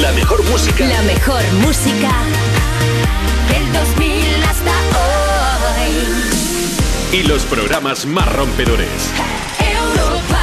La 0.00 0.10
mejor 0.10 0.42
música. 0.50 0.86
La 0.86 1.02
mejor 1.02 1.40
música 1.60 2.10
del 3.48 3.72
2000 3.72 4.42
hasta 4.42 4.72
hoy. 5.78 7.16
Y 7.16 7.22
los 7.22 7.44
programas 7.44 8.04
más 8.04 8.26
rompedores. 8.32 8.88
Europa. 9.60 10.40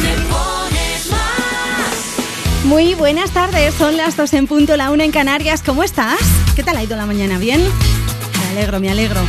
Me 0.00 0.14
pones 0.30 1.10
más. 1.10 2.64
Muy 2.64 2.94
buenas 2.94 3.32
tardes, 3.32 3.74
son 3.74 3.98
las 3.98 4.16
2 4.16 4.32
en 4.32 4.46
punto, 4.46 4.78
la 4.78 4.90
1 4.90 5.02
en 5.02 5.10
Canarias. 5.10 5.62
¿Cómo 5.62 5.84
estás? 5.84 6.20
¿Qué 6.56 6.62
tal 6.62 6.78
ha 6.78 6.82
ido 6.82 6.96
la 6.96 7.04
mañana? 7.04 7.36
¿Bien? 7.38 7.60
Me 7.60 8.48
alegro, 8.58 8.80
me 8.80 8.90
alegro. 8.90 9.20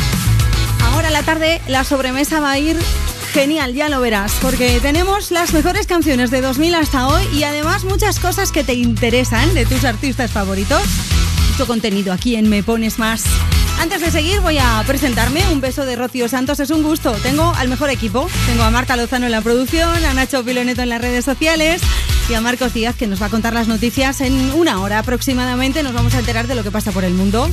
La 1.15 1.23
tarde 1.23 1.61
la 1.69 1.85
sobremesa 1.85 2.41
va 2.41 2.51
a 2.51 2.59
ir 2.59 2.77
genial, 3.31 3.73
ya 3.73 3.87
lo 3.87 4.01
verás, 4.01 4.33
porque 4.41 4.81
tenemos 4.81 5.31
las 5.31 5.53
mejores 5.53 5.87
canciones 5.87 6.29
de 6.29 6.41
2000 6.41 6.75
hasta 6.75 7.07
hoy 7.07 7.23
y 7.33 7.43
además 7.43 7.85
muchas 7.85 8.19
cosas 8.19 8.51
que 8.51 8.65
te 8.65 8.73
interesan 8.73 9.53
de 9.53 9.65
tus 9.65 9.85
artistas 9.85 10.31
favoritos. 10.31 10.83
Mucho 11.51 11.67
contenido 11.67 12.11
aquí 12.11 12.35
en 12.35 12.49
Me 12.49 12.63
Pones 12.63 12.99
Más. 12.99 13.23
Antes 13.79 14.01
de 14.01 14.11
seguir 14.11 14.41
voy 14.41 14.57
a 14.57 14.83
presentarme. 14.85 15.41
Un 15.53 15.61
beso 15.61 15.85
de 15.85 15.95
Rocío 15.95 16.27
Santos, 16.27 16.59
es 16.59 16.69
un 16.69 16.83
gusto. 16.83 17.13
Tengo 17.23 17.53
al 17.55 17.69
mejor 17.69 17.89
equipo. 17.89 18.27
Tengo 18.45 18.63
a 18.63 18.69
Marta 18.69 18.97
Lozano 18.97 19.25
en 19.25 19.31
la 19.31 19.39
producción, 19.39 20.03
a 20.03 20.13
Nacho 20.13 20.43
Piloneto 20.43 20.81
en 20.81 20.89
las 20.89 20.99
redes 20.99 21.23
sociales 21.23 21.81
y 22.29 22.33
a 22.33 22.41
Marcos 22.41 22.73
Díaz 22.73 22.97
que 22.97 23.07
nos 23.07 23.21
va 23.21 23.27
a 23.27 23.29
contar 23.29 23.53
las 23.53 23.69
noticias 23.69 24.19
en 24.19 24.51
una 24.51 24.81
hora 24.81 24.99
aproximadamente. 24.99 25.81
Nos 25.81 25.93
vamos 25.93 26.13
a 26.13 26.19
enterar 26.19 26.47
de 26.47 26.55
lo 26.55 26.63
que 26.63 26.71
pasa 26.71 26.91
por 26.91 27.05
el 27.05 27.13
mundo. 27.13 27.49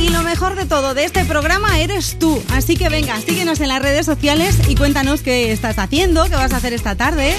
Y 0.00 0.08
lo 0.08 0.22
mejor 0.22 0.54
de 0.54 0.64
todo 0.64 0.94
de 0.94 1.04
este 1.04 1.24
programa 1.26 1.78
eres 1.78 2.18
tú. 2.18 2.42
Así 2.52 2.76
que 2.76 2.88
venga, 2.88 3.20
síguenos 3.20 3.60
en 3.60 3.68
las 3.68 3.82
redes 3.82 4.06
sociales 4.06 4.56
y 4.68 4.74
cuéntanos 4.74 5.20
qué 5.20 5.52
estás 5.52 5.78
haciendo, 5.78 6.24
qué 6.24 6.36
vas 6.36 6.52
a 6.52 6.56
hacer 6.56 6.72
esta 6.72 6.94
tarde. 6.94 7.34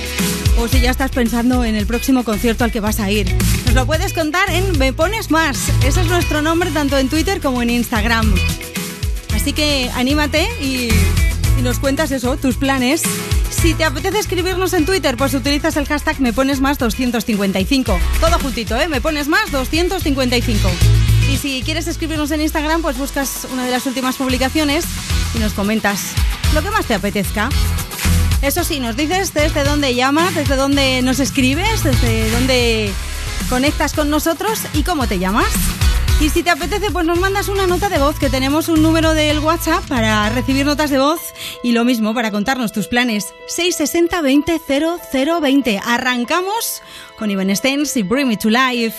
O 0.59 0.67
si 0.67 0.79
ya 0.79 0.91
estás 0.91 1.09
pensando 1.09 1.65
en 1.65 1.75
el 1.75 1.87
próximo 1.87 2.23
concierto 2.23 2.63
al 2.63 2.71
que 2.71 2.79
vas 2.79 2.99
a 2.99 3.09
ir. 3.09 3.35
Nos 3.65 3.73
lo 3.73 3.85
puedes 3.87 4.13
contar 4.13 4.49
en 4.51 4.77
Me 4.77 4.93
Pones 4.93 5.31
Más. 5.31 5.57
Ese 5.83 6.01
es 6.01 6.07
nuestro 6.07 6.43
nombre 6.43 6.69
tanto 6.69 6.99
en 6.99 7.09
Twitter 7.09 7.41
como 7.41 7.63
en 7.63 7.71
Instagram. 7.71 8.31
Así 9.33 9.53
que 9.53 9.89
anímate 9.95 10.47
y, 10.61 10.89
y 11.57 11.61
nos 11.63 11.79
cuentas 11.79 12.11
eso, 12.11 12.37
tus 12.37 12.57
planes. 12.57 13.01
Si 13.49 13.73
te 13.73 13.85
apetece 13.85 14.19
escribirnos 14.19 14.73
en 14.73 14.85
Twitter, 14.85 15.17
pues 15.17 15.33
utilizas 15.33 15.77
el 15.77 15.87
hashtag 15.87 16.19
me 16.21 16.31
pones 16.31 16.61
más 16.61 16.77
255. 16.77 17.99
Todo 18.19 18.39
juntito, 18.39 18.79
¿eh? 18.79 18.87
Me 18.87 19.01
pones 19.01 19.27
más 19.27 19.51
255. 19.51 20.69
Y 21.31 21.37
si 21.37 21.63
quieres 21.63 21.87
escribirnos 21.87 22.29
en 22.31 22.41
Instagram, 22.41 22.81
pues 22.81 22.97
buscas 22.97 23.47
una 23.53 23.63
de 23.63 23.71
las 23.71 23.85
últimas 23.85 24.17
publicaciones 24.17 24.83
y 25.33 25.39
nos 25.39 25.53
comentas 25.53 26.11
lo 26.53 26.61
que 26.61 26.69
más 26.71 26.85
te 26.85 26.93
apetezca. 26.93 27.47
Eso 28.41 28.65
sí, 28.65 28.81
nos 28.81 28.97
dices 28.97 29.33
desde 29.33 29.63
dónde 29.63 29.95
llamas, 29.95 30.35
desde 30.35 30.57
dónde 30.57 31.01
nos 31.01 31.21
escribes, 31.21 31.85
desde 31.85 32.29
dónde 32.31 32.91
conectas 33.49 33.93
con 33.93 34.09
nosotros 34.09 34.59
y 34.73 34.83
cómo 34.83 35.07
te 35.07 35.19
llamas. 35.19 35.47
Y 36.19 36.29
si 36.29 36.43
te 36.43 36.49
apetece, 36.49 36.91
pues 36.91 37.05
nos 37.05 37.17
mandas 37.17 37.47
una 37.47 37.65
nota 37.65 37.87
de 37.87 37.97
voz, 37.97 38.19
que 38.19 38.29
tenemos 38.29 38.67
un 38.67 38.81
número 38.81 39.13
del 39.13 39.39
WhatsApp 39.39 39.87
para 39.87 40.29
recibir 40.31 40.65
notas 40.65 40.89
de 40.89 40.99
voz 40.99 41.21
y 41.63 41.71
lo 41.71 41.85
mismo 41.85 42.13
para 42.13 42.31
contarnos 42.31 42.73
tus 42.73 42.89
planes. 42.89 43.33
660 43.47 44.21
20 44.21 44.61
0020. 45.11 45.79
Arrancamos 45.85 46.81
con 47.17 47.31
Ivan 47.31 47.55
Stens 47.55 47.95
y 47.95 48.03
Bring 48.03 48.27
Me 48.27 48.35
to 48.35 48.49
Life. 48.49 48.97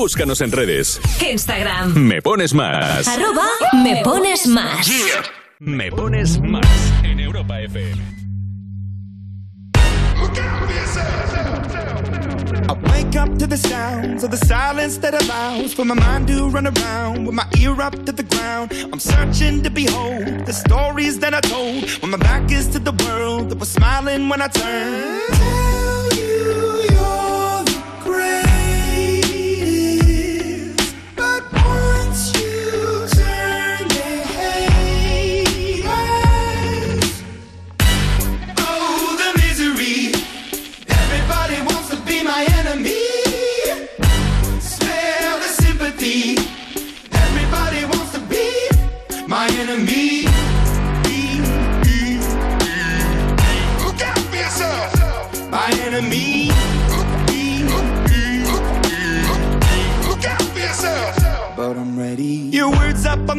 Búscanos 0.00 0.40
en 0.40 0.50
redes. 0.50 0.98
Instagram. 1.30 1.92
Me 1.94 2.22
pones 2.22 2.54
más. 2.54 3.06
Arroba 3.06 3.46
me 3.84 4.00
pones 4.02 4.46
más. 4.46 4.90
Me 5.58 5.90
pones 5.90 6.40
más 6.40 6.66
en 7.04 7.20
Europa 7.20 7.60
FM. 7.60 8.00
I 12.66 12.72
wake 12.88 13.14
up 13.14 13.38
to 13.38 13.46
the 13.46 13.58
sounds 13.58 14.24
of 14.24 14.30
the 14.30 14.38
silence 14.38 14.96
that 15.00 15.12
allows 15.12 15.74
for 15.74 15.84
my 15.84 15.94
mind 15.94 16.28
to 16.28 16.48
run 16.48 16.66
around 16.66 17.26
with 17.26 17.34
my 17.34 17.46
ear 17.58 17.78
up 17.82 17.92
to 18.06 18.12
the 18.12 18.22
ground. 18.22 18.72
I'm 18.90 19.00
searching 19.00 19.62
to 19.64 19.70
behold 19.70 20.46
the 20.46 20.54
stories 20.54 21.18
that 21.18 21.34
I 21.34 21.42
told 21.42 21.84
when 22.00 22.10
my 22.12 22.16
back 22.16 22.50
is 22.50 22.68
to 22.68 22.78
the 22.78 22.92
world 23.04 23.50
that 23.50 23.58
was 23.58 23.68
smiling 23.68 24.30
when 24.30 24.40
I 24.40 24.48
turned. 24.48 25.50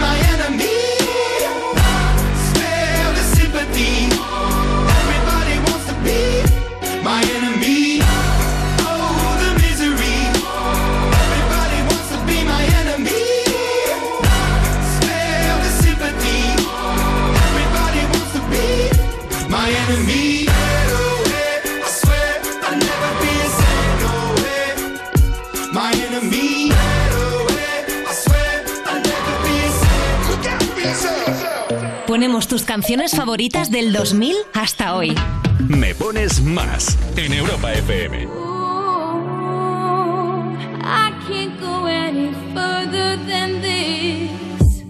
my 0.00 0.16
enemy. 0.32 0.59
Tus 32.50 32.64
canciones 32.64 33.12
favoritas 33.12 33.70
del 33.70 33.92
2000 33.92 34.34
hasta 34.54 34.96
hoy. 34.96 35.14
Me 35.68 35.94
pones 35.94 36.42
más 36.42 36.98
en 37.14 37.32
Europa 37.32 37.72
FM. 37.72 38.24
I 40.82 41.12
can't 41.28 41.60
go 41.60 41.86
any 41.86 42.32
further 42.52 43.16
than 43.28 43.62
this. 43.62 44.82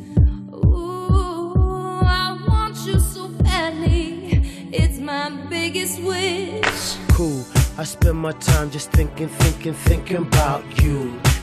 Ooh, 0.54 2.00
I 2.02 2.38
want 2.48 2.76
you 2.86 2.98
so 2.98 3.28
badly. 3.42 4.40
It's 4.72 4.98
my 4.98 5.28
biggest 5.50 6.00
wish. 6.00 6.96
cool. 7.12 7.44
I 7.76 7.84
spend 7.84 8.17
my 8.17 8.32
time 8.40 8.70
just 8.70 8.90
thinking, 8.90 9.29
thinking, 9.29 9.74
thinking 9.74 10.17
about 10.17 10.64
you. 10.82 11.12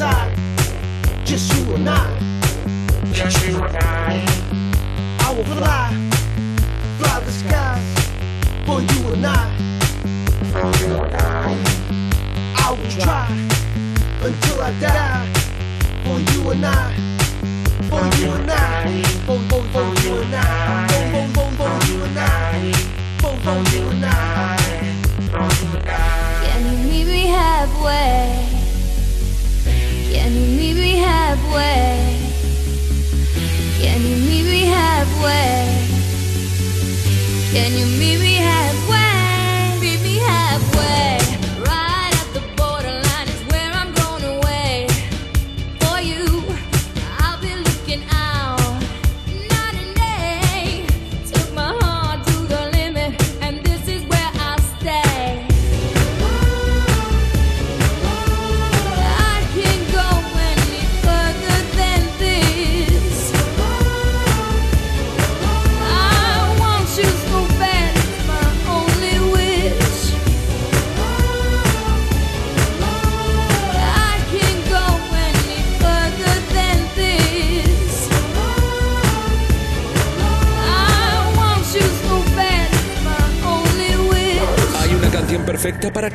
And 0.00 1.88
I. 1.88 2.18
Just 3.12 3.46
you 3.46 3.56
and 3.56 3.76
I. 3.76 4.26
I 5.20 5.34
will 5.34 5.44
fly, 5.44 5.88
fly 6.98 7.20
the 7.20 7.32
skies 7.32 7.88
for 8.66 8.80
you 8.82 9.14
and 9.14 9.26
I. 9.26 9.56
For 10.52 10.66
you 10.80 10.96
and 11.02 11.14
I. 11.14 11.56
I 12.56 12.70
will 12.72 12.90
try 12.90 13.28
until 14.22 14.60
I 14.60 14.72
die 14.80 15.32
for 16.04 16.18
you 16.32 16.50
and 16.50 16.66
I. 16.66 16.92
For 17.88 18.04
you 18.18 18.30
and 18.32 18.50
I. 18.50 19.02
For, 19.24 19.38
for, 19.48 19.62
for 19.72 19.86
you 20.02 20.16
and 20.20 20.34
I. 20.34 20.88
For, 20.88 21.26
for, 21.32 21.48
for, 21.56 21.70
for 21.70 21.92
you 21.92 22.02
and 22.04 22.18
I. 22.18 22.72
For, 23.20 23.34
for 23.44 23.58
you 23.74 23.88
and 23.88 24.04
I. 24.04 24.56
Can 26.44 26.60
you 26.66 26.90
meet 26.90 27.06
me 27.06 27.26
halfway? 27.26 28.55
Can 30.36 30.50
you 30.50 30.56
meet 30.58 30.74
me 30.74 30.96
halfway? 30.96 32.20
Can 33.80 34.02
you 34.02 34.16
meet 34.16 34.44
me 34.44 34.64
halfway? 34.66 35.88
Can 37.52 37.72
you 37.72 37.86
meet 37.98 38.20
me 38.20 38.34
halfway? 38.34 39.80
Meet 39.80 40.02
me 40.02 40.18
halfway. 40.18 41.15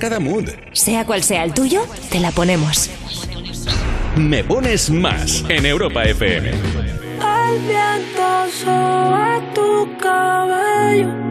Cada 0.01 0.20
mood. 0.20 0.50
Sea 0.74 1.05
cual 1.05 1.24
sea 1.24 1.43
el 1.43 1.53
tuyo, 1.53 1.86
te 2.10 2.20
la 2.20 2.31
ponemos. 2.31 2.89
Me 4.17 4.43
pones 4.43 4.89
más 4.89 5.46
en 5.48 5.65
Europa 5.65 6.03
FM. 6.03 6.50
El 6.50 7.60
viento 7.62 8.51
sobre 8.63 9.41
tu 9.53 9.98
cabello. 10.00 11.31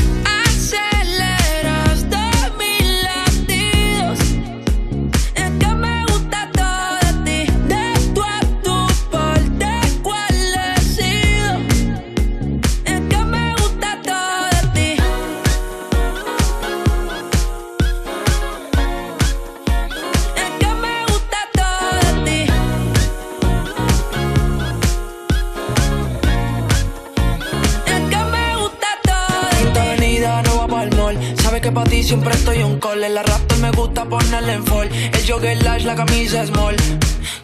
Jogger 35.31 35.85
la 35.85 35.95
camisa 35.95 36.45
small. 36.45 36.75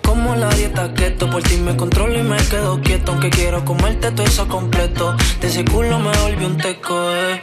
Como 0.03 0.35
la 0.35 0.49
dieta 0.49 0.93
keto, 0.93 1.29
por 1.29 1.41
ti 1.43 1.55
me 1.57 1.75
controlo 1.75 2.19
y 2.19 2.23
me 2.23 2.37
quedo 2.37 2.81
quieto. 2.81 3.13
Aunque 3.13 3.29
quiero 3.29 3.63
comerte 3.63 4.11
todo 4.11 4.27
eso 4.27 4.47
completo. 4.47 5.15
De 5.39 5.47
ese 5.47 5.63
culo 5.63 5.99
me 5.99 6.11
volví 6.17 6.45
un 6.45 6.57
teco, 6.57 6.95
eh. 7.11 7.41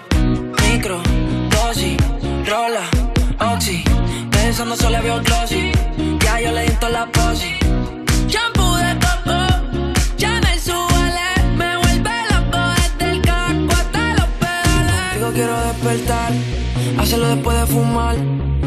Micro, 0.69 1.01
dosis, 1.51 1.97
rola, 2.47 2.85
oxi. 3.53 3.83
Pensando 4.31 4.77
solo 4.77 5.03
veo 5.03 5.21
glossy. 5.23 5.73
Ya 6.21 6.41
yo 6.41 6.53
le 6.53 6.63
di 6.65 6.77
la 6.91 7.07
posi. 7.07 7.55
Shampoo 8.29 8.77
de 8.77 8.95
coco, 9.05 9.39
Chanel 10.17 10.61
suele, 10.61 11.29
me 11.57 11.77
vuelve 11.79 12.15
loco 12.33 12.61
desde 12.77 13.13
el 13.13 13.23
caco 13.23 13.73
hasta 13.73 14.15
los 14.19 14.29
pedales. 14.41 15.01
Contigo 15.11 15.31
quiero 15.33 15.55
despertar, 15.69 16.33
hacerlo 16.99 17.29
después 17.29 17.61
de 17.61 17.67
fumar. 17.67 18.54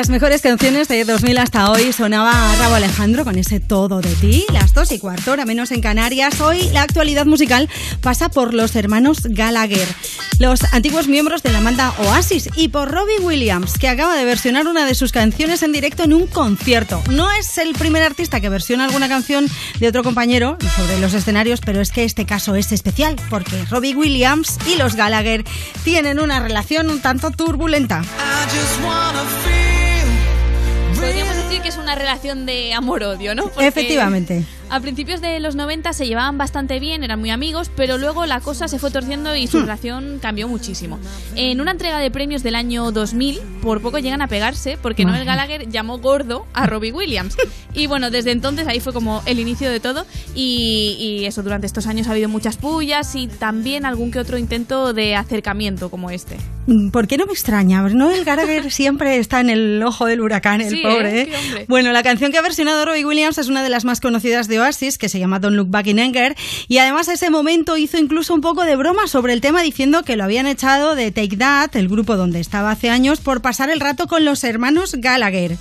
Las 0.00 0.08
mejores 0.08 0.40
canciones 0.40 0.88
de 0.88 1.04
2000 1.04 1.36
hasta 1.36 1.70
hoy. 1.70 1.92
Sonaba 1.92 2.32
Rabo 2.56 2.76
Alejandro 2.76 3.22
con 3.22 3.36
ese 3.36 3.60
todo 3.60 4.00
de 4.00 4.14
ti. 4.14 4.46
Las 4.50 4.72
dos 4.72 4.92
y 4.92 4.98
cuarto, 4.98 5.32
hora 5.32 5.44
menos 5.44 5.72
en 5.72 5.82
Canarias. 5.82 6.40
Hoy 6.40 6.70
la 6.72 6.80
actualidad 6.80 7.26
musical 7.26 7.68
pasa 8.00 8.30
por 8.30 8.54
los 8.54 8.74
hermanos 8.76 9.18
Gallagher, 9.24 9.86
los 10.38 10.64
antiguos 10.72 11.06
miembros 11.06 11.42
de 11.42 11.52
la 11.52 11.60
banda 11.60 11.92
Oasis, 11.98 12.48
y 12.56 12.68
por 12.68 12.90
Robbie 12.90 13.20
Williams, 13.20 13.74
que 13.78 13.88
acaba 13.88 14.16
de 14.16 14.24
versionar 14.24 14.66
una 14.68 14.86
de 14.86 14.94
sus 14.94 15.12
canciones 15.12 15.62
en 15.62 15.72
directo 15.72 16.02
en 16.04 16.14
un 16.14 16.26
concierto. 16.26 17.02
No 17.10 17.30
es 17.32 17.58
el 17.58 17.74
primer 17.74 18.02
artista 18.02 18.40
que 18.40 18.48
versiona 18.48 18.86
alguna 18.86 19.06
canción 19.06 19.48
de 19.80 19.88
otro 19.88 20.02
compañero 20.02 20.56
sobre 20.76 20.98
los 20.98 21.12
escenarios, 21.12 21.60
pero 21.60 21.82
es 21.82 21.90
que 21.90 22.04
este 22.04 22.24
caso 22.24 22.54
es 22.54 22.72
especial 22.72 23.16
porque 23.28 23.66
Robbie 23.68 23.94
Williams 23.94 24.56
y 24.66 24.76
los 24.76 24.94
Gallagher 24.94 25.44
tienen 25.84 26.20
una 26.20 26.40
relación 26.40 26.88
un 26.88 27.02
tanto 27.02 27.30
turbulenta. 27.32 28.02
Podríamos 31.00 31.34
decir 31.34 31.62
que 31.62 31.68
es 31.68 31.78
una 31.78 31.94
relación 31.94 32.44
de 32.44 32.74
amor-odio, 32.74 33.34
¿no? 33.34 33.50
Efectivamente. 33.58 34.44
A 34.70 34.80
principios 34.80 35.20
de 35.20 35.40
los 35.40 35.56
90 35.56 35.92
se 35.92 36.06
llevaban 36.06 36.38
bastante 36.38 36.78
bien, 36.78 37.02
eran 37.02 37.18
muy 37.18 37.30
amigos, 37.30 37.70
pero 37.76 37.98
luego 37.98 38.24
la 38.26 38.40
cosa 38.40 38.68
se 38.68 38.78
fue 38.78 38.90
torciendo 38.90 39.34
y 39.34 39.46
su 39.48 39.58
Hmm. 39.58 39.62
relación 39.62 40.18
cambió 40.22 40.46
muchísimo. 40.48 40.98
En 41.34 41.60
una 41.60 41.72
entrega 41.72 41.98
de 41.98 42.10
premios 42.10 42.42
del 42.44 42.54
año 42.54 42.92
2000, 42.92 43.40
por 43.62 43.80
poco 43.82 43.98
llegan 43.98 44.22
a 44.22 44.28
pegarse 44.28 44.78
porque 44.80 45.04
Noel. 45.04 45.24
Gallagher 45.24 45.68
llamó 45.68 45.98
gordo 45.98 46.46
a 46.54 46.66
Robbie 46.66 46.92
Williams. 46.92 47.36
Y 47.74 47.86
bueno, 47.86 48.10
desde 48.10 48.30
entonces 48.32 48.66
ahí 48.68 48.80
fue 48.80 48.92
como 48.92 49.22
el 49.26 49.38
inicio 49.40 49.70
de 49.70 49.80
todo 49.80 50.06
y, 50.34 50.96
y 50.98 51.24
eso, 51.26 51.42
durante 51.42 51.66
estos 51.66 51.86
años 51.86 52.06
ha 52.08 52.12
habido 52.12 52.28
muchas 52.28 52.56
pullas 52.56 53.14
y 53.16 53.26
también 53.26 53.84
algún 53.84 54.10
que 54.10 54.18
otro 54.18 54.38
intento 54.38 54.92
de 54.92 55.14
acercamiento 55.16 55.90
como 55.90 56.10
este. 56.10 56.36
Mm, 56.66 56.90
¿Por 56.90 57.06
qué 57.08 57.16
no 57.16 57.26
me 57.26 57.32
extraña? 57.32 57.82
¿No? 57.82 58.10
El 58.10 58.24
Gallagher 58.24 58.70
siempre 58.72 59.18
está 59.18 59.40
en 59.40 59.50
el 59.50 59.82
ojo 59.82 60.06
del 60.06 60.20
huracán, 60.20 60.60
el 60.60 60.70
Sí, 60.70 60.82
pobre. 60.82 61.22
¿eh? 61.22 61.32
Hombre. 61.44 61.64
Bueno, 61.68 61.92
la 61.92 62.02
canción 62.02 62.30
que 62.32 62.38
ha 62.38 62.42
versionado 62.42 62.84
Robbie 62.84 63.04
Williams 63.04 63.38
es 63.38 63.48
una 63.48 63.62
de 63.62 63.68
las 63.68 63.84
más 63.84 64.00
conocidas 64.00 64.46
de 64.48 64.59
Que 64.98 65.08
se 65.08 65.18
llama 65.18 65.38
Don't 65.38 65.56
Look 65.56 65.70
Back 65.70 65.86
in 65.86 65.98
Anger, 65.98 66.36
y 66.68 66.78
además 66.78 67.08
ese 67.08 67.30
momento 67.30 67.76
hizo 67.76 67.98
incluso 67.98 68.34
un 68.34 68.40
poco 68.40 68.64
de 68.64 68.76
broma 68.76 69.06
sobre 69.06 69.32
el 69.32 69.40
tema 69.40 69.62
diciendo 69.62 70.02
que 70.02 70.16
lo 70.16 70.24
habían 70.24 70.46
echado 70.46 70.94
de 70.94 71.10
Take 71.10 71.36
That, 71.36 71.76
el 71.76 71.88
grupo 71.88 72.16
donde 72.16 72.40
estaba 72.40 72.70
hace 72.70 72.90
años, 72.90 73.20
por 73.20 73.40
pasar 73.42 73.70
el 73.70 73.80
rato 73.80 74.06
con 74.06 74.24
los 74.24 74.44
hermanos 74.44 74.94
Gallagher. 74.98 75.56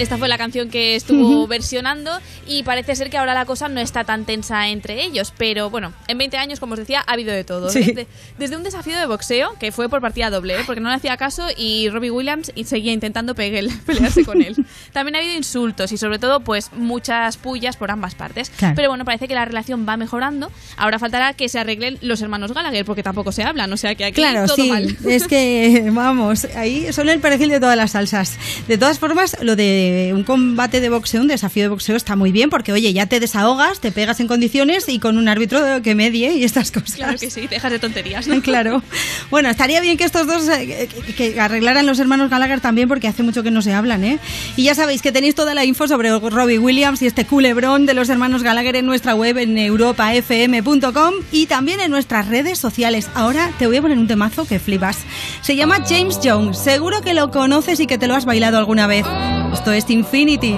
Esta 0.00 0.16
fue 0.18 0.28
la 0.28 0.38
canción 0.38 0.70
que 0.70 0.96
estuvo 0.96 1.46
versionando 1.46 2.10
y 2.46 2.62
parece 2.62 2.96
ser 2.96 3.10
que 3.10 3.18
ahora 3.18 3.34
la 3.34 3.44
cosa 3.44 3.68
no 3.68 3.80
está 3.80 4.04
tan 4.04 4.24
tensa 4.24 4.68
entre 4.68 5.02
ellos, 5.04 5.32
pero 5.36 5.70
bueno, 5.70 5.92
en 6.08 6.18
20 6.18 6.36
años, 6.38 6.58
como 6.60 6.72
os 6.72 6.78
decía, 6.78 7.04
ha 7.06 7.12
habido 7.12 7.32
de 7.32 7.44
todo. 7.44 7.68
Sí. 7.70 7.80
Desde, 7.84 8.06
desde 8.38 8.56
un 8.56 8.62
desafío 8.62 8.96
de 8.98 9.06
boxeo, 9.06 9.54
que 9.60 9.72
fue 9.72 9.88
por 9.88 10.00
partida 10.00 10.30
doble, 10.30 10.54
¿eh? 10.58 10.62
porque 10.66 10.80
no 10.80 10.88
le 10.88 10.96
hacía 10.96 11.16
caso 11.16 11.46
y 11.56 11.88
Robbie 11.90 12.10
Williams 12.10 12.52
seguía 12.64 12.92
intentando 12.92 13.34
peguel- 13.34 13.70
pelearse 13.86 14.24
con 14.24 14.40
él. 14.42 14.56
También 14.92 15.16
ha 15.16 15.18
habido 15.18 15.34
insultos 15.36 15.92
y 15.92 15.98
sobre 15.98 16.18
todo 16.18 16.40
pues 16.40 16.70
muchas 16.72 17.36
pullas 17.36 17.76
por 17.76 17.90
ambas 17.90 18.14
partes. 18.14 18.50
Claro. 18.50 18.74
Pero 18.76 18.88
bueno, 18.88 19.04
parece 19.04 19.28
que 19.28 19.34
la 19.34 19.44
relación 19.44 19.86
va 19.88 19.96
mejorando. 19.96 20.50
Ahora 20.76 20.98
faltará 20.98 21.34
que 21.34 21.48
se 21.48 21.58
arreglen 21.58 21.98
los 22.00 22.22
hermanos 22.22 22.52
Gallagher, 22.54 22.84
porque 22.84 23.02
tampoco 23.02 23.32
se 23.32 23.42
hablan, 23.42 23.72
o 23.72 23.76
sea 23.76 23.94
que 23.94 24.04
aquí 24.06 24.14
Claro, 24.20 24.46
todo 24.46 24.56
sí, 24.56 24.68
mal. 24.70 24.96
es 25.06 25.26
que, 25.26 25.90
vamos, 25.92 26.46
ahí 26.56 26.92
son 26.92 27.08
el 27.08 27.20
perejil 27.20 27.50
de 27.50 27.60
todas 27.60 27.76
las 27.76 27.90
salsas. 27.92 28.38
De 28.66 28.78
todas 28.78 28.98
formas, 28.98 29.36
lo 29.42 29.56
de 29.56 29.89
un 30.14 30.24
combate 30.24 30.80
de 30.80 30.88
boxeo, 30.88 31.20
un 31.20 31.28
desafío 31.28 31.64
de 31.64 31.68
boxeo 31.68 31.96
está 31.96 32.16
muy 32.16 32.32
bien 32.32 32.50
porque, 32.50 32.72
oye, 32.72 32.92
ya 32.92 33.06
te 33.06 33.20
desahogas, 33.20 33.80
te 33.80 33.92
pegas 33.92 34.20
en 34.20 34.28
condiciones 34.28 34.88
y 34.88 34.98
con 34.98 35.18
un 35.18 35.28
árbitro 35.28 35.60
que 35.82 35.94
medie 35.94 36.32
y 36.32 36.44
estas 36.44 36.70
cosas. 36.72 36.96
Claro 36.96 37.18
que 37.18 37.30
sí, 37.30 37.46
dejas 37.46 37.72
de 37.72 37.78
tonterías, 37.78 38.26
¿no? 38.26 38.40
Claro. 38.50 38.82
Bueno, 39.30 39.48
estaría 39.48 39.80
bien 39.80 39.96
que 39.96 40.04
estos 40.04 40.26
dos 40.26 40.48
eh, 40.48 40.88
que, 41.06 41.14
que 41.14 41.40
arreglaran 41.40 41.86
los 41.86 41.98
hermanos 41.98 42.30
Gallagher 42.30 42.60
también 42.60 42.88
porque 42.88 43.06
hace 43.06 43.22
mucho 43.22 43.42
que 43.42 43.50
no 43.50 43.62
se 43.62 43.72
hablan, 43.72 44.02
¿eh? 44.02 44.18
Y 44.56 44.64
ya 44.64 44.74
sabéis 44.74 45.02
que 45.02 45.12
tenéis 45.12 45.34
toda 45.34 45.54
la 45.54 45.64
info 45.64 45.86
sobre 45.86 46.10
Robbie 46.18 46.58
Williams 46.58 47.02
y 47.02 47.06
este 47.06 47.26
culebrón 47.26 47.86
de 47.86 47.94
los 47.94 48.08
hermanos 48.08 48.42
Gallagher 48.42 48.76
en 48.76 48.86
nuestra 48.86 49.14
web 49.14 49.38
en 49.38 49.56
europafm.com 49.58 51.14
y 51.32 51.46
también 51.46 51.80
en 51.80 51.90
nuestras 51.90 52.28
redes 52.28 52.58
sociales. 52.58 53.08
Ahora 53.14 53.52
te 53.58 53.66
voy 53.66 53.76
a 53.76 53.82
poner 53.82 53.98
un 53.98 54.08
temazo 54.08 54.46
que 54.46 54.58
flipas. 54.58 54.98
Se 55.42 55.56
llama 55.56 55.84
James 55.86 56.18
Jones. 56.22 56.58
Seguro 56.58 57.00
que 57.00 57.14
lo 57.14 57.30
conoces 57.30 57.80
y 57.80 57.86
que 57.86 57.98
te 57.98 58.06
lo 58.06 58.14
has 58.14 58.24
bailado 58.24 58.58
alguna 58.58 58.86
vez. 58.86 59.06
Esto 59.52 59.72
es 59.72 59.79
Infinity. 59.88 60.56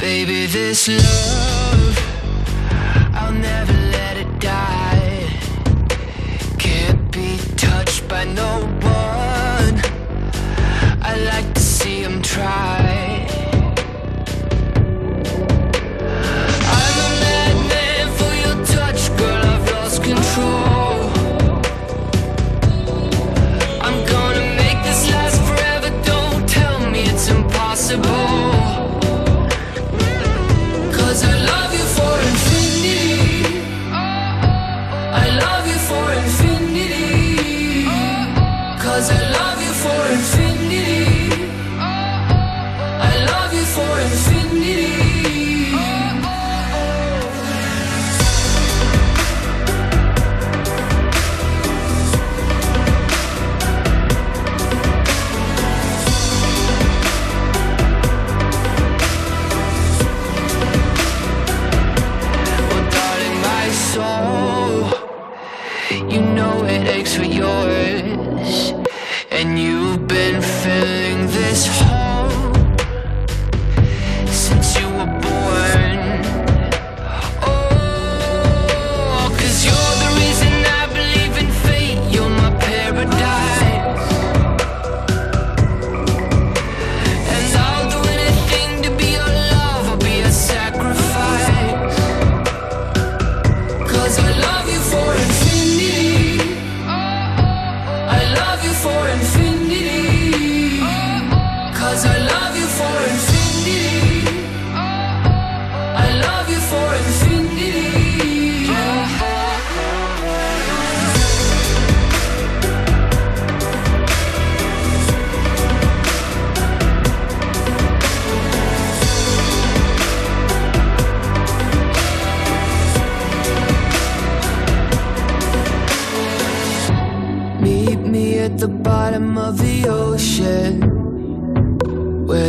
Baby, 0.00 0.46
this 0.46 0.88
love, 0.88 1.13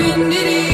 Infinity. 0.00 0.69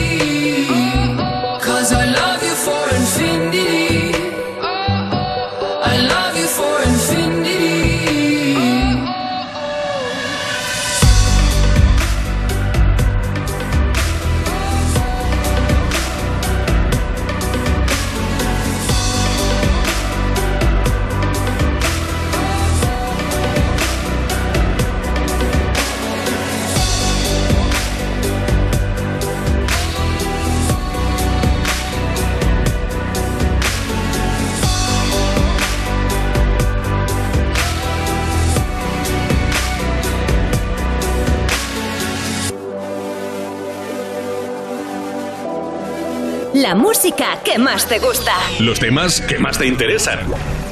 La 46.67 46.75
música 46.75 47.39
que 47.45 47.61
más 47.61 47.87
te 47.87 48.01
gusta. 48.01 48.33
Los 48.59 48.81
temas 48.81 49.21
que 49.21 49.39
más 49.39 49.57
te 49.57 49.69
interesan. 49.69 50.19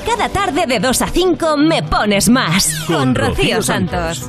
Cada 0.05 0.29
tarde 0.29 0.67
de 0.67 0.81
2 0.81 1.03
a 1.03 1.07
5 1.07 1.57
me 1.57 1.85
pones 1.85 2.29
más. 2.29 2.81
Con, 2.89 3.15
Rocío 3.15 3.63
Santos. 3.63 4.29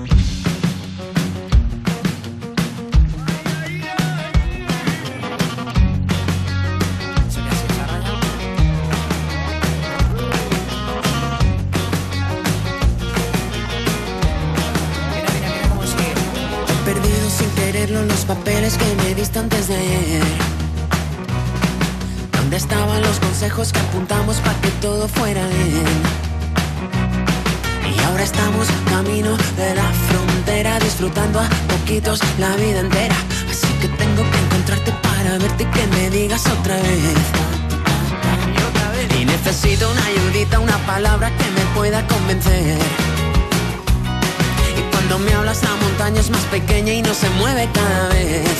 Mueve 47.37 47.69
cada 47.73 48.09
vez. 48.09 48.57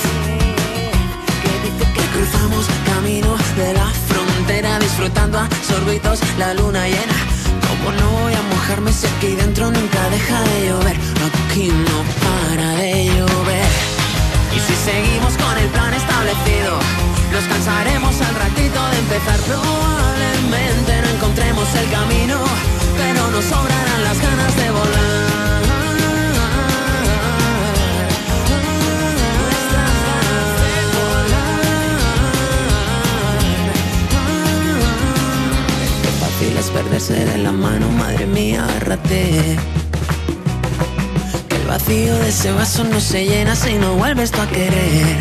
Que 1.42 1.52
dice 1.64 1.84
que 1.94 2.04
cruzamos 2.14 2.66
camino 2.84 3.36
de 3.56 3.72
la 3.74 3.86
frontera 4.08 4.78
disfrutando 4.78 5.38
a 5.38 5.48
sorbitos 5.66 6.20
la 6.38 6.54
luna 6.54 6.86
llena. 6.86 7.18
Como 7.68 7.92
no 7.92 8.10
voy 8.22 8.34
a 8.34 8.42
mojarme 8.54 8.92
si 8.92 9.06
aquí 9.06 9.34
dentro 9.34 9.70
nunca 9.70 10.08
deja 10.10 10.40
de 10.42 10.68
llover. 10.68 10.96
Aquí 11.28 11.68
no 11.68 11.98
para 12.24 12.68
de 12.76 13.06
llover. 13.06 13.70
Y 14.56 14.58
si 14.60 14.74
seguimos 14.74 15.34
con 15.36 15.58
el 15.58 15.68
plan 15.68 15.92
establecido, 15.92 16.78
nos 17.32 17.44
cansaremos 17.44 18.14
al 18.20 18.34
ratito 18.34 18.80
de 18.92 18.98
empezar. 18.98 19.38
Probablemente 19.40 20.92
no 21.02 21.08
encontremos 21.16 21.68
el 21.74 21.90
camino, 21.90 22.38
pero 22.96 23.30
nos 23.30 23.44
sobrarán 23.44 24.04
las 24.04 24.18
ganas 24.20 24.56
de 24.56 24.70
volar. 24.70 25.55
Perderse 36.76 37.14
de 37.24 37.38
la 37.38 37.52
mano, 37.52 37.88
madre 37.88 38.26
mía, 38.26 38.62
agárrate. 38.64 39.56
Que 41.48 41.56
el 41.56 41.66
vacío 41.66 42.14
de 42.18 42.28
ese 42.28 42.52
vaso 42.52 42.84
no 42.84 43.00
se 43.00 43.24
llena 43.24 43.56
si 43.56 43.74
no 43.78 43.94
vuelves 43.94 44.30
tú 44.30 44.42
a 44.42 44.46
querer. 44.46 45.16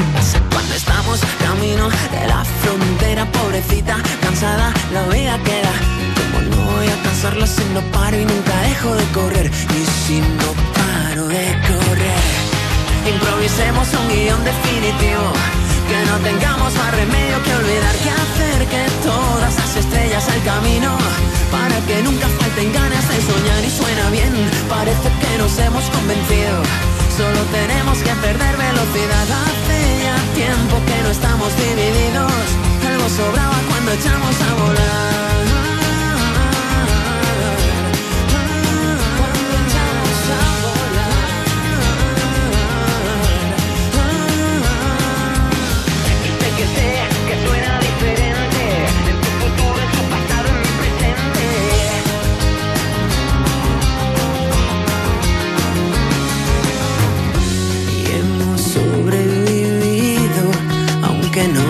Y 0.00 0.02
pasa 0.14 0.38
cuando 0.52 0.74
estamos 0.74 1.20
camino 1.46 1.88
de 1.88 2.26
la 2.26 2.44
frontera, 2.62 3.24
pobrecita, 3.32 3.96
cansada, 4.20 4.74
la 4.92 5.02
vida 5.14 5.38
queda. 5.48 5.72
Como 6.18 6.38
no 6.50 6.72
voy 6.72 6.88
a 6.88 7.02
cansarla 7.04 7.46
si 7.46 7.64
no 7.72 7.80
paro 7.96 8.16
y 8.20 8.26
nunca 8.26 8.54
dejo 8.68 8.94
de 8.94 9.06
correr. 9.18 9.50
Y 9.80 9.82
si 10.02 10.20
no 10.20 10.50
paro 10.78 11.26
de 11.28 11.46
correr, 11.70 12.22
improvisemos 13.12 13.88
un 13.98 14.04
guion 14.10 14.44
definitivo. 14.44 15.61
Que 15.92 16.06
no 16.06 16.16
tengamos 16.20 16.72
más 16.72 16.90
remedio 16.92 17.36
que 17.44 17.54
olvidar 17.54 17.94
que 17.96 18.08
hacer 18.08 18.66
que 18.66 18.82
todas 19.04 19.54
las 19.60 19.76
estrellas 19.76 20.26
al 20.26 20.42
camino 20.42 20.96
para 21.50 21.78
que 21.84 22.02
nunca 22.02 22.28
falten 22.40 22.72
ganas 22.72 23.06
de 23.10 23.20
soñar 23.20 23.62
y 23.62 23.68
suena 23.68 24.08
bien. 24.08 24.32
Parece 24.70 25.08
que 25.20 25.36
nos 25.36 25.52
hemos 25.58 25.84
convencido. 25.90 26.62
Solo 27.14 27.40
tenemos 27.52 27.98
que 27.98 28.12
perder 28.24 28.56
velocidad. 28.56 29.26
Hace 29.44 29.78
ya 30.04 30.16
tiempo 30.32 30.80
que 30.88 30.96
no 31.02 31.10
estamos 31.10 31.50
divididos. 31.60 32.32
Algo 32.88 33.08
sobraba 33.10 33.58
cuando 33.68 33.92
echamos 33.92 34.34
a 34.48 34.54
volar. 34.64 35.51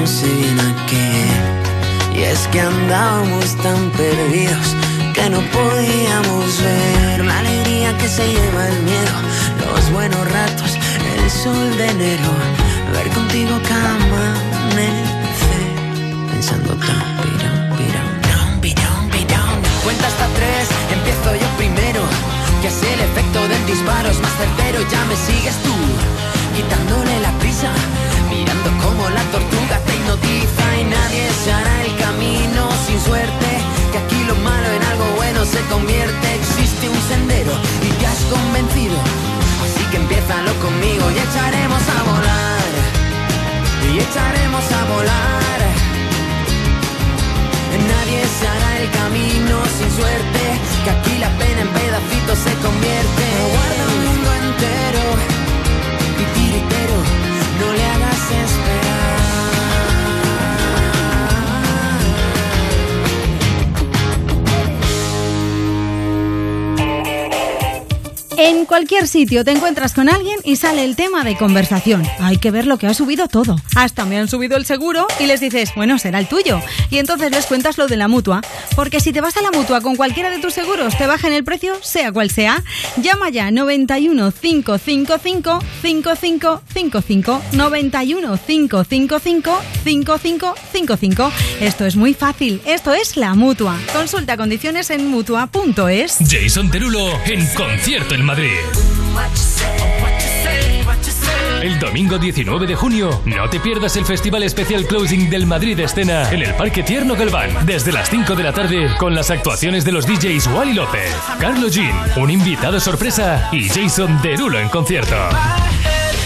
Aunque 0.03 0.15
no 0.15 0.21
sé 0.21 0.35
bien 0.35 0.59
a 0.59 0.87
qué 0.87 2.19
Y 2.19 2.23
es 2.25 2.49
que 2.49 2.61
andábamos 2.61 3.57
tan 3.63 3.91
perdidos 3.91 4.75
Que 5.15 5.31
no 5.31 5.39
podíamos 5.53 6.61
ver 6.61 7.25
La 7.25 7.39
alegría 7.39 7.97
que 7.99 8.09
se 8.09 8.27
lleva 8.27 8.69
el 8.69 8.83
miedo 8.83 9.15
Los 9.65 9.93
buenos 9.93 10.21
ratos, 10.33 10.77
el 11.17 11.31
sol 11.31 11.77
de 11.77 11.89
enero 11.89 12.31
Ver 12.93 13.09
contigo 13.11 13.61
cada 13.69 13.95
amanecer 13.95 15.71
Pensando 16.33 16.75
tan 16.75 17.07
pirón, 17.23 17.77
pirón, 17.79 18.61
pirón, 18.61 19.09
pirón, 19.11 19.55
Cuenta 19.85 20.07
hasta 20.09 20.27
tres, 20.35 20.69
empiezo 20.91 21.37
yo 21.37 21.49
primero 21.57 22.03
Que 22.61 22.69
así 22.69 22.87
el 22.87 23.01
efecto 23.01 23.47
del 23.47 23.67
disparo 23.67 24.11
es 24.11 24.19
más 24.21 24.33
certero 24.37 24.81
Ya 24.91 25.05
me 25.05 25.15
sigues 25.15 25.55
tú, 25.63 25.75
quitándole 26.57 27.21
la 27.21 27.31
prisa 27.39 27.71
Mirando 28.33 28.71
como 28.85 29.09
la 29.11 29.25
tortuga 29.35 29.77
te 29.85 29.93
hipnotiza 29.97 30.65
Y 30.81 30.85
nadie 30.85 31.25
se 31.45 31.53
hará 31.53 31.75
el 31.85 31.95
camino 31.97 32.63
sin 32.87 32.99
suerte 33.01 33.51
Que 33.93 33.99
aquí 33.99 34.25
lo 34.25 34.35
malo 34.37 34.69
en 34.77 34.83
algo 34.93 35.07
bueno 35.17 35.45
se 35.45 35.61
convierte 35.73 36.27
Existe 36.41 36.89
un 36.89 37.01
sendero 37.11 37.53
y 37.87 37.91
te 37.99 38.07
has 38.07 38.23
convencido 38.33 38.97
Así 39.65 39.85
que 39.91 39.97
empiézalo 39.99 40.53
conmigo 40.65 41.05
y 41.11 41.19
echaremos 41.27 41.83
a 41.97 42.03
volar 42.11 42.63
y 43.93 43.99
echaremos 43.99 44.65
a 44.73 44.85
volar. 44.85 45.61
Nadie 47.93 48.23
se 48.39 48.49
hará 48.49 48.79
el 48.81 48.91
camino 48.91 49.57
sin 49.77 49.91
suerte, 49.91 50.43
que 50.85 50.91
aquí 50.91 51.19
la 51.19 51.29
pena 51.37 51.61
en 51.61 51.69
pedacitos 51.69 52.39
se 52.39 52.55
convierte. 52.67 53.25
Guarda 53.53 53.85
un 53.93 54.05
mundo 54.07 54.33
entero 54.35 55.03
no 57.61 57.73
le 57.73 57.85
hagas 57.85 58.02
desesperado. 58.33 58.92
En 68.45 68.67
cualquier 68.67 69.07
sitio 69.07 69.45
te 69.45 69.53
encuentras 69.53 69.95
con 69.95 70.09
alguien 70.09 70.37
y 70.43 70.57
sale 70.57 70.83
el 70.83 70.97
tema 70.97 71.23
de 71.23 71.37
conversación. 71.37 72.03
Hay 72.19 72.39
que 72.39 72.51
ver 72.51 72.67
lo 72.67 72.77
que 72.77 72.89
ha 72.89 72.95
subido 72.95 73.29
todo. 73.29 73.55
Hasta 73.77 74.05
me 74.05 74.19
han 74.19 74.27
subido 74.27 74.57
el 74.57 74.65
seguro 74.65 75.07
y 75.21 75.27
les 75.27 75.39
dices, 75.39 75.71
bueno, 75.77 75.97
será 75.97 76.19
el 76.19 76.27
tuyo. 76.27 76.61
Y 76.91 76.99
entonces 76.99 77.31
les 77.31 77.47
cuentas 77.47 77.79
lo 77.79 77.87
de 77.87 77.97
la 77.97 78.09
mutua. 78.09 78.41
Porque 78.75 78.99
si 78.99 79.13
te 79.13 79.21
vas 79.21 79.37
a 79.37 79.43
la 79.43 79.53
mutua 79.53 79.81
con 79.81 79.95
cualquiera 79.95 80.29
de 80.29 80.41
tus 80.41 80.55
seguros, 80.55 80.99
te 80.99 81.07
bajan 81.07 81.33
el 81.33 81.45
precio, 81.45 81.77
sea 81.83 82.11
cual 82.11 82.31
sea. 82.31 82.65
Llama 82.97 83.31
ya 83.31 83.53
91 83.53 84.33
555 84.33 85.61
5555 85.81 87.43
91 87.53 88.39
555 88.45 89.63
5555. 89.85 91.33
Esto 91.61 91.87
es 91.87 91.95
muy 91.95 92.13
fácil. 92.13 92.61
Esto 92.67 92.93
es 92.93 93.17
la 93.17 93.35
mutua. 93.35 93.79
Consulta 93.93 94.37
condiciones 94.37 94.91
en 94.91 95.07
mutua.es. 95.07 96.19
Jason 96.29 96.73
Derulo 96.73 97.09
en 97.27 97.47
concierto 97.55 98.17
en 98.17 98.32
Madrid. 98.33 98.61
El 101.61 101.79
domingo 101.79 102.17
19 102.17 102.67
de 102.67 102.75
junio, 102.75 103.21
no 103.27 103.51
te 103.51 103.61
pierdas 103.61 103.95
el 103.99 104.07
Festival 104.07 104.43
Especial 104.43 104.87
Closing 104.87 105.29
del 105.29 105.45
Madrid 105.45 105.79
Escena 105.81 106.33
en 106.33 106.41
el 106.41 106.55
Parque 106.55 106.83
Tierno 106.83 107.15
Galván, 107.15 107.67
desde 107.67 107.93
las 107.93 108.09
5 108.09 108.35
de 108.35 108.43
la 108.43 108.55
tarde, 108.55 108.89
con 108.99 109.15
las 109.15 109.31
actuaciones 109.31 109.85
de 109.85 109.93
los 109.93 110.07
DJs 110.07 110.47
Wally 110.47 110.73
López, 110.73 111.15
Carlos 111.39 111.75
Jean, 111.75 111.95
un 112.17 112.31
invitado 112.31 112.81
sorpresa 112.81 113.51
y 113.53 113.69
Jason 113.69 114.23
Derulo 114.23 114.59
en 114.59 114.71
concierto. 114.71 115.17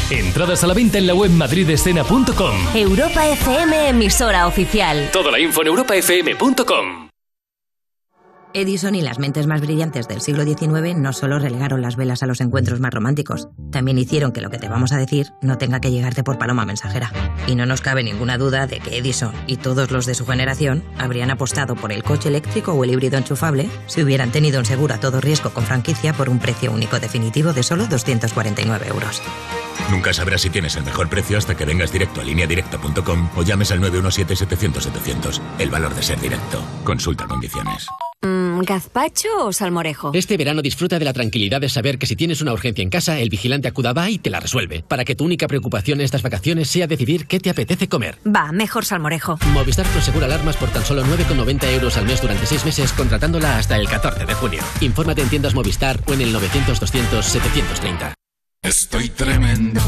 Entradas 0.09 0.62
a 0.62 0.69
la 0.69 0.75
venta 0.75 0.99
en 0.99 1.09
la 1.09 1.14
web 1.14 1.33
madridescena.com. 1.33 2.57
Europa 2.73 3.27
FM, 3.27 3.88
emisora 3.88 4.47
oficial. 4.47 5.11
Toda 5.12 5.33
la 5.33 5.40
info 5.40 5.62
en 5.62 5.66
europafm.com. 5.66 7.06
Edison 8.54 8.94
y 8.94 9.02
las 9.02 9.18
mentes 9.18 9.46
más 9.46 9.61
brillantes 9.61 10.09
del 10.09 10.20
siglo 10.20 10.44
XIX 10.44 10.96
no 10.96 11.12
solo 11.12 11.38
relegaron 11.38 11.82
las 11.82 11.96
velas 11.96 12.22
a 12.22 12.26
los 12.26 12.40
encuentros 12.40 12.80
más 12.80 12.92
románticos, 12.92 13.48
también 13.70 13.98
hicieron 13.98 14.32
que 14.32 14.40
lo 14.40 14.50
que 14.50 14.59
te 14.59 14.68
vamos 14.68 14.92
a 14.92 14.98
decir 14.98 15.32
no 15.42 15.59
tenga 15.59 15.80
que 15.80 15.90
llegarte 15.90 16.24
por 16.24 16.38
paloma 16.38 16.64
mensajera. 16.64 17.12
Y 17.46 17.54
no 17.54 17.66
nos 17.66 17.80
cabe 17.80 18.02
ninguna 18.02 18.38
duda 18.38 18.66
de 18.66 18.80
que 18.80 18.98
Edison 18.98 19.32
y 19.46 19.59
todos 19.59 19.90
los 19.90 20.06
de 20.06 20.14
su 20.14 20.26
generación 20.26 20.82
habrían 20.98 21.30
apostado 21.30 21.76
por 21.76 21.92
el 21.92 22.02
coche 22.02 22.28
eléctrico 22.28 22.72
o 22.72 22.85
el 22.85 22.90
híbrido 22.90 23.18
enchufable 23.18 23.68
si 23.87 24.02
hubieran 24.02 24.32
tenido 24.32 24.59
un 24.59 24.64
seguro 24.64 24.94
a 24.94 25.00
todo 25.00 25.20
riesgo 25.20 25.50
con 25.50 25.64
franquicia 25.64 26.12
por 26.12 26.28
un 26.28 26.38
precio 26.38 26.72
único 26.72 26.98
definitivo 26.98 27.52
de 27.52 27.62
solo 27.62 27.87
249 27.87 28.88
euros. 28.88 29.22
Nunca 29.90 30.12
sabrás 30.12 30.40
si 30.40 30.50
tienes 30.50 30.76
el 30.76 30.85
mejor 30.85 31.09
precio 31.09 31.38
hasta 31.38 31.54
que 31.54 31.64
vengas 31.64 31.92
directo 31.92 32.20
a 32.20 32.24
lineadirecta.com 32.24 33.30
o 33.37 33.42
llames 33.42 33.70
al 33.70 33.80
917-700-700. 33.80 35.40
El 35.59 35.70
valor 35.70 35.94
de 35.94 36.02
ser 36.02 36.20
directo. 36.20 36.64
Consulta 36.85 37.26
condiciones. 37.26 37.87
Mm, 38.22 38.61
¿Gazpacho 38.62 39.29
o 39.44 39.52
salmorejo? 39.52 40.11
Este 40.14 40.37
verano 40.37 40.62
disfruta 40.62 40.98
de 40.98 41.05
la 41.05 41.12
tranquilidad 41.12 41.61
de 41.61 41.68
saber 41.68 41.98
que 41.98 42.07
si 42.07 42.16
tienes 42.16 42.40
una 42.40 42.52
urgencia 42.52 42.83
en 42.83 42.90
casa, 42.90 43.18
el 43.18 43.29
vigilante 43.29 43.68
acuda 43.68 43.87
y 44.11 44.18
te 44.18 44.31
la 44.31 44.40
resuelve, 44.40 44.83
para 44.87 45.05
que 45.05 45.14
tu 45.14 45.24
única 45.24 45.46
preocupación 45.46 46.00
estas 46.00 46.22
vacaciones 46.22 46.68
sea 46.68 46.87
decidir 46.87 47.26
qué 47.26 47.38
te 47.38 47.50
apetece 47.50 47.88
comer. 47.88 48.18
Va, 48.26 48.52
mejor 48.52 48.85
salmorejo. 48.85 49.38
Movistar 49.52 49.87
Prosegura 49.87 50.26
Alarmas 50.26 50.57
por 50.57 50.70
tan 50.70 50.85
solo 50.85 51.05
9,90 51.05 51.72
euros 51.74 51.96
al 51.96 52.07
mes 52.07 52.20
durante 52.20 52.46
6 52.46 52.64
meses, 52.64 52.92
contratándola 52.92 53.59
hasta 53.59 53.76
el 53.76 53.88
14 53.88 54.26
de 54.26 54.35
junio. 54.35 54.62
Infórmate 54.81 55.22
en 55.22 55.29
tiendas 55.29 55.55
Movistar 55.55 56.00
o 56.07 56.14
en 56.14 56.22
el 56.22 56.35
900-200-730. 56.35 58.14
Estoy 58.62 59.11
tremendo, 59.11 59.81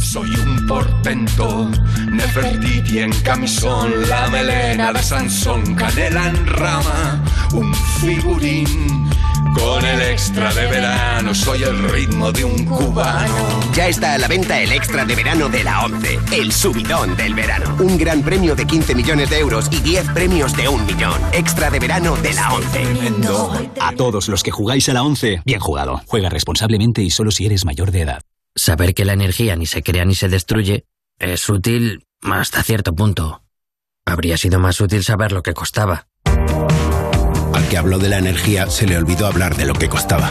soy 0.00 0.30
un 0.30 0.66
portento. 0.66 1.70
Nefertiti 2.10 3.00
en 3.00 3.12
camisón, 3.22 4.08
la 4.08 4.28
melena 4.28 4.92
de 4.92 5.02
Sansón, 5.02 5.74
canela 5.74 6.28
en 6.28 6.46
rama, 6.46 7.22
un 7.52 7.74
figurín. 8.00 9.10
Con 9.54 9.84
el 9.84 10.00
extra 10.02 10.52
de 10.54 10.66
verano, 10.66 11.34
soy 11.34 11.64
el 11.64 11.88
ritmo 11.90 12.30
de 12.30 12.44
un 12.44 12.64
cubano. 12.64 13.60
Ya 13.74 13.88
está 13.88 14.14
a 14.14 14.18
la 14.18 14.28
venta 14.28 14.60
el 14.60 14.72
extra 14.72 15.04
de 15.04 15.14
verano 15.14 15.48
de 15.48 15.64
la 15.64 15.84
11, 15.84 16.18
el 16.32 16.52
subidón 16.52 17.16
del 17.16 17.34
verano. 17.34 17.76
Un 17.80 17.98
gran 17.98 18.22
premio 18.22 18.54
de 18.54 18.66
15 18.66 18.94
millones 18.94 19.28
de 19.28 19.38
euros 19.38 19.68
y 19.72 19.80
10 19.80 20.10
premios 20.10 20.56
de 20.56 20.68
un 20.68 20.86
millón. 20.86 21.20
Extra 21.32 21.70
de 21.70 21.80
verano 21.80 22.16
de 22.16 22.32
la 22.32 22.52
11. 22.52 22.84
A 23.80 23.92
todos 23.92 24.28
los 24.28 24.42
que 24.42 24.50
jugáis 24.50 24.88
a 24.88 24.94
la 24.94 25.02
11, 25.02 25.42
bien 25.44 25.60
jugado. 25.60 26.00
Juega 26.06 26.28
responsablemente 26.28 27.02
y 27.02 27.10
solo 27.10 27.30
si 27.30 27.46
eres 27.46 27.64
mayor 27.64 27.90
de 27.90 28.02
edad. 28.02 28.20
Saber 28.60 28.92
que 28.92 29.06
la 29.06 29.14
energía 29.14 29.56
ni 29.56 29.64
se 29.64 29.82
crea 29.82 30.04
ni 30.04 30.14
se 30.14 30.28
destruye 30.28 30.84
es 31.18 31.48
útil 31.48 32.04
hasta 32.20 32.62
cierto 32.62 32.94
punto. 32.94 33.42
Habría 34.04 34.36
sido 34.36 34.58
más 34.58 34.82
útil 34.82 35.02
saber 35.02 35.32
lo 35.32 35.42
que 35.42 35.54
costaba. 35.54 36.08
Al 37.54 37.68
que 37.70 37.78
habló 37.78 37.98
de 37.98 38.10
la 38.10 38.18
energía 38.18 38.66
se 38.66 38.86
le 38.86 38.98
olvidó 38.98 39.26
hablar 39.26 39.56
de 39.56 39.64
lo 39.64 39.72
que 39.72 39.88
costaba. 39.88 40.30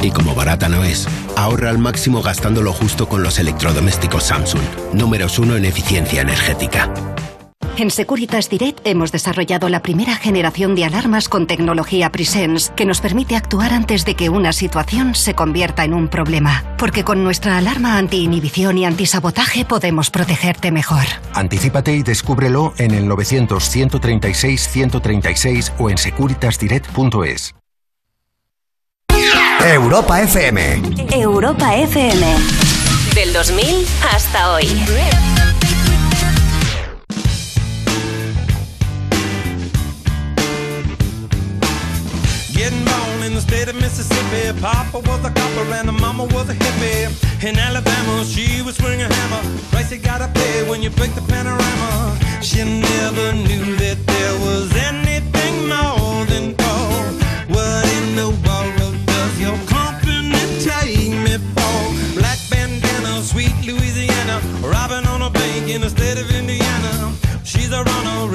Y 0.00 0.12
como 0.12 0.36
barata 0.36 0.68
no 0.68 0.84
es, 0.84 1.08
ahorra 1.34 1.70
al 1.70 1.78
máximo 1.78 2.22
gastando 2.22 2.62
lo 2.62 2.72
justo 2.72 3.08
con 3.08 3.24
los 3.24 3.40
electrodomésticos 3.40 4.22
Samsung, 4.22 4.62
números 4.92 5.40
uno 5.40 5.56
en 5.56 5.64
eficiencia 5.64 6.22
energética. 6.22 6.94
En 7.76 7.90
Securitas 7.90 8.48
Direct 8.48 8.86
hemos 8.86 9.10
desarrollado 9.10 9.68
la 9.68 9.82
primera 9.82 10.14
generación 10.14 10.76
de 10.76 10.84
alarmas 10.84 11.28
con 11.28 11.48
tecnología 11.48 12.12
Presence 12.12 12.72
que 12.76 12.86
nos 12.86 13.00
permite 13.00 13.34
actuar 13.34 13.72
antes 13.72 14.04
de 14.04 14.14
que 14.14 14.28
una 14.28 14.52
situación 14.52 15.16
se 15.16 15.34
convierta 15.34 15.84
en 15.84 15.92
un 15.92 16.06
problema. 16.06 16.62
Porque 16.78 17.02
con 17.02 17.24
nuestra 17.24 17.58
alarma 17.58 17.98
anti-inhibición 17.98 18.78
y 18.78 18.84
antisabotaje 18.84 19.64
podemos 19.64 20.10
protegerte 20.10 20.70
mejor. 20.70 21.02
Anticípate 21.32 21.96
y 21.96 22.04
descúbrelo 22.04 22.74
en 22.78 22.92
el 22.92 23.08
900-136-136 23.08 25.72
o 25.76 25.90
en 25.90 25.98
securitasdirect.es. 25.98 27.56
Europa 29.64 30.22
FM. 30.22 30.82
Europa 31.10 31.74
FM. 31.74 32.36
Del 33.16 33.32
2000 33.32 33.84
hasta 34.12 34.52
hoy. 34.52 34.68
In 43.24 43.34
the 43.34 43.40
state 43.40 43.68
of 43.68 43.76
Mississippi. 43.76 44.52
Papa 44.60 44.98
was 44.98 45.24
a 45.24 45.30
copper 45.30 45.66
and 45.78 45.88
the 45.88 45.92
mama 45.92 46.24
was 46.24 46.48
a 46.50 46.54
hippie. 46.54 47.08
In 47.42 47.58
Alabama, 47.58 48.24
she 48.24 48.62
was 48.62 48.76
swinging 48.76 49.00
a 49.00 49.12
hammer. 49.12 49.42
Price 49.70 49.90
you 49.90 49.98
gotta 49.98 50.28
pay 50.28 50.68
when 50.68 50.82
you 50.82 50.90
break 50.90 51.14
the 51.14 51.22
panorama. 51.22 52.18
She 52.42 52.58
never 52.64 53.32
knew 53.32 53.76
that 53.76 53.98
there 54.06 54.34
was 54.46 54.68
anything 54.90 55.54
more 55.72 56.24
than 56.32 56.54
gold. 56.62 57.14
What 57.54 57.84
in 57.98 58.06
the 58.20 58.30
world 58.44 58.96
does 59.06 59.34
your 59.40 59.58
company 59.66 60.44
take 60.68 61.12
me 61.24 61.34
for? 61.56 61.80
Black 62.20 62.38
bandana, 62.50 63.22
sweet 63.22 63.54
Louisiana. 63.64 64.40
Robbing 64.60 65.06
on 65.08 65.22
a 65.22 65.30
bank 65.30 65.68
in 65.70 65.80
the 65.80 65.90
state 65.90 66.18
of 66.18 66.30
Indiana. 66.30 67.14
She's 67.42 67.72
a 67.72 67.82
runner, 67.82 68.28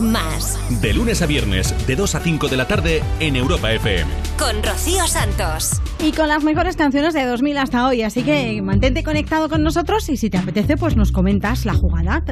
Más. 0.00 0.58
De 0.80 0.92
lunes 0.92 1.22
a 1.22 1.26
viernes, 1.26 1.74
de 1.86 1.96
2 1.96 2.14
a 2.14 2.20
5 2.20 2.48
de 2.48 2.56
la 2.56 2.66
tarde 2.66 3.02
en 3.20 3.36
Europa 3.36 3.72
FM. 3.72 4.10
Con 4.38 4.62
Rocío 4.62 5.06
Santos. 5.06 5.80
Y 6.00 6.12
con 6.12 6.28
las 6.28 6.42
mejores 6.42 6.76
canciones 6.76 7.14
de 7.14 7.24
2000 7.24 7.56
hasta 7.58 7.86
hoy. 7.86 8.02
Así 8.02 8.22
que 8.22 8.60
mantente 8.62 9.02
conectado 9.02 9.48
con 9.48 9.62
nosotros 9.62 10.08
y 10.08 10.16
si 10.16 10.28
te 10.28 10.38
apetece, 10.38 10.76
pues 10.76 10.96
nos 10.96 11.12
comentas 11.12 11.64
la 11.64 11.74
jugada. 11.74 12.22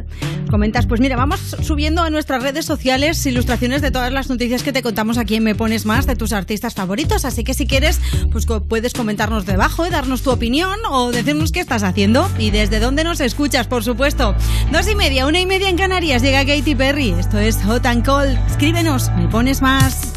Comentas, 0.50 0.86
pues 0.86 1.00
mira, 1.00 1.16
vamos 1.16 1.56
subiendo 1.62 2.02
a 2.02 2.10
nuestras 2.10 2.42
redes 2.42 2.66
sociales 2.66 3.24
ilustraciones 3.24 3.80
de 3.80 3.90
todas 3.90 4.12
las 4.12 4.28
noticias 4.28 4.62
que 4.62 4.72
te 4.72 4.82
contamos 4.82 5.16
aquí 5.16 5.36
en 5.36 5.44
Me 5.44 5.54
Pones 5.54 5.86
Más 5.86 6.06
de 6.06 6.16
tus 6.16 6.32
artistas 6.32 6.74
favoritos. 6.74 7.24
Así 7.24 7.44
que 7.44 7.54
si 7.54 7.66
quieres, 7.66 8.00
pues 8.30 8.46
puedes 8.68 8.92
comentarnos 8.92 9.46
debajo 9.46 9.86
y 9.86 9.90
darnos 9.90 10.22
tu 10.22 10.30
opinión 10.30 10.78
o 10.90 11.12
decirnos 11.12 11.52
qué 11.52 11.60
estás 11.60 11.82
haciendo 11.82 12.28
y 12.38 12.50
desde 12.50 12.80
dónde 12.80 13.04
nos 13.04 13.20
escuchas, 13.20 13.66
por 13.66 13.84
supuesto. 13.84 14.34
Dos 14.70 14.88
y 14.88 14.94
media, 14.94 15.26
una 15.26 15.40
y 15.40 15.46
media 15.46 15.68
en 15.68 15.76
Canarias 15.76 16.22
llega 16.22 16.44
Katy 16.44 16.74
Perry. 16.74 17.10
Esto 17.10 17.38
es 17.38 17.62
Hot 17.64 17.86
and 17.86 18.04
Cold. 18.04 18.38
Escríbenos, 18.50 19.10
Me 19.16 19.28
Pones 19.28 19.62
Más. 19.62 20.11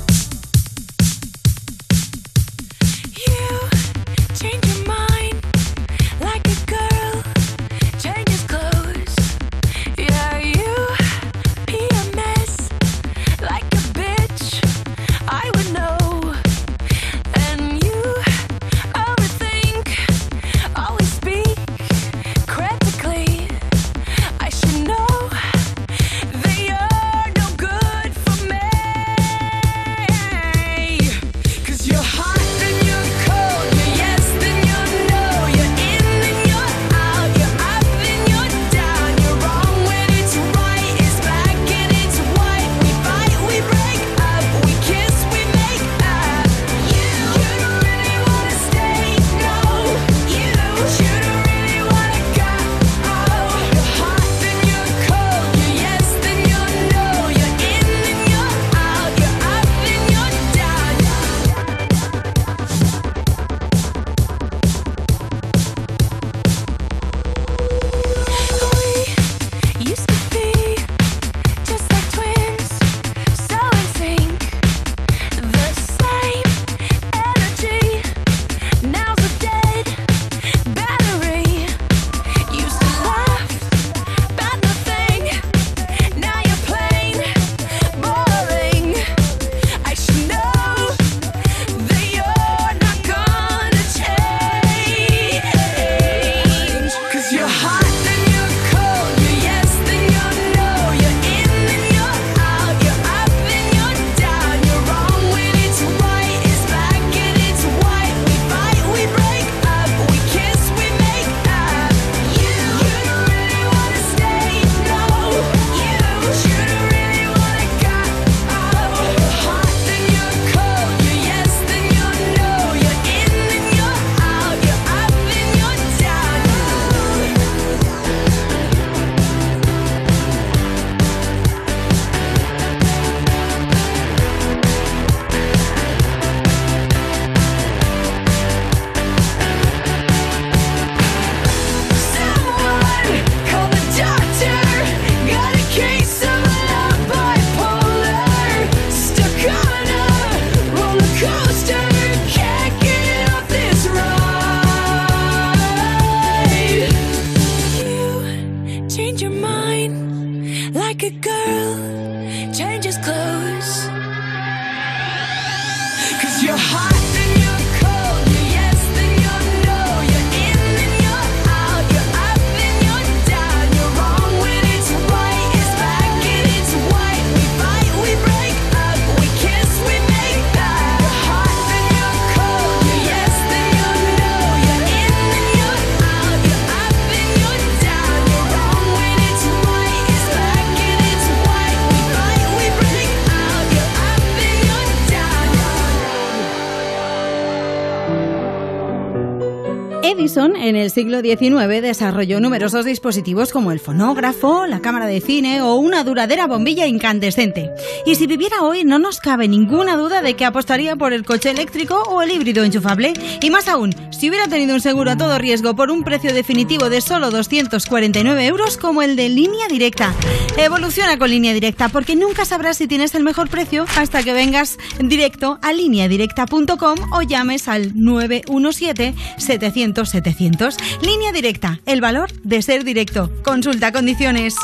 En 200.65 200.75
el 200.75 200.89
siglo 200.89 201.21
XIX 201.21 201.79
desarrolló 201.79 202.39
numerosos 202.39 202.85
dispositivos 202.85 203.51
como 203.51 203.71
el 203.71 203.79
fonógrafo, 203.79 204.65
la 204.65 204.81
cámara 204.81 205.05
de 205.05 205.21
cine 205.21 205.61
o 205.61 205.75
una 205.75 206.03
duradera 206.03 206.47
bombilla 206.47 206.87
incandescente. 206.87 207.69
Y 208.03 208.15
si 208.15 208.25
viviera 208.25 208.63
hoy 208.63 208.83
no 208.83 208.97
nos 208.97 209.19
cabe 209.19 209.47
ninguna 209.47 209.95
duda 209.95 210.23
de 210.23 210.35
que 210.35 210.43
apostaría 210.43 210.95
por 210.95 211.13
el 211.13 211.23
coche 211.23 211.51
eléctrico 211.51 212.01
o 212.07 212.23
el 212.23 212.31
híbrido 212.31 212.63
enchufable. 212.63 213.13
Y 213.43 213.51
más 213.51 213.67
aún, 213.67 213.93
si 214.09 214.27
hubiera 214.27 214.47
tenido 214.47 214.73
un 214.73 214.81
seguro 214.81 215.11
a 215.11 215.17
todo 215.17 215.37
riesgo 215.37 215.75
por 215.75 215.91
un 215.91 216.03
precio 216.03 216.33
definitivo 216.33 216.89
de 216.89 217.01
solo 217.01 217.29
249 217.29 218.47
euros 218.47 218.77
como 218.77 219.03
el 219.03 219.15
de 219.15 219.29
línea 219.29 219.67
directa. 219.67 220.15
Evoluciona 220.57 221.19
con 221.19 221.29
línea 221.29 221.53
directa 221.53 221.89
porque 221.89 222.15
nunca 222.15 222.43
sabrás 222.43 222.77
si 222.77 222.87
tienes 222.87 223.13
el 223.13 223.23
mejor 223.23 223.49
precio 223.49 223.85
hasta 223.97 224.23
que 224.23 224.33
vengas 224.33 224.79
directo 224.99 225.59
a 225.61 225.73
lineadirecta.com 225.73 226.97
o 227.11 227.21
llames 227.21 227.67
al 227.67 227.91
917 227.93 229.13
700 229.37 230.09
700. 230.09 230.54
Línea 231.01 231.31
directa, 231.33 231.81
el 231.85 231.99
valor 231.99 232.31
de 232.43 232.61
ser 232.61 232.83
directo. 232.83 233.29
Consulta 233.43 233.91
condiciones. 233.91 234.55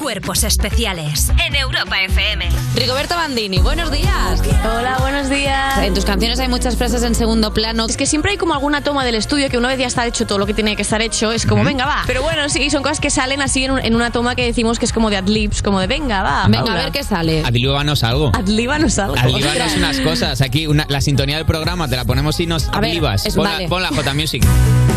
Cuerpos 0.00 0.44
especiales 0.44 1.30
en 1.46 1.54
Europa 1.54 2.00
FM. 2.00 2.48
Rigoberto 2.74 3.16
Bandini, 3.16 3.58
buenos 3.58 3.92
días. 3.92 4.40
Hola, 4.64 4.96
buenos 4.98 5.28
días. 5.28 5.76
En 5.82 5.92
tus 5.92 6.06
canciones 6.06 6.40
hay 6.40 6.48
muchas 6.48 6.74
frases 6.76 7.02
en 7.02 7.14
segundo 7.14 7.52
plano. 7.52 7.84
Es 7.86 7.98
que 7.98 8.06
siempre 8.06 8.30
hay 8.30 8.38
como 8.38 8.54
alguna 8.54 8.82
toma 8.82 9.04
del 9.04 9.14
estudio 9.16 9.50
que 9.50 9.58
una 9.58 9.68
vez 9.68 9.78
ya 9.78 9.86
está 9.86 10.06
hecho 10.06 10.26
todo 10.26 10.38
lo 10.38 10.46
que 10.46 10.54
tiene 10.54 10.74
que 10.74 10.80
estar 10.80 11.02
hecho, 11.02 11.32
es 11.32 11.44
como, 11.44 11.64
venga, 11.64 11.84
va. 11.84 12.04
Pero 12.06 12.22
bueno, 12.22 12.48
sí, 12.48 12.70
son 12.70 12.82
cosas 12.82 12.98
que 12.98 13.10
salen 13.10 13.42
así 13.42 13.64
en, 13.64 13.72
un- 13.72 13.78
en 13.84 13.94
una 13.94 14.10
toma 14.10 14.34
que 14.34 14.46
decimos 14.46 14.78
que 14.78 14.86
es 14.86 14.92
como 14.94 15.10
de 15.10 15.18
adlibs, 15.18 15.60
como 15.60 15.78
de, 15.80 15.86
venga, 15.86 16.22
va. 16.22 16.46
Venga, 16.48 16.72
a 16.72 16.76
ver 16.76 16.92
qué 16.92 17.04
sale. 17.04 17.42
Adlíbanos 17.44 18.02
algo. 18.02 18.32
Adlíbanos 18.34 18.98
algo. 18.98 19.16
Adlíbanos 19.18 19.76
unas 19.76 20.00
cosas. 20.00 20.40
Aquí 20.40 20.66
una- 20.66 20.86
la 20.88 21.02
sintonía 21.02 21.36
del 21.36 21.44
programa 21.46 21.88
te 21.88 21.96
la 21.96 22.06
ponemos 22.06 22.40
y 22.40 22.46
nos 22.46 22.70
ver, 22.70 22.84
adlibas. 22.84 23.26
es- 23.26 23.34
Pon, 23.34 23.44
vale. 23.44 23.64
la, 23.64 23.68
pon 23.68 23.82
la 23.82 23.88
J 23.90 24.14
Music. 24.14 24.42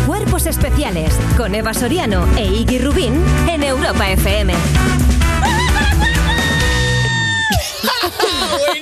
Cuerpos 0.06 0.46
Especiales 0.46 1.14
con 1.36 1.54
Eva 1.54 1.72
Soriano 1.72 2.26
e 2.36 2.44
Iggy 2.44 2.78
Rubín 2.78 3.14
en 3.48 3.62
Europa 3.62 4.10
FM. 4.10 4.52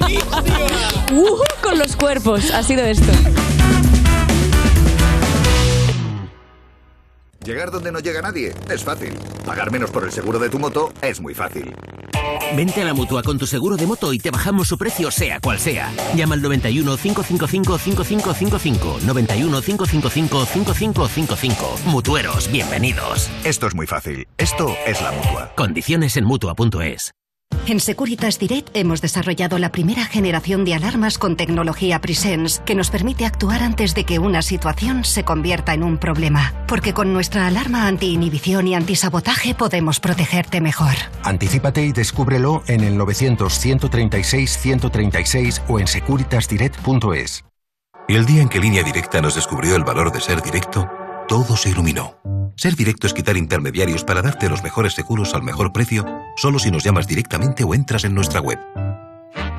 ¡Buenísimo! 0.01 1.39
Con 1.63 1.79
los 1.79 1.95
cuerpos 1.95 2.51
ha 2.51 2.63
sido 2.65 2.85
esto. 2.85 3.13
Llegar 7.45 7.71
donde 7.71 7.91
no 7.91 7.99
llega 7.99 8.23
nadie 8.23 8.55
es 8.71 8.85
fácil. 8.85 9.15
Pagar 9.45 9.73
menos 9.73 9.91
por 9.91 10.05
el 10.05 10.13
seguro 10.13 10.39
de 10.39 10.49
tu 10.49 10.59
moto 10.59 10.93
es 11.03 11.21
muy 11.21 11.35
fácil. 11.35 11.75
Vente 12.55 12.83
a 12.83 12.85
la 12.85 12.95
mutua 12.95 13.23
con 13.23 13.39
tu 13.39 13.47
seguro 13.47 13.77
de 13.77 13.87
moto 13.87 14.13
y 14.13 14.19
te 14.19 14.31
bajamos 14.31 14.69
su 14.69 14.79
precio, 14.79 15.11
sea 15.11 15.41
cual 15.41 15.59
sea. 15.59 15.93
Llama 16.15 16.35
al 16.35 16.43
91 16.43 16.97
555 16.97 17.79
5555. 17.79 18.99
91 19.05 19.63
555 19.63 20.47
5555. 20.47 21.79
Mutueros, 21.87 22.51
bienvenidos. 22.51 23.29
Esto 23.45 23.67
es 23.67 23.75
muy 23.75 23.87
fácil. 23.87 24.27
Esto 24.39 24.75
es 24.87 25.01
la 25.03 25.11
mutua. 25.13 25.53
Condiciones 25.57 26.17
en 26.17 26.25
mutua.es. 26.25 27.13
En 27.67 27.81
Securitas 27.81 28.39
Direct 28.39 28.71
hemos 28.75 29.01
desarrollado 29.01 29.59
la 29.59 29.71
primera 29.71 30.05
generación 30.05 30.65
de 30.65 30.75
alarmas 30.75 31.19
con 31.19 31.37
tecnología 31.37 32.01
Presence 32.01 32.61
que 32.65 32.75
nos 32.75 32.91
permite 32.91 33.25
actuar 33.25 33.63
antes 33.63 33.95
de 33.95 34.05
que 34.05 34.19
una 34.19 34.43
situación 34.43 35.05
se 35.05 35.25
convierta 35.25 35.75
en 35.75 35.83
un 35.83 35.99
problema. 35.99 36.55
Porque 36.67 36.93
con 36.93 37.13
nuestra 37.13 37.47
alarma 37.47 37.87
anti-inhibición 37.87 38.67
y 38.67 38.75
antisabotaje 38.75 39.55
podemos 39.55 40.01
protegerte 40.01 40.61
mejor. 40.61 40.95
Anticípate 41.23 41.85
y 41.85 41.93
descúbrelo 41.93 42.65
en 42.67 42.83
el 42.83 42.99
900-136-136 42.99 45.63
o 45.69 45.79
en 45.79 45.87
securitasdirect.es. 45.87 47.45
El 48.09 48.27
día 48.27 48.43
en 48.43 48.49
que 48.49 48.59
Línea 48.59 48.83
Directa 48.83 49.21
nos 49.21 49.37
descubrió 49.37 49.77
el 49.77 49.85
valor 49.85 50.11
de 50.13 50.21
ser 50.21 50.43
directo, 50.43 50.91
todo 51.33 51.57
se 51.57 51.71
iluminó. 51.71 52.19
Ser 52.57 52.77
directo 52.77 53.07
es 53.07 53.15
quitar 53.15 53.39
intermediarios 53.39 54.05
para 54.05 54.21
darte 54.21 54.51
los 54.51 54.63
mejores 54.63 54.93
seguros 54.93 55.33
al 55.33 55.43
mejor 55.43 55.73
precio, 55.73 56.05
solo 56.37 56.59
si 56.59 56.71
nos 56.71 56.85
llamas 56.85 57.07
directamente 57.07 57.65
o 57.65 57.75
entras 57.75 58.05
en 58.05 58.15
nuestra 58.15 58.43
web. 58.43 58.59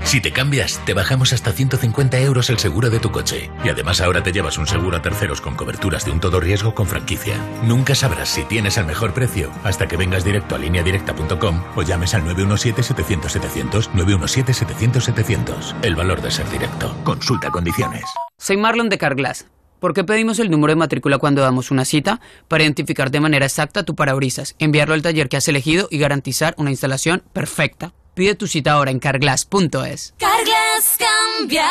Si 0.04 0.22
te 0.22 0.32
cambias, 0.32 0.80
te 0.86 0.94
bajamos 0.94 1.34
hasta 1.34 1.52
150 1.52 2.20
euros 2.20 2.52
el 2.52 2.60
seguro 2.60 2.92
de 2.92 3.00
tu 3.00 3.12
coche. 3.12 3.50
Y 3.64 3.70
además 3.70 4.02
ahora 4.02 4.22
te 4.22 4.32
llevas 4.32 4.60
un 4.60 4.68
seguro 4.68 4.98
a 4.98 5.02
terceros 5.02 5.42
con 5.42 5.56
coberturas 5.56 6.06
de 6.06 6.12
un 6.12 6.20
todo 6.20 6.40
riesgo 6.40 6.76
con 6.76 6.86
franquicia. 6.86 7.40
Nunca 7.64 7.96
sabrás 7.96 8.30
si 8.30 8.44
tienes 8.44 8.78
el 8.78 8.86
mejor 8.86 9.16
precio 9.16 9.50
hasta 9.64 9.88
que 9.88 9.98
vengas 9.98 10.24
directo 10.24 10.54
a 10.54 10.60
lineadirecta.com 10.60 11.64
o 11.76 11.82
llames 11.82 12.14
al 12.14 12.24
917-700-700, 12.26 13.90
917-700-700. 13.94 15.74
El 15.82 15.96
valor 15.96 16.22
de 16.22 16.30
ser 16.30 16.48
directo. 16.52 16.96
Consulta 17.04 17.50
condiciones. 17.50 18.04
Soy 18.38 18.58
Marlon 18.58 18.90
de 18.90 19.00
Carglass. 19.00 19.48
¿Por 19.84 19.94
qué 19.94 20.06
pedimos 20.06 20.40
el 20.40 20.50
número 20.50 20.72
de 20.72 20.78
matrícula 20.78 21.18
cuando 21.18 21.42
damos 21.42 21.70
una 21.70 21.84
cita? 21.84 22.22
Para 22.48 22.64
identificar 22.64 23.12
de 23.12 23.20
manera 23.20 23.46
exacta 23.46 23.84
tu 23.84 23.96
parabrisas, 23.96 24.56
enviarlo 24.58 24.94
al 24.94 25.02
taller 25.02 25.28
que 25.28 25.36
has 25.36 25.46
elegido 25.50 25.90
y 25.92 25.98
garantizar 25.98 26.56
una 26.58 26.72
instalación 26.72 27.22
perfecta. 27.34 27.92
Pide 28.14 28.36
tu 28.36 28.48
cita 28.48 28.72
ahora 28.72 28.92
en 28.92 29.00
carglass.es. 29.00 30.14
Carglass 30.18 30.98
cambia, 31.38 31.68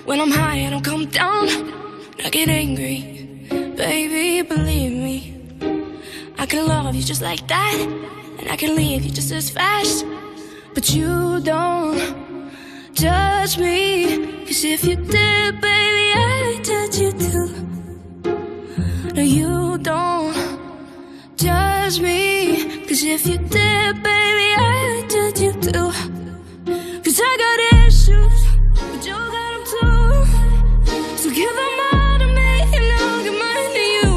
When 0.05 0.19
I'm 0.19 0.31
high, 0.31 0.65
I 0.65 0.71
don't 0.71 0.83
come 0.83 1.05
down. 1.05 1.47
I 2.25 2.31
get 2.31 2.49
angry. 2.49 3.45
Baby, 3.77 4.41
believe 4.41 4.91
me. 4.91 5.37
I 6.39 6.47
can 6.47 6.65
love 6.65 6.95
you 6.95 7.03
just 7.03 7.21
like 7.21 7.47
that. 7.47 7.75
And 8.39 8.49
I 8.49 8.55
can 8.55 8.75
leave 8.75 9.03
you 9.05 9.11
just 9.11 9.31
as 9.31 9.51
fast. 9.51 10.03
But 10.73 10.89
you 10.95 11.39
don't 11.41 12.49
judge 12.93 13.59
me. 13.59 14.45
Cause 14.47 14.63
if 14.63 14.83
you 14.83 14.95
did, 14.95 15.61
baby, 15.61 16.07
I'd 16.15 16.61
judge 16.63 16.97
you 16.97 17.11
too. 17.11 17.49
No, 19.13 19.21
you 19.21 19.77
don't 19.77 20.50
judge 21.41 21.99
me. 21.99 22.85
Cause 22.87 23.03
if 23.03 23.25
you 23.25 23.37
did, 23.37 24.03
baby, 24.03 24.49
I'd 24.57 25.09
judge 25.09 25.39
you 25.41 25.53
too. 25.53 25.89
Cause 27.03 27.19
I 27.23 27.31
got 27.43 27.59
issues, 27.81 28.39
but 28.75 29.01
you 29.03 29.15
got 29.15 29.49
them 29.53 29.63
too. 29.73 30.25
So 31.17 31.29
give 31.31 31.55
them 31.61 31.77
all 31.93 32.19
to 32.19 32.27
me, 32.37 32.51
and 32.77 32.85
I'll 33.01 33.23
give 33.23 33.37
mine 33.43 33.73
to 33.79 33.85
you. 33.97 34.09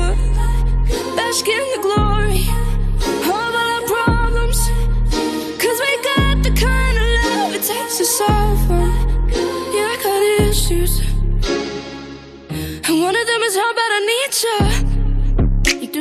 Bask 1.17 1.49
in 1.49 1.65
the 1.75 1.81
glory 1.87 2.45
all 3.33 3.55
of 3.61 3.69
our 3.73 3.83
problems. 3.95 4.59
Cause 5.63 5.79
we 5.85 5.93
got 6.11 6.43
the 6.43 6.53
kind 6.53 6.97
of 7.03 7.07
love 7.19 7.55
it 7.55 7.63
takes 7.63 7.97
to 7.99 8.05
solve. 8.05 8.61
Yeah, 9.73 9.95
I 9.95 9.97
got 10.03 10.21
issues. 10.47 11.01
And 12.87 13.01
one 13.01 13.17
of 13.17 13.27
them 13.27 13.43
is 13.49 13.57
how 13.57 13.73
bad 13.73 13.93
I 13.99 14.01
need 14.13 14.33
you. 14.45 14.94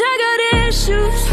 I 0.00 0.50
got 0.52 0.68
issues, 0.68 1.27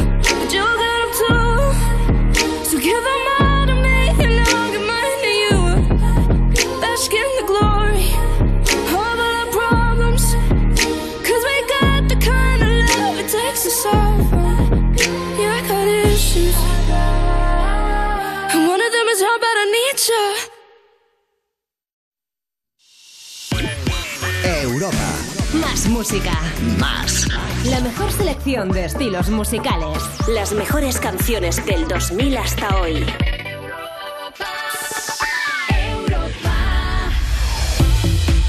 música. 26.06 26.39
Más. 26.80 27.28
La 27.66 27.80
mejor 27.80 28.12
selección 28.12 28.70
de 28.70 28.86
estilos 28.86 29.32
musicales. 29.32 29.97
Las 30.28 30.53
mejores 30.53 30.99
canciones 30.99 31.66
del 31.66 31.88
2000 31.88 32.38
hasta 32.38 32.80
hoy. 32.80 33.03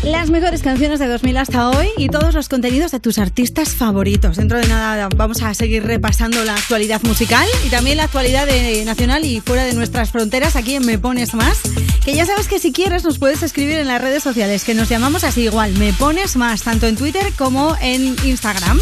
Las 0.07 0.31
mejores 0.31 0.63
canciones 0.63 1.01
de 1.01 1.09
2000 1.09 1.37
hasta 1.37 1.69
hoy 1.69 1.89
y 1.97 2.09
todos 2.09 2.33
los 2.33 2.49
contenidos 2.49 2.93
de 2.93 3.01
tus 3.01 3.19
artistas 3.19 3.71
favoritos. 3.71 4.37
Dentro 4.37 4.57
de 4.57 4.69
nada 4.69 5.09
vamos 5.17 5.43
a 5.43 5.53
seguir 5.53 5.83
repasando 5.83 6.45
la 6.45 6.55
actualidad 6.55 7.03
musical 7.03 7.45
y 7.67 7.71
también 7.71 7.97
la 7.97 8.05
actualidad 8.05 8.47
nacional 8.85 9.25
y 9.25 9.41
fuera 9.41 9.65
de 9.65 9.75
nuestras 9.75 10.13
fronteras 10.13 10.55
aquí 10.55 10.77
en 10.77 10.87
Me 10.87 10.97
Pones 10.97 11.35
Más. 11.35 11.61
Que 12.05 12.15
ya 12.15 12.25
sabes 12.25 12.47
que 12.47 12.61
si 12.61 12.71
quieres 12.71 13.03
nos 13.03 13.19
puedes 13.19 13.43
escribir 13.43 13.79
en 13.79 13.89
las 13.89 14.01
redes 14.01 14.23
sociales, 14.23 14.63
que 14.63 14.75
nos 14.75 14.89
llamamos 14.89 15.25
así 15.25 15.43
igual, 15.43 15.73
Me 15.73 15.93
Pones 15.93 16.37
Más, 16.37 16.63
tanto 16.63 16.87
en 16.87 16.95
Twitter 16.95 17.33
como 17.37 17.77
en 17.81 18.15
Instagram. 18.25 18.79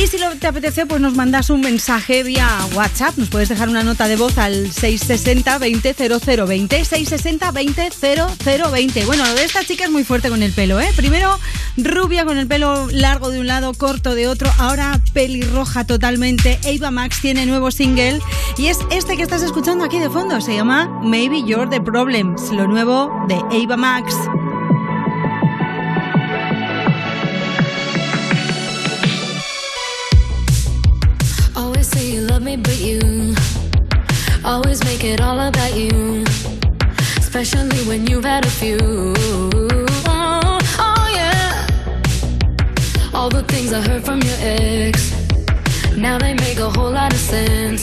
Y 0.00 0.06
si 0.06 0.16
lo 0.16 0.30
te 0.36 0.46
apetece, 0.46 0.86
pues 0.86 1.00
nos 1.00 1.14
mandas 1.16 1.50
un 1.50 1.60
mensaje 1.60 2.22
vía 2.22 2.48
WhatsApp. 2.72 3.16
Nos 3.16 3.28
puedes 3.30 3.48
dejar 3.48 3.68
una 3.68 3.82
nota 3.82 4.06
de 4.06 4.14
voz 4.14 4.38
al 4.38 4.70
660 4.70 5.58
20 5.58 5.94
0020. 5.94 6.84
660 6.84 7.50
20 7.50 7.90
0020. 7.90 9.04
Bueno, 9.06 9.26
lo 9.26 9.34
de 9.34 9.44
esta 9.44 9.64
chica 9.64 9.84
es 9.84 9.90
muy 9.90 10.04
fuerte 10.04 10.28
con 10.28 10.44
el 10.44 10.52
pelo, 10.52 10.78
¿eh? 10.78 10.88
Primero 10.94 11.36
rubia 11.76 12.24
con 12.24 12.38
el 12.38 12.46
pelo 12.46 12.86
largo 12.92 13.30
de 13.30 13.40
un 13.40 13.48
lado, 13.48 13.74
corto 13.74 14.14
de 14.14 14.28
otro. 14.28 14.48
Ahora 14.58 15.00
pelirroja 15.14 15.84
totalmente. 15.84 16.60
Ava 16.64 16.92
Max 16.92 17.20
tiene 17.20 17.44
nuevo 17.44 17.72
single. 17.72 18.20
Y 18.56 18.68
es 18.68 18.78
este 18.92 19.16
que 19.16 19.24
estás 19.24 19.42
escuchando 19.42 19.84
aquí 19.84 19.98
de 19.98 20.10
fondo. 20.10 20.40
Se 20.40 20.54
llama 20.54 20.86
Maybe 21.02 21.42
You're 21.42 21.68
the 21.68 21.80
Problems. 21.80 22.52
Lo 22.52 22.68
nuevo 22.68 23.10
de 23.26 23.34
Ava 23.34 23.76
Max. 23.76 24.14
You 32.08 32.22
love 32.22 32.42
me, 32.42 32.56
but 32.56 32.78
you 32.80 33.34
always 34.44 34.82
make 34.84 35.04
it 35.04 35.20
all 35.20 35.38
about 35.40 35.74
you. 35.74 36.24
Especially 37.18 37.80
when 37.86 38.06
you've 38.06 38.24
had 38.24 38.46
a 38.46 38.50
few. 38.50 38.78
Oh, 40.06 40.58
oh, 40.78 41.06
yeah. 41.14 41.66
All 43.12 43.28
the 43.28 43.42
things 43.42 43.72
I 43.72 43.80
heard 43.80 44.04
from 44.04 44.22
your 44.22 44.38
ex. 44.40 45.12
Now 45.96 46.18
they 46.18 46.34
make 46.34 46.58
a 46.58 46.70
whole 46.70 46.90
lot 46.90 47.12
of 47.12 47.18
sense. 47.18 47.82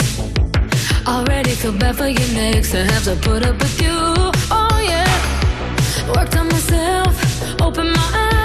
Already 1.08 1.52
feel 1.52 1.74
bad 1.78 1.96
for 1.96 2.08
your 2.08 2.30
next 2.34 2.72
to 2.72 2.84
have 2.84 3.04
to 3.04 3.16
put 3.18 3.46
up 3.46 3.60
with 3.60 3.82
you. 3.82 3.98
Oh, 4.60 4.80
yeah. 4.92 5.12
Worked 6.16 6.36
on 6.38 6.48
myself, 6.48 7.14
open 7.62 7.92
my 7.92 8.10
eyes. 8.14 8.45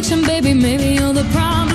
at 0.00 0.26
baby. 0.26 0.54
Maybe 0.54 0.94
you're 0.94 1.12
the 1.12 1.24
problem. 1.24 1.69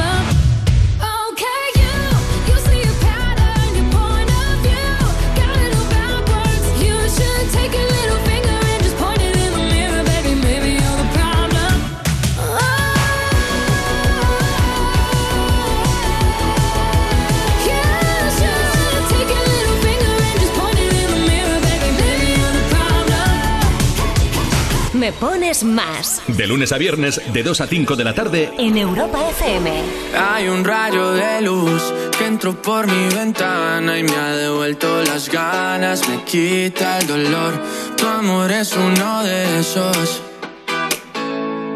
Me 25.06 25.14
pones 25.14 25.64
más 25.64 26.24
De 26.26 26.47
lunes 26.47 26.72
a 26.72 26.80
viernes, 26.80 27.22
de 27.32 27.43
2 27.43 27.62
a 27.62 27.68
5 27.68 27.95
de 27.95 28.03
la 28.03 28.16
tarde, 28.16 28.51
en 28.58 28.76
Europa 28.76 29.20
FM. 29.30 29.72
Hay 30.18 30.47
un 30.47 30.64
rayo 30.64 31.12
de 31.12 31.41
luz 31.41 31.93
que 32.18 32.26
entró 32.26 32.60
por 32.60 32.88
mi 32.88 33.14
ventana 33.14 33.99
y 33.99 34.03
me 34.03 34.16
ha 34.16 34.36
devuelto 34.36 35.03
las 35.03 35.30
ganas, 35.30 36.10
me 36.10 36.24
quita 36.24 36.97
el 36.97 37.06
dolor. 37.06 37.53
Tu 37.95 38.08
amor 38.08 38.51
es 38.51 38.76
uno 38.76 39.24
de 39.24 39.60
esos 39.60 40.24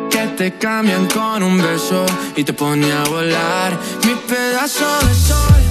que 0.10 0.26
te 0.36 0.58
cambian 0.58 1.06
con 1.06 1.44
un 1.44 1.62
beso 1.62 2.08
y 2.36 2.44
te 2.44 2.54
pone 2.54 2.92
a 2.92 3.04
volar. 3.04 3.78
Mi 4.08 4.16
pedazo 4.28 4.88
de 5.06 5.14
sol, 5.14 5.69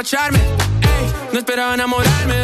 emborracharme, 0.00 0.38
no 1.30 1.38
esperaba 1.38 1.74
enamorarme 1.74 2.39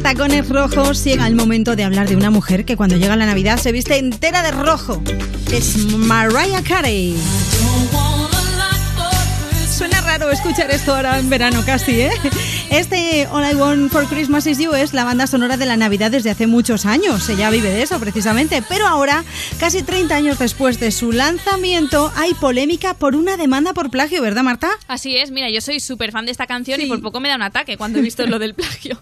Tacones 0.00 0.48
rojos 0.48 1.04
llega 1.04 1.26
el 1.26 1.34
momento 1.34 1.76
de 1.76 1.84
hablar 1.84 2.08
de 2.08 2.16
una 2.16 2.30
mujer 2.30 2.64
que 2.64 2.76
cuando 2.76 2.96
llega 2.96 3.14
la 3.16 3.26
Navidad 3.26 3.58
se 3.58 3.72
viste 3.72 3.98
entera 3.98 4.42
de 4.42 4.52
rojo. 4.52 5.02
Es 5.52 5.76
Mariah 5.76 6.62
Carey. 6.62 7.16
Suena 9.68 10.00
raro 10.00 10.30
escuchar 10.30 10.70
esto 10.70 10.94
ahora 10.94 11.18
en 11.18 11.28
verano 11.28 11.62
casi, 11.66 12.02
¿eh? 12.02 12.12
Este 12.70 13.26
All 13.30 13.44
I 13.50 13.54
Want 13.54 13.92
for 13.92 14.06
Christmas 14.06 14.46
Is 14.46 14.58
You 14.58 14.72
es 14.72 14.94
la 14.94 15.04
banda 15.04 15.26
sonora 15.26 15.58
de 15.58 15.66
la 15.66 15.76
Navidad 15.76 16.10
desde 16.10 16.30
hace 16.30 16.46
muchos 16.46 16.86
años. 16.86 17.28
Ella 17.28 17.50
vive 17.50 17.68
de 17.68 17.82
eso 17.82 17.98
precisamente. 18.00 18.62
Pero 18.66 18.86
ahora, 18.86 19.24
casi 19.60 19.82
30 19.82 20.14
años 20.14 20.38
después 20.38 20.80
de 20.80 20.90
su 20.90 21.12
lanzamiento, 21.12 22.10
hay 22.16 22.32
polémica 22.32 22.94
por 22.94 23.14
una 23.14 23.36
demanda 23.36 23.74
por 23.74 23.90
plagio, 23.90 24.22
¿verdad, 24.22 24.42
Marta? 24.42 24.70
Así 24.88 25.18
es, 25.18 25.30
mira, 25.30 25.50
yo 25.50 25.60
soy 25.60 25.80
súper 25.80 26.12
fan 26.12 26.24
de 26.24 26.32
esta 26.32 26.46
canción 26.46 26.80
y 26.80 26.86
por 26.86 27.02
poco 27.02 27.20
me 27.20 27.28
da 27.28 27.36
un 27.36 27.42
ataque 27.42 27.76
cuando 27.76 27.98
he 27.98 28.02
visto 28.02 28.26
lo 28.26 28.38
del 28.38 28.54
plagio. 28.54 29.01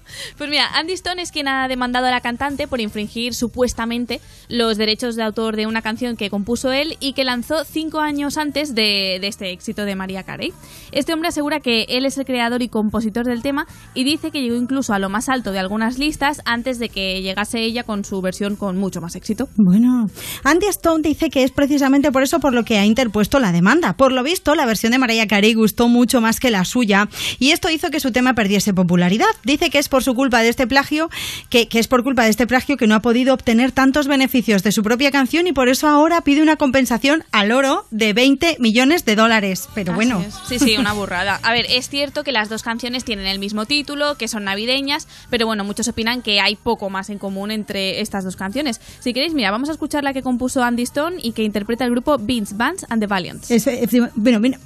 Mira, 0.51 0.67
Andy 0.75 0.95
Stone 0.95 1.23
es 1.23 1.31
quien 1.31 1.47
ha 1.47 1.69
demandado 1.69 2.07
a 2.07 2.11
la 2.11 2.21
cantante 2.21 2.67
por 2.67 2.81
infringir 2.81 3.35
supuestamente 3.35 4.21
los 4.51 4.77
derechos 4.77 5.15
de 5.17 5.23
autor 5.23 5.57
de 5.57 5.67
una 5.67 5.81
canción 5.81 6.17
que 6.17 6.29
compuso 6.29 6.73
él 6.73 6.97
y 7.01 7.13
que 7.13 7.25
lanzó 7.25 7.65
cinco 7.65 8.01
años 8.01 8.37
antes 8.37 8.75
de, 8.75 9.17
este 9.23 9.53
éxito 9.53 9.85
de 9.85 9.95
María 9.95 10.25
Carey. 10.25 10.53
Este 10.91 11.15
hombre 11.15 11.29
asegura 11.29 11.61
que 11.61 11.87
él 11.89 12.05
es 12.05 12.19
el 12.19 12.25
creador 12.25 12.61
y 12.63 12.69
compositor 12.69 13.25
del 13.25 13.43
tema 13.43 13.67
y 13.95 14.05
dice 14.05 14.31
que 14.31 14.43
llegó 14.43 14.57
incluso 14.57 14.93
a 14.93 14.99
lo 14.99 15.09
más 15.09 15.29
alto 15.29 15.53
de 15.53 15.61
algunas 15.61 15.99
listas 15.99 16.43
antes 16.45 16.79
de 16.79 16.89
que 16.89 17.23
llegase 17.23 17.61
ella 17.61 17.85
con 17.85 18.05
su 18.05 18.21
versión 18.21 18.57
con 18.57 18.77
mucho 18.77 19.01
más 19.01 19.15
éxito. 19.15 19.49
Bueno, 19.57 20.09
Andy 20.43 20.67
Stone 20.67 21.03
dice 21.03 21.31
que 21.31 21.45
es 21.45 21.53
precisamente 21.53 22.11
por 22.11 22.25
eso 22.25 22.41
por 22.41 22.53
lo 22.53 22.65
que 22.65 22.79
ha 22.79 22.85
interpuesto 22.85 23.39
la 23.39 23.53
demanda. 23.53 23.93
Por 23.93 24.11
lo 24.11 24.25
visto, 24.25 24.57
la 24.57 24.67
versión 24.67 24.93
de 24.93 24.99
Mariah 24.99 25.29
Carey 25.29 25.55
gustó 25.55 25.89
mucho 25.89 26.21
más 26.21 26.41
que 26.41 26.51
la 26.51 26.65
suya 26.65 27.09
y 27.39 27.53
esto 27.53 27.71
hizo 27.71 27.91
que 27.91 28.01
su 28.01 28.11
tema 28.11 28.35
perdiese 28.35 28.75
popularidad. 28.75 29.27
Dice 29.45 29.71
que 29.71 29.79
es 29.79 29.89
por 29.89 30.03
su 30.03 30.15
culpa 30.15 30.41
de 30.41 30.49
este 30.49 30.67
plagio, 30.67 31.09
que 31.51 31.69
es 31.71 31.87
por 31.87 32.03
culpa 32.03 32.25
de 32.25 32.31
este 32.31 32.49
plagio 32.49 32.77
que 32.77 32.89
no 32.89 32.97
ha 32.97 33.01
podido 33.01 33.33
obtener 33.33 33.71
tantos 33.71 34.09
beneficios 34.09 34.40
de 34.41 34.73
su 34.73 34.83
propia 34.83 35.11
canción 35.11 35.47
y 35.47 35.53
por 35.53 35.69
eso 35.69 35.87
ahora 35.87 36.23
pide 36.23 36.41
una 36.43 36.57
compensación 36.57 37.25
al 37.31 37.53
oro 37.53 37.85
de 37.91 38.13
20 38.15 38.57
millones 38.59 39.05
de 39.05 39.15
dólares. 39.15 39.69
Pero 39.75 39.93
bueno. 39.93 40.25
Sí, 40.49 40.59
sí, 40.59 40.77
una 40.79 40.93
burrada. 40.95 41.39
A 41.43 41.53
ver, 41.53 41.67
es 41.69 41.89
cierto 41.91 42.25
que 42.25 42.33
las 42.33 42.49
dos 42.49 42.63
canciones 42.63 43.05
tienen 43.05 43.27
el 43.27 43.39
mismo 43.39 43.67
título, 43.67 44.17
que 44.17 44.29
son 44.29 44.45
navideñas, 44.45 45.07
pero 45.29 45.47
bueno, 45.47 45.63
muchos 45.63 45.87
opinan 45.89 46.23
que 46.23 46.41
hay 46.41 46.57
poco 46.57 46.89
más 46.91 47.11
en 47.11 47.19
común 47.19 47.51
entre 47.51 48.01
estas 48.01 48.25
dos 48.25 48.37
canciones. 48.37 48.81
Si 49.01 49.13
queréis, 49.13 49.35
mira, 49.35 49.51
vamos 49.51 49.69
a 49.69 49.73
escuchar 49.73 50.03
la 50.05 50.13
que 50.15 50.23
compuso 50.23 50.63
Andy 50.65 50.83
Stone 50.85 51.19
y 51.23 51.33
que 51.33 51.43
interpreta 51.43 51.85
el 51.85 51.91
grupo 51.91 52.17
Vince 52.19 52.55
Vance 52.57 52.87
and 52.89 53.01
the 53.03 53.07
Valiants. 53.07 53.51
Es- 53.51 53.67
eh, 53.67 53.87
bueno, 54.15 54.41
mira. 54.41 54.59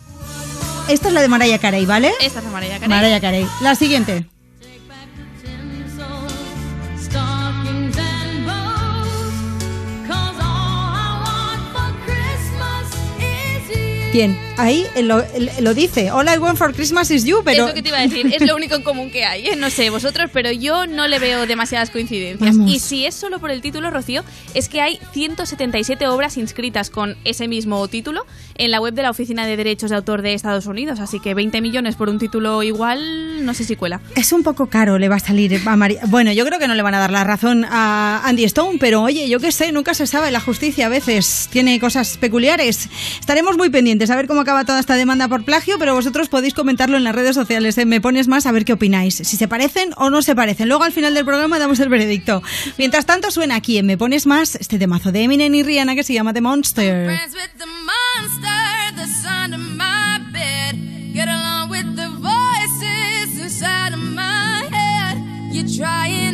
Esta 0.89 1.09
es 1.09 1.15
la 1.15 1.23
de 1.23 1.29
Mariah 1.29 1.59
Carey, 1.59 1.87
¿vale? 1.87 2.13
Esta 2.21 2.39
es 2.41 2.45
la 2.45 2.51
Mariah 2.51 2.75
Carey. 2.75 2.89
Mariah 2.89 3.21
Carey. 3.21 3.47
La 3.63 3.75
siguiente. 3.75 4.27
Bien, 14.15 14.39
ahí 14.59 14.87
lo, 15.03 15.25
lo 15.61 15.75
dice. 15.75 16.13
All 16.13 16.29
I 16.33 16.39
want 16.39 16.57
for 16.57 16.73
Christmas 16.73 17.11
is 17.11 17.25
you, 17.25 17.43
pero... 17.45 17.65
Es 17.65 17.69
lo 17.71 17.75
que 17.75 17.83
te 17.83 17.89
iba 17.89 17.99
a 17.99 18.03
decir, 18.03 18.33
es 18.33 18.47
lo 18.47 18.55
único 18.55 18.77
en 18.77 18.83
común 18.83 19.11
que 19.11 19.25
hay. 19.25 19.49
¿eh? 19.49 19.57
No 19.57 19.71
sé 19.71 19.91
vosotros, 19.91 20.31
pero 20.33 20.53
yo 20.53 20.87
no 20.87 21.09
le 21.09 21.19
veo 21.19 21.49
demasiadas 21.49 21.91
coincidencias. 21.91 22.57
Vamos. 22.57 22.71
Y 22.71 22.79
si 22.79 23.07
es 23.07 23.17
solo 23.17 23.41
por 23.41 23.51
el 23.51 23.61
título, 23.61 23.91
Rocío, 23.91 24.23
es 24.55 24.69
que 24.69 24.81
hay 24.81 25.01
177 25.15 26.07
obras 26.07 26.37
inscritas 26.37 26.91
con 26.91 27.17
ese 27.25 27.49
mismo 27.49 27.89
título 27.89 28.25
en 28.55 28.71
la 28.71 28.81
web 28.81 28.95
de 28.95 29.03
la 29.03 29.11
Oficina 29.11 29.47
de 29.47 29.57
Derechos 29.57 29.91
de 29.91 29.97
Autor 29.97 30.23
de 30.23 30.35
Estados 30.35 30.67
Unidos. 30.67 31.01
Así 31.01 31.19
que 31.19 31.35
20 31.35 31.61
millones 31.61 31.97
por 31.97 32.09
un 32.09 32.21
título 32.21 32.63
igual, 32.63 33.45
no 33.45 33.53
sé 33.53 33.65
si 33.65 33.75
cuela. 33.75 34.01
Es 34.15 34.31
un 34.31 34.45
poco 34.45 34.67
caro, 34.67 34.97
le 34.97 35.09
va 35.09 35.17
a 35.17 35.19
salir 35.19 35.61
a 35.67 35.77
María. 35.77 36.03
Bueno, 36.07 36.31
yo 36.31 36.47
creo 36.47 36.61
que 36.61 36.69
no 36.69 36.77
le 36.77 36.83
van 36.83 36.95
a 36.95 37.01
dar 37.01 37.11
la 37.11 37.25
razón 37.25 37.65
a 37.69 38.23
Andy 38.25 38.45
Stone, 38.45 38.79
pero 38.79 39.03
oye, 39.03 39.29
yo 39.29 39.41
qué 39.41 39.51
sé, 39.51 39.73
nunca 39.73 39.93
se 39.93 40.07
sabe. 40.07 40.31
La 40.31 40.39
justicia 40.39 40.87
a 40.87 40.89
veces 40.89 41.49
tiene 41.51 41.81
cosas 41.81 42.17
peculiares. 42.17 42.89
Estaremos 43.19 43.57
muy 43.57 43.71
pendientes 43.71 44.04
a 44.11 44.17
ver 44.17 44.27
cómo 44.27 44.41
acaba 44.41 44.65
toda 44.65 44.81
esta 44.81 44.95
demanda 44.95 45.29
por 45.29 45.45
plagio, 45.45 45.79
pero 45.79 45.95
vosotros 45.95 46.29
podéis 46.29 46.55
comentarlo 46.55 46.97
en 46.97 47.05
las 47.05 47.15
redes 47.15 47.35
sociales. 47.35 47.79
¿eh? 47.79 47.87
Me 47.87 48.01
pones 48.01 48.29
más 48.29 48.47
a 48.47 48.53
ver 48.53 48.65
qué 48.65 48.73
opináis. 48.73 49.17
Si 49.17 49.37
se 49.37 49.49
parecen 49.49 49.91
o 49.97 50.11
no 50.11 50.23
se 50.23 50.35
parecen. 50.35 50.69
Luego 50.69 50.85
al 50.85 50.93
final 50.93 51.15
del 51.15 51.25
programa 51.25 51.59
damos 51.59 51.81
el 51.81 51.89
veredicto. 51.89 52.43
Mientras 52.79 53.07
tanto, 53.07 53.31
suena 53.31 53.57
aquí 53.57 53.79
en 53.79 53.87
Me 53.87 53.99
Pones 53.99 54.27
Más 54.27 54.55
este 54.57 54.79
temazo 54.79 55.13
de 55.13 55.23
Eminem 55.23 55.55
y 55.55 55.63
Rihanna 55.63 55.95
que 55.95 56.05
se 56.05 56.13
llama 56.13 56.33
The 56.33 56.41
Monster. 56.41 57.19
You're 65.55 65.69
trying 65.69 66.34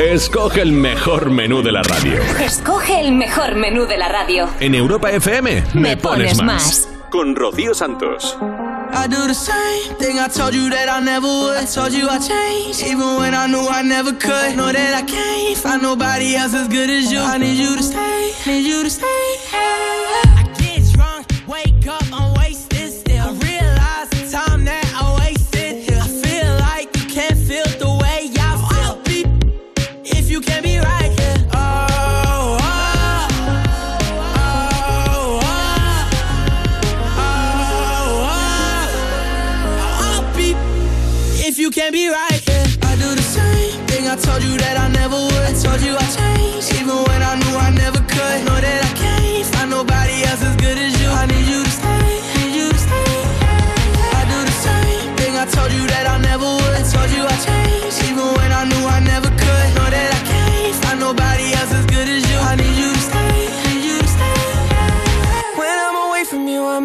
Escoge 0.00 0.62
el 0.62 0.72
mejor 0.72 1.28
menú 1.30 1.62
de 1.62 1.72
la 1.72 1.82
radio. 1.82 2.22
Escoge 2.42 3.00
el 3.00 3.12
mejor 3.12 3.54
menú 3.54 3.84
de 3.84 3.98
la 3.98 4.08
radio. 4.08 4.48
En 4.58 4.74
Europa 4.74 5.10
FM 5.10 5.62
me, 5.74 5.80
Me 5.80 5.96
pones 5.98 6.42
más. 6.42 6.88
Con 7.10 7.36
Rocío 7.36 7.74
Santos. 7.74 8.34
I 8.94 9.06
do 9.08 9.26
the 9.26 9.34
same 9.34 9.94
thing 9.98 10.18
I 10.18 10.26
told 10.28 10.54
you 10.54 10.70
that 10.70 10.88
I 10.88 11.04
never 11.04 11.26
would. 11.26 11.58
I 11.58 11.66
told 11.66 11.92
you 11.92 12.08
I 12.08 12.18
changed, 12.18 12.82
even 12.82 13.18
when 13.18 13.34
I 13.34 13.46
knew 13.46 13.68
I 13.68 13.82
never 13.82 14.12
could. 14.12 14.56
Know 14.56 14.72
that 14.72 14.94
I 14.94 15.02
can't 15.02 15.58
find 15.58 15.82
nobody 15.82 16.34
else 16.34 16.54
as 16.54 16.68
good 16.68 16.88
as 16.88 17.12
you. 17.12 17.20
I 17.20 17.36
need 17.36 17.58
you 17.58 17.76
to 17.76 17.82
stay, 17.82 18.32
need 18.46 18.66
you 18.66 18.82
to 18.82 18.90
stay. 18.90 19.04
I 19.52 20.48
get 20.58 20.82
drunk, 20.94 21.26
wake 21.46 21.86
up, 21.86 22.02
I'm 22.10 22.29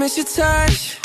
miss 0.05 0.17
your 0.17 0.25
touch. 0.25 1.04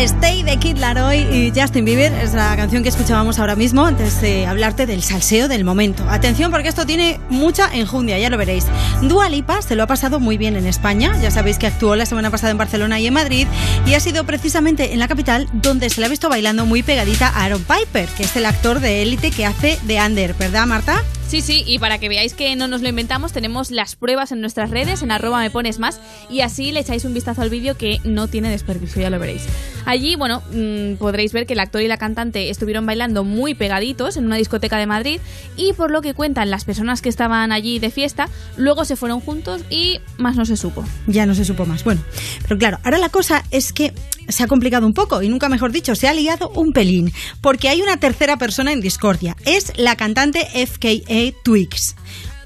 Stay 0.00 0.42
de 0.42 0.56
Kid 0.56 0.78
Laroi 0.78 1.18
y 1.18 1.52
Justin 1.54 1.84
Bieber 1.84 2.10
es 2.14 2.32
la 2.32 2.56
canción 2.56 2.82
que 2.82 2.88
escuchábamos 2.88 3.38
ahora 3.38 3.54
mismo 3.54 3.84
antes 3.84 4.22
de 4.22 4.46
hablarte 4.46 4.86
del 4.86 5.02
salseo 5.02 5.46
del 5.46 5.62
momento. 5.62 6.08
Atención 6.08 6.50
porque 6.50 6.68
esto 6.68 6.86
tiene 6.86 7.20
mucha 7.28 7.68
enjundia, 7.74 8.18
ya 8.18 8.30
lo 8.30 8.38
veréis. 8.38 8.64
Dua 9.02 9.28
Lipa 9.28 9.60
se 9.60 9.76
lo 9.76 9.82
ha 9.82 9.86
pasado 9.86 10.18
muy 10.18 10.38
bien 10.38 10.56
en 10.56 10.66
España, 10.66 11.20
ya 11.20 11.30
sabéis 11.30 11.58
que 11.58 11.66
actuó 11.66 11.96
la 11.96 12.06
semana 12.06 12.30
pasada 12.30 12.50
en 12.50 12.56
Barcelona 12.56 12.98
y 12.98 13.08
en 13.08 13.12
Madrid 13.12 13.46
y 13.84 13.92
ha 13.92 14.00
sido 14.00 14.24
precisamente 14.24 14.94
en 14.94 15.00
la 15.00 15.06
capital 15.06 15.48
donde 15.52 15.90
se 15.90 16.00
le 16.00 16.06
ha 16.06 16.08
visto 16.08 16.30
bailando 16.30 16.64
muy 16.64 16.82
pegadita 16.82 17.28
a 17.28 17.44
Aaron 17.44 17.62
Piper, 17.62 18.08
que 18.08 18.22
es 18.22 18.34
el 18.36 18.46
actor 18.46 18.80
de 18.80 19.02
élite 19.02 19.30
que 19.30 19.44
hace 19.44 19.78
de 19.82 20.00
Under, 20.00 20.32
¿verdad 20.32 20.66
Marta? 20.66 21.04
Sí, 21.30 21.42
sí, 21.42 21.62
y 21.64 21.78
para 21.78 21.98
que 21.98 22.08
veáis 22.08 22.34
que 22.34 22.56
no 22.56 22.66
nos 22.66 22.82
lo 22.82 22.88
inventamos, 22.88 23.32
tenemos 23.32 23.70
las 23.70 23.94
pruebas 23.94 24.32
en 24.32 24.40
nuestras 24.40 24.68
redes, 24.68 25.00
en 25.02 25.12
arroba 25.12 25.38
me 25.38 25.48
pones 25.48 25.78
más, 25.78 26.00
y 26.28 26.40
así 26.40 26.72
le 26.72 26.80
echáis 26.80 27.04
un 27.04 27.14
vistazo 27.14 27.40
al 27.40 27.50
vídeo 27.50 27.76
que 27.76 28.00
no 28.02 28.26
tiene 28.26 28.50
desperdicio, 28.50 29.00
ya 29.00 29.10
lo 29.10 29.20
veréis. 29.20 29.42
Allí, 29.86 30.16
bueno, 30.16 30.42
mm, 30.50 30.96
podréis 30.96 31.32
ver 31.32 31.46
que 31.46 31.52
el 31.52 31.60
actor 31.60 31.82
y 31.82 31.86
la 31.86 31.98
cantante 31.98 32.50
estuvieron 32.50 32.84
bailando 32.84 33.22
muy 33.22 33.54
pegaditos 33.54 34.16
en 34.16 34.26
una 34.26 34.38
discoteca 34.38 34.76
de 34.76 34.86
Madrid, 34.86 35.20
y 35.56 35.72
por 35.72 35.92
lo 35.92 36.02
que 36.02 36.14
cuentan 36.14 36.50
las 36.50 36.64
personas 36.64 37.00
que 37.00 37.08
estaban 37.08 37.52
allí 37.52 37.78
de 37.78 37.92
fiesta, 37.92 38.28
luego 38.56 38.84
se 38.84 38.96
fueron 38.96 39.20
juntos 39.20 39.62
y 39.70 40.00
más 40.18 40.34
no 40.34 40.44
se 40.44 40.56
supo. 40.56 40.84
Ya 41.06 41.26
no 41.26 41.36
se 41.36 41.44
supo 41.44 41.64
más. 41.64 41.84
Bueno, 41.84 42.00
pero 42.42 42.58
claro, 42.58 42.80
ahora 42.82 42.98
la 42.98 43.08
cosa 43.08 43.44
es 43.52 43.72
que 43.72 43.92
se 44.30 44.42
ha 44.42 44.46
complicado 44.46 44.86
un 44.86 44.94
poco 44.94 45.22
y 45.22 45.28
nunca 45.28 45.48
mejor 45.48 45.72
dicho, 45.72 45.94
se 45.94 46.08
ha 46.08 46.14
liado 46.14 46.50
un 46.50 46.72
pelín, 46.72 47.12
porque 47.40 47.68
hay 47.68 47.82
una 47.82 47.98
tercera 47.98 48.36
persona 48.36 48.72
en 48.72 48.80
discordia. 48.80 49.36
Es 49.44 49.72
la 49.76 49.96
cantante 49.96 50.46
FKA 50.66 51.34
Twix. 51.42 51.94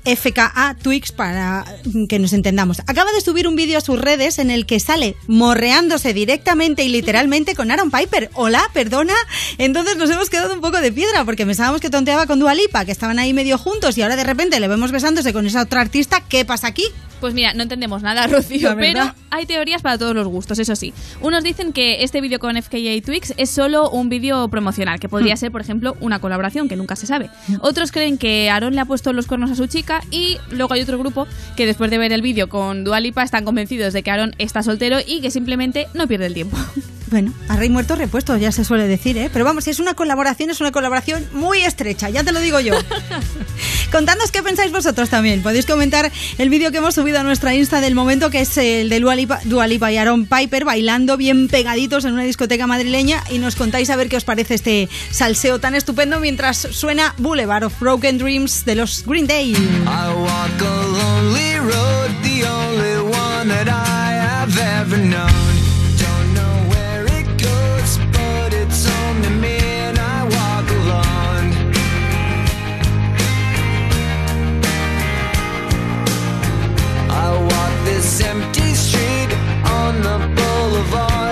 FKA 0.05 0.77
Twix 0.83 1.13
para 1.13 1.65
que 2.09 2.19
nos 2.19 2.33
entendamos. 2.33 2.81
Acaba 2.81 3.11
de 3.13 3.21
subir 3.21 3.49
un 3.49 3.57
vídeo 3.57 3.79
a 3.79 3.81
sus 3.81 3.99
redes 3.99 4.39
en 4.39 4.51
el 4.51 4.67
que 4.67 4.79
sale 4.79 5.17
morreándose 5.27 6.13
directamente 6.13 6.85
y 6.85 6.89
literalmente 6.89 7.55
con 7.55 7.71
Aaron 7.71 7.91
Piper. 7.91 8.31
Hola, 8.35 8.63
perdona. 8.75 9.15
Entonces 9.59 9.97
nos 9.97 10.11
hemos 10.11 10.29
quedado 10.29 10.53
un 10.53 10.61
poco 10.61 10.81
de 10.81 10.93
piedra 10.93 11.25
porque 11.25 11.47
pensábamos 11.47 11.81
que 11.81 11.91
tonteaba 11.91 12.27
con 12.27 12.39
Dua 12.39 12.55
Lipa, 12.55 12.85
que 12.85 12.93
estaban 12.93 13.19
ahí 13.19 13.33
medio 13.33 13.57
juntos 13.57 13.97
y 13.97 14.03
ahora 14.03 14.17
de 14.17 14.25
repente 14.25 14.61
le 14.61 14.69
vemos 14.69 14.93
besándose 14.93 15.33
con 15.33 15.47
esa 15.47 15.63
otra 15.63 15.81
artista. 15.81 16.21
¿Qué 16.29 16.45
pasa 16.45 16.67
aquí? 16.67 16.85
Pues 17.25 17.33
mira, 17.33 17.55
no 17.55 17.63
entendemos 17.63 18.03
nada, 18.03 18.27
Rocío, 18.29 18.77
pero 18.77 19.01
hay 19.31 19.47
teorías 19.47 19.81
para 19.81 19.97
todos 19.97 20.15
los 20.15 20.29
gustos, 20.29 20.59
eso 20.59 20.77
sí. 20.77 20.93
Unos 21.23 21.43
dicen 21.43 21.73
que 21.73 22.05
este 22.05 22.21
vídeo 22.21 22.39
con 22.39 22.55
FKA 22.63 23.01
Twix 23.03 23.33
es 23.39 23.49
solo 23.49 23.89
un 23.89 24.11
vídeo 24.11 24.47
promocional, 24.49 25.01
que 25.01 25.09
podría 25.09 25.33
Hmm. 25.33 25.39
ser, 25.39 25.51
por 25.51 25.63
ejemplo, 25.63 25.97
una 26.01 26.19
colaboración, 26.19 26.69
que 26.69 26.77
nunca 26.77 26.97
se 26.97 27.07
sabe. 27.07 27.31
Otros 27.61 27.93
creen 27.93 28.19
que 28.19 28.51
Aaron 28.51 28.75
le 28.75 28.83
ha 28.83 28.85
puesto 28.85 29.15
los 29.15 29.27
cuernos 29.27 29.51
a 29.51 29.55
su 29.55 29.67
chica 29.69 30.03
y 30.11 30.37
luego 30.51 30.75
hay 30.75 30.83
otro 30.83 30.99
grupo 30.99 31.27
que 31.57 31.65
después 31.65 31.91
de 31.91 31.97
ver 31.97 32.13
el 32.13 32.21
vídeo 32.21 32.51
con 32.51 32.85
Dua 32.85 33.01
Lipa 33.01 33.23
están 33.23 33.47
convencidos 33.47 33.95
de 33.95 34.03
que 34.03 34.11
Aaron 34.11 34.35
está 34.37 34.63
soltero 34.63 34.99
y 35.07 35.23
que 35.23 35.31
simplemente 35.31 35.87
no 35.95 36.07
pierde 36.07 36.27
el 36.27 36.35
tiempo. 36.35 36.59
Bueno, 37.11 37.33
a 37.49 37.57
rey 37.57 37.69
muerto 37.69 37.97
repuesto, 37.97 38.37
ya 38.37 38.51
se 38.51 38.65
suele 38.65 38.89
decir, 38.89 39.17
¿eh? 39.19 39.31
Pero 39.33 39.45
vamos, 39.45 39.65
si 39.65 39.71
es 39.71 39.79
una 39.79 39.95
colaboración, 39.95 40.51
es 40.51 40.61
una 40.61 40.73
colaboración 40.73 41.27
muy 41.33 41.63
estrecha, 41.63 42.09
ya 42.09 42.25
te 42.25 42.33
lo 42.33 42.41
digo 42.41 42.61
yo. 42.61 42.75
Contadnos 43.93 44.33
qué 44.33 44.43
pensáis 44.43 44.73
vosotros 44.73 45.11
también. 45.11 45.43
Podéis 45.43 45.67
comentar 45.67 46.11
el 46.39 46.49
vídeo 46.49 46.73
que 46.73 46.79
hemos 46.79 46.95
subido 46.95 47.21
a 47.21 47.23
nuestra 47.23 47.55
Insta 47.55 47.81
del 47.81 47.95
momento, 47.95 48.31
que 48.31 48.41
es 48.41 48.57
el 48.57 48.89
de 48.89 48.99
Dua 48.99 49.15
Lipa, 49.15 49.39
Dua 49.45 49.67
Lipa 49.67 49.93
y 49.93 49.99
Aaron 49.99 50.27
Piper 50.27 50.65
bailando 50.65 51.17
bien 51.17 51.49
pegaditos 51.49 52.05
en 52.05 52.15
una 52.15 52.25
discoteca 52.25 52.67
madrileña 52.67 53.23
y 53.31 53.39
nos 53.39 53.55
contáis 53.55 53.91
a 53.91 53.97
ver 53.97 54.09
qué 54.09 54.17
os 54.17 54.25
parece 54.25 54.55
este 54.55 54.89
salseo 55.11 55.61
tan 55.61 55.75
estupendo 55.75 56.19
mientras 56.19 56.57
suena 56.59 57.15
Boulevard 57.19 57.65
of 57.65 57.79
Broken 57.79 58.19
Dreams 58.19 58.65
de 58.65 58.75
los 58.75 59.05
Green 59.07 59.27
Day. 59.27 59.53
I 59.53 59.57
walk 60.17 60.61
a 60.61 60.87
lonely 60.87 61.59
road, 61.59 62.11
the 62.23 62.45
only 62.47 63.15
one 63.15 63.49
that 63.49 63.69
I 63.69 64.15
have 64.15 64.59
ever 64.59 64.97
known. 64.97 65.54
Of 80.85 80.91
broken 80.91 81.24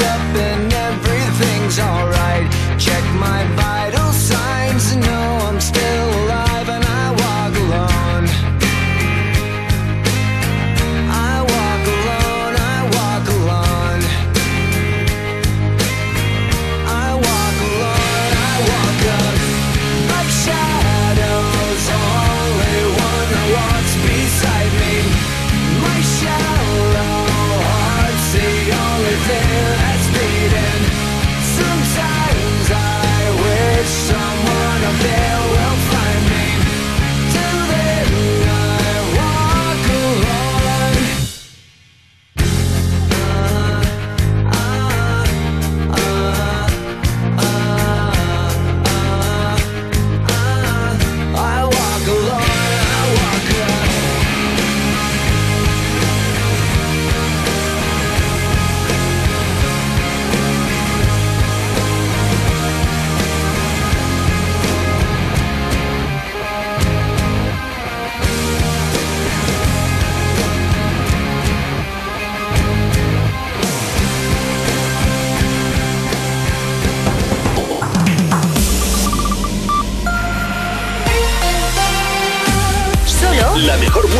up 0.00 0.36
and 0.36 0.72
everything's 0.72 1.78
alright. 1.78 2.50
Check 2.78 3.04
my 3.14 3.44
vital 3.56 3.83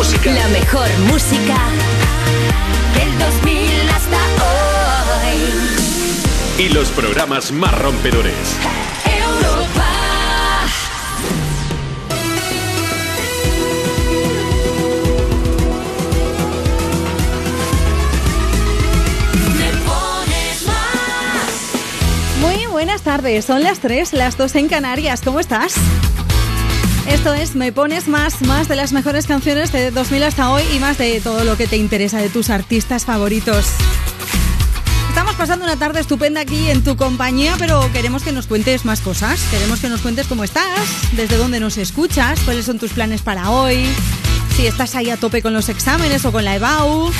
música. 0.05 0.33
la 0.33 0.47
mejor 0.49 0.87
música 1.11 1.57
del 2.93 3.17
2000 3.17 3.89
hasta 3.89 4.17
hoy. 5.23 6.63
Y 6.63 6.69
los 6.69 6.89
programas 6.89 7.51
más 7.51 7.75
rompedores. 7.79 8.35
Europa. 9.05 9.89
Me 19.57 19.71
pones 19.87 20.67
más. 20.67 22.41
Muy 22.41 22.67
buenas 22.67 23.01
tardes, 23.01 23.45
son 23.45 23.63
las 23.63 23.79
3, 23.79 24.13
las 24.13 24.37
2 24.37 24.55
en 24.55 24.67
Canarias, 24.67 25.21
¿cómo 25.23 25.39
estás? 25.39 25.73
Esto 27.07 27.35
es 27.35 27.55
Me 27.55 27.71
Pones 27.71 28.07
Más, 28.07 28.41
más 28.41 28.67
de 28.67 28.75
las 28.75 28.91
mejores 28.91 29.27
canciones 29.27 29.71
de 29.71 29.91
2000 29.91 30.23
hasta 30.23 30.51
hoy 30.51 30.63
y 30.75 30.79
más 30.79 30.97
de 30.97 31.21
todo 31.21 31.43
lo 31.43 31.55
que 31.55 31.67
te 31.67 31.77
interesa 31.77 32.17
de 32.17 32.29
tus 32.29 32.49
artistas 32.49 33.05
favoritos. 33.05 33.67
Estamos 35.09 35.35
pasando 35.35 35.65
una 35.65 35.77
tarde 35.77 35.99
estupenda 35.99 36.41
aquí 36.41 36.69
en 36.69 36.83
tu 36.83 36.97
compañía, 36.97 37.55
pero 37.59 37.89
queremos 37.93 38.23
que 38.23 38.31
nos 38.31 38.47
cuentes 38.47 38.85
más 38.85 39.01
cosas. 39.01 39.39
Queremos 39.51 39.79
que 39.79 39.87
nos 39.87 40.01
cuentes 40.01 40.27
cómo 40.27 40.43
estás, 40.43 40.65
desde 41.13 41.37
dónde 41.37 41.59
nos 41.59 41.77
escuchas, 41.77 42.39
cuáles 42.41 42.65
son 42.65 42.79
tus 42.79 42.91
planes 42.91 43.21
para 43.21 43.51
hoy, 43.51 43.85
si 44.55 44.65
estás 44.65 44.95
ahí 44.95 45.11
a 45.11 45.17
tope 45.17 45.41
con 45.41 45.53
los 45.53 45.69
exámenes 45.69 46.25
o 46.25 46.31
con 46.31 46.43
la 46.43 46.55
EBAU. 46.55 47.11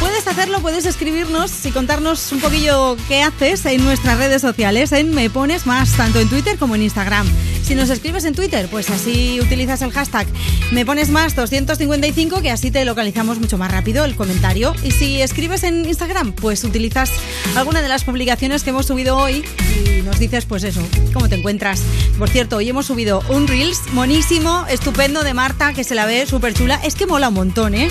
Puedes 0.00 0.26
hacerlo, 0.26 0.60
puedes 0.60 0.84
escribirnos 0.84 1.64
y 1.64 1.70
contarnos 1.70 2.32
un 2.32 2.40
poquillo 2.40 2.96
qué 3.06 3.22
haces 3.22 3.64
en 3.66 3.84
nuestras 3.84 4.18
redes 4.18 4.42
sociales, 4.42 4.90
en 4.90 5.14
Me 5.14 5.30
Pones 5.30 5.64
Más, 5.64 5.92
tanto 5.92 6.18
en 6.18 6.28
Twitter 6.28 6.58
como 6.58 6.74
en 6.74 6.82
Instagram. 6.82 7.26
Si 7.72 7.78
nos 7.78 7.88
escribes 7.88 8.26
en 8.26 8.34
Twitter, 8.34 8.68
pues 8.70 8.90
así 8.90 9.40
utilizas 9.40 9.80
el 9.80 9.92
hashtag 9.92 10.26
Me 10.72 10.84
Pones 10.84 11.08
Más 11.08 11.34
255, 11.34 12.42
que 12.42 12.50
así 12.50 12.70
te 12.70 12.84
localizamos 12.84 13.40
mucho 13.40 13.56
más 13.56 13.72
rápido 13.72 14.04
el 14.04 14.14
comentario. 14.14 14.74
Y 14.82 14.90
si 14.90 15.22
escribes 15.22 15.62
en 15.62 15.86
Instagram, 15.86 16.34
pues 16.34 16.64
utilizas 16.64 17.10
alguna 17.56 17.80
de 17.80 17.88
las 17.88 18.04
publicaciones 18.04 18.62
que 18.62 18.68
hemos 18.68 18.84
subido 18.84 19.16
hoy 19.16 19.42
y 19.86 20.02
nos 20.02 20.18
dices, 20.18 20.44
pues 20.44 20.64
eso, 20.64 20.86
cómo 21.14 21.30
te 21.30 21.36
encuentras. 21.36 21.80
Por 22.18 22.28
cierto, 22.28 22.58
hoy 22.58 22.68
hemos 22.68 22.84
subido 22.84 23.22
un 23.30 23.48
Reels 23.48 23.80
monísimo, 23.94 24.66
estupendo 24.68 25.24
de 25.24 25.32
Marta, 25.32 25.72
que 25.72 25.82
se 25.82 25.94
la 25.94 26.04
ve 26.04 26.26
súper 26.26 26.52
chula. 26.52 26.78
Es 26.84 26.94
que 26.94 27.06
mola 27.06 27.28
un 27.28 27.34
montón, 27.36 27.74
¿eh? 27.74 27.88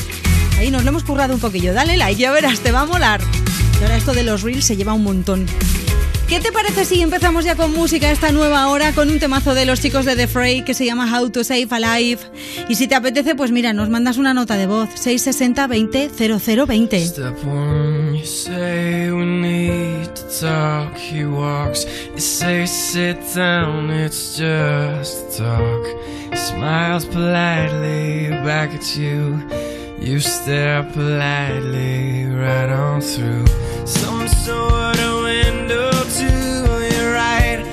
Ahí 0.60 0.70
nos 0.70 0.84
lo 0.84 0.90
hemos 0.90 1.04
currado 1.04 1.34
un 1.34 1.40
poquillo. 1.40 1.74
Dale 1.74 1.98
like, 1.98 2.22
ya 2.22 2.32
verás, 2.32 2.60
te 2.60 2.72
va 2.72 2.82
a 2.82 2.86
molar. 2.86 3.20
Y 3.80 3.84
ahora 3.84 3.98
esto 3.98 4.14
de 4.14 4.22
los 4.22 4.44
reels 4.44 4.64
se 4.64 4.78
lleva 4.78 4.94
un 4.94 5.04
montón. 5.04 5.48
¿Qué 6.32 6.40
te 6.40 6.54
parece 6.54 6.86
si 6.86 7.02
empezamos 7.02 7.44
ya 7.44 7.58
con 7.58 7.74
música 7.74 8.10
esta 8.10 8.32
nueva 8.32 8.70
hora 8.70 8.94
con 8.94 9.10
un 9.10 9.20
temazo 9.20 9.54
de 9.54 9.66
los 9.66 9.82
chicos 9.82 10.06
de 10.06 10.16
The 10.16 10.30
Fray 10.30 10.64
que 10.64 10.74
se 10.74 10.86
llama 10.86 11.12
How 11.14 11.30
to 11.30 11.44
Save 11.44 11.68
a 11.72 11.98
Life? 12.00 12.26
Y 12.70 12.76
si 12.76 12.88
te 12.88 12.96
apetece, 12.96 13.36
pues 13.36 13.52
mira, 13.52 13.74
nos 13.74 13.90
mandas 13.90 14.16
una 14.18 14.34
nota 14.34 14.56
de 14.56 14.66
voz 14.66 14.88
660 14.96 15.68
20 15.68 16.10
0020. 16.10 17.06
Step 17.06 17.36
one, 17.46 18.18
you 18.18 18.26
say 18.26 19.12
we 19.12 19.26
need 19.26 20.08
to 20.16 20.24
talk. 20.40 20.96
He 20.96 21.26
walks, 21.26 21.86
you 22.14 22.22
say 22.22 22.66
sit 22.66 23.18
down, 23.36 23.92
it's 23.92 24.38
just 24.38 25.38
talk. 25.38 25.86
He 26.32 26.38
smiles 26.38 27.06
politely 27.08 28.30
back 28.46 28.74
at 28.74 28.96
you. 28.96 29.38
You 30.02 30.20
stare 30.20 30.82
politely 30.82 32.26
right 32.26 32.70
on 32.70 33.02
through 33.02 33.46
some 33.86 34.28
sort 34.28 35.00
of 35.00 35.24
window 35.24 35.92
to 35.92 36.96
your 36.96 37.14
right. 37.14 37.64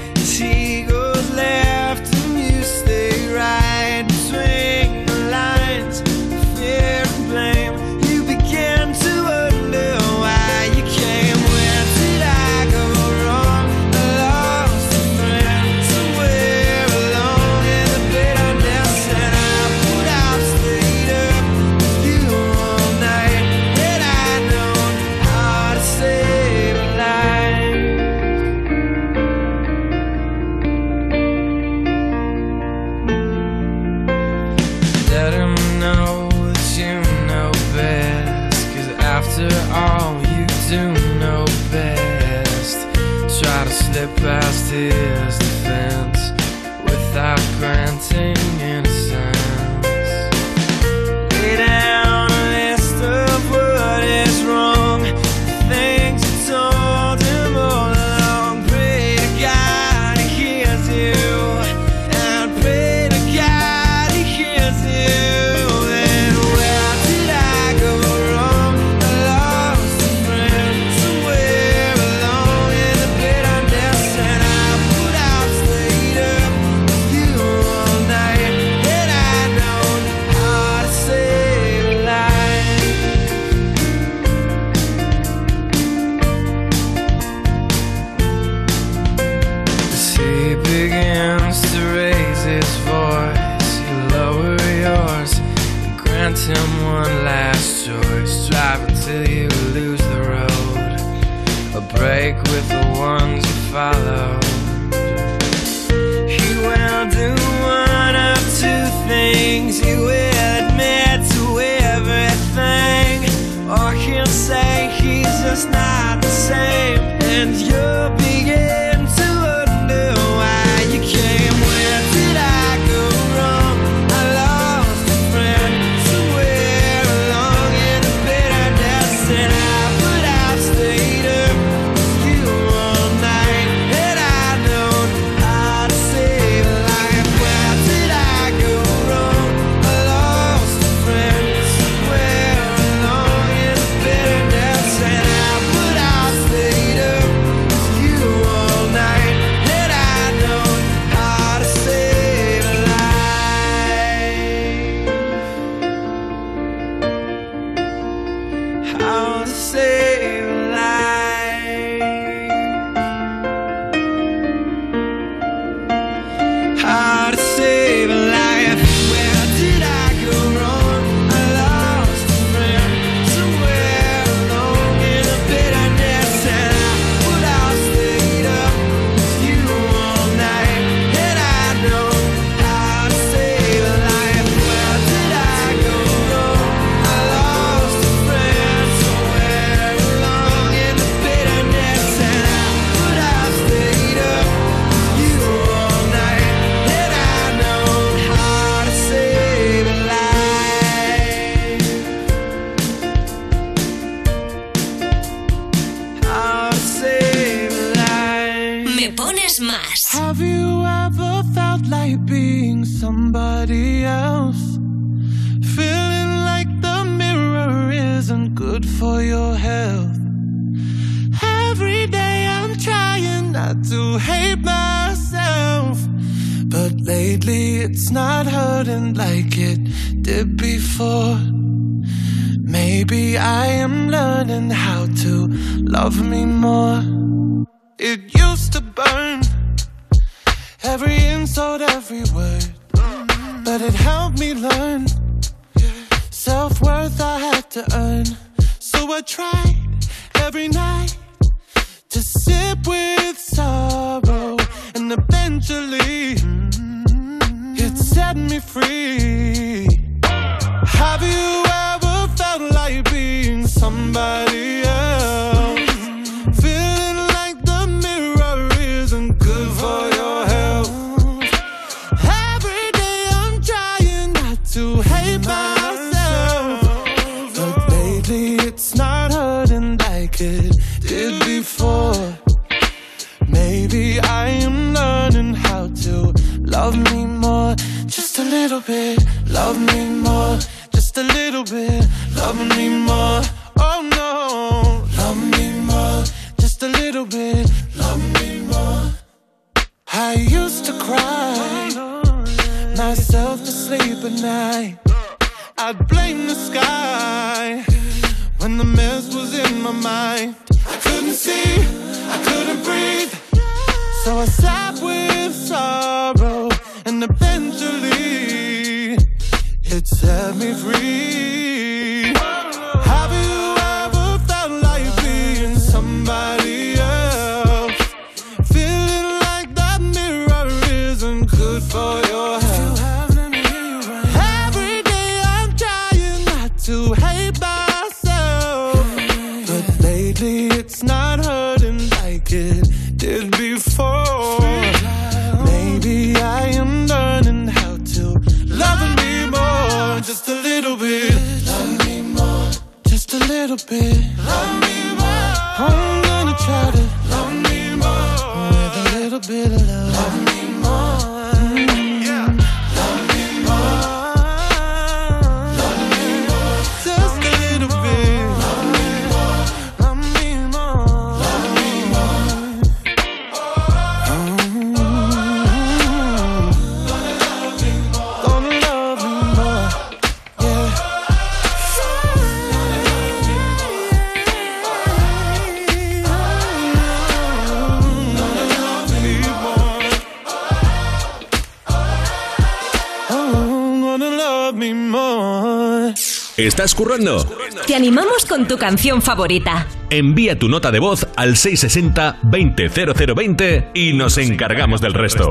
estás 396.78 396.94
currando? 396.94 397.44
Te 397.88 397.96
animamos 397.96 398.46
con 398.46 398.68
tu 398.68 398.78
canción 398.78 399.20
favorita. 399.20 399.88
Envía 400.10 400.56
tu 400.56 400.68
nota 400.68 400.92
de 400.92 401.00
voz 401.00 401.26
al 401.34 401.56
660-200020 401.56 403.90
y 403.94 404.12
nos 404.12 404.38
encargamos 404.38 405.00
del 405.00 405.14
resto. 405.14 405.50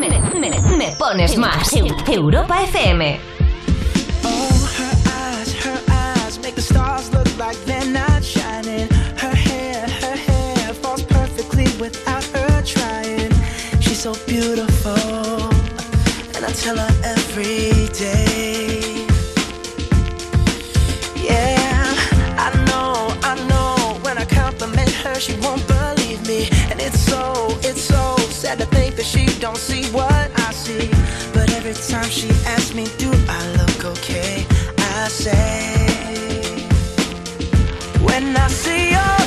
Me, 0.00 0.08
me, 0.40 0.50
me 0.76 0.88
pones 0.98 1.38
más. 1.38 1.72
Europa 2.08 2.60
FM. 2.64 3.20
so 13.92 14.14
beautiful, 14.26 14.90
and 16.34 16.44
I 16.44 16.50
tell 16.50 16.76
her 16.76 16.90
every. 17.04 17.81
sad 28.52 28.58
to 28.58 28.76
think 28.76 28.96
that 28.96 29.04
she 29.04 29.26
don't 29.40 29.56
see 29.56 29.84
what 29.92 30.30
I 30.40 30.52
see. 30.52 30.88
But 31.32 31.52
every 31.52 31.74
time 31.74 32.08
she 32.08 32.28
asks 32.46 32.74
me, 32.74 32.86
do 32.98 33.10
I 33.28 33.40
look 33.58 33.84
okay? 33.84 34.46
I 34.78 35.08
say, 35.08 36.66
when 38.04 38.36
I 38.36 38.48
see 38.48 38.90
you. 38.90 39.21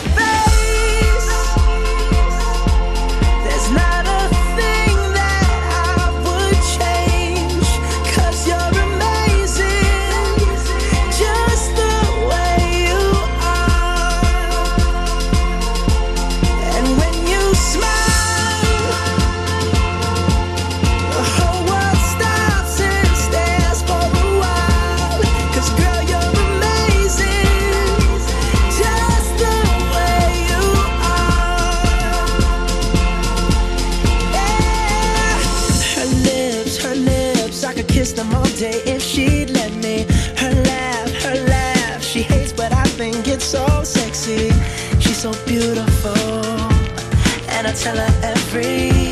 tell 47.85 47.97
her 47.97 48.19
every 48.23 49.05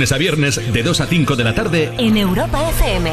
lunes 0.00 0.12
a 0.12 0.16
viernes 0.16 0.72
de 0.72 0.82
2 0.82 0.98
a 1.02 1.06
5 1.06 1.36
de 1.36 1.44
la 1.44 1.54
tarde 1.54 1.92
en 1.98 2.16
Europa 2.16 2.58
FM. 2.70 3.12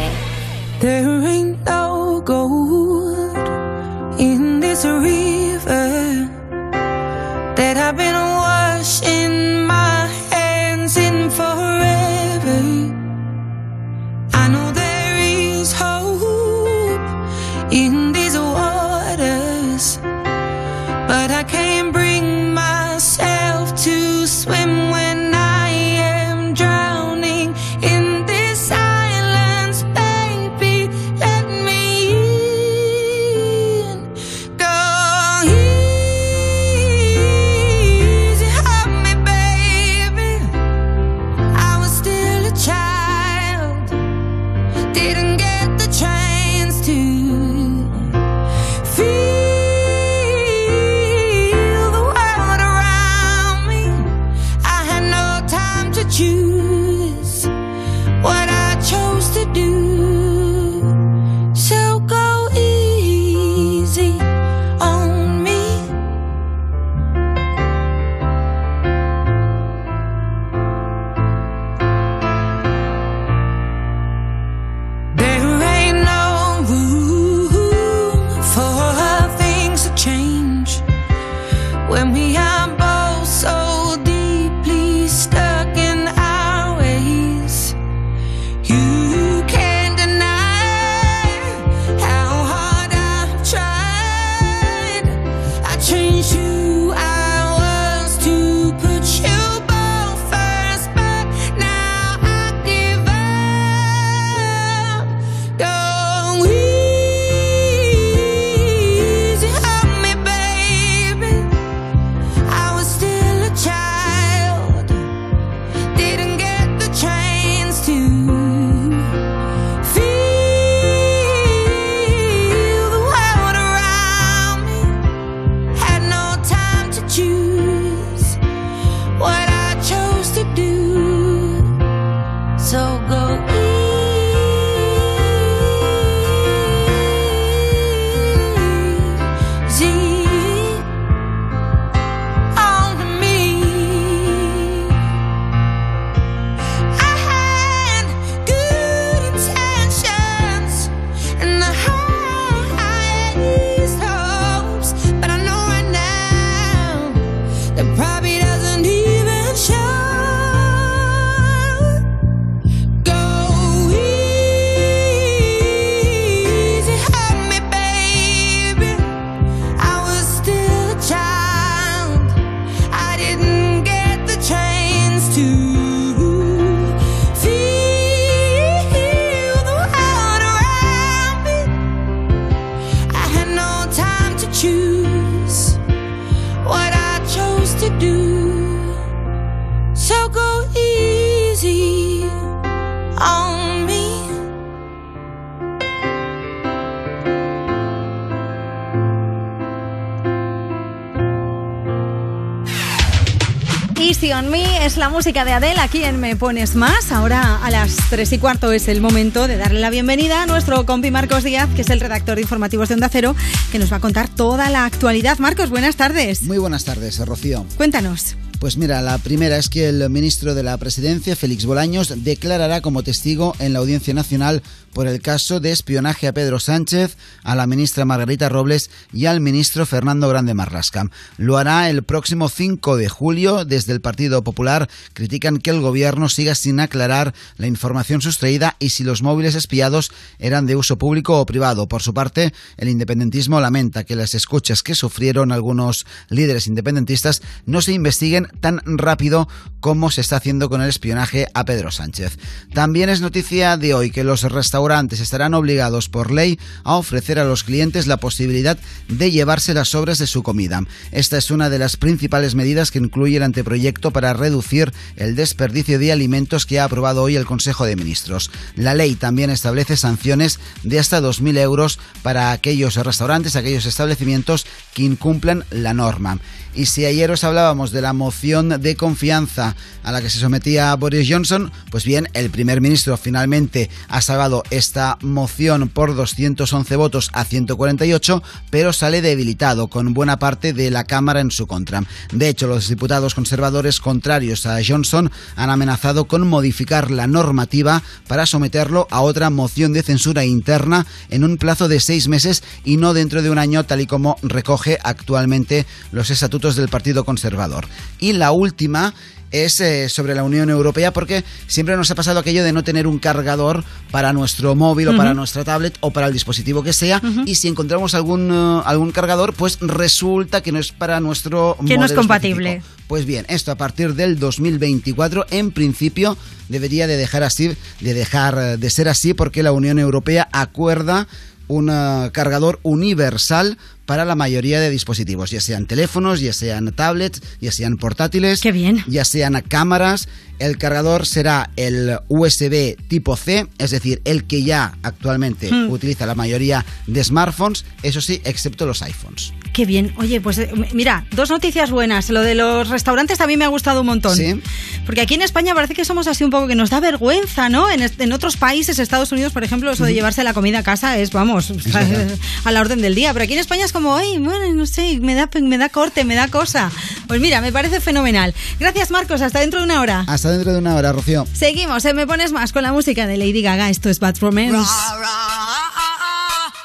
Música 205.18 205.46
de 205.46 205.52
Adele 205.52 205.80
aquí 205.80 206.04
en 206.04 206.20
Me 206.20 206.36
Pones 206.36 206.76
Más. 206.76 207.12
Ahora 207.12 207.58
a 207.66 207.72
las 207.72 207.96
3 208.12 208.34
y 208.34 208.38
cuarto 208.38 208.72
es 208.72 208.88
el 208.88 209.02
momento 209.02 209.48
de 209.48 209.58
darle 209.58 209.80
la 209.80 209.90
bienvenida 209.90 210.44
a 210.44 210.46
nuestro 210.46 210.86
compi 210.86 211.10
Marcos 211.10 211.44
Díaz, 211.44 211.68
que 211.76 211.82
es 211.82 211.90
el 211.90 212.00
redactor 212.00 212.36
de 212.36 212.44
informativos 212.44 212.90
de 212.90 212.94
Onda 212.94 213.10
Cero, 213.10 213.36
que 213.72 213.80
nos 213.80 213.92
va 213.92 213.98
a 213.98 214.00
contar 214.00 214.30
toda 214.30 214.70
la 214.70 214.86
actualidad. 214.86 215.40
Marcos, 215.40 215.72
buenas 215.72 215.96
tardes. 215.96 216.44
Muy 216.44 216.60
buenas 216.60 216.86
tardes, 216.86 217.18
Rocío. 217.18 217.66
Cuéntanos. 217.78 218.36
Pues 218.60 218.78
mira, 218.78 219.02
la 219.04 219.20
primera 219.20 219.58
es 219.58 219.70
que 219.70 219.88
el 219.88 220.10
ministro 220.10 220.56
de 220.56 220.64
la 220.64 220.78
Presidencia, 220.78 221.36
Félix 221.36 221.66
Bolaños, 221.66 222.24
declarará 222.24 222.82
como 222.82 223.04
testigo 223.04 223.56
en 223.60 223.74
la 223.74 223.80
Audiencia 223.80 224.16
Nacional 224.16 224.64
por 224.94 225.08
el 225.08 225.22
caso 225.22 225.60
de 225.60 225.72
espionaje 225.72 226.28
a 226.28 226.34
Pedro 226.34 226.60
Sánchez, 226.60 227.18
a 227.44 227.56
la 227.56 227.68
ministra 227.68 228.06
Margarita 228.06 228.50
Robles 228.50 228.90
y 229.14 229.26
al 229.26 229.42
ministro 229.42 229.86
Fernando 229.86 230.28
Grande 230.30 230.54
Marlasca. 230.54 231.10
Lo 231.38 231.58
hará 231.58 231.90
el 231.90 232.04
próximo 232.04 232.50
5 232.50 232.98
de 232.98 233.10
julio. 233.10 233.66
Desde 233.66 233.94
el 233.94 234.02
Partido 234.02 234.44
Popular 234.44 234.90
critican 235.14 235.58
que 235.58 235.70
el 235.70 235.82
gobierno 235.82 236.30
siga 236.30 236.56
sin 236.56 236.80
aclarar 236.80 237.34
la 237.58 237.68
información 237.68 238.22
sustraída 238.22 238.76
y 238.80 238.90
si 238.90 239.04
los 239.04 239.22
móviles 239.22 239.56
espiados 239.56 240.12
eran 240.40 240.66
de 240.66 240.76
uso 240.76 240.98
público 240.98 241.40
o 241.40 241.46
privado. 241.46 241.88
Por 241.88 242.02
su 242.02 242.14
parte, 242.14 242.54
el 242.78 242.90
independentismo 242.90 243.60
lamenta 243.60 244.04
que 244.04 244.16
las 244.16 244.34
escuchas 244.34 244.84
que 244.84 244.96
sufrieron 244.96 245.52
algunos 245.52 246.06
líderes 246.30 246.68
independentistas 246.68 247.42
no 247.66 247.82
se 247.82 247.94
investiguen 247.94 248.48
tan 248.60 248.82
rápido 248.86 249.48
como 249.80 250.12
se 250.12 250.22
está 250.22 250.38
haciendo 250.38 250.70
con 250.70 250.82
el 250.82 250.90
espionaje 250.90 251.48
a 251.54 251.66
Pedro 251.66 251.92
Sánchez. 251.92 252.38
También 252.74 253.10
es 253.10 253.22
noticia 253.22 253.78
de 253.78 253.94
hoy 253.94 254.12
que 254.12 254.24
los 254.24 254.44
restaurantes 254.44 255.20
estarán 255.20 255.54
obligados 255.54 256.10
por 256.10 256.32
ley 256.32 256.60
a 256.84 256.96
ofrecer 256.96 257.40
a 257.40 257.46
los 257.46 257.64
clientes 257.64 258.08
la 258.08 258.18
posibilidad 258.18 258.78
de 259.08 259.32
llevarse 259.32 259.74
las 259.74 259.90
sobras 259.90 260.18
de 260.18 260.28
su 260.28 260.44
comida. 260.44 260.84
Esta 261.12 261.38
es 261.38 261.52
una 261.52 261.70
de 261.70 261.80
las 261.80 261.98
principales 261.98 262.56
medidas 262.56 262.92
que 262.92 263.00
incluye 263.00 263.38
el 263.38 263.44
anteproyecto 263.44 264.12
para 264.12 264.34
reducir 264.34 264.94
el 265.16 265.36
desperdicio 265.36 266.00
de 266.00 266.12
alimentos 266.12 266.66
que 266.66 266.80
ha 266.80 266.84
aprobado 266.84 267.24
hoy 267.24 267.36
el 267.36 267.46
Consejo 267.46 267.86
de 267.86 267.96
Ministros. 267.96 268.52
La 268.76 268.94
ley 268.94 269.16
también 269.16 269.50
establece 269.50 269.98
sanciones 269.98 270.60
de 270.84 271.00
hasta 271.00 271.22
2.000 271.22 271.58
euros 271.60 272.00
para 272.22 272.52
aquellos 272.52 272.96
restaurantes, 272.96 273.56
aquellos 273.56 273.86
establecimientos 273.86 274.66
que 274.94 275.04
incumplan 275.04 275.66
la 275.72 275.94
norma. 275.94 276.40
Y 276.78 276.86
si 276.86 277.06
ayer 277.06 277.32
os 277.32 277.44
hablábamos 277.44 277.90
de 277.92 278.04
la 278.04 278.14
moción 278.14 278.70
de 278.80 278.96
confianza 278.96 279.76
a 280.04 280.12
la 280.12 280.22
que 280.22 280.30
se 280.30 280.38
sometía 280.38 280.94
Boris 280.96 281.28
Johnson, 281.28 281.72
pues 281.90 282.06
bien, 282.06 282.30
el 282.34 282.52
primer 282.52 282.82
ministro 282.82 283.18
finalmente 283.18 283.90
ha 284.10 284.22
salvado 284.22 284.62
esta 284.70 285.18
moción 285.22 285.90
por 285.90 286.16
211 286.16 286.96
votos 286.96 287.32
a 287.34 287.46
148, 287.46 288.44
pero 288.70 288.94
sale 288.94 289.24
debilitado 289.24 289.88
con 289.88 290.14
buena 290.14 290.38
parte 290.38 290.72
de 290.72 290.92
la 290.92 291.06
Cámara 291.06 291.42
en 291.42 291.50
su 291.50 291.66
contra. 291.66 292.04
De 292.32 292.48
hecho, 292.48 292.68
los 292.68 292.88
diputados 292.90 293.34
conservadores 293.34 294.00
contrarios 294.00 294.68
a 294.68 294.78
Johnson 294.88 295.32
han 295.56 295.72
amenazado 295.72 296.28
con 296.28 296.48
modificar 296.48 297.10
la 297.10 297.26
normativa 297.26 298.04
para 298.28 298.46
someterlo 298.46 299.08
a 299.10 299.22
otra 299.22 299.50
moción 299.50 299.94
de 299.94 300.04
censura 300.04 300.46
interna 300.46 301.08
en 301.32 301.44
un 301.44 301.58
plazo 301.58 301.88
de 301.88 302.00
seis 302.00 302.28
meses 302.28 302.62
y 302.86 302.98
no 302.98 303.16
dentro 303.16 303.42
de 303.42 303.50
un 303.50 303.58
año, 303.58 303.84
tal 303.84 304.02
y 304.02 304.06
como 304.06 304.38
recoge 304.44 305.00
actualmente 305.04 305.88
los 306.12 306.30
estatutos 306.30 306.67
del 306.76 306.90
Partido 306.90 307.24
Conservador. 307.26 307.88
Y 308.20 308.34
la 308.34 308.52
última 308.52 309.14
es 309.52 309.80
eh, 309.80 310.10
sobre 310.10 310.36
la 310.36 310.44
Unión 310.44 310.70
Europea 310.70 311.14
porque 311.14 311.44
siempre 311.68 311.96
nos 311.96 312.12
ha 312.12 312.16
pasado 312.16 312.40
aquello 312.40 312.64
de 312.64 312.74
no 312.74 312.84
tener 312.84 313.08
un 313.08 313.20
cargador 313.20 313.84
para 314.12 314.34
nuestro 314.34 314.76
móvil 314.76 315.10
o 315.10 315.18
para 315.18 315.34
nuestra 315.34 315.64
tablet 315.64 315.98
o 316.02 316.12
para 316.12 316.28
el 316.28 316.34
dispositivo 316.34 316.84
que 316.84 316.94
sea 316.94 317.22
y 317.46 317.56
si 317.56 317.68
encontramos 317.68 318.14
algún, 318.14 318.52
eh, 318.52 318.82
algún 318.86 319.12
cargador 319.12 319.54
pues 319.54 319.78
resulta 319.80 320.62
que 320.62 320.72
no 320.72 320.80
es 320.80 320.92
para 320.92 321.20
nuestro 321.20 321.78
Que 321.86 321.98
no 321.98 322.06
es 322.06 322.14
compatible. 322.14 322.76
específico. 322.78 322.98
Pues 323.08 323.26
bien, 323.26 323.46
esto 323.48 323.72
a 323.72 323.76
partir 323.76 324.16
del 324.16 324.38
2024 324.38 325.46
en 325.50 325.72
principio 325.72 326.38
debería 326.68 327.08
de 327.08 327.16
dejar 327.16 327.44
así, 327.44 327.74
de 328.02 328.14
dejar 328.14 328.58
eh, 328.58 328.78
de 328.78 328.90
ser 328.90 329.08
así 329.08 329.34
porque 329.34 329.64
la 329.64 329.72
Unión 329.72 329.98
Europea 329.98 330.50
acuerda 330.52 331.28
un 331.68 331.88
cargador 332.32 332.80
universal 332.84 333.78
para 334.06 334.24
la 334.24 334.36
mayoría 334.36 334.80
de 334.80 334.90
dispositivos, 334.90 335.52
ya 335.52 335.60
sean 335.60 335.86
teléfonos, 335.86 336.40
ya 336.40 336.54
sean 336.54 336.94
tablets, 336.94 337.42
ya 337.60 337.72
sean 337.74 337.98
portátiles, 337.98 338.62
ya 339.08 339.26
sean 339.26 339.62
cámaras. 339.68 340.30
El 340.60 340.78
cargador 340.78 341.26
será 341.28 341.70
el 341.76 342.18
USB 342.30 342.96
tipo 343.10 343.36
C, 343.36 343.68
es 343.78 343.92
decir, 343.92 344.22
el 344.26 344.46
que 344.46 344.64
ya 344.64 344.98
actualmente 345.04 345.70
Hmm. 345.72 345.92
utiliza 345.92 346.26
la 346.26 346.36
mayoría 346.36 346.86
de 347.06 347.24
smartphones, 347.24 347.86
eso 348.02 348.22
sí, 348.22 348.42
excepto 348.46 348.86
los 348.86 349.02
iPhones. 349.02 349.54
Qué 349.78 349.86
bien. 349.86 350.12
Oye, 350.18 350.42
pues 350.42 350.58
eh, 350.58 350.72
mira, 350.94 351.24
dos 351.36 351.52
noticias 351.52 351.92
buenas. 351.92 352.32
Lo 352.32 352.42
de 352.42 352.56
los 352.56 352.90
restaurantes 352.90 353.38
también 353.38 353.60
me 353.60 353.66
ha 353.66 353.68
gustado 353.68 354.02
un 354.02 354.08
montón. 354.08 354.36
Sí. 354.36 354.60
Porque 355.06 355.22
aquí 355.22 355.36
en 355.36 355.44
España 355.44 355.76
parece 355.76 355.94
que 355.94 356.04
somos 356.04 356.26
así 356.26 356.44
un 356.44 356.50
poco 356.50 356.66
que 356.66 356.74
nos 356.74 356.90
da 356.90 357.00
vergüenza, 357.00 357.70
¿no? 357.70 357.88
En, 357.88 358.02
en 358.02 358.34
otros 358.34 358.58
países, 358.58 358.98
Estados 358.98 359.32
Unidos, 359.32 359.54
por 359.54 359.64
ejemplo, 359.64 359.92
eso 359.92 360.04
de 360.04 360.16
llevarse 360.16 360.44
la 360.44 360.56
comida 360.56 360.80
a 360.80 360.84
casa 360.84 361.20
es, 361.20 361.30
vamos, 361.32 361.72
verdad. 361.94 362.28
a 362.64 362.72
la 362.72 362.82
orden 362.82 363.04
del 363.04 363.14
día. 363.14 363.32
Pero 363.34 363.44
aquí 363.44 363.54
en 363.54 363.60
España 363.60 363.86
es 363.86 363.94
como, 363.94 364.16
ay, 364.16 364.40
bueno, 364.40 364.74
no 364.74 364.88
sé, 364.88 365.20
me 365.22 365.36
da, 365.36 365.48
me 365.62 365.78
da 365.78 365.90
corte, 365.90 366.26
me 366.26 366.34
da 366.34 366.48
cosa. 366.48 366.90
Pues 367.28 367.40
mira, 367.40 367.62
me 367.62 367.72
parece 367.72 368.02
fenomenal. 368.02 368.56
Gracias, 368.80 369.12
Marcos. 369.12 369.42
Hasta 369.42 369.60
dentro 369.60 369.82
de 369.82 369.86
una 369.86 370.02
hora. 370.02 370.26
Hasta 370.26 370.50
dentro 370.50 370.74
de 370.74 370.80
una 370.80 370.96
hora, 370.96 371.12
Rocío. 371.12 371.46
Seguimos, 371.54 372.04
¿eh? 372.06 372.16
me 372.16 372.26
pones 372.26 372.52
más 372.52 372.74
con 372.74 372.82
la 372.82 372.94
música 372.94 373.28
de 373.28 373.38
Lady 373.38 373.62
Gaga. 373.62 373.92
Esto 373.92 374.10
es 374.10 374.20
Bad 374.20 374.38
Romance. 374.40 374.90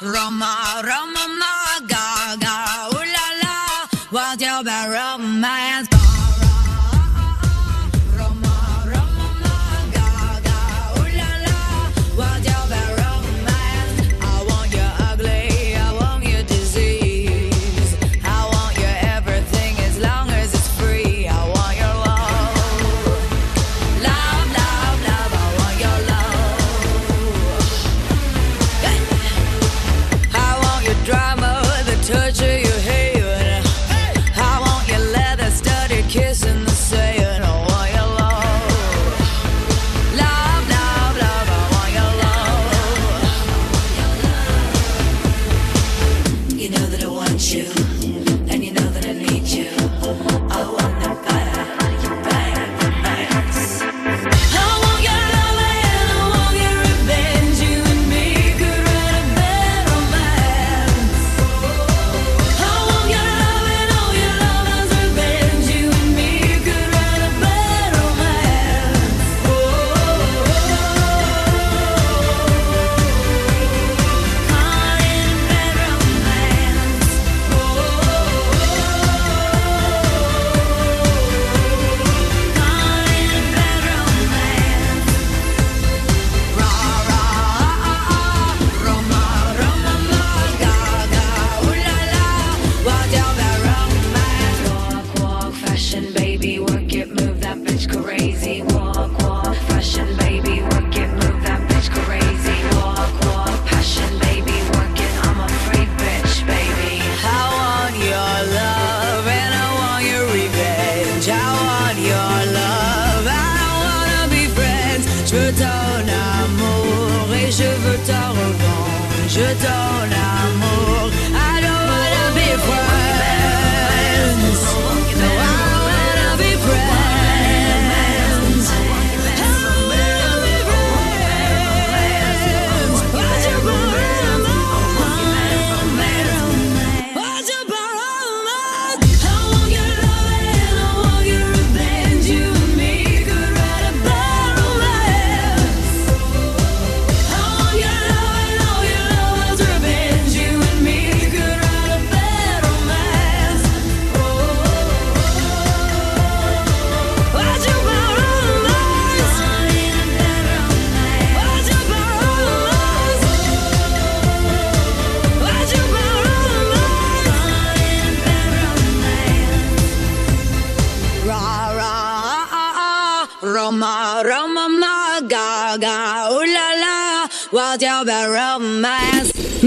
Roma, 0.00 0.82
Roma, 0.82 1.24
ma, 1.38 1.52
Gaga, 1.86 2.56
ooh 2.94 3.04
la 3.14 3.26
la, 3.42 3.86
what's 4.10 4.42
your 4.42 4.62
bad 4.64 4.90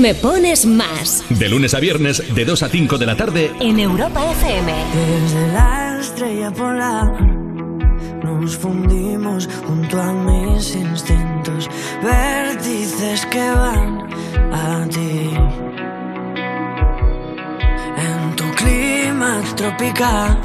Me 0.06 0.14
pones 0.14 0.68
más. 0.68 1.24
De 1.30 1.50
lunes 1.50 1.74
a 1.74 1.80
viernes, 1.80 2.22
de 2.36 2.46
2 2.46 2.62
a 2.62 2.70
5 2.70 3.00
de 3.00 3.06
la 3.08 3.18
tarde. 3.18 3.52
En 3.60 3.80
Europa 3.80 4.24
FM. 4.34 4.72
Desde 4.94 5.48
la 5.52 5.98
estrella 6.00 6.52
polar 6.52 7.12
nos 8.24 8.56
fundimos 8.56 9.50
junto 9.66 10.00
a 10.00 10.14
mis 10.14 10.76
instintos, 10.76 11.68
vértices 12.04 13.26
que 13.26 13.50
van 13.50 14.08
a 14.54 14.88
ti. 14.90 15.32
En 17.98 18.36
tu 18.36 18.46
clima 18.62 19.42
tropical 19.56 20.40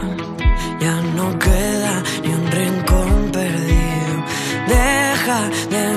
ya 0.81 1.03
no 1.17 1.39
queda 1.39 2.03
ni 2.25 2.33
un 2.33 2.51
rincón 2.51 3.31
perdido. 3.31 4.25
Deja 4.67 5.51
de 5.69 5.90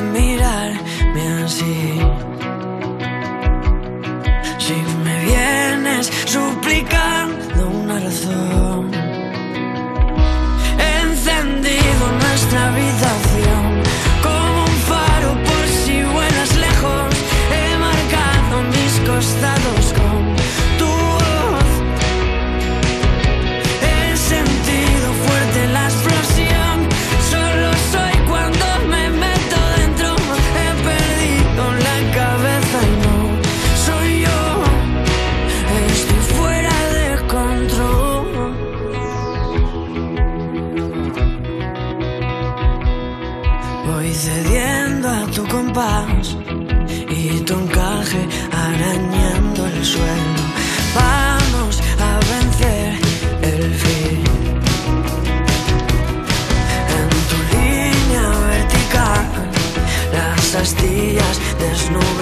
astillas 61.71 62.12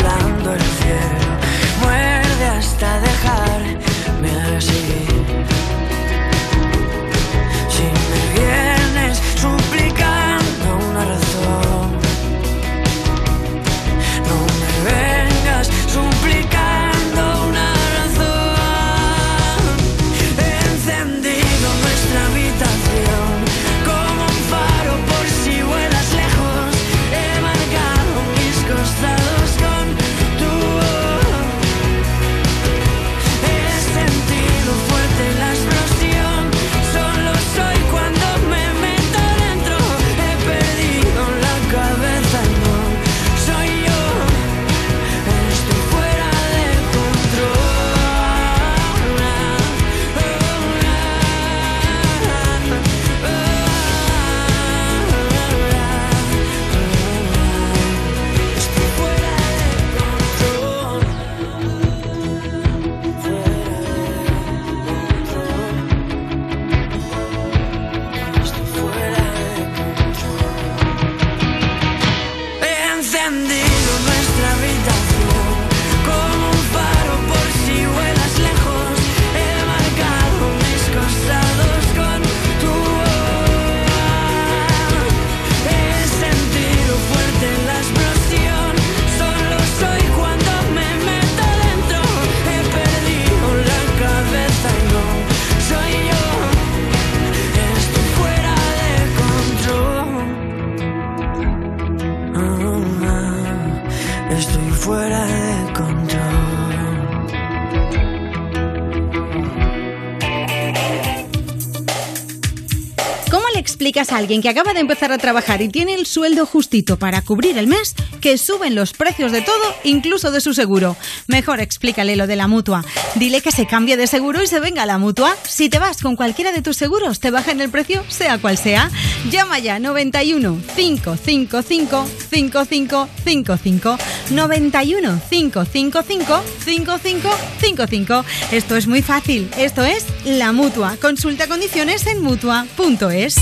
explicas 114.01 114.15
a 114.15 114.17
alguien 114.17 114.41
que 114.41 114.49
acaba 114.49 114.73
de 114.73 114.79
empezar 114.79 115.11
a 115.11 115.17
trabajar 115.17 115.61
y 115.61 115.69
tiene 115.69 115.93
el 115.93 116.05
sueldo 116.05 116.45
justito 116.45 116.97
para 116.97 117.21
cubrir 117.21 117.57
el 117.57 117.67
mes 117.67 117.93
que 118.19 118.37
suben 118.37 118.73
los 118.73 118.93
precios 118.93 119.31
de 119.31 119.41
todo, 119.41 119.75
incluso 119.83 120.31
de 120.31 120.41
su 120.41 120.53
seguro? 120.53 120.95
Mejor 121.27 121.59
explícale 121.59 122.15
lo 122.15 122.25
de 122.25 122.35
la 122.35 122.47
mutua. 122.47 122.83
Dile 123.15 123.41
que 123.41 123.51
se 123.51 123.67
cambie 123.67 123.97
de 123.97 124.07
seguro 124.07 124.41
y 124.41 124.47
se 124.47 124.59
venga 124.59 124.83
a 124.83 124.85
la 124.85 124.97
mutua. 124.97 125.35
Si 125.43 125.69
te 125.69 125.77
vas 125.79 126.01
con 126.01 126.15
cualquiera 126.15 126.51
de 126.51 126.61
tus 126.61 126.77
seguros, 126.77 127.19
te 127.19 127.31
bajan 127.31 127.61
el 127.61 127.69
precio, 127.69 128.03
sea 128.07 128.39
cual 128.39 128.57
sea. 128.57 128.89
Llama 129.29 129.59
ya 129.59 129.79
91 129.79 130.61
555 130.75 132.05
5555 132.29 133.97
91 134.31 135.21
555 135.29 136.43
5555. 136.65 138.25
Esto 138.51 138.75
es 138.75 138.87
muy 138.87 139.01
fácil. 139.01 139.49
Esto 139.57 139.83
es 139.83 140.05
la 140.25 140.51
mutua. 140.53 140.97
Consulta 141.01 141.47
condiciones 141.47 142.07
en 142.07 142.21
mutua.es. 142.21 143.35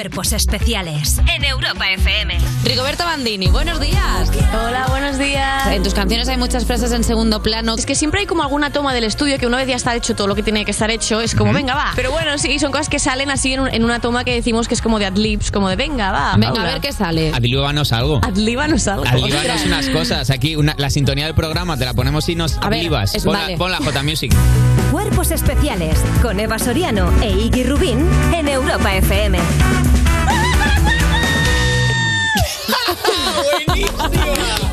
Cuerpos 0.00 0.32
especiales 0.32 1.18
en 1.36 1.44
Europa 1.44 1.84
FM. 1.90 2.38
Rigoberto 2.64 3.04
Bandini, 3.04 3.48
buenos 3.48 3.78
días. 3.80 4.30
Hola, 4.66 4.86
buenos 4.88 5.18
días. 5.18 5.66
En 5.66 5.82
tus 5.82 5.92
canciones 5.92 6.26
hay 6.30 6.38
muchas 6.38 6.64
frases 6.64 6.90
en 6.92 7.04
segundo 7.04 7.42
plano. 7.42 7.74
Es 7.74 7.84
que 7.84 7.94
siempre 7.94 8.20
hay 8.20 8.26
como 8.26 8.42
alguna 8.42 8.72
toma 8.72 8.94
del 8.94 9.04
estudio 9.04 9.36
que 9.38 9.46
una 9.46 9.58
vez 9.58 9.68
ya 9.68 9.76
está 9.76 9.94
hecho 9.94 10.16
todo 10.16 10.26
lo 10.26 10.34
que 10.34 10.42
tiene 10.42 10.64
que 10.64 10.70
estar 10.70 10.90
hecho, 10.90 11.20
es 11.20 11.34
como, 11.34 11.52
venga, 11.52 11.74
va. 11.74 11.92
Pero 11.96 12.10
bueno, 12.12 12.38
sí, 12.38 12.58
son 12.58 12.72
cosas 12.72 12.88
que 12.88 12.98
salen 12.98 13.30
así 13.30 13.52
en, 13.52 13.60
un- 13.60 13.68
en 13.74 13.84
una 13.84 14.00
toma 14.00 14.24
que 14.24 14.32
decimos 14.32 14.68
que 14.68 14.72
es 14.74 14.80
como 14.80 14.98
de 14.98 15.04
adlibs, 15.04 15.50
como 15.50 15.68
de, 15.68 15.76
venga, 15.76 16.10
va. 16.12 16.32
Venga, 16.32 16.54
Paula. 16.54 16.70
a 16.70 16.72
ver 16.72 16.80
qué 16.80 16.92
sale. 16.94 17.30
Adlíbanos 17.34 17.92
algo. 17.92 18.20
Adlíbanos 18.24 18.88
algo. 18.88 19.04
Adlíbanos 19.06 19.66
unas 19.66 19.86
cosas. 19.90 20.30
Aquí 20.30 20.56
una- 20.56 20.76
la 20.78 20.88
sintonía 20.88 21.26
del 21.26 21.34
programa 21.34 21.76
te 21.76 21.84
la 21.84 21.92
ponemos 21.92 22.26
y 22.30 22.36
nos 22.36 22.56
adlibas. 22.56 23.12
Pon, 23.22 23.34
vale. 23.34 23.58
pon 23.58 23.70
la 23.70 23.76
J 23.76 24.02
Music. 24.02 24.34
Cuerpos 24.90 25.30
especiales 25.30 25.98
con 26.22 26.40
Eva 26.40 26.58
Soriano 26.58 27.12
e 27.20 27.28
Iggy 27.32 27.64
Rubín 27.64 28.08
en 28.34 28.48
Europa 28.48 28.94
FM. 28.94 29.38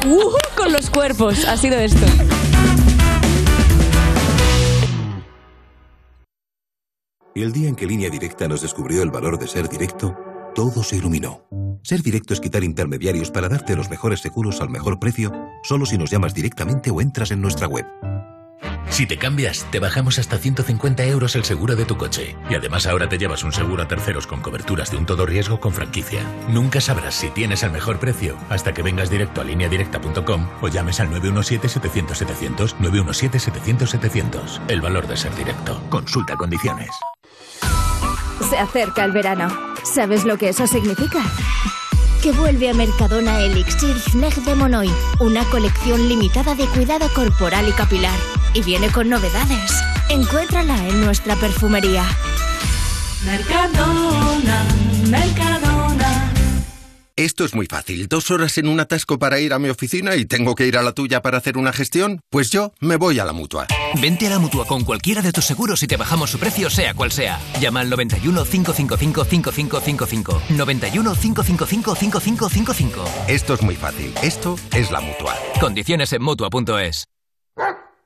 Uh, 0.05 0.31
con 0.55 0.71
los 0.71 0.89
cuerpos, 0.89 1.45
ha 1.45 1.57
sido 1.57 1.77
esto. 1.77 2.05
Y 7.35 7.43
el 7.43 7.51
día 7.51 7.69
en 7.69 7.75
que 7.75 7.85
Línea 7.85 8.09
Directa 8.09 8.47
nos 8.47 8.61
descubrió 8.61 9.03
el 9.03 9.11
valor 9.11 9.37
de 9.37 9.47
ser 9.47 9.69
directo, 9.69 10.17
todo 10.55 10.81
se 10.81 10.95
iluminó. 10.95 11.47
Ser 11.83 12.01
directo 12.01 12.33
es 12.33 12.39
quitar 12.39 12.63
intermediarios 12.63 13.29
para 13.29 13.47
darte 13.47 13.75
los 13.75 13.89
mejores 13.89 14.21
seguros 14.21 14.59
al 14.59 14.69
mejor 14.69 14.99
precio, 14.99 15.31
solo 15.63 15.85
si 15.85 15.97
nos 15.97 16.09
llamas 16.09 16.33
directamente 16.33 16.89
o 16.89 16.99
entras 16.99 17.31
en 17.31 17.41
nuestra 17.41 17.67
web. 17.67 17.85
Si 18.89 19.05
te 19.05 19.17
cambias, 19.17 19.65
te 19.69 19.79
bajamos 19.79 20.17
hasta 20.17 20.37
150 20.39 21.03
euros 21.05 21.35
el 21.35 21.43
seguro 21.43 21.75
de 21.75 21.85
tu 21.85 21.97
coche. 21.97 22.35
Y 22.49 22.55
además 22.55 22.87
ahora 22.87 23.07
te 23.07 23.19
llevas 23.19 23.43
un 23.43 23.51
seguro 23.51 23.83
a 23.83 23.87
terceros 23.87 24.25
con 24.25 24.41
coberturas 24.41 24.89
de 24.89 24.97
un 24.97 25.05
todo 25.05 25.25
riesgo 25.25 25.59
con 25.59 25.71
franquicia. 25.71 26.23
Nunca 26.49 26.81
sabrás 26.81 27.13
si 27.13 27.29
tienes 27.29 27.61
el 27.63 27.71
mejor 27.71 27.99
precio 27.99 28.37
hasta 28.49 28.73
que 28.73 28.81
vengas 28.81 29.11
directo 29.11 29.41
a 29.41 29.43
lineadirecta.com 29.43 30.47
o 30.61 30.67
llames 30.67 30.99
al 30.99 31.11
917-700-700, 31.11 32.75
917-700-700. 32.79 34.61
El 34.67 34.81
valor 34.81 35.07
de 35.07 35.17
ser 35.17 35.35
directo. 35.35 35.79
Consulta 35.89 36.35
condiciones. 36.35 36.89
Se 38.49 38.57
acerca 38.57 39.03
el 39.03 39.11
verano. 39.11 39.49
¿Sabes 39.83 40.25
lo 40.25 40.37
que 40.37 40.49
eso 40.49 40.65
significa? 40.65 41.19
Que 42.23 42.31
vuelve 42.31 42.69
a 42.69 42.73
Mercadona 42.73 43.41
Elixir 43.41 43.99
Sneg 43.99 44.33
de 44.43 44.55
Monoy, 44.55 44.89
una 45.19 45.43
colección 45.45 46.07
limitada 46.09 46.55
de 46.55 46.65
cuidado 46.67 47.07
corporal 47.13 47.67
y 47.69 47.73
capilar. 47.73 48.17
Y 48.53 48.61
viene 48.61 48.89
con 48.89 49.09
novedades. 49.09 49.71
Encuéntrala 50.09 50.87
en 50.87 51.01
nuestra 51.01 51.35
perfumería. 51.35 52.05
Mercadona, 53.25 54.65
Mercadona. 55.09 56.31
Esto 57.17 57.45
es 57.45 57.55
muy 57.55 57.65
fácil. 57.65 58.07
Dos 58.07 58.29
horas 58.29 58.59
en 58.59 58.67
un 58.67 58.79
atasco 58.79 59.17
para 59.17 59.39
ir 59.39 59.51
a 59.51 59.57
mi 59.57 59.69
oficina 59.69 60.15
y 60.15 60.25
tengo 60.25 60.53
que 60.53 60.67
ir 60.67 60.77
a 60.77 60.83
la 60.83 60.91
tuya 60.91 61.23
para 61.23 61.39
hacer 61.39 61.57
una 61.57 61.73
gestión. 61.73 62.21
Pues 62.29 62.51
yo 62.51 62.73
me 62.79 62.95
voy 62.95 63.17
a 63.17 63.25
la 63.25 63.33
mutua. 63.33 63.65
Vente 63.99 64.27
a 64.27 64.29
la 64.29 64.37
mutua 64.37 64.65
con 64.65 64.83
cualquiera 64.83 65.23
de 65.23 65.31
tus 65.31 65.45
seguros 65.45 65.81
y 65.81 65.87
te 65.87 65.97
bajamos 65.97 66.29
su 66.29 66.37
precio, 66.37 66.69
sea 66.69 66.93
cual 66.93 67.11
sea. 67.11 67.39
Llama 67.59 67.79
al 67.79 67.89
91 67.89 68.45
555 68.45 69.25
5555. 69.25 70.41
91 70.49 71.15
555 71.15 71.95
5555. 71.95 73.05
Esto 73.27 73.55
es 73.55 73.61
muy 73.63 73.75
fácil. 73.75 74.13
Esto 74.21 74.55
es 74.75 74.91
la 74.91 75.01
mutua. 75.01 75.35
Condiciones 75.59 76.13
en 76.13 76.21
mutua.es. 76.21 77.07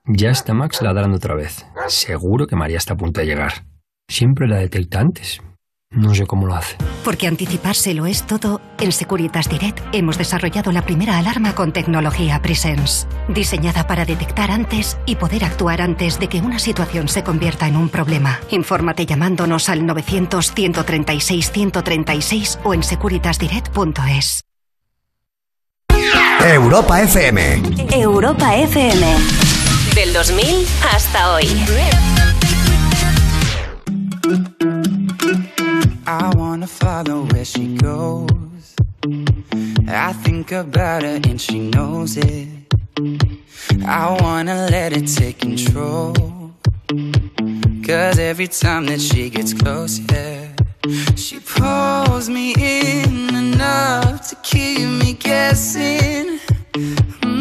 Ya 0.06 0.30
está 0.30 0.54
Max 0.54 0.82
ladrando 0.82 1.18
otra 1.18 1.36
vez. 1.36 1.66
Seguro 1.88 2.48
que 2.48 2.56
María 2.56 2.78
está 2.78 2.94
a 2.94 2.98
punto 2.98 3.22
de 3.22 3.28
llegar. 3.28 3.66
Siempre 4.08 4.48
la 4.48 4.58
detecta 4.58 5.00
antes. 5.00 5.42
No 5.92 6.16
sé 6.16 6.26
cómo 6.26 6.48
lo 6.48 6.56
hace. 6.56 6.78
Porque 7.04 7.28
anticiparse 7.28 7.94
lo 7.94 8.06
es 8.06 8.26
todo, 8.26 8.62
en 8.80 8.94
Securitas 8.94 9.50
Direct 9.50 9.80
hemos 9.92 10.18
desarrollado 10.18 10.72
la 10.72 10.84
primera 10.84 11.18
alarma 11.18 11.54
con 11.54 11.74
tecnología 11.74 12.42
Presence, 12.42 13.08
diseñada 13.28 13.86
para 13.88 14.06
detectar 14.06 14.52
antes 14.52 14.98
y 15.06 15.18
poder 15.18 15.44
actuar 15.44 15.82
antes 15.82 16.18
de 16.18 16.30
que 16.30 16.40
una 16.40 16.60
situación 16.60 17.10
se 17.10 17.24
convierta 17.24 17.68
en 17.68 17.76
un 17.76 17.90
problema. 17.90 18.40
Infórmate 18.52 19.06
llamándonos 19.06 19.68
al 19.68 19.86
900 19.86 20.54
136 20.54 21.52
136 21.52 22.60
o 22.64 22.74
en 22.74 22.84
securitasdirect.es. 22.84 24.44
Europa 26.40 27.02
FM. 27.02 27.62
Europa 27.92 28.56
FM. 28.56 29.51
Del 30.04 30.14
2000 30.14 30.66
hasta 30.82 31.32
hoy. 31.32 31.46
I 36.08 36.36
wanna 36.36 36.66
follow 36.66 37.28
where 37.32 37.46
she 37.46 37.76
goes. 37.76 38.74
I 39.88 40.14
think 40.24 40.54
about 40.54 41.04
her 41.04 41.20
and 41.30 41.40
she 41.40 41.60
knows 41.60 42.18
it. 42.18 42.48
I 43.86 44.18
wanna 44.22 44.68
let 44.72 44.92
it 44.92 45.06
take 45.06 45.38
control. 45.38 46.16
Cause 47.86 48.18
every 48.18 48.48
time 48.48 48.88
that 48.88 49.02
she 49.02 49.30
gets 49.30 49.54
close, 49.54 50.00
yeah, 50.12 50.48
she 51.16 51.40
pulls 51.40 52.28
me 52.28 52.56
in 52.58 53.36
enough 53.36 54.30
to 54.30 54.36
keep 54.42 54.80
me 54.80 55.14
guessing. 55.14 56.40
Mm. 56.74 57.41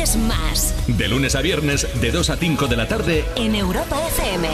Más 0.00 0.74
De 0.86 1.08
lunes 1.08 1.34
a 1.34 1.42
viernes, 1.42 1.86
de 2.00 2.10
2 2.10 2.30
a 2.30 2.36
5 2.36 2.68
de 2.68 2.76
la 2.76 2.88
tarde, 2.88 3.22
en 3.36 3.54
Europa 3.54 4.00
FM. 4.08 4.48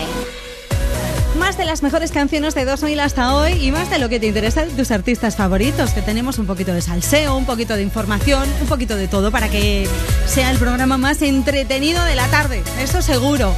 Más 1.39 1.57
de 1.57 1.65
las 1.65 1.85
mejores 1.85 2.11
canciones 2.11 2.57
de 2.57 2.65
2000 2.65 2.99
hasta 2.99 3.33
hoy 3.37 3.53
y 3.53 3.71
más 3.71 3.89
de 3.89 4.01
lo 4.01 4.09
que 4.09 4.19
te 4.19 4.27
interesa 4.27 4.67
de 4.67 4.73
tus 4.73 4.91
artistas 4.91 5.37
favoritos, 5.37 5.91
que 5.91 6.03
tenemos 6.03 6.41
un 6.41 6.47
poquito 6.47 6.75
de 6.75 6.83
salseo, 6.83 7.37
un 7.37 7.47
poquito 7.47 7.77
de 7.77 7.83
información, 7.83 8.49
un 8.61 8.67
poquito 8.67 8.97
de 8.97 9.07
todo 9.07 9.31
para 9.31 9.49
que 9.49 9.87
sea 10.27 10.51
el 10.51 10.59
programa 10.59 10.99
más 10.99 11.23
entretenido 11.23 12.05
de 12.05 12.17
la 12.17 12.27
tarde, 12.27 12.65
eso 12.81 13.01
seguro. 13.01 13.55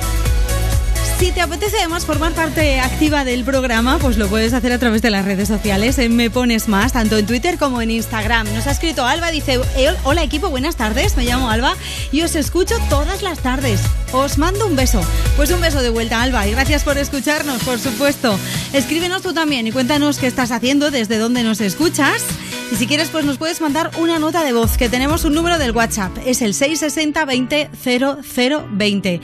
Si 1.19 1.33
te 1.33 1.41
apetece 1.41 1.79
además 1.79 2.07
formar 2.07 2.33
parte 2.33 2.79
activa 2.79 3.25
del 3.25 3.43
programa, 3.43 3.99
pues 3.99 4.19
lo 4.19 4.29
puedes 4.29 4.53
hacer 4.53 4.73
a 4.73 4.79
través 4.79 5.03
de 5.03 5.11
las 5.11 5.25
redes 5.25 5.49
sociales, 5.49 5.99
en 5.99 6.15
Me 6.15 6.31
Pones 6.31 6.69
Más, 6.69 6.93
tanto 6.93 7.19
en 7.19 7.27
Twitter 7.27 7.59
como 7.59 7.83
en 7.83 7.91
Instagram. 7.91 8.47
Nos 8.55 8.69
ha 8.69 8.71
escrito 8.71 9.05
Alba, 9.05 9.33
dice, 9.33 9.61
"Eh, 9.77 9.93
hola 10.05 10.23
equipo, 10.23 10.49
buenas 10.49 10.77
tardes, 10.77 11.17
me 11.17 11.25
llamo 11.25 11.51
Alba 11.51 11.75
y 12.13 12.23
os 12.23 12.37
escucho 12.37 12.77
todas 12.89 13.23
las 13.23 13.41
tardes. 13.41 13.81
Os 14.13 14.39
mando 14.39 14.65
un 14.65 14.77
beso. 14.77 15.01
Pues 15.37 15.51
un 15.51 15.61
beso 15.61 15.83
de 15.83 15.91
vuelta, 15.91 16.23
Alba, 16.23 16.47
y 16.47 16.53
gracias 16.53 16.85
por 16.85 16.97
escucharnos, 16.99 17.65
por 17.65 17.81
supuesto. 17.81 18.39
Escríbenos 18.73 19.21
tú 19.23 19.33
también 19.33 19.67
y 19.67 19.73
cuéntanos 19.73 20.19
qué 20.19 20.29
estás 20.29 20.53
haciendo, 20.53 20.93
desde 20.93 21.19
dónde 21.19 21.43
nos 21.43 21.61
escuchas. 21.61 22.23
Y 22.71 22.77
si 22.77 22.87
quieres, 22.87 23.09
pues 23.09 23.25
nos 23.25 23.39
puedes 23.39 23.61
mandar 23.61 23.91
una 23.99 24.19
nota 24.21 24.45
de 24.45 24.53
voz, 24.53 24.77
que 24.77 24.89
tenemos 24.89 25.25
un 25.25 25.35
número 25.35 25.59
del 25.59 25.73
WhatsApp, 25.73 26.17
es 26.27 26.43
el 26.43 26.55
660 26.55 27.25
20 27.25 27.71
0020. 27.83 29.21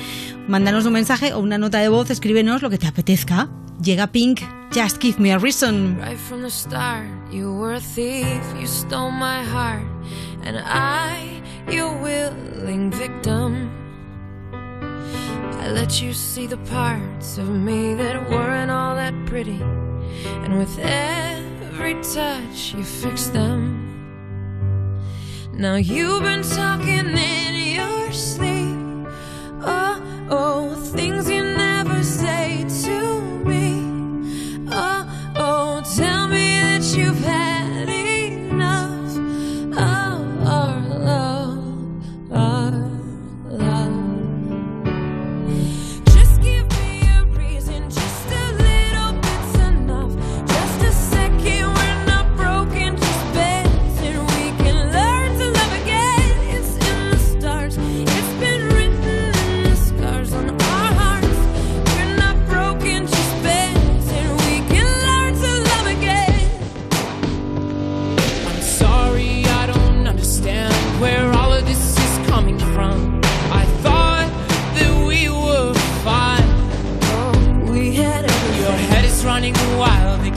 Mándanos 0.46 0.84
un 0.84 0.92
mensaje 0.92 1.32
o 1.32 1.40
una 1.40 1.56
nota 1.56 1.78
de 1.78 1.88
voz, 1.88 2.10
escríbenos 2.10 2.60
lo 2.60 2.68
que 2.68 2.78
te 2.78 2.86
apetezca. 2.86 3.48
Llega 3.82 4.06
Pink, 4.08 4.40
Just 4.72 5.00
Give 5.00 5.18
Me 5.18 5.32
a 5.32 5.38
Reason. 5.38 5.98
Right 5.98 6.18
from 6.18 6.42
the 6.42 6.50
start, 6.50 7.08
you 7.32 7.52
were 7.52 7.74
a 7.74 7.80
thief, 7.80 8.42
you 8.60 8.66
stole 8.66 9.10
my 9.10 9.42
heart, 9.42 9.82
and 10.44 10.58
I, 10.58 11.42
your 11.70 11.92
willing 12.00 12.90
victim. 12.90 13.70
I 14.52 15.70
let 15.70 16.02
you 16.02 16.12
see 16.12 16.46
the 16.46 16.58
parts 16.70 17.38
of 17.38 17.48
me 17.48 17.94
that 17.94 18.28
weren't 18.28 18.70
all 18.70 18.94
that 18.96 19.14
pretty, 19.26 19.60
and 20.44 20.58
with 20.58 20.78
every 20.78 21.94
touch, 22.14 22.74
you 22.74 22.84
fixed 22.84 23.32
them. 23.32 23.80
Now 25.54 25.76
you've 25.76 26.22
been 26.22 26.42
talking 26.42 27.16
in 27.16 27.76
your 27.76 28.12
sleep. 28.12 28.76
Oh, 29.62 30.00
you've 36.96 37.18
had 37.24 37.43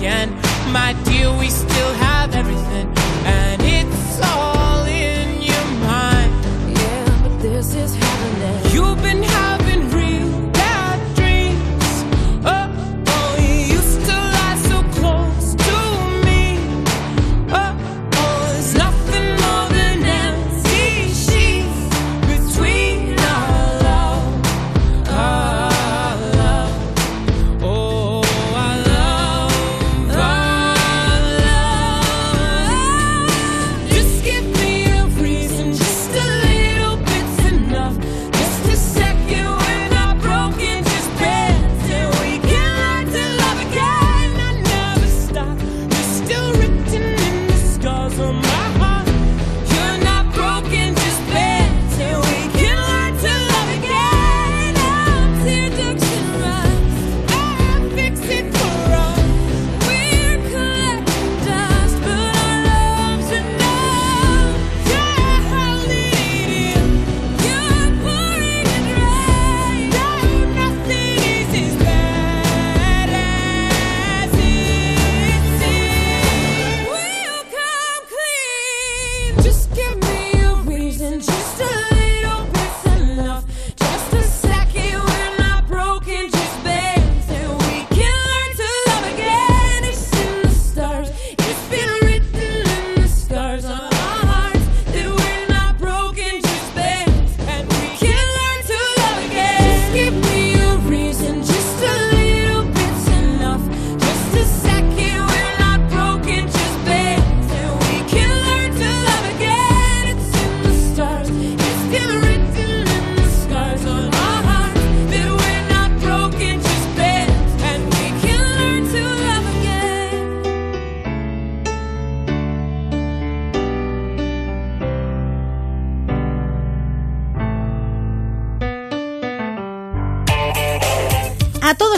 again. 0.07 0.36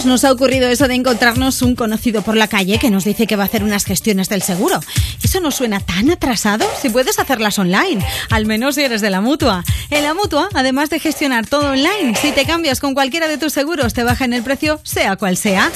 Nos 0.09 0.25
ha 0.25 0.31
ocurrido 0.31 0.67
eso 0.67 0.87
de 0.87 0.95
encontrarnos 0.95 1.61
un 1.61 1.75
conocido 1.75 2.23
por 2.23 2.35
la 2.35 2.47
calle 2.47 2.79
que 2.79 2.89
nos 2.89 3.03
dice 3.03 3.27
que 3.27 3.35
va 3.35 3.43
a 3.43 3.45
hacer 3.45 3.63
unas 3.63 3.85
gestiones 3.85 4.27
del 4.27 4.41
seguro. 4.41 4.79
¿Eso 5.21 5.39
nos 5.39 5.53
suena 5.53 5.81
tan 5.81 6.09
atrasado? 6.09 6.65
Si 6.81 6.89
puedes 6.89 7.19
hacerlas 7.19 7.59
online, 7.59 8.03
al 8.31 8.47
menos 8.47 8.73
si 8.73 8.81
eres 8.81 9.01
de 9.01 9.11
la 9.11 9.21
mutua. 9.21 9.63
En 9.91 10.01
la 10.01 10.15
mutua, 10.15 10.49
además 10.55 10.89
de 10.89 10.99
gestionar 10.99 11.45
todo 11.45 11.73
online, 11.73 12.15
si 12.19 12.31
te 12.31 12.45
cambias 12.45 12.79
con 12.79 12.95
cualquiera 12.95 13.27
de 13.27 13.37
tus 13.37 13.53
seguros, 13.53 13.93
te 13.93 14.03
bajan 14.03 14.33
el 14.33 14.41
precio, 14.41 14.81
sea 14.83 15.15
cual 15.15 15.37
sea. 15.37 15.71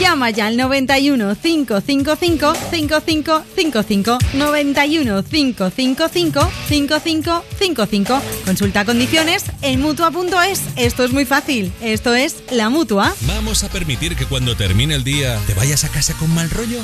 Llama 0.00 0.30
ya 0.30 0.48
al 0.48 0.56
91 0.56 1.36
555 1.40 2.54
5555 2.72 4.18
91 4.34 5.22
555 5.22 6.50
5555. 6.68 8.22
Consulta 8.44 8.84
condiciones 8.84 9.44
en 9.62 9.80
mutua.es. 9.80 10.62
Esto 10.74 11.04
es 11.04 11.12
muy 11.12 11.24
fácil. 11.24 11.72
Esto 11.80 12.16
es 12.16 12.42
la 12.50 12.68
mutua. 12.68 13.14
¿Vamos 13.28 13.62
a 13.62 13.75
permitir 13.76 14.16
que 14.16 14.24
cuando 14.24 14.56
termine 14.56 14.94
el 14.94 15.04
día 15.04 15.38
te 15.46 15.52
vayas 15.52 15.84
a 15.84 15.90
casa 15.90 16.14
con 16.14 16.34
mal 16.34 16.48
rollo? 16.48 16.80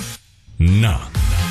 No. 0.59 1.01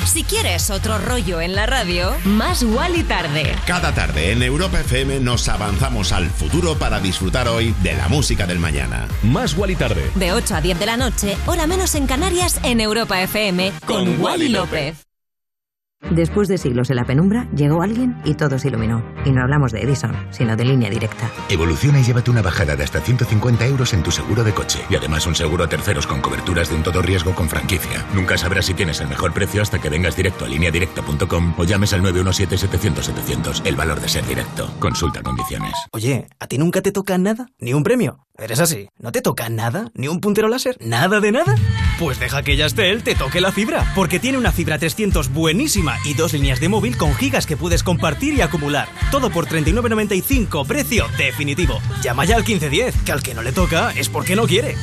Si 0.06 0.22
quieres 0.22 0.70
otro 0.70 0.98
rollo 0.98 1.40
en 1.40 1.56
la 1.56 1.66
radio, 1.66 2.14
más 2.22 2.62
y 2.62 3.02
tarde. 3.02 3.52
Cada 3.66 3.92
tarde 3.92 4.30
en 4.30 4.44
Europa 4.44 4.78
FM 4.78 5.18
nos 5.18 5.48
avanzamos 5.48 6.12
al 6.12 6.30
futuro 6.30 6.78
para 6.78 7.00
disfrutar 7.00 7.48
hoy 7.48 7.74
de 7.82 7.94
la 7.94 8.06
música 8.06 8.46
del 8.46 8.60
mañana. 8.60 9.08
Más 9.24 9.56
y 9.68 9.74
tarde. 9.74 10.08
De 10.14 10.32
8 10.32 10.54
a 10.54 10.60
10 10.60 10.78
de 10.78 10.86
la 10.86 10.96
noche, 10.96 11.36
hora 11.46 11.66
menos 11.66 11.96
en 11.96 12.06
Canarias, 12.06 12.60
en 12.62 12.80
Europa 12.80 13.20
FM, 13.20 13.72
con, 13.84 13.96
Con 13.96 14.08
Wally 14.20 14.44
Wally 14.44 14.48
López. 14.48 15.11
Después 16.10 16.48
de 16.48 16.58
siglos 16.58 16.90
en 16.90 16.96
la 16.96 17.04
penumbra, 17.04 17.48
llegó 17.54 17.82
alguien 17.82 18.20
y 18.24 18.34
todo 18.34 18.58
se 18.58 18.68
iluminó. 18.68 19.02
Y 19.24 19.30
no 19.30 19.42
hablamos 19.42 19.72
de 19.72 19.82
Edison, 19.82 20.12
sino 20.30 20.56
de 20.56 20.64
línea 20.64 20.90
directa. 20.90 21.30
Evoluciona 21.48 22.00
y 22.00 22.04
llévate 22.04 22.30
una 22.30 22.42
bajada 22.42 22.76
de 22.76 22.84
hasta 22.84 23.00
150 23.00 23.66
euros 23.66 23.92
en 23.94 24.02
tu 24.02 24.10
seguro 24.10 24.44
de 24.44 24.52
coche. 24.52 24.80
Y 24.90 24.96
además 24.96 25.26
un 25.26 25.34
seguro 25.34 25.64
a 25.64 25.68
terceros 25.68 26.06
con 26.06 26.20
coberturas 26.20 26.68
de 26.68 26.76
un 26.76 26.82
todo 26.82 27.00
riesgo 27.02 27.34
con 27.34 27.48
franquicia. 27.48 28.04
Nunca 28.14 28.36
sabrás 28.36 28.66
si 28.66 28.74
tienes 28.74 29.00
el 29.00 29.08
mejor 29.08 29.32
precio 29.32 29.62
hasta 29.62 29.80
que 29.80 29.88
vengas 29.88 30.16
directo 30.16 30.44
a 30.44 30.48
lineadirecta.com 30.48 31.54
o 31.56 31.64
llames 31.64 31.92
al 31.92 32.02
917-700-700. 32.02 33.62
El 33.64 33.76
valor 33.76 34.00
de 34.00 34.08
ser 34.08 34.26
directo. 34.26 34.70
Consulta 34.78 35.22
condiciones. 35.22 35.72
Oye, 35.92 36.28
¿a 36.38 36.46
ti 36.46 36.58
nunca 36.58 36.82
te 36.82 36.92
toca 36.92 37.16
nada? 37.16 37.46
¿Ni 37.58 37.74
un 37.74 37.82
premio? 37.82 38.26
¿Eres 38.42 38.58
así? 38.58 38.88
¿No 38.98 39.12
te 39.12 39.22
toca 39.22 39.48
nada? 39.48 39.92
¿Ni 39.94 40.08
un 40.08 40.18
puntero 40.18 40.48
láser? 40.48 40.76
¿Nada 40.80 41.20
de 41.20 41.30
nada? 41.30 41.54
Pues 42.00 42.18
deja 42.18 42.42
que 42.42 42.56
Yastel 42.56 43.04
te 43.04 43.14
toque 43.14 43.40
la 43.40 43.52
fibra, 43.52 43.92
porque 43.94 44.18
tiene 44.18 44.36
una 44.36 44.50
fibra 44.50 44.80
300 44.80 45.32
buenísima 45.32 45.96
y 46.04 46.14
dos 46.14 46.32
líneas 46.32 46.58
de 46.58 46.68
móvil 46.68 46.96
con 46.96 47.14
gigas 47.14 47.46
que 47.46 47.56
puedes 47.56 47.84
compartir 47.84 48.34
y 48.34 48.40
acumular. 48.40 48.88
Todo 49.12 49.30
por 49.30 49.46
39.95, 49.46 50.66
precio 50.66 51.06
definitivo. 51.16 51.78
Llama 52.02 52.24
ya 52.24 52.34
al 52.34 52.42
1510, 52.42 53.04
que 53.04 53.12
al 53.12 53.22
que 53.22 53.32
no 53.32 53.42
le 53.44 53.52
toca 53.52 53.92
es 53.92 54.08
porque 54.08 54.34
no 54.34 54.48
quiere. 54.48 54.74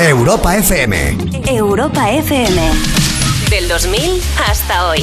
Europa 0.00 0.56
FM. 0.56 1.18
Europa 1.46 2.10
FM. 2.10 2.70
Del 3.50 3.68
2000 3.68 4.00
hasta 4.48 4.88
hoy. 4.88 5.02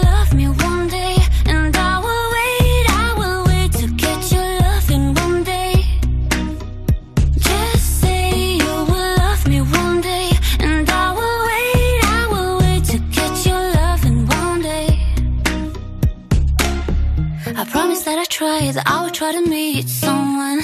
promise 18.51 18.75
that 18.75 18.87
I 18.87 19.03
will 19.03 19.11
try 19.11 19.31
to 19.31 19.43
meet 19.49 19.87
someone. 19.87 20.59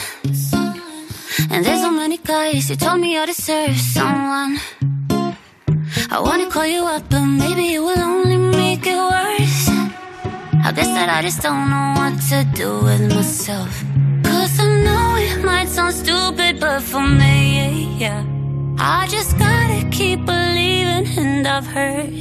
And 1.52 1.66
there's 1.66 1.82
so 1.82 1.92
many 1.92 2.18
guys 2.18 2.68
who 2.70 2.76
told 2.76 3.00
me 3.00 3.18
I 3.18 3.26
deserve 3.26 3.78
someone. 3.78 4.60
I 6.16 6.20
wanna 6.20 6.50
call 6.50 6.66
you 6.66 6.84
up, 6.86 7.04
but 7.10 7.26
maybe 7.44 7.66
it 7.76 7.80
will 7.80 8.04
only 8.16 8.38
make 8.38 8.86
it 8.86 9.00
worse. 9.14 9.64
I 10.68 10.70
guess 10.76 10.92
that 10.98 11.10
I 11.18 11.22
just 11.22 11.42
don't 11.42 11.66
know 11.74 11.88
what 12.00 12.14
to 12.30 12.40
do 12.62 12.70
with 12.88 13.04
myself. 13.16 13.74
Cause 14.24 14.60
I 14.60 14.68
know 14.86 15.06
it 15.28 15.40
might 15.46 15.70
sound 15.70 15.94
stupid, 15.94 16.60
but 16.60 16.82
for 16.82 17.06
me, 17.22 17.96
yeah. 18.04 18.22
I 18.80 19.08
just 19.16 19.32
gotta 19.46 19.82
keep 19.98 20.20
believing, 20.26 21.06
and 21.24 21.48
I've 21.48 21.68
heard 21.78 22.14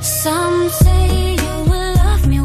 some 0.00 0.68
say 0.70 1.34
you 1.44 1.54
will 1.70 1.94
love 2.04 2.26
me 2.26 2.38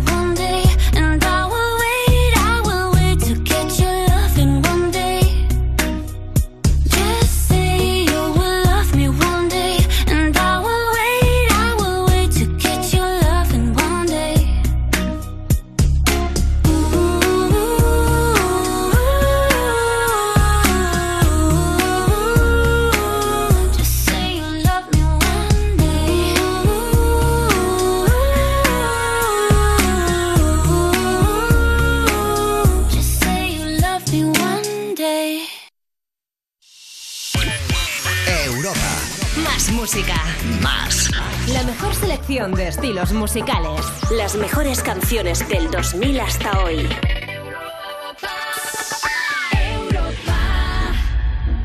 música. 39.88 40.22
Más. 40.61 41.09
La 41.47 41.64
mejor 41.64 41.95
selección 41.95 42.53
de 42.53 42.68
estilos 42.68 43.14
musicales. 43.14 43.80
Las 44.11 44.35
mejores 44.35 44.84
canciones 44.84 45.47
del 45.47 45.72
2000 45.72 46.19
hasta 46.19 46.61
hoy. 46.61 46.89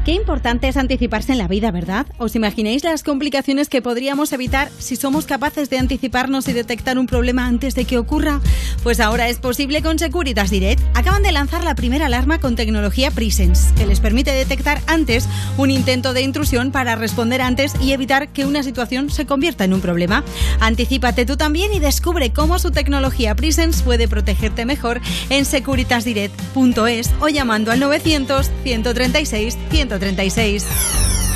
Qué 0.04 0.10
importante 0.10 0.66
es 0.66 0.76
anticiparse 0.76 1.30
en 1.30 1.38
la 1.38 1.46
vida, 1.46 1.70
¿verdad? 1.70 2.06
¿Os 2.18 2.34
imagináis 2.34 2.82
las 2.82 3.04
complicaciones 3.04 3.68
que 3.68 3.82
podríamos 3.82 4.32
evitar 4.32 4.68
si 4.78 4.96
somos 4.96 5.26
capaces 5.26 5.70
de 5.70 5.78
anticiparnos 5.78 6.48
y 6.48 6.52
detectar 6.52 6.98
un 6.98 7.06
problema 7.06 7.46
antes 7.46 7.76
de 7.76 7.84
que 7.84 7.98
ocurra? 7.98 8.40
Pues 8.82 8.98
ahora 8.98 9.28
es 9.28 9.38
posible 9.38 9.80
con 9.80 10.00
Securitas 10.00 10.50
Direct. 10.50 10.82
Acaban 10.94 11.22
de 11.22 11.30
lanzar 11.30 11.62
la 11.62 11.76
primera 11.76 12.06
alarma 12.06 12.40
con 12.40 12.56
tecnología 12.56 13.12
Presence, 13.12 13.72
que 13.76 13.86
les 13.86 14.00
permite 14.00 14.32
detectar 14.32 14.80
antes 14.88 15.28
un 15.56 15.70
intento 15.70 16.12
de 16.14 16.22
intrusión 16.22 16.72
para 16.72 16.96
responder 16.96 17.40
antes 17.40 17.72
y 17.80 17.92
evitar 17.92 18.30
que 18.30 18.44
una 18.44 18.64
situación 18.64 19.08
se 19.08 19.24
convierta 19.24 19.62
en 19.62 19.72
un 19.72 19.80
problema. 19.80 20.24
Anticípate 20.58 21.26
tú 21.26 21.36
también 21.36 21.72
y 21.72 21.78
descubre 21.78 22.32
cómo 22.32 22.58
su 22.58 22.72
tecnología 22.72 23.36
Presence 23.36 23.84
puede 23.84 24.08
protegerte 24.08 24.64
mejor 24.64 25.00
en 25.30 25.44
securitasdirect.es 25.44 27.10
o 27.20 27.28
llamando 27.28 27.70
al 27.70 27.78
900 27.78 28.50
136 28.64 29.56
136. 29.70 29.91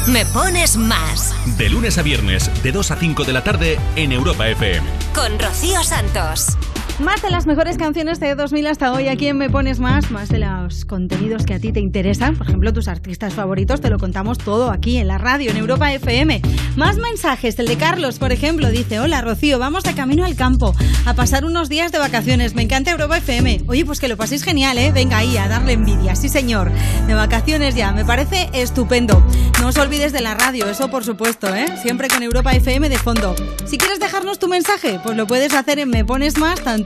Me 0.07 0.24
pones 0.27 0.77
más. 0.77 1.35
De 1.59 1.69
lunes 1.69 1.99
a 1.99 2.03
viernes, 2.03 2.51
de 2.62 2.73
2 2.73 2.91
a 2.91 2.97
5 2.97 3.24
de 3.24 3.33
la 3.33 3.45
tarde 3.45 3.78
en 3.97 4.12
Europa 4.12 4.49
FM. 4.49 4.87
Con 5.15 5.39
Rocío 5.39 5.83
Santos. 5.83 6.57
Más 6.98 7.20
de 7.20 7.31
las 7.31 7.47
mejores 7.47 7.77
canciones 7.77 8.20
de 8.20 8.35
2000 8.35 8.66
hasta 8.68 8.90
hoy. 8.90 9.09
¿A 9.09 9.16
quién 9.16 9.36
me 9.36 9.51
pones 9.51 9.81
más? 9.81 10.10
Más 10.10 10.31
de 10.31 10.39
los 10.39 10.86
contenidos 10.86 11.44
que 11.44 11.52
a 11.52 11.59
ti 11.59 11.70
te 11.70 11.78
interesan. 11.78 12.36
Por 12.36 12.48
ejemplo, 12.48 12.73
tus 12.73 12.89
artistas 12.89 13.35
favoritos. 13.35 13.82
Te 13.82 13.90
lo 13.90 13.98
contamos 13.98 14.39
todo 14.39 14.70
aquí 14.70 14.97
en 14.97 15.09
la 15.09 15.18
radio, 15.18 15.51
en 15.51 15.59
Europa 15.59 15.93
FM. 15.93 16.40
Más 16.77 16.97
mensajes. 16.97 17.59
El 17.59 17.66
de 17.66 17.77
Carlos, 17.77 18.18
por 18.18 18.32
ejemplo, 18.32 18.70
dice: 18.70 18.98
Hola, 18.98 19.20
Rocío, 19.20 19.59
vamos 19.59 19.85
de 19.85 19.93
camino 19.93 20.24
al 20.24 20.36
campo 20.36 20.74
a 21.05 21.12
pasar 21.12 21.44
unos 21.44 21.68
días 21.68 21.93
de 21.93 21.98
vacaciones. 21.98 22.55
Me 22.55 22.62
encanta 22.62 22.93
Europa 22.93 23.18
FM. 23.18 23.64
Oye, 23.66 23.85
pues 23.85 24.01
que 24.01 24.09
lo 24.09 24.16
paséis 24.16 24.43
genial, 24.43 24.78
¿eh? 24.78 24.90
Venga 24.90 25.18
ahí 25.18 25.36
a 25.36 25.48
darle 25.48 25.74
envidia. 25.74 26.16
Sí, 26.16 26.31
señor. 26.31 26.73
De 27.06 27.12
vacaciones 27.12 27.74
ya. 27.74 27.93
Me 27.93 28.06
parece 28.06 28.48
estupendo. 28.55 29.23
No 29.60 29.68
os 29.68 29.77
olvides 29.77 30.14
de 30.14 30.23
la 30.23 30.35
radio, 30.35 30.66
eso 30.66 30.89
por 30.89 31.05
supuesto, 31.05 31.55
¿eh? 31.55 31.66
Siempre 31.82 32.09
con 32.09 32.23
Europa 32.23 32.52
FM 32.52 32.89
de 32.89 32.98
fondo. 32.98 33.35
Si 33.66 33.77
quieres 33.77 34.01
dejarnos 34.01 34.39
tu 34.39 34.48
mensaje, 34.48 34.98
pues 35.02 35.14
lo 35.14 35.27
puedes 35.27 35.52
hacer 35.52 35.78
en 35.78 35.90
Me 35.90 36.02
Pones 36.02 36.39
Más, 36.39 36.62
tanto 36.62 36.85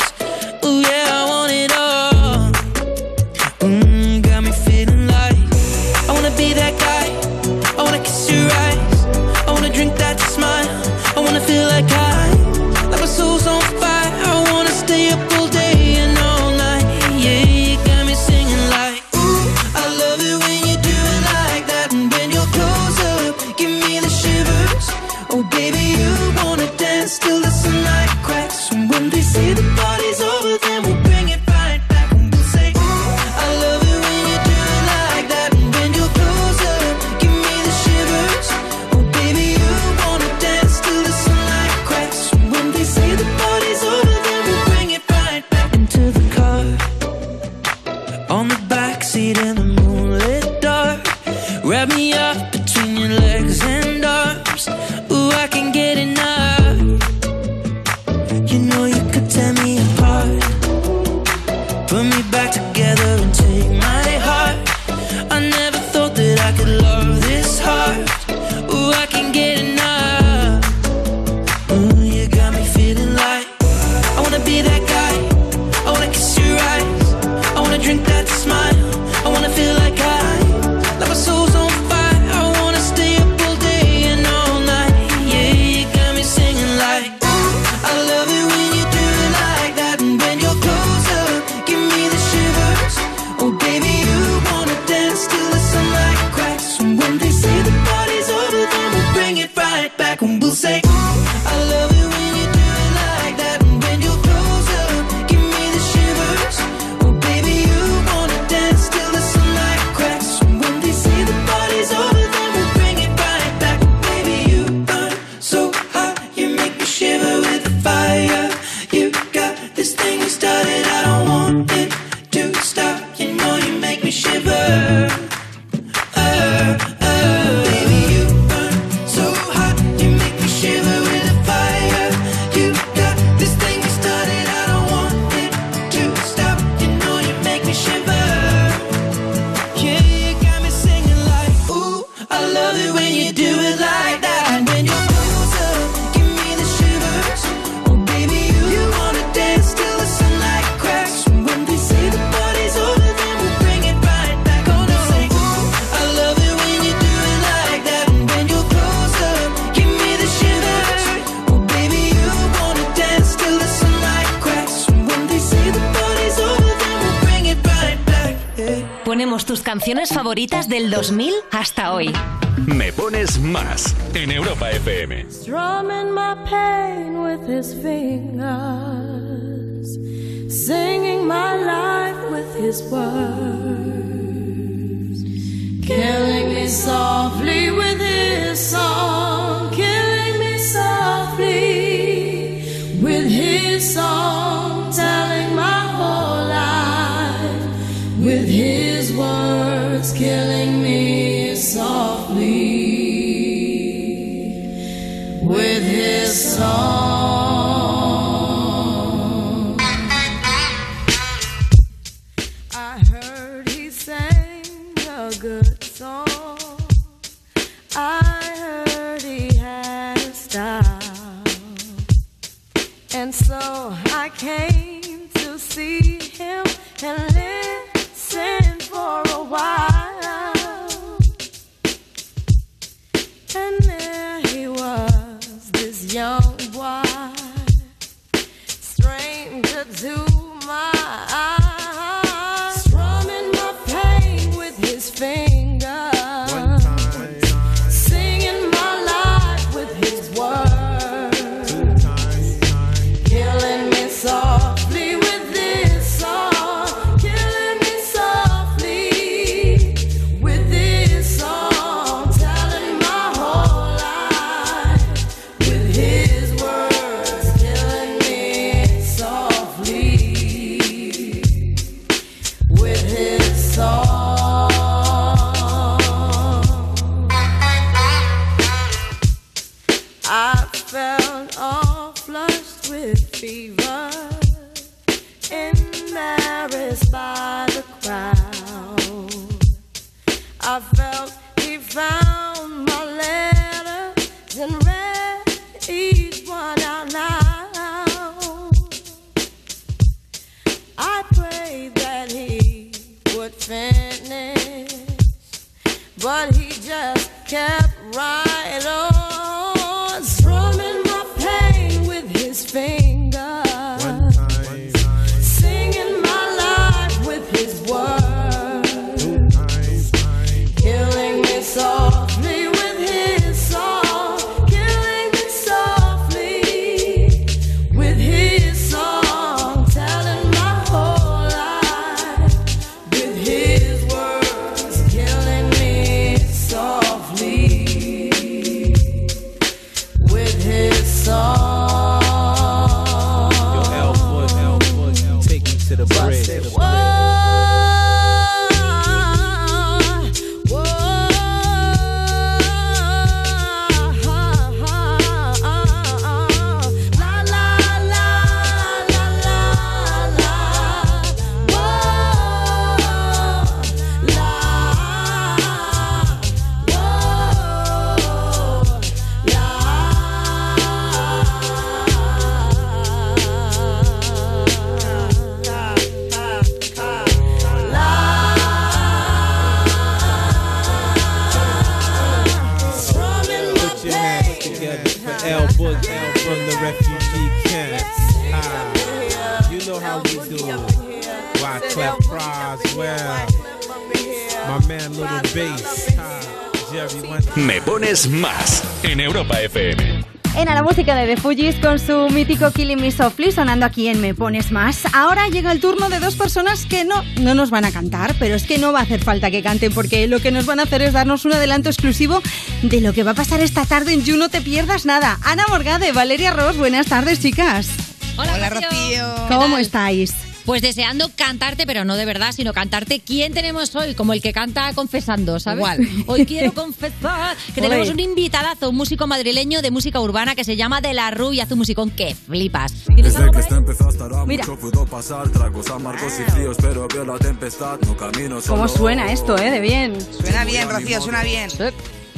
Me 397.65 397.79
pones 397.79 398.27
más 398.27 398.83
en 399.03 399.19
Europa 399.19 399.61
FM. 399.61 400.25
En 400.55 400.67
a 400.67 400.73
la 400.73 400.81
música 400.81 401.15
de 401.15 401.27
The 401.27 401.39
Fugees 401.39 401.75
con 401.75 401.99
su 401.99 402.27
mítico 402.29 402.71
Killing 402.71 402.99
Me 402.99 403.11
Softly 403.11 403.51
sonando 403.51 403.85
aquí 403.85 404.07
en 404.07 404.19
Me 404.19 404.33
Pones 404.33 404.71
Más. 404.71 405.03
Ahora 405.13 405.47
llega 405.47 405.71
el 405.71 405.79
turno 405.79 406.09
de 406.09 406.19
dos 406.19 406.35
personas 406.35 406.87
que 406.87 407.05
no, 407.05 407.23
no 407.39 407.53
nos 407.53 407.69
van 407.69 407.85
a 407.85 407.91
cantar, 407.91 408.33
pero 408.39 408.55
es 408.55 408.63
que 408.63 408.79
no 408.79 408.91
va 408.91 408.99
a 408.99 409.03
hacer 409.03 409.23
falta 409.23 409.51
que 409.51 409.61
canten 409.61 409.93
porque 409.93 410.27
lo 410.27 410.39
que 410.39 410.51
nos 410.51 410.65
van 410.65 410.79
a 410.79 410.83
hacer 410.83 411.03
es 411.03 411.13
darnos 411.13 411.45
un 411.45 411.53
adelanto 411.53 411.89
exclusivo 411.89 412.41
de 412.81 412.99
lo 412.99 413.13
que 413.13 413.23
va 413.23 413.31
a 413.31 413.35
pasar 413.35 413.61
esta 413.61 413.85
tarde 413.85 414.13
en 414.13 414.23
You 414.23 414.37
No 414.37 414.49
Te 414.49 414.61
Pierdas 414.61 415.05
Nada. 415.05 415.37
Ana 415.43 415.65
Morgade, 415.69 416.11
Valeria 416.13 416.51
Ross, 416.51 416.77
buenas 416.77 417.05
tardes 417.05 417.41
chicas. 417.41 417.89
Hola, 418.37 418.69
Rocío. 418.69 419.35
¿Cómo 419.47 419.77
estáis? 419.77 420.33
Pues 420.71 420.81
deseando 420.81 421.29
cantarte, 421.35 421.85
pero 421.85 422.05
no 422.05 422.15
de 422.15 422.23
verdad, 422.23 422.53
sino 422.53 422.71
cantarte 422.71 423.19
quién 423.19 423.53
tenemos 423.53 423.93
hoy, 423.93 424.15
como 424.15 424.31
el 424.31 424.41
que 424.41 424.53
canta 424.53 424.93
confesando, 424.93 425.59
¿sabes? 425.59 425.79
Igual. 425.79 426.07
Hoy 426.27 426.45
quiero 426.45 426.73
confesar 426.73 427.57
que 427.75 427.81
tenemos 427.81 428.07
un 428.07 428.21
invitadazo, 428.21 428.91
un 428.91 428.95
músico 428.95 429.27
madrileño 429.27 429.81
de 429.81 429.91
música 429.91 430.21
urbana 430.21 430.55
que 430.55 430.63
se 430.63 430.77
llama 430.77 431.01
De 431.01 431.13
La 431.13 431.29
Rue 431.29 431.55
y 431.55 431.59
hace 431.59 431.73
un 431.73 431.79
musicón 431.79 432.09
que 432.09 432.33
flipas. 432.35 432.93
¿Tienes 433.13 433.35
algo 433.35 433.51
por 433.51 433.61
ahí? 433.61 434.45
Mira. 434.47 434.63
pudo 434.63 435.05
pasar, 435.05 435.49
tragos 435.49 435.89
amargos 435.89 436.39
y 436.39 436.49
fríos, 436.49 436.77
pero 436.81 437.05
vio 437.09 437.25
la 437.25 437.37
tempestad, 437.37 437.99
no 438.07 438.15
camino 438.15 438.61
solo. 438.61 438.75
¿Cómo 438.75 438.87
suena 438.87 439.29
esto, 439.29 439.57
eh? 439.57 439.71
De 439.71 439.81
bien. 439.81 440.15
Suena 440.21 440.63
bien, 440.63 440.89
Rocío, 440.89 441.19
suena 441.19 441.43
bien. 441.43 441.69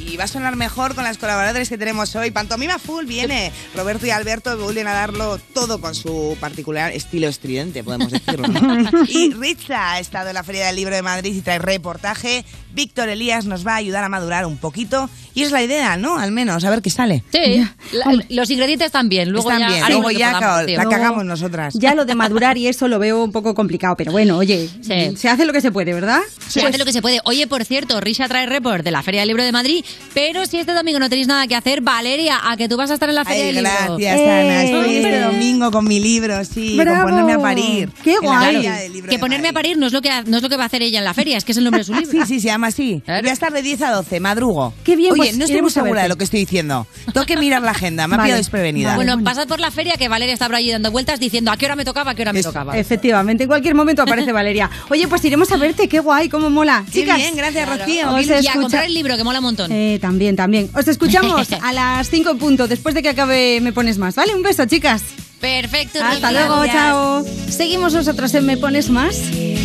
Y 0.05 0.17
va 0.17 0.25
a 0.25 0.27
sonar 0.27 0.55
mejor 0.55 0.95
con 0.95 1.03
las 1.03 1.17
colaboradores 1.17 1.69
que 1.69 1.77
tenemos 1.77 2.15
hoy. 2.15 2.31
Pantomima 2.31 2.77
Full 2.79 3.05
viene. 3.05 3.51
Roberto 3.75 4.05
y 4.05 4.09
Alberto 4.11 4.57
vuelven 4.57 4.87
a 4.87 4.93
darlo 4.93 5.39
todo 5.53 5.79
con 5.81 5.95
su 5.95 6.37
particular 6.39 6.91
estilo 6.91 7.27
estridente, 7.27 7.83
podemos 7.83 8.11
decirlo. 8.11 8.47
¿no? 8.47 9.03
y 9.07 9.33
Ritza 9.33 9.93
ha 9.93 9.99
estado 9.99 10.29
en 10.29 10.35
la 10.35 10.43
Feria 10.43 10.67
del 10.67 10.75
Libro 10.75 10.95
de 10.95 11.01
Madrid 11.01 11.33
y 11.33 11.41
trae 11.41 11.59
reportaje. 11.59 12.45
Víctor 12.73 13.09
Elías 13.09 13.45
nos 13.45 13.65
va 13.65 13.73
a 13.73 13.77
ayudar 13.77 14.03
a 14.03 14.09
madurar 14.09 14.45
un 14.45 14.57
poquito. 14.57 15.09
Y 15.35 15.43
es 15.43 15.51
la 15.51 15.63
idea, 15.63 15.95
¿no? 15.97 16.17
Al 16.19 16.31
menos, 16.31 16.63
a 16.63 16.69
ver 16.69 16.81
qué 16.81 16.89
sale. 16.89 17.23
Sí, 17.31 17.63
la- 17.91 18.23
los 18.29 18.49
ingredientes 18.49 18.87
están 18.87 19.09
bien. 19.09 19.29
Luego 19.29 19.49
Están 19.51 19.61
ya, 19.69 19.75
bien, 19.75 19.87
luego 19.89 20.11
ya 20.11 20.33
podamos, 20.33 20.71
la 20.71 20.89
cagamos 20.89 21.25
nosotras. 21.25 21.73
Ya 21.75 21.95
lo 21.95 22.05
de 22.05 22.13
madurar 22.15 22.57
y 22.57 22.67
eso 22.67 22.87
lo 22.87 22.99
veo 22.99 23.23
un 23.23 23.31
poco 23.31 23.53
complicado, 23.55 23.95
pero 23.95 24.11
bueno, 24.11 24.37
oye, 24.37 24.69
se 25.15 25.29
hace 25.29 25.45
lo 25.45 25.53
que 25.53 25.61
se 25.61 25.71
puede, 25.71 25.93
¿verdad? 25.93 26.21
Se 26.47 26.61
hace 26.61 26.77
lo 26.77 26.85
que 26.85 26.93
se 26.93 27.01
puede. 27.01 27.19
Oye, 27.25 27.47
por 27.47 27.63
cierto, 27.65 27.99
Risha 28.01 28.27
trae 28.27 28.45
report 28.45 28.83
de 28.83 28.91
la 28.91 29.01
Feria 29.03 29.21
del 29.21 29.29
Libro 29.29 29.43
de 29.43 29.51
Madrid, 29.51 29.83
pero 30.13 30.45
si 30.45 30.57
este 30.59 30.73
domingo 30.73 30.99
no 30.99 31.09
tenéis 31.09 31.27
nada 31.27 31.47
que 31.47 31.55
hacer, 31.55 31.81
Valeria, 31.81 32.39
a 32.43 32.55
que 32.57 32.69
tú 32.69 32.77
vas 32.77 32.91
a 32.91 32.95
estar 32.95 33.09
en 33.09 33.15
la 33.15 33.25
Feria 33.25 33.45
Ay, 33.45 33.53
del 33.53 33.63
Libro. 33.63 33.97
gracias, 33.97 34.19
Ana. 34.19 34.63
Estoy 34.63 34.95
este 34.97 35.05
Hombre. 35.07 35.19
domingo 35.21 35.71
con 35.71 35.85
mi 35.85 35.99
libro, 35.99 36.43
sí, 36.45 36.75
Bravo. 36.77 37.01
con 37.03 37.11
ponerme 37.11 37.33
a 37.33 37.39
parir. 37.39 37.89
Qué 38.03 38.17
guay. 38.21 38.91
Que 39.09 39.19
ponerme 39.19 39.49
a 39.49 39.53
parir 39.53 39.77
no 39.77 39.87
es 39.87 39.93
lo 39.93 40.01
que 40.01 40.09
no 40.27 40.37
es 40.37 40.43
lo 40.43 40.49
que 40.49 40.57
va 40.57 40.63
a 40.63 40.65
hacer 40.67 40.81
ella 40.83 40.99
en 40.99 41.05
la 41.05 41.13
feria, 41.13 41.37
es 41.37 41.43
que 41.45 41.51
es 41.51 41.57
el 41.57 41.63
nombre 41.63 41.79
de 41.79 41.85
su 41.85 41.93
libro. 41.99 42.11
Sí, 42.11 42.19
sí, 42.27 42.39
se 42.39 42.47
llama 42.47 42.67
así. 42.67 43.01
Voy 43.05 43.29
a 43.29 43.33
estar 43.33 43.51
de 43.51 43.61
10 43.61 43.81
a 43.81 43.91
12, 43.91 44.19
madrugo. 44.19 44.73
Qué 44.83 44.95
bien, 44.95 45.13
Oye, 45.13 45.17
pues 45.23 45.37
no 45.37 45.45
estoy 45.45 45.61
muy 45.61 45.71
segura 45.71 45.93
verte. 45.93 46.03
de 46.03 46.09
lo 46.09 46.15
que 46.17 46.23
estoy 46.25 46.39
diciendo. 46.41 46.85
Tengo 47.13 47.25
que 47.25 47.37
mirar 47.37 47.61
la 47.61 47.71
agenda, 47.71 48.07
me 48.07 48.15
ha 48.15 48.17
Vale. 48.17 48.27
pillado 48.27 48.37
desprevenida. 48.39 48.95
Bueno, 48.95 49.21
pasad 49.23 49.47
por 49.47 49.59
la 49.59 49.71
feria 49.71 49.95
que 49.97 50.07
Valeria 50.07 50.33
está 50.33 50.45
por 50.45 50.55
allí 50.55 50.71
dando 50.71 50.91
vueltas 50.91 51.19
diciendo 51.19 51.51
a 51.51 51.57
qué 51.57 51.65
hora 51.65 51.75
me 51.75 51.85
tocaba, 51.85 52.11
a 52.11 52.15
qué 52.15 52.21
hora 52.21 52.33
me 52.33 52.43
tocaba. 52.43 52.77
Efectivamente, 52.77 53.43
en 53.43 53.47
cualquier 53.49 53.73
momento 53.75 54.01
aparece 54.03 54.31
Valeria. 54.33 54.69
Oye, 54.89 55.07
pues 55.07 55.23
iremos 55.25 55.51
a 55.51 55.57
verte, 55.57 55.87
qué 55.87 55.99
guay, 55.99 56.29
cómo 56.29 56.49
mola. 56.49 56.83
Qué 56.91 57.01
Chicas, 57.01 57.17
bien, 57.17 57.35
gracias, 57.35 57.67
Rocío. 57.67 58.19
Y 58.41 58.47
a 58.47 58.53
comprar 58.53 58.85
el 58.85 58.93
libro, 58.93 59.17
que 59.17 59.23
mola 59.23 59.39
un 59.39 59.45
montón. 59.45 59.71
Eh, 59.71 59.82
también, 60.01 60.35
también. 60.35 60.69
Os 60.75 60.87
escuchamos 60.87 61.47
a 61.61 61.73
las 61.73 62.09
5 62.09 62.31
en 62.31 62.37
punto, 62.37 62.67
después 62.67 62.95
de 62.95 63.01
que 63.01 63.09
acabe 63.09 63.59
Me 63.61 63.73
Pones 63.73 63.97
Más. 63.97 64.15
¿Vale? 64.15 64.35
Un 64.35 64.41
beso, 64.41 64.65
chicas. 64.65 65.03
Perfecto. 65.39 65.99
Hasta 66.01 66.31
luego, 66.31 66.65
chao. 66.67 67.25
Seguimos 67.49 67.93
nosotros 67.93 68.33
en 68.33 68.45
Me 68.45 68.57
Pones 68.57 68.89
Más, 68.89 69.19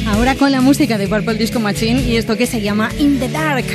ahora 0.08 0.34
con 0.34 0.50
la 0.50 0.60
música 0.60 0.98
de 0.98 1.06
Purple 1.06 1.34
Disco 1.34 1.60
Machine 1.60 2.02
y 2.02 2.16
esto 2.16 2.36
que 2.36 2.46
se 2.46 2.60
llama 2.60 2.90
In 2.98 3.20
the 3.20 3.28
Dark. 3.28 3.66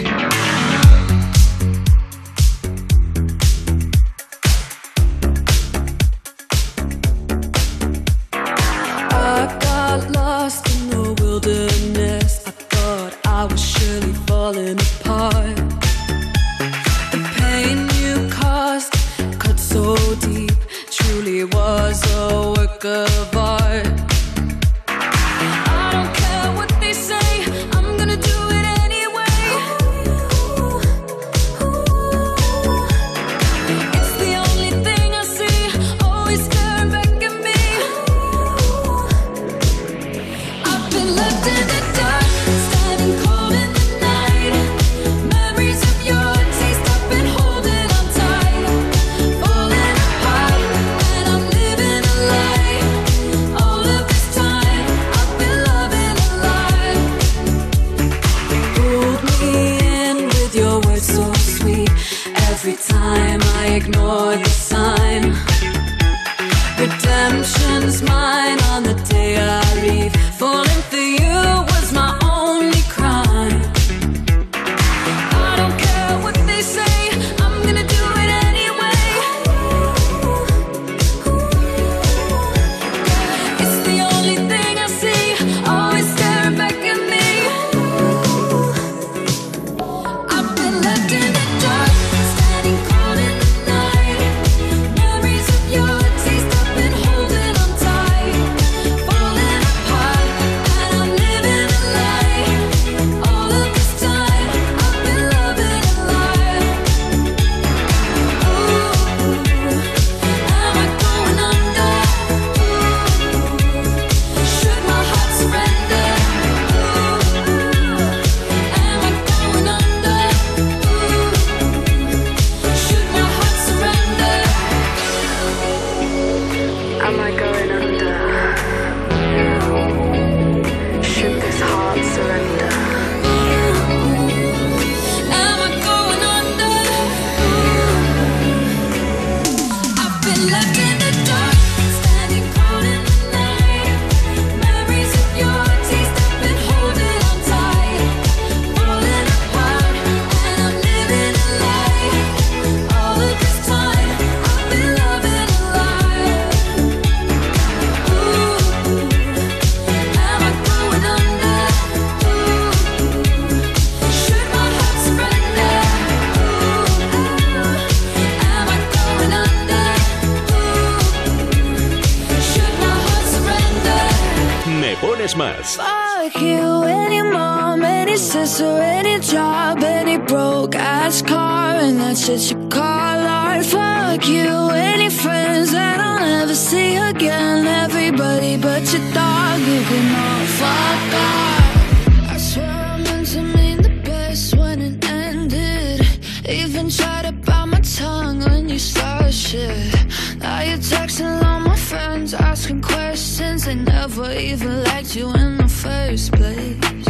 Never 204.16 204.32
even 204.34 204.84
liked 204.84 205.16
you 205.16 205.34
in 205.34 205.58
the 205.58 205.68
first 205.68 206.32
place. 206.34 207.06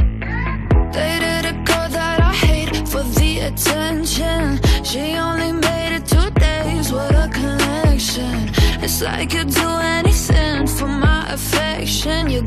Dated 0.93 1.45
a 1.45 1.53
girl 1.65 1.89
that 1.89 2.19
I 2.21 2.34
hate 2.34 2.88
for 2.88 3.03
the 3.03 3.39
attention. 3.39 4.59
She 4.84 5.15
only 5.15 5.51
made 5.51 5.95
it 5.97 6.05
two 6.05 6.30
days, 6.39 6.93
what 6.93 7.13
a 7.13 7.30
connection. 7.30 8.49
It's 8.81 9.01
like 9.01 9.34
you'd 9.34 9.49
do 9.49 9.69
anything 9.97 10.65
for 10.65 10.88
my 10.88 11.25
affection. 11.34 12.30
You're 12.30 12.43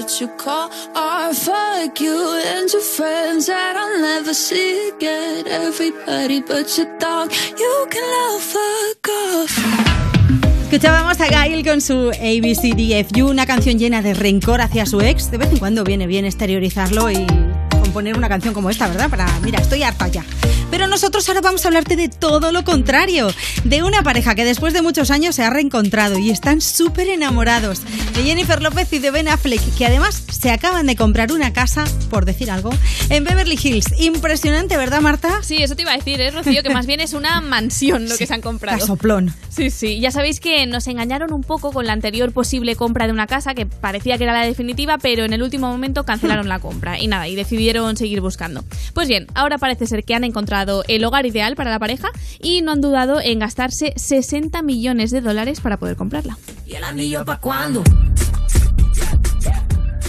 that 0.00 0.20
you 0.20 0.28
call. 0.36 0.70
Fuck 1.34 2.00
you 2.00 2.40
and 2.46 2.70
your 2.72 2.82
friends 2.82 3.46
that 3.46 3.76
I'll 3.76 4.00
never 4.00 4.34
see 4.34 4.90
again. 4.90 5.46
Everybody 5.46 6.40
but 6.40 6.66
your 6.76 6.86
dog, 6.98 7.30
you 7.58 7.86
can 7.90 8.02
love 8.02 8.42
fuck 8.42 9.08
off. 9.08 9.58
Escuchábamos 10.64 11.20
a 11.20 11.26
Gail 11.26 11.64
con 11.64 11.80
su 11.80 12.10
ABCDFU, 12.10 13.28
una 13.28 13.44
canción 13.44 13.78
llena 13.78 14.02
de 14.02 14.14
rencor 14.14 14.60
hacia 14.60 14.86
su 14.86 15.00
ex. 15.00 15.30
De 15.30 15.38
vez 15.38 15.50
en 15.50 15.58
cuando 15.58 15.84
viene 15.84 16.06
bien 16.06 16.24
exteriorizarlo 16.24 17.10
y 17.10 17.26
componer 17.90 18.16
una 18.16 18.28
canción 18.28 18.54
como 18.54 18.70
esta, 18.70 18.86
¿verdad? 18.86 19.10
Para, 19.10 19.26
mira, 19.40 19.58
estoy 19.58 19.82
harta 19.82 20.06
ya. 20.06 20.24
Pero 20.70 20.86
nosotros 20.86 21.28
ahora 21.28 21.40
vamos 21.40 21.64
a 21.64 21.68
hablarte 21.68 21.96
de 21.96 22.08
todo 22.08 22.52
lo 22.52 22.62
contrario, 22.62 23.32
de 23.64 23.82
una 23.82 24.04
pareja 24.04 24.36
que 24.36 24.44
después 24.44 24.72
de 24.72 24.80
muchos 24.80 25.10
años 25.10 25.34
se 25.34 25.42
ha 25.42 25.50
reencontrado 25.50 26.16
y 26.16 26.30
están 26.30 26.60
súper 26.60 27.08
enamorados, 27.08 27.80
de 28.14 28.22
Jennifer 28.22 28.62
López 28.62 28.92
y 28.92 29.00
de 29.00 29.10
Ben 29.10 29.26
Affleck, 29.26 29.60
que 29.76 29.86
además 29.86 30.22
se 30.30 30.52
acaban 30.52 30.86
de 30.86 30.94
comprar 30.94 31.32
una 31.32 31.52
casa, 31.52 31.84
por 32.10 32.26
decir 32.26 32.48
algo, 32.52 32.70
en 33.08 33.24
Beverly 33.24 33.58
Hills. 33.60 33.86
Impresionante, 33.98 34.76
¿verdad, 34.76 35.00
Marta? 35.00 35.42
Sí, 35.42 35.56
eso 35.56 35.74
te 35.74 35.82
iba 35.82 35.92
a 35.92 35.96
decir, 35.96 36.20
¿eh, 36.20 36.30
Rocío? 36.30 36.62
Que 36.62 36.70
más 36.70 36.86
bien 36.86 37.00
es 37.00 37.12
una 37.12 37.40
mansión 37.40 38.08
lo 38.08 38.16
que 38.18 38.28
se 38.28 38.34
han 38.34 38.40
comprado. 38.40 38.78
Casoplón. 38.78 39.34
Sí, 39.48 39.70
sí. 39.70 39.98
Ya 39.98 40.12
sabéis 40.12 40.38
que 40.38 40.64
nos 40.66 40.86
engañaron 40.86 41.32
un 41.32 41.42
poco 41.42 41.72
con 41.72 41.86
la 41.86 41.92
anterior 41.92 42.30
posible 42.32 42.76
compra 42.76 43.06
de 43.06 43.12
una 43.12 43.26
casa 43.26 43.54
que 43.54 43.66
parecía 43.66 44.16
que 44.16 44.24
era 44.24 44.32
la 44.32 44.46
definitiva, 44.46 44.98
pero 44.98 45.24
en 45.24 45.32
el 45.32 45.42
último 45.42 45.66
momento 45.66 46.04
cancelaron 46.04 46.48
la 46.48 46.60
compra 46.60 47.00
y 47.00 47.08
nada, 47.08 47.26
y 47.26 47.34
decidieron 47.34 47.79
seguir 47.96 48.20
buscando. 48.20 48.64
Pues 48.94 49.08
bien, 49.08 49.26
ahora 49.34 49.58
parece 49.58 49.86
ser 49.86 50.04
que 50.04 50.14
han 50.14 50.24
encontrado 50.24 50.84
el 50.88 51.04
hogar 51.04 51.26
ideal 51.26 51.56
para 51.56 51.70
la 51.70 51.78
pareja 51.78 52.08
y 52.42 52.62
no 52.62 52.72
han 52.72 52.80
dudado 52.80 53.20
en 53.20 53.38
gastarse 53.38 53.92
60 53.96 54.62
millones 54.62 55.10
de 55.10 55.20
dólares 55.20 55.60
para 55.60 55.78
poder 55.78 55.96
comprarla. 55.96 56.38
¿Y 56.66 56.74
el 56.74 56.84
anillo 56.84 57.24
para 57.24 57.40
cuándo? 57.40 57.82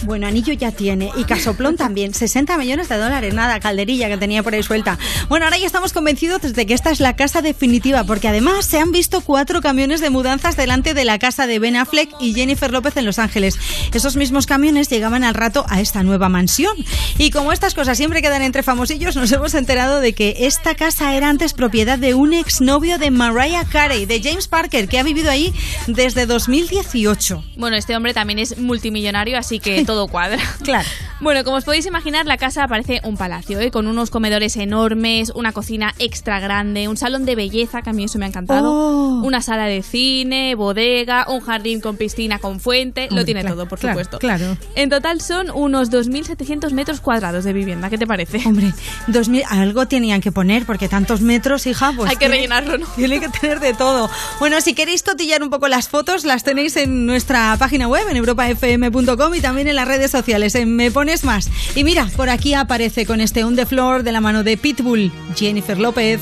Bueno, 0.04 0.26
anillo 0.26 0.54
ya 0.54 0.72
tiene 0.72 1.12
y 1.16 1.26
casoplón 1.26 1.78
también. 1.78 2.14
60 2.14 2.58
millones 2.58 2.90
de 2.90 2.98
dólares, 2.98 3.34
nada, 3.34 3.60
calderilla 3.60 4.10
que 4.10 4.18
tenía 4.18 4.42
por 4.42 4.54
ahí 4.54 4.64
suelta. 4.64 4.98
Bueno, 5.30 5.46
ahora 5.46 5.58
ya 5.58 5.66
estamos 5.66 5.94
convencidos 5.94 6.42
de 6.42 6.66
que 6.66 6.74
esta 6.74 6.90
es 6.90 7.00
la 7.00 7.16
casa 7.16 7.42
definitiva, 7.42 8.04
porque 8.04 8.28
además 8.28 8.66
se 8.66 8.80
han 8.80 8.92
visto 8.92 9.22
cuatro 9.22 9.62
camiones 9.62 10.02
de 10.02 10.10
mudanzas 10.10 10.58
delante 10.58 10.94
de 10.94 11.06
la 11.06 11.20
casa 11.20 11.46
de 11.46 11.60
Ben 11.60 11.76
Affleck 11.76 12.10
y 12.20 12.34
Jennifer 12.34 12.72
López 12.72 12.98
en 12.98 13.06
Los 13.06 13.20
Ángeles. 13.20 13.60
Esos 13.94 14.16
mismos 14.16 14.48
camiones 14.48 14.90
llegaban 14.90 15.24
al 15.24 15.36
rato 15.36 15.66
a 15.70 15.82
esta 15.82 16.02
nueva 16.02 16.30
mansión. 16.30 16.76
Y 17.18 17.30
como 17.30 17.52
estas 17.52 17.76
cosas 17.76 17.98
siempre 17.98 18.22
quedan 18.22 18.42
entre 18.42 18.64
famosillos, 18.64 19.16
nos 19.16 19.32
hemos 19.32 19.54
enterado 19.54 20.00
de 20.00 20.14
que 20.14 20.36
esta 20.40 20.74
casa 20.76 21.16
era 21.16 21.30
antes 21.30 21.54
propiedad 21.54 22.00
de 22.00 22.16
un 22.16 22.34
exnovio 22.34 22.98
de 22.98 23.12
Mariah 23.12 23.66
Carey, 23.66 24.06
de 24.06 24.22
James 24.22 24.48
Parker, 24.48 24.88
que 24.88 24.98
ha 24.98 25.04
vivido 25.04 25.30
ahí 25.30 25.54
desde 25.88 26.26
2018. 26.26 27.44
Bueno, 27.56 27.76
este 27.76 27.96
hombre 27.96 28.14
también 28.14 28.40
es 28.40 28.58
multimillonario, 28.58 29.38
así 29.38 29.60
que 29.60 29.86
todo 29.92 30.08
cuadra. 30.08 30.40
Claro. 30.64 30.88
Bueno, 31.20 31.44
como 31.44 31.58
os 31.58 31.66
podéis 31.66 31.86
imaginar, 31.86 32.26
la 32.26 32.38
casa 32.38 32.68
parece 32.68 33.00
un 33.04 33.16
palacio, 33.16 33.60
¿eh? 33.60 33.70
con 33.70 33.86
unos 33.86 34.10
comedores 34.10 34.58
enormes, 34.58 35.32
una 35.36 35.52
cocina 35.52 35.94
extra 36.00 36.40
grande, 36.40 36.88
un 36.88 36.98
salón 36.98 37.26
de 37.26 37.36
belleza, 37.36 37.84
que 37.84 37.92
a 37.92 37.94
mí 37.94 38.06
eso 38.06 38.18
me 38.18 38.26
ha 38.26 38.28
encantado, 38.30 38.72
Oh. 38.74 39.22
una 39.24 39.42
sala 39.42 39.66
de 39.66 39.84
cine, 39.84 40.56
bodega, 40.56 41.26
un 41.30 41.42
jardín 41.42 41.80
con 41.80 41.96
piscina, 41.98 42.40
con 42.40 42.60
fuente, 42.60 43.08
lo 43.12 43.24
tiene 43.24 43.42
claro, 43.42 43.56
todo, 43.56 43.68
por 43.68 43.78
claro, 43.78 43.94
supuesto. 43.94 44.18
claro. 44.18 44.58
En 44.74 44.90
total 44.90 45.22
son 45.22 45.52
unos 45.54 45.92
2.700 45.92 46.72
metros 46.74 47.02
cuadrados 47.02 47.44
de 47.44 47.54
vivienda, 47.54 47.92
¿qué 47.92 48.00
te 48.00 48.08
parece? 48.08 48.42
Hombre, 48.48 48.74
2000, 49.08 49.44
algo 49.48 49.88
tenían 49.88 50.22
que 50.22 50.32
poner, 50.32 50.66
porque 50.66 50.90
tantos 50.90 51.22
metros, 51.22 51.68
hija, 51.68 51.94
pues. 51.96 52.10
Hay 52.10 52.16
que 52.16 52.22
tiene- 52.26 52.36
rellenarlo, 52.38 52.80
¿no? 52.80 52.88
Tiene 52.96 53.20
que 53.20 53.30
tener 53.30 53.60
de 53.60 53.76
todo. 53.76 54.10
Bueno, 54.40 54.60
si 54.62 54.74
queréis 54.74 55.04
cotillar 55.04 55.44
un 55.44 55.52
poco 55.52 55.68
las 55.68 55.88
fotos, 55.88 56.24
las 56.26 56.44
tenéis 56.44 56.76
en 56.78 57.06
nuestra 57.06 57.56
página 57.60 57.88
web, 57.88 58.08
en 58.10 58.18
europafm.com 58.18 59.36
y 59.36 59.40
también 59.42 59.68
en 59.68 59.76
las 59.82 59.88
redes 59.88 60.12
sociales, 60.12 60.54
en 60.54 60.76
Me 60.76 60.92
Pones 60.92 61.24
Más. 61.24 61.50
Y 61.74 61.84
mira, 61.84 62.08
por 62.16 62.30
aquí 62.30 62.54
aparece 62.54 63.08
con 63.08 63.20
este 63.20 63.44
On 63.44 63.56
the 63.56 63.66
Floor 63.66 64.04
de 64.04 64.12
la 64.12 64.22
mano 64.22 64.44
de 64.44 64.56
Pitbull, 64.56 65.12
Jennifer 65.36 65.80
López. 65.80 66.22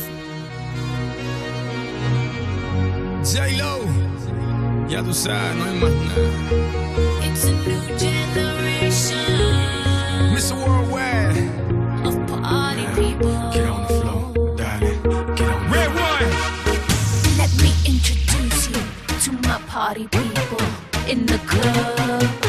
J-Lo, 3.22 3.80
ya 4.88 5.04
tú 5.04 5.14
sabes, 5.14 5.56
no 5.58 5.66
hay 5.66 5.78
más 5.78 5.92
nada. 5.92 6.22
It's 7.28 7.44
a 7.44 7.52
new 7.52 7.82
generation 8.00 9.18
Mr. 10.34 10.56
Worldwide, 10.56 11.36
of 12.06 12.16
party 12.28 12.86
people. 12.96 13.52
get 13.52 13.68
on 13.68 13.82
the 13.82 13.94
floor, 14.00 14.56
dale, 14.56 15.36
get 15.36 15.50
on 15.50 15.70
Red 15.70 15.90
one. 15.96 16.30
party 19.68 20.08
people 20.08 20.58
in 21.10 21.26
the 21.26 21.38
club. 21.40 22.49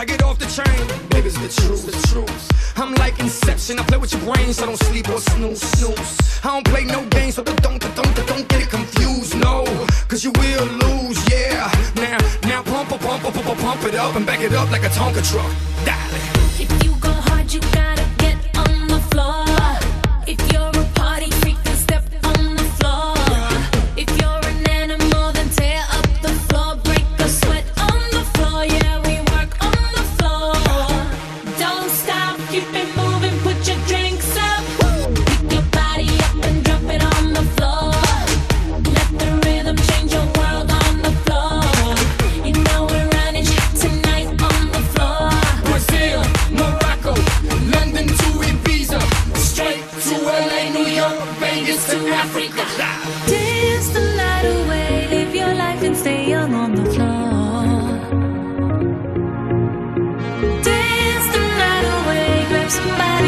I 0.00 0.06
get 0.06 0.22
off 0.22 0.38
the 0.38 0.46
train. 0.46 0.80
Baby, 1.10 1.28
it's 1.28 1.36
the 1.36 1.60
truth, 1.60 1.84
the 1.84 1.92
truth. 2.08 2.78
I'm 2.78 2.94
like 2.94 3.20
Inception, 3.20 3.78
I 3.78 3.82
play 3.82 3.98
with 3.98 4.14
your 4.14 4.22
brain, 4.22 4.50
so 4.54 4.64
don't 4.64 4.82
sleep 4.84 5.06
or 5.10 5.20
snooze, 5.20 5.60
snooze. 5.60 6.40
I 6.42 6.48
don't 6.54 6.64
play 6.64 6.84
no 6.84 7.04
games, 7.10 7.34
so 7.34 7.42
don't, 7.42 7.60
don't, 7.60 7.78
don't, 7.78 8.48
get 8.48 8.62
it 8.62 8.70
confused, 8.70 9.36
no. 9.36 9.66
Cause 10.08 10.24
you 10.24 10.32
will 10.38 10.64
lose, 10.64 11.20
yeah. 11.30 11.70
Now, 11.96 12.16
now 12.44 12.62
pump, 12.62 12.88
pump, 12.88 13.02
pump, 13.02 13.24
pump, 13.24 13.58
pump, 13.60 13.84
it 13.84 13.94
up 13.94 14.16
and 14.16 14.24
back 14.24 14.40
it 14.40 14.54
up 14.54 14.70
like 14.70 14.84
a 14.84 14.88
Tonka 14.88 15.20
truck. 15.30 15.52
If 16.58 16.70
you 16.82 16.96
go 16.98 17.12
hard, 17.12 17.52
you 17.52 17.60
gotta 17.60 18.06
get 18.16 18.38
on 18.56 18.88
the 18.88 19.00
floor. 19.10 19.44
If 20.26 20.40
you're 20.50 20.69
New 50.72 50.86
York, 50.86 51.18
Vegas 51.40 51.90
to 51.90 51.96
Africa. 52.08 52.64
Dance 53.26 53.88
the 53.90 54.00
night 54.16 54.44
away, 54.44 55.08
live 55.10 55.34
your 55.34 55.52
life 55.54 55.82
and 55.82 55.96
stay 55.96 56.28
young 56.28 56.54
on 56.54 56.74
the 56.74 56.84
floor. 56.92 57.64
Dance 60.62 61.26
the 61.34 61.42
night 61.62 61.86
away, 61.96 62.46
grab 62.48 62.70
somebody, 62.70 63.19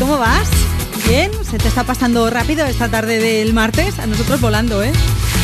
¿Cómo 0.00 0.16
vas? 0.16 0.48
Bien, 1.06 1.30
se 1.44 1.58
te 1.58 1.68
está 1.68 1.84
pasando 1.84 2.30
rápido 2.30 2.64
esta 2.64 2.88
tarde 2.88 3.18
del 3.18 3.52
martes, 3.52 3.98
a 3.98 4.06
nosotros 4.06 4.40
volando, 4.40 4.82
¿eh? 4.82 4.92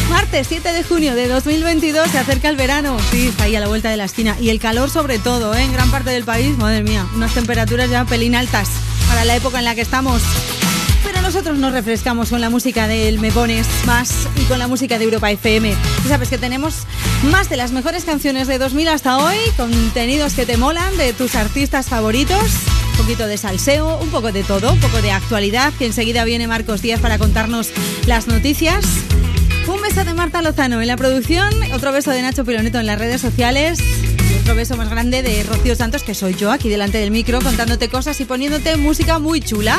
Martes 0.08 0.46
7 0.48 0.72
de 0.72 0.82
junio 0.82 1.14
de 1.14 1.28
2022, 1.28 2.10
se 2.10 2.18
acerca 2.18 2.48
el 2.48 2.56
verano, 2.56 2.96
sí, 3.10 3.26
está 3.26 3.44
ahí 3.44 3.54
a 3.54 3.60
la 3.60 3.68
vuelta 3.68 3.90
de 3.90 3.98
la 3.98 4.06
esquina. 4.06 4.34
Y 4.40 4.48
el 4.48 4.58
calor 4.58 4.88
sobre 4.88 5.18
todo, 5.18 5.54
¿eh? 5.54 5.62
En 5.62 5.74
gran 5.74 5.90
parte 5.90 6.08
del 6.08 6.24
país, 6.24 6.56
madre 6.56 6.82
mía, 6.82 7.06
unas 7.14 7.34
temperaturas 7.34 7.90
ya 7.90 8.06
pelín 8.06 8.34
altas 8.34 8.70
para 9.08 9.26
la 9.26 9.36
época 9.36 9.58
en 9.58 9.66
la 9.66 9.74
que 9.74 9.82
estamos. 9.82 10.22
Pero 11.04 11.20
nosotros 11.20 11.58
nos 11.58 11.72
refrescamos 11.72 12.30
con 12.30 12.40
la 12.40 12.48
música 12.48 12.88
del 12.88 13.18
Me 13.18 13.30
Pones 13.30 13.66
Más 13.84 14.26
y 14.36 14.44
con 14.44 14.58
la 14.58 14.68
música 14.68 14.98
de 14.98 15.04
Europa 15.04 15.30
FM. 15.30 15.76
Y 16.04 16.08
sabes 16.08 16.30
que 16.30 16.38
tenemos 16.38 16.86
más 17.30 17.50
de 17.50 17.58
las 17.58 17.72
mejores 17.72 18.04
canciones 18.04 18.48
de 18.48 18.56
2000 18.56 18.88
hasta 18.88 19.18
hoy, 19.18 19.36
contenidos 19.58 20.32
que 20.32 20.46
te 20.46 20.56
molan 20.56 20.96
de 20.96 21.12
tus 21.12 21.34
artistas 21.34 21.86
favoritos, 21.86 22.52
poquito 22.97 23.27
de 23.27 23.36
salseo, 23.36 23.98
un 23.98 24.09
poco 24.09 24.32
de 24.32 24.43
todo, 24.43 24.73
un 24.73 24.81
poco 24.81 25.02
de 25.02 25.10
actualidad, 25.10 25.73
que 25.74 25.86
enseguida 25.86 26.24
viene 26.24 26.48
Marcos 26.48 26.82
Díaz 26.82 27.01
para 27.01 27.18
contarnos 27.18 27.70
las 28.06 28.27
noticias. 28.27 28.85
Un 29.68 29.82
beso 29.82 30.05
de 30.05 30.14
Marta 30.14 30.43
Lozano 30.43 30.81
en 30.81 30.86
la 30.86 30.97
producción, 30.97 31.52
otro 31.73 31.93
beso 31.93 32.10
de 32.10 32.23
Nacho 32.23 32.44
Piloneto 32.44 32.78
en 32.78 32.86
las 32.86 32.98
redes 32.98 33.20
sociales. 33.20 33.78
y 33.81 34.40
Otro 34.40 34.55
beso 34.55 34.77
más 34.77 34.89
grande 34.89 35.23
de 35.23 35.43
Rocío 35.43 35.74
Santos, 35.74 36.05
que 36.05 36.14
soy 36.14 36.35
yo 36.35 36.51
aquí 36.51 36.68
delante 36.68 36.98
del 36.98 37.10
micro, 37.10 37.40
contándote 37.40 37.89
cosas 37.89 38.20
y 38.20 38.24
poniéndote 38.24 38.77
música 38.77 39.18
muy 39.18 39.40
chula. 39.40 39.78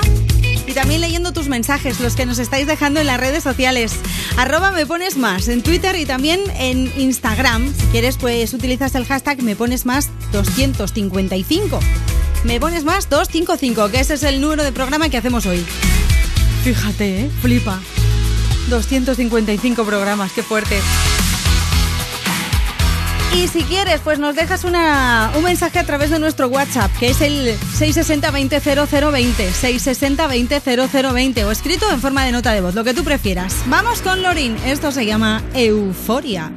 Y 0.67 0.73
también 0.73 1.01
leyendo 1.01 1.31
tus 1.31 1.47
mensajes, 1.47 1.99
los 1.99 2.15
que 2.15 2.25
nos 2.25 2.39
estáis 2.39 2.67
dejando 2.67 2.99
en 2.99 3.07
las 3.07 3.19
redes 3.19 3.43
sociales. 3.43 3.93
Arroba 4.35 4.71
me 4.71 4.85
pones 4.85 5.17
más 5.17 5.47
en 5.47 5.63
Twitter 5.63 5.95
y 5.95 6.05
también 6.05 6.41
en 6.57 6.91
Instagram. 6.97 7.73
Si 7.73 7.85
quieres, 7.87 8.17
pues 8.17 8.53
utilizas 8.53 8.93
el 8.95 9.05
hashtag 9.05 9.41
me 9.41 9.55
pones 9.55 9.85
más 9.85 10.09
255. 10.33 11.79
Me 12.43 12.59
pones 12.59 12.83
más 12.83 13.09
255, 13.09 13.89
que 13.89 13.99
ese 13.99 14.13
es 14.13 14.23
el 14.23 14.39
número 14.39 14.63
de 14.63 14.71
programa 14.71 15.09
que 15.09 15.17
hacemos 15.17 15.45
hoy. 15.45 15.65
Fíjate, 16.63 17.21
¿eh? 17.21 17.31
flipa. 17.41 17.79
255 18.69 19.83
programas, 19.85 20.31
qué 20.33 20.43
fuerte. 20.43 20.79
Y 23.35 23.47
si 23.47 23.61
quieres, 23.63 24.01
pues 24.01 24.19
nos 24.19 24.35
dejas 24.35 24.63
una, 24.63 25.31
un 25.35 25.43
mensaje 25.43 25.79
a 25.79 25.83
través 25.83 26.09
de 26.09 26.17
nuestro 26.17 26.47
WhatsApp, 26.47 26.91
que 26.97 27.09
es 27.09 27.21
el 27.21 27.57
660-200020, 27.77 29.51
660-200020, 29.51 31.45
o 31.45 31.51
escrito 31.51 31.91
en 31.91 32.01
forma 32.01 32.25
de 32.25 32.31
nota 32.31 32.51
de 32.53 32.61
voz, 32.61 32.73
lo 32.73 32.83
que 32.83 32.93
tú 32.93 33.03
prefieras. 33.03 33.55
Vamos 33.67 34.01
con 34.01 34.23
Lorin, 34.23 34.55
esto 34.65 34.91
se 34.91 35.05
llama 35.05 35.43
Euforia. 35.53 36.51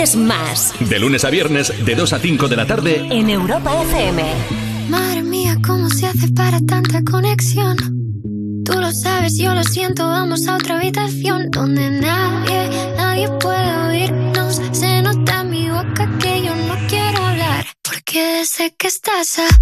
Lunes 0.00 0.16
Más. 0.16 0.72
De 0.80 0.98
lunes 0.98 1.26
a 1.26 1.28
viernes, 1.28 1.74
de 1.84 1.94
2 1.94 2.14
a 2.14 2.18
5 2.18 2.48
de 2.48 2.56
la 2.56 2.66
tarde. 2.66 3.06
En 3.10 3.28
Europa 3.28 3.82
FM. 3.82 4.24
Madre 4.88 5.22
mía, 5.22 5.58
¿cómo 5.62 5.90
se 5.90 6.06
hace 6.06 6.28
para 6.28 6.58
tanta 6.60 7.04
conexión? 7.04 7.76
Tú 8.64 8.80
lo 8.80 8.92
sabes, 8.92 9.36
yo 9.36 9.54
lo 9.54 9.62
siento, 9.62 10.06
vamos 10.06 10.48
a 10.48 10.56
otra 10.56 10.78
habitación 10.78 11.50
donde 11.50 11.90
nadie, 11.90 12.94
nadie 12.96 13.28
puede 13.40 13.76
oírnos. 13.88 14.62
Se 14.72 15.02
nota 15.02 15.42
en 15.42 15.50
mi 15.50 15.68
boca 15.68 16.10
que 16.18 16.44
yo 16.46 16.56
no 16.56 16.76
quiero 16.88 17.22
hablar, 17.22 17.66
porque 17.82 18.38
desde 18.38 18.74
que 18.78 18.86
estás 18.86 19.38
a 19.38 19.59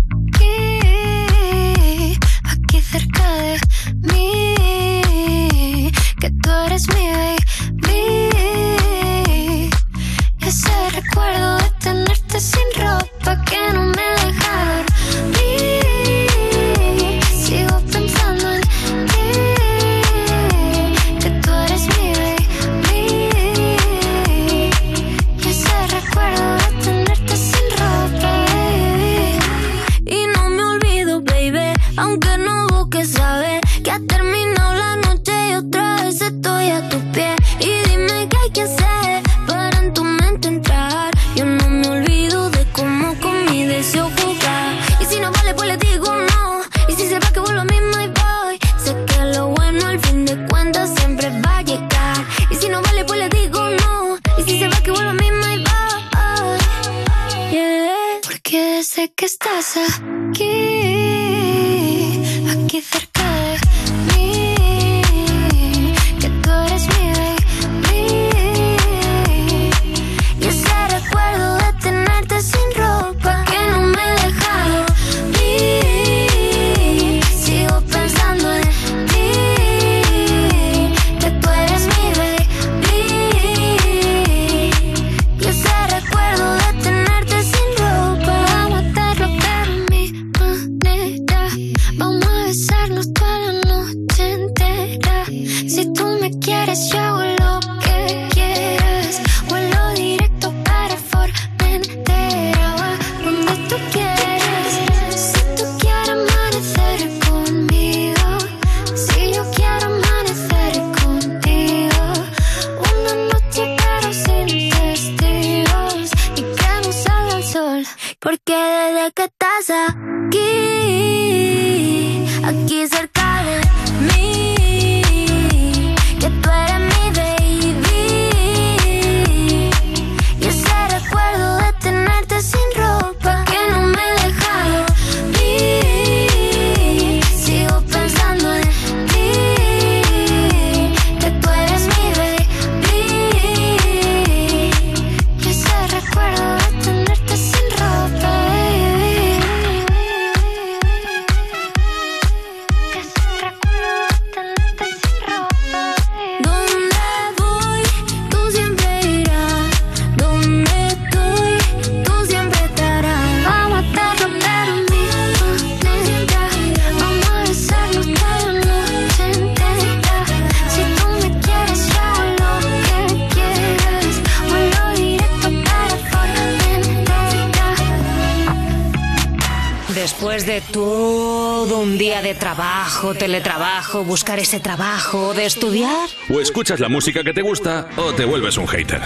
teletrabajo, 183.89 184.05
buscar 184.05 184.39
ese 184.39 184.61
trabajo, 184.61 185.35
de 185.35 185.47
estudiar, 185.47 186.09
O 186.31 186.41
escuchas 186.41 186.81
la 186.81 186.89
música 186.89 187.23
que 187.25 187.33
te 187.33 187.43
gusta 187.43 187.89
o 187.97 188.13
te 188.13 188.25
vuelves 188.25 188.57
un 188.59 188.67
hater. 188.67 189.01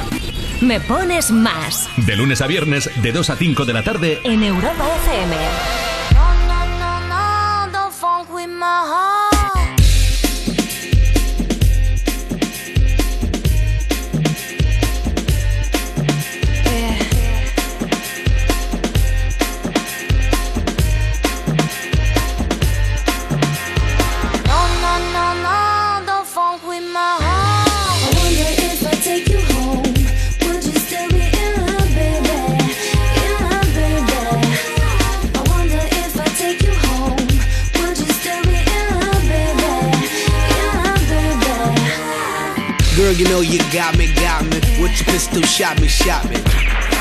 me 0.60 0.80
pones 0.80 1.30
más 1.30 1.88
De 2.06 2.16
lunes 2.16 2.40
a 2.40 2.46
viernes, 2.46 2.90
de 3.02 3.12
2 3.12 3.30
a 3.30 3.36
5 3.36 3.64
de 3.64 3.72
la 3.72 3.82
tarde, 3.82 4.20
en 4.24 4.42
Europa 4.42 4.84
FM. 5.04 5.81
Girl, 43.12 43.20
you 43.20 43.28
know 43.28 43.40
you 43.42 43.58
got 43.70 43.98
me, 43.98 44.10
got 44.14 44.42
me. 44.44 44.56
With 44.80 44.96
your 44.98 45.04
pistol, 45.04 45.42
shot 45.42 45.78
me, 45.82 45.86
shot 45.86 46.24
me. 46.30 46.36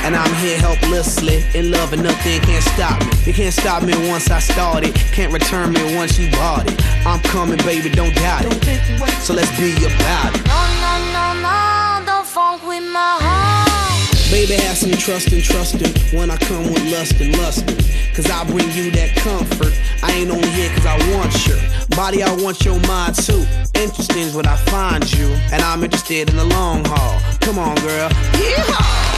And 0.03 0.13
I'm 0.13 0.33
here 0.43 0.57
helplessly, 0.57 1.41
in 1.55 1.71
love 1.71 1.93
and 1.93 2.03
nothing 2.03 2.41
can't 2.41 2.63
stop 2.63 2.99
me. 2.99 3.11
You 3.23 3.33
can't 3.33 3.53
stop 3.53 3.83
me 3.83 3.93
once 4.09 4.29
I 4.29 4.39
started, 4.39 4.93
can't 5.13 5.31
return 5.31 5.71
me 5.71 5.95
once 5.95 6.19
you 6.19 6.29
bought 6.31 6.69
it. 6.69 6.85
I'm 7.05 7.21
coming, 7.21 7.59
baby, 7.59 7.89
don't 7.89 8.13
doubt 8.15 8.43
it. 8.45 9.21
So 9.21 9.33
let's 9.33 9.51
be 9.57 9.71
about 9.71 10.35
it. 10.35 10.45
No, 10.47 10.61
no, 10.83 10.93
no, 11.13 11.41
no, 11.41 12.05
don't 12.05 12.27
funk 12.27 12.67
with 12.67 12.83
my 12.83 13.17
heart. 13.21 13.40
Baby, 14.41 14.55
have 14.63 14.75
some 14.75 14.91
trust 14.93 15.31
and 15.33 15.43
trusting 15.43 16.17
when 16.17 16.31
I 16.31 16.37
come 16.37 16.63
with 16.63 16.83
lust 16.91 17.21
and 17.21 17.37
lusting. 17.37 17.77
Cause 18.15 18.27
I 18.31 18.43
bring 18.45 18.71
you 18.71 18.89
that 18.89 19.15
comfort. 19.17 19.71
I 20.01 20.13
ain't 20.13 20.31
on 20.31 20.41
here 20.41 20.67
cause 20.73 20.87
I 20.87 20.97
want 21.15 21.45
your 21.45 21.59
body, 21.95 22.23
I 22.23 22.33
want 22.41 22.65
your 22.65 22.79
mind 22.87 23.13
too. 23.23 23.45
Interesting 23.75 24.17
is 24.17 24.35
when 24.35 24.47
I 24.47 24.55
find 24.55 25.13
you, 25.13 25.27
and 25.53 25.61
I'm 25.61 25.83
interested 25.83 26.31
in 26.31 26.37
the 26.37 26.45
long 26.45 26.83
haul. 26.85 27.21
Come 27.41 27.59
on, 27.59 27.75
girl. 27.85 28.09
Yeehaw! 28.09 29.10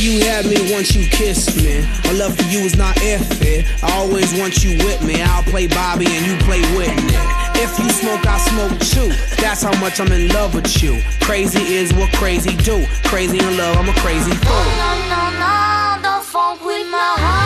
You 0.00 0.20
had 0.26 0.46
me 0.46 0.72
once 0.72 0.94
you 0.94 1.06
kissed 1.08 1.56
me. 1.56 1.80
My 2.04 2.12
love 2.12 2.36
for 2.36 2.44
you 2.44 2.60
is 2.60 2.76
not 2.76 2.96
if 3.00 3.42
it. 3.42 3.66
I 3.82 3.92
always 3.96 4.32
want 4.38 4.62
you 4.62 4.76
with 4.84 5.02
me. 5.02 5.22
I'll 5.22 5.42
play 5.44 5.66
Bobby 5.66 6.06
and 6.08 6.26
you 6.26 6.36
play 6.44 6.60
Whitney. 6.76 7.14
If 7.58 7.78
you 7.78 7.88
smoke, 7.90 8.26
I 8.26 8.38
smoke 8.38 8.78
too. 8.80 9.08
That's 9.40 9.62
how 9.62 9.74
much 9.80 10.00
I'm 10.00 10.12
in 10.12 10.28
love 10.28 10.54
with 10.54 10.82
you. 10.82 11.00
Crazy 11.20 11.62
is 11.74 11.92
what 11.94 12.12
crazy 12.14 12.54
do. 12.56 12.84
Crazy 13.04 13.38
in 13.38 13.56
love, 13.56 13.76
I'm 13.76 13.88
a 13.88 13.94
crazy 14.00 14.32
fool. 14.32 14.52
No, 14.52 14.90
no, 15.08 15.22
no, 15.38 16.02
don't 16.02 16.24
funk 16.24 16.64
with 16.64 16.86
my 16.90 17.14
heart. 17.18 17.45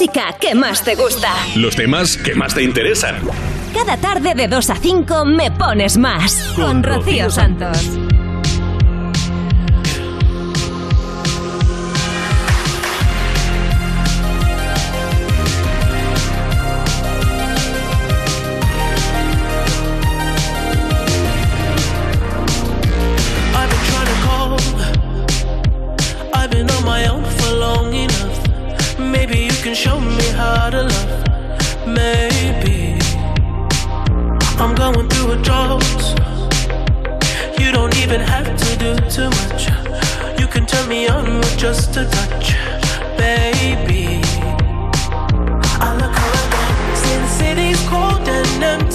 Música 0.05 0.35
que 0.39 0.53
más 0.53 0.83
te 0.83 0.95
gusta. 0.95 1.33
los 1.55 1.75
temas 1.75 2.17
que 2.17 2.35
más 2.35 2.53
te 2.53 2.61
interesan. 2.61 3.15
Cada 3.73 3.97
tarde 3.97 4.35
de 4.35 4.47
2 4.47 4.69
a 4.69 4.75
5 4.75 5.25
me 5.25 5.51
pones 5.51 5.97
más. 5.97 6.53
Con 6.55 6.83
Rocío 6.83 7.29
Santos. 7.29 7.79
Show 29.75 29.99
me 29.99 30.23
how 30.29 30.69
to 30.69 30.83
love. 30.83 31.85
Maybe 31.85 32.97
I'm 34.57 34.73
going 34.73 35.09
through 35.09 35.33
a 35.33 35.37
drought. 35.43 35.83
You 37.59 37.73
don't 37.73 37.93
even 37.97 38.21
have 38.21 38.55
to 38.57 38.77
do 38.77 38.95
too 39.09 39.29
much. 39.29 39.67
You 40.39 40.47
can 40.47 40.65
turn 40.65 40.87
me 40.87 41.09
on 41.09 41.39
with 41.39 41.57
just 41.57 41.97
a 41.97 42.05
touch, 42.05 42.53
baby. 43.17 44.21
I 45.83 45.89
look 45.99 46.15
around, 46.23 46.51
the 47.03 47.27
city's 47.27 47.81
cold 47.89 48.29
and 48.29 48.63
empty. 48.63 48.94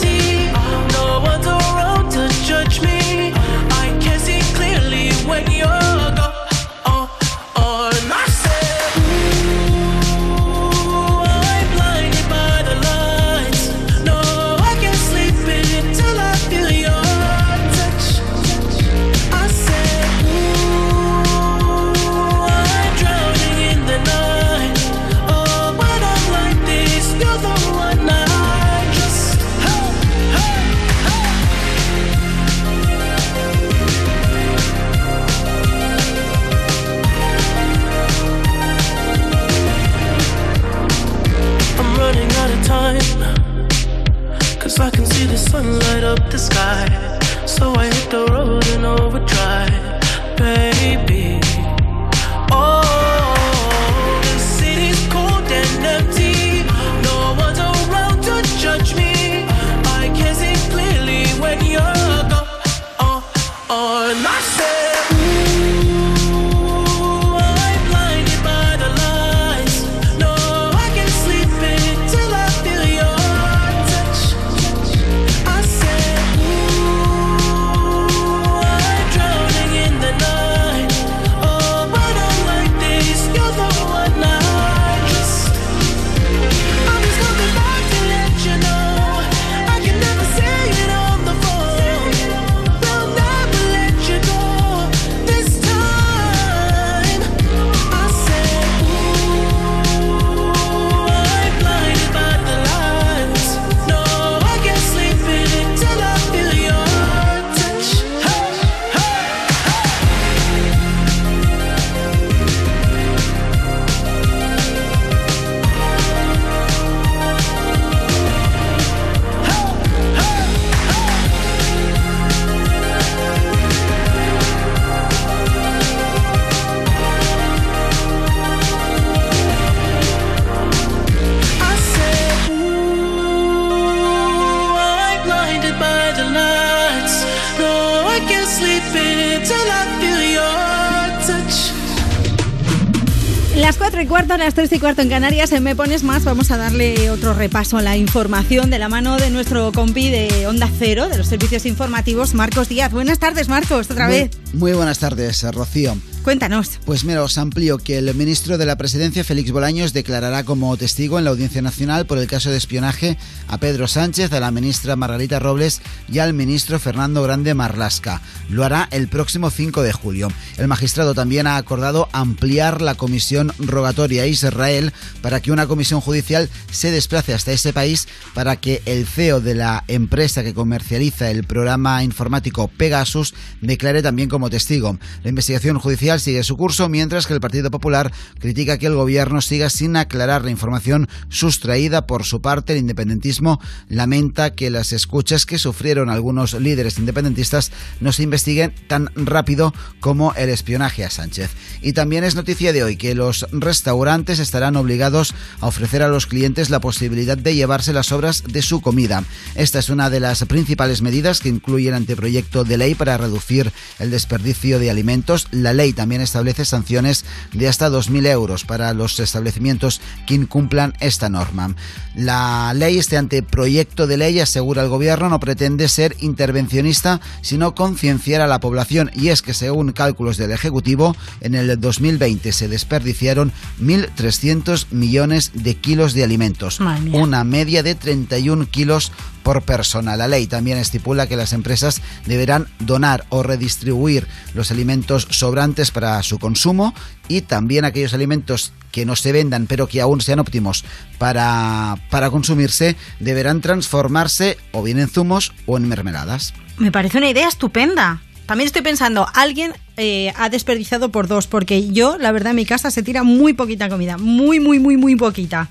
4 144.30 144.44
y 144.44 144.44
cuarto, 144.44 144.44
las 144.44 144.54
3 144.54 144.72
y 144.72 144.78
cuarto 144.80 145.02
en 145.02 145.08
Canarias, 145.08 145.50
en 145.50 145.64
Me 145.64 145.74
Pones 145.74 146.04
Más, 146.04 146.22
vamos 146.22 146.52
a 146.52 146.56
darle 146.56 147.10
otro 147.10 147.34
repaso 147.34 147.78
a 147.78 147.82
la 147.82 147.96
información 147.96 148.70
de 148.70 148.78
la 148.78 148.88
mano 148.88 149.16
de 149.16 149.28
nuestro 149.28 149.72
compi 149.72 150.08
de 150.08 150.46
Onda 150.46 150.70
Cero, 150.78 151.08
de 151.08 151.18
los 151.18 151.26
servicios 151.26 151.66
informativos, 151.66 152.32
Marcos 152.34 152.68
Díaz. 152.68 152.92
Buenas 152.92 153.18
tardes, 153.18 153.48
Marcos, 153.48 153.90
otra 153.90 154.06
Muy- 154.06 154.14
vez. 154.14 154.30
Muy 154.52 154.72
buenas 154.72 155.00
tardes, 155.00 155.42
Rocío. 155.52 155.96
Cuéntanos. 156.22 156.78
Pues 156.84 157.04
mira, 157.04 157.22
os 157.22 157.38
amplío 157.38 157.78
que 157.78 157.96
el 157.96 158.14
ministro 158.14 158.58
de 158.58 158.66
la 158.66 158.76
Presidencia, 158.76 159.24
Félix 159.24 159.52
Bolaños, 159.52 159.94
declarará 159.94 160.44
como 160.44 160.76
testigo 160.76 161.18
en 161.18 161.24
la 161.24 161.30
Audiencia 161.30 161.62
Nacional 161.62 162.04
por 162.04 162.18
el 162.18 162.26
caso 162.26 162.50
de 162.50 162.58
espionaje 162.58 163.16
a 163.48 163.56
Pedro 163.56 163.88
Sánchez, 163.88 164.30
a 164.34 164.40
la 164.40 164.50
ministra 164.50 164.96
Margarita 164.96 165.38
Robles 165.38 165.80
y 166.12 166.18
al 166.18 166.34
ministro 166.34 166.78
Fernando 166.78 167.22
Grande 167.22 167.54
Marlasca. 167.54 168.20
Lo 168.50 168.64
hará 168.64 168.86
el 168.90 169.08
próximo 169.08 169.48
5 169.48 169.82
de 169.82 169.94
julio. 169.94 170.28
El 170.58 170.68
magistrado 170.68 171.14
también 171.14 171.46
ha 171.46 171.56
acordado 171.56 172.10
ampliar 172.12 172.82
la 172.82 172.96
comisión 172.96 173.52
rogatoria 173.58 174.24
a 174.24 174.26
Israel 174.26 174.92
para 175.22 175.40
que 175.40 175.52
una 175.52 175.66
comisión 175.66 176.02
judicial 176.02 176.50
se 176.70 176.90
desplace 176.90 177.32
hasta 177.32 177.52
ese 177.52 177.72
país 177.72 178.08
para 178.34 178.56
que 178.56 178.82
el 178.84 179.06
CEO 179.06 179.40
de 179.40 179.54
la 179.54 179.84
empresa 179.88 180.44
que 180.44 180.52
comercializa 180.52 181.30
el 181.30 181.44
programa 181.44 182.04
informático 182.04 182.68
Pegasus 182.68 183.32
declare 183.62 184.02
también 184.02 184.28
como 184.28 184.50
testigo. 184.50 184.98
La 185.22 185.30
investigación 185.30 185.78
judicial 185.78 186.09
sigue 186.18 186.42
su 186.42 186.56
curso, 186.56 186.88
mientras 186.88 187.26
que 187.26 187.34
el 187.34 187.40
Partido 187.40 187.70
Popular 187.70 188.12
critica 188.38 188.78
que 188.78 188.86
el 188.86 188.94
gobierno 188.94 189.40
siga 189.40 189.70
sin 189.70 189.96
aclarar 189.96 190.44
la 190.44 190.50
información 190.50 191.08
sustraída 191.28 192.06
por 192.06 192.24
su 192.24 192.40
parte. 192.40 192.72
El 192.72 192.80
independentismo 192.80 193.60
lamenta 193.88 194.54
que 194.54 194.70
las 194.70 194.92
escuchas 194.92 195.46
que 195.46 195.58
sufrieron 195.58 196.10
algunos 196.10 196.54
líderes 196.54 196.98
independentistas 196.98 197.72
no 198.00 198.12
se 198.12 198.22
investiguen 198.22 198.74
tan 198.88 199.10
rápido 199.14 199.74
como 200.00 200.34
el 200.34 200.48
espionaje 200.48 201.04
a 201.04 201.10
Sánchez. 201.10 201.50
Y 201.82 201.92
también 201.92 202.24
es 202.24 202.34
noticia 202.34 202.72
de 202.72 202.82
hoy 202.82 202.96
que 202.96 203.14
los 203.14 203.46
restaurantes 203.52 204.38
estarán 204.38 204.76
obligados 204.76 205.34
a 205.60 205.66
ofrecer 205.66 206.02
a 206.02 206.08
los 206.08 206.26
clientes 206.26 206.70
la 206.70 206.80
posibilidad 206.80 207.38
de 207.38 207.54
llevarse 207.54 207.92
las 207.92 208.06
sobras 208.06 208.42
de 208.44 208.62
su 208.62 208.80
comida. 208.80 209.24
Esta 209.54 209.78
es 209.78 209.88
una 209.88 210.10
de 210.10 210.20
las 210.20 210.44
principales 210.44 211.02
medidas 211.02 211.40
que 211.40 211.48
incluye 211.48 211.88
el 211.88 211.94
anteproyecto 211.94 212.64
de 212.64 212.78
ley 212.78 212.94
para 212.94 213.18
reducir 213.18 213.72
el 213.98 214.10
desperdicio 214.10 214.78
de 214.78 214.90
alimentos. 214.90 215.48
La 215.50 215.72
ley 215.72 215.92
también 216.00 216.22
establece 216.22 216.64
sanciones 216.64 217.26
de 217.52 217.68
hasta 217.68 217.90
2.000 217.90 218.26
euros 218.28 218.64
para 218.64 218.94
los 218.94 219.20
establecimientos 219.20 220.00
que 220.26 220.32
incumplan 220.32 220.94
esta 220.98 221.28
norma. 221.28 221.74
La 222.14 222.72
ley, 222.72 222.96
este 222.96 223.18
anteproyecto 223.18 224.06
de 224.06 224.16
ley, 224.16 224.40
asegura 224.40 224.82
el 224.82 224.88
gobierno, 224.88 225.28
no 225.28 225.40
pretende 225.40 225.90
ser 225.90 226.16
intervencionista, 226.20 227.20
sino 227.42 227.74
concienciar 227.74 228.40
a 228.40 228.46
la 228.46 228.60
población. 228.60 229.10
Y 229.14 229.28
es 229.28 229.42
que, 229.42 229.52
según 229.52 229.92
cálculos 229.92 230.38
del 230.38 230.52
Ejecutivo, 230.52 231.14
en 231.42 231.54
el 231.54 231.78
2020 231.78 232.50
se 232.52 232.68
desperdiciaron 232.68 233.52
1.300 233.78 234.86
millones 234.92 235.50
de 235.52 235.74
kilos 235.74 236.14
de 236.14 236.24
alimentos, 236.24 236.80
una 237.12 237.44
media 237.44 237.82
de 237.82 237.94
31 237.94 238.70
kilos 238.70 239.12
por 239.42 239.62
persona. 239.62 240.16
La 240.16 240.28
ley 240.28 240.46
también 240.46 240.78
estipula 240.78 241.26
que 241.26 241.36
las 241.36 241.52
empresas 241.52 242.02
deberán 242.26 242.68
donar 242.78 243.24
o 243.28 243.42
redistribuir 243.42 244.26
los 244.54 244.70
alimentos 244.70 245.26
sobrantes 245.30 245.90
para 245.90 246.22
su 246.22 246.38
consumo 246.38 246.94
y 247.28 247.42
también 247.42 247.84
aquellos 247.84 248.14
alimentos 248.14 248.72
que 248.90 249.06
no 249.06 249.16
se 249.16 249.32
vendan 249.32 249.66
pero 249.66 249.86
que 249.86 250.00
aún 250.00 250.20
sean 250.20 250.40
óptimos 250.40 250.84
para, 251.18 251.96
para 252.10 252.30
consumirse 252.30 252.96
deberán 253.20 253.60
transformarse 253.60 254.58
o 254.72 254.82
bien 254.82 254.98
en 254.98 255.08
zumos 255.08 255.52
o 255.66 255.76
en 255.76 255.88
mermeladas. 255.88 256.54
Me 256.78 256.90
parece 256.90 257.18
una 257.18 257.30
idea 257.30 257.48
estupenda. 257.48 258.22
También 258.46 258.66
estoy 258.66 258.82
pensando, 258.82 259.28
alguien 259.34 259.74
eh, 259.96 260.32
ha 260.36 260.48
desperdiciado 260.48 261.10
por 261.10 261.28
dos, 261.28 261.46
porque 261.46 261.92
yo, 261.92 262.18
la 262.18 262.32
verdad, 262.32 262.50
en 262.50 262.56
mi 262.56 262.66
casa 262.66 262.90
se 262.90 263.04
tira 263.04 263.22
muy 263.22 263.52
poquita 263.52 263.88
comida, 263.88 264.18
muy, 264.18 264.58
muy, 264.58 264.80
muy, 264.80 264.96
muy 264.96 265.14
poquita. 265.14 265.68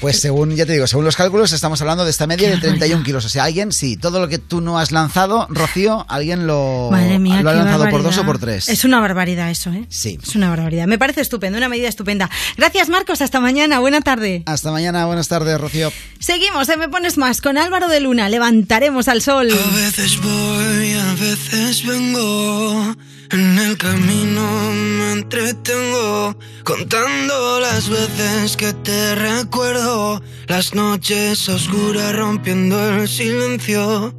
Pues 0.00 0.20
según, 0.20 0.54
ya 0.54 0.64
te 0.64 0.72
digo, 0.72 0.86
según 0.86 1.04
los 1.04 1.16
cálculos 1.16 1.52
estamos 1.52 1.80
hablando 1.80 2.04
de 2.04 2.10
esta 2.10 2.26
media 2.26 2.50
de 2.50 2.58
31 2.58 3.02
kilos. 3.02 3.24
O 3.24 3.28
sea, 3.28 3.44
alguien, 3.44 3.72
sí, 3.72 3.96
todo 3.96 4.20
lo 4.20 4.28
que 4.28 4.38
tú 4.38 4.60
no 4.60 4.78
has 4.78 4.92
lanzado, 4.92 5.46
Rocío, 5.50 6.06
alguien 6.08 6.46
lo, 6.46 6.88
Madre 6.92 7.18
mía, 7.18 7.42
lo 7.42 7.50
ha 7.50 7.54
lanzado 7.54 7.88
por 7.90 8.02
dos 8.04 8.16
o 8.18 8.24
por 8.24 8.38
tres. 8.38 8.68
Es 8.68 8.84
una 8.84 9.00
barbaridad 9.00 9.50
eso, 9.50 9.72
¿eh? 9.72 9.86
Sí. 9.88 10.18
Es 10.22 10.36
una 10.36 10.50
barbaridad. 10.50 10.86
Me 10.86 10.98
parece 10.98 11.20
estupendo, 11.20 11.58
una 11.58 11.68
medida 11.68 11.88
estupenda. 11.88 12.30
Gracias, 12.56 12.88
Marcos. 12.88 13.20
Hasta 13.20 13.40
mañana. 13.40 13.80
Buena 13.80 14.00
tarde. 14.00 14.44
Hasta 14.46 14.70
mañana. 14.70 15.06
Buenas 15.06 15.26
tardes, 15.26 15.60
Rocío. 15.60 15.92
Seguimos, 16.20 16.68
en 16.68 16.78
Me 16.78 16.88
Pones 16.88 17.18
Más 17.18 17.40
con 17.40 17.58
Álvaro 17.58 17.88
de 17.88 18.00
Luna. 18.00 18.28
Levantaremos 18.28 19.08
al 19.08 19.20
sol. 19.20 19.50
A 19.50 19.76
veces 19.76 20.20
voy, 20.20 20.92
a 20.92 21.14
veces 21.14 21.84
vengo. 21.84 22.94
En 23.30 23.58
el 23.58 23.76
camino 23.76 24.42
me 24.72 25.12
entretengo 25.12 26.34
contando 26.64 27.60
las 27.60 27.90
veces 27.90 28.56
que 28.56 28.72
te 28.72 29.14
recuerdo. 29.14 30.22
Las 30.46 30.74
noches 30.74 31.46
oscuras 31.50 32.16
rompiendo 32.16 32.76
el 32.88 33.06
silencio. 33.06 34.14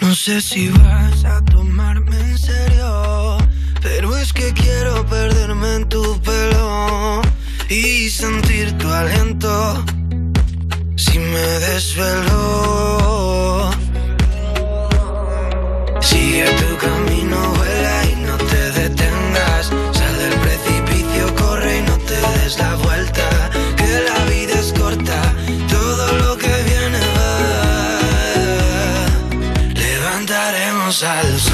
No 0.00 0.14
sé 0.14 0.40
si 0.40 0.68
vas 0.70 1.26
a 1.26 1.44
tomarme 1.44 2.18
en 2.18 2.38
serio, 2.38 3.36
pero 3.82 4.16
es 4.16 4.32
que 4.32 4.54
quiero 4.54 5.04
perderme 5.06 5.74
en 5.74 5.88
tu 5.90 6.18
pelo 6.22 7.20
y 7.68 8.08
sentir 8.08 8.72
tu 8.78 8.88
aliento. 8.88 9.84
Si 10.96 11.18
me 11.18 11.46
desvelo. 11.66 13.18
Sigue 16.00 16.44
tu 16.44 16.76
camino, 16.78 17.57
Levantaremos 31.00 31.44
al 31.44 31.47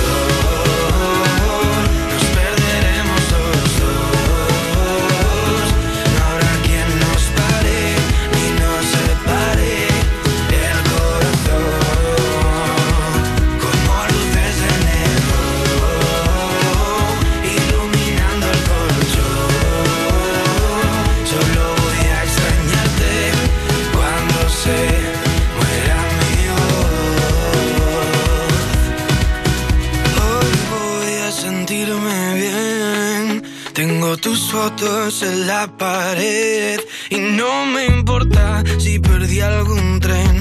fotos 34.55 35.23
en 35.23 35.49
la 35.49 35.66
pared 35.66 36.78
y 37.10 37.16
no 37.16 37.66
me 37.66 37.86
importa 37.86 38.62
si 38.78 39.00
perdí 39.00 39.41
algún 39.41 39.99
tren. 39.99 40.34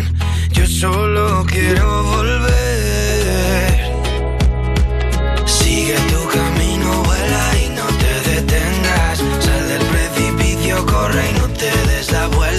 Yo 0.51 0.67
solo 0.67 1.43
quiero 1.47 2.03
volver. 2.03 3.71
Sigue 5.45 5.95
tu 6.11 6.21
camino, 6.37 6.89
vuela 7.09 7.43
y 7.63 7.65
no 7.79 7.87
te 8.01 8.13
detengas. 8.29 9.17
Sal 9.45 9.63
del 9.71 9.85
precipicio, 9.93 10.85
corre 10.85 11.23
y 11.31 11.33
no 11.39 11.47
te 11.61 11.71
des 11.89 12.11
la 12.11 12.27
vuelta. 12.27 12.52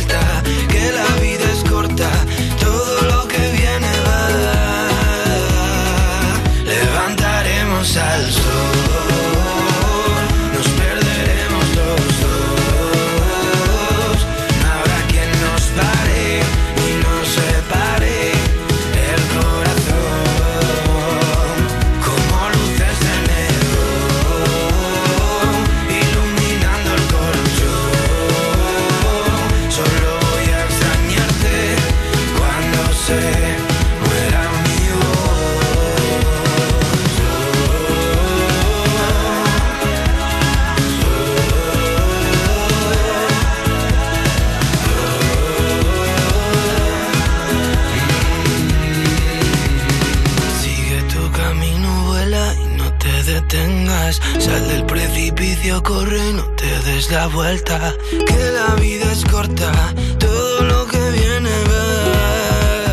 Precipicio, 55.64 55.82
corre 55.82 56.32
no 56.32 56.44
te 56.56 56.66
des 56.90 57.10
la 57.10 57.26
vuelta. 57.28 57.94
Que 58.10 58.52
la 58.52 58.74
vida 58.76 59.10
es 59.12 59.24
corta, 59.24 59.72
todo 60.18 60.62
lo 60.64 60.86
que 60.86 60.98
viene 61.10 61.50
va. 61.70 62.92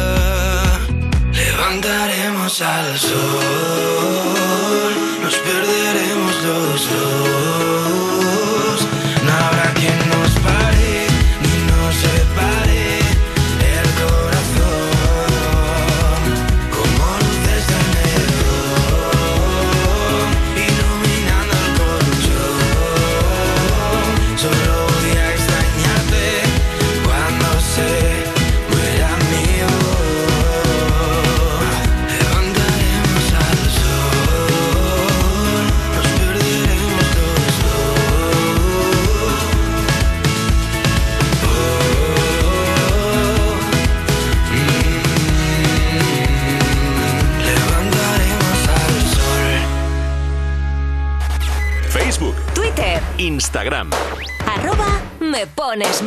Levantaremos 1.33 2.61
al 2.61 2.98
sol, 2.98 4.10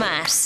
más. 0.05 0.43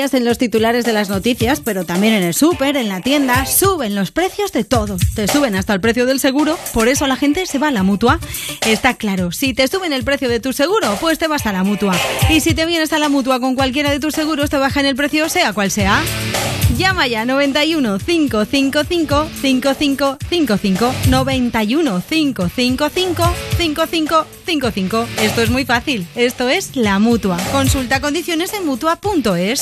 En 0.00 0.24
los 0.24 0.38
titulares 0.38 0.86
de 0.86 0.94
las 0.94 1.10
noticias, 1.10 1.60
pero 1.60 1.84
también 1.84 2.14
en 2.14 2.22
el 2.22 2.32
súper, 2.32 2.78
en 2.78 2.88
la 2.88 3.02
tienda, 3.02 3.44
suben 3.44 3.94
los 3.94 4.10
precios 4.10 4.50
de 4.50 4.64
todo. 4.64 4.96
Te 5.14 5.28
suben 5.28 5.54
hasta 5.54 5.74
el 5.74 5.80
precio 5.82 6.06
del 6.06 6.20
seguro, 6.20 6.58
por 6.72 6.88
eso 6.88 7.06
la 7.06 7.16
gente 7.16 7.44
se 7.44 7.58
va 7.58 7.68
a 7.68 7.70
la 7.70 7.82
mutua. 7.82 8.18
Está 8.66 8.94
claro, 8.94 9.30
si 9.30 9.52
te 9.52 9.68
suben 9.68 9.92
el 9.92 10.02
precio 10.02 10.30
de 10.30 10.40
tu 10.40 10.54
seguro, 10.54 10.96
pues 11.02 11.18
te 11.18 11.28
vas 11.28 11.44
a 11.44 11.52
la 11.52 11.64
mutua. 11.64 11.94
Y 12.30 12.40
si 12.40 12.54
te 12.54 12.64
vienes 12.64 12.94
a 12.94 12.98
la 12.98 13.10
mutua 13.10 13.40
con 13.40 13.54
cualquiera 13.54 13.90
de 13.90 14.00
tus 14.00 14.14
seguros, 14.14 14.48
te 14.48 14.56
bajan 14.56 14.86
el 14.86 14.96
precio, 14.96 15.28
sea 15.28 15.52
cual 15.52 15.70
sea. 15.70 16.02
Llama 16.76 17.06
ya 17.06 17.26
91 17.26 17.98
555 17.98 19.28
5555 19.42 20.94
91 21.08 22.02
555 22.08 23.34
5555. 23.58 25.06
Esto 25.20 25.42
es 25.42 25.50
muy 25.50 25.66
fácil. 25.66 26.06
Esto 26.14 26.48
es 26.48 26.76
la 26.76 26.98
mutua. 26.98 27.36
Consulta 27.52 28.00
condiciones 28.00 28.54
en 28.54 28.64
mutua.es. 28.64 29.60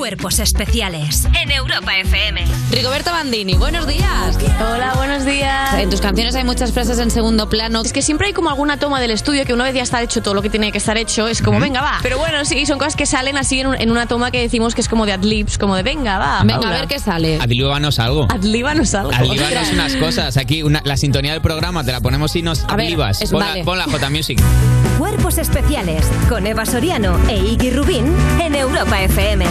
Cuerpos 0.00 0.38
especiales 0.38 1.26
en 1.42 1.50
Europa 1.50 1.94
FM. 1.98 2.42
Rigoberto 2.70 3.10
Bandini, 3.12 3.52
buenos 3.58 3.86
días. 3.86 4.38
Hola, 4.72 4.94
buenos 4.96 5.26
días. 5.26 5.74
En 5.74 5.90
tus 5.90 6.00
canciones 6.00 6.34
hay 6.34 6.42
muchas 6.42 6.72
frases 6.72 6.98
en 7.00 7.10
segundo 7.10 7.50
plano. 7.50 7.82
Es 7.82 7.92
que 7.92 8.00
siempre 8.00 8.28
hay 8.28 8.32
como 8.32 8.48
alguna 8.48 8.78
toma 8.78 8.98
del 8.98 9.10
estudio 9.10 9.44
que 9.44 9.52
una 9.52 9.64
vez 9.64 9.74
ya 9.74 9.82
está 9.82 10.00
hecho 10.02 10.22
todo 10.22 10.32
lo 10.32 10.40
que 10.40 10.48
tiene 10.48 10.72
que 10.72 10.78
estar 10.78 10.96
hecho, 10.96 11.28
es 11.28 11.42
como, 11.42 11.60
venga, 11.60 11.82
va. 11.82 11.98
Pero 12.02 12.16
bueno, 12.16 12.46
sí, 12.46 12.64
son 12.64 12.78
cosas 12.78 12.96
que 12.96 13.04
salen 13.04 13.36
así 13.36 13.60
en, 13.60 13.66
un- 13.66 13.74
en 13.74 13.90
una 13.90 14.06
toma 14.06 14.30
que 14.30 14.40
decimos 14.40 14.74
que 14.74 14.80
es 14.80 14.88
como 14.88 15.04
de 15.04 15.12
adlibs, 15.12 15.58
como 15.58 15.76
de, 15.76 15.82
venga, 15.82 16.16
va. 16.18 16.38
Venga, 16.44 16.54
Paula. 16.60 16.76
a 16.76 16.78
ver 16.78 16.88
qué 16.88 16.98
sale. 16.98 17.38
Adlíbanos 17.38 17.98
algo. 17.98 18.26
Adlíbanos 18.30 18.94
algo. 18.94 19.12
Adlíbanos 19.12 19.70
unas 19.70 19.96
cosas. 19.96 20.38
Aquí 20.38 20.62
una- 20.62 20.80
la 20.82 20.96
sintonía 20.96 21.32
del 21.32 21.42
programa 21.42 21.84
te 21.84 21.92
la 21.92 22.00
ponemos 22.00 22.34
y 22.36 22.40
nos 22.42 22.64
adlibas. 22.64 23.20
es- 23.20 23.30
Pon, 23.32 23.40
vale. 23.40 23.58
la, 23.58 23.64
pon 23.66 23.76
la 23.76 23.84
J 23.84 24.08
Music. 24.08 24.40
Cuerpos 24.98 25.36
especiales 25.36 26.06
con 26.30 26.46
Eva 26.46 26.64
Soriano 26.64 27.18
e 27.28 27.36
Iggy 27.36 27.70
Rubín 27.70 28.06
en 28.40 28.54
Europa 28.54 29.00
FM. 29.02 29.44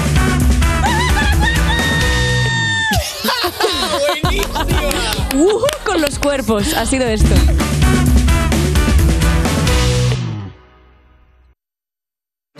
Ujú, 5.35 5.65
con 5.85 6.01
los 6.01 6.19
cuerpos, 6.19 6.73
ha 6.73 6.85
sido 6.85 7.05
esto. 7.07 7.35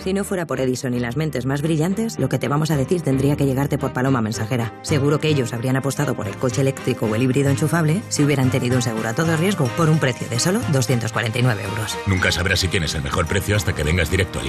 Si 0.02 0.14
no 0.14 0.24
fuera 0.24 0.46
por 0.46 0.60
Edison 0.60 0.94
y 0.94 0.98
las 0.98 1.18
mentes 1.18 1.44
más 1.44 1.60
brillantes, 1.60 2.18
lo 2.18 2.30
que 2.30 2.38
te 2.38 2.48
vamos 2.48 2.70
a 2.70 2.76
decir 2.76 3.02
tendría 3.02 3.36
que 3.36 3.44
llegarte 3.44 3.76
por 3.76 3.92
paloma 3.92 4.22
mensajera. 4.22 4.72
Seguro 4.80 5.20
que 5.20 5.28
ellos 5.28 5.52
habrían 5.52 5.76
apostado 5.76 6.14
por 6.14 6.26
el 6.26 6.36
coche 6.36 6.62
eléctrico 6.62 7.04
o 7.04 7.14
el 7.14 7.22
híbrido 7.22 7.50
enchufable 7.50 8.00
si 8.08 8.24
hubieran 8.24 8.50
tenido 8.50 8.76
un 8.76 8.82
seguro 8.82 9.10
a 9.10 9.14
todo 9.14 9.36
riesgo 9.36 9.66
por 9.76 9.90
un 9.90 9.98
precio 9.98 10.26
de 10.28 10.40
solo 10.40 10.60
249 10.72 11.62
euros. 11.64 11.98
Nunca 12.06 12.32
sabrás 12.32 12.60
si 12.60 12.68
tienes 12.68 12.94
el 12.94 13.02
mejor 13.02 13.26
precio 13.26 13.56
hasta 13.56 13.74
que 13.74 13.84
vengas 13.84 14.10
directo 14.10 14.40
a 14.40 14.42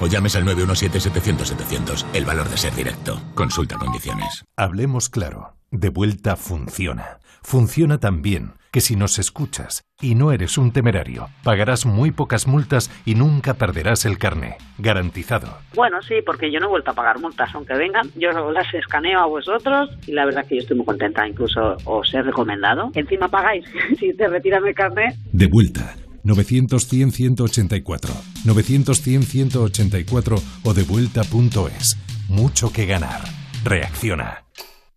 o 0.00 0.06
llames 0.06 0.36
al 0.36 0.44
917-700-700. 0.44 2.06
El 2.12 2.24
valor 2.24 2.48
de 2.48 2.56
ser 2.56 2.74
directo. 2.74 3.20
Consulta 3.34 3.76
condiciones. 3.76 4.44
Hablemos 4.56 5.08
claro. 5.08 5.54
De 5.70 5.88
vuelta 5.88 6.36
funciona. 6.36 7.18
Funciona 7.42 7.98
tan 7.98 8.22
bien 8.22 8.52
que 8.70 8.80
si 8.80 8.94
nos 8.94 9.18
escuchas 9.18 9.84
y 10.00 10.14
no 10.14 10.32
eres 10.32 10.58
un 10.58 10.70
temerario, 10.70 11.28
pagarás 11.42 11.86
muy 11.86 12.10
pocas 12.10 12.46
multas 12.46 12.90
y 13.06 13.14
nunca 13.14 13.54
perderás 13.54 14.04
el 14.04 14.18
carné. 14.18 14.58
Garantizado. 14.78 15.48
Bueno, 15.74 16.02
sí, 16.02 16.16
porque 16.24 16.52
yo 16.52 16.60
no 16.60 16.66
he 16.66 16.68
vuelto 16.70 16.90
a 16.90 16.94
pagar 16.94 17.18
multas, 17.18 17.54
aunque 17.54 17.74
vengan, 17.74 18.10
yo 18.16 18.50
las 18.50 18.72
escaneo 18.74 19.20
a 19.20 19.26
vosotros 19.26 19.90
y 20.06 20.12
la 20.12 20.26
verdad 20.26 20.46
que 20.46 20.56
yo 20.56 20.60
estoy 20.60 20.76
muy 20.76 20.86
contenta, 20.86 21.26
incluso 21.26 21.78
os 21.84 22.12
he 22.12 22.20
recomendado. 22.22 22.90
Encima 22.94 23.28
pagáis 23.28 23.64
si 23.98 24.12
te 24.12 24.28
retiran 24.28 24.66
el 24.66 24.74
carnet. 24.74 25.14
De 25.32 25.46
vuelta. 25.46 25.96
900-100-184. 26.26 28.10
900-100-184 28.44 30.42
o 30.64 30.74
devuelta.es. 30.74 31.96
Mucho 32.28 32.72
que 32.72 32.86
ganar. 32.86 33.22
Reacciona. 33.64 34.44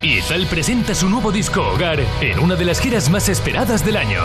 Izal 0.02 0.46
presenta 0.48 0.96
su 0.96 1.10
nuevo 1.10 1.30
disco 1.32 1.62
Hogar 1.62 2.00
en 2.22 2.40
una 2.40 2.56
de 2.56 2.64
las 2.64 2.80
giras 2.80 3.10
más 3.10 3.28
esperadas 3.28 3.86
del 3.86 3.98
año. 3.98 4.22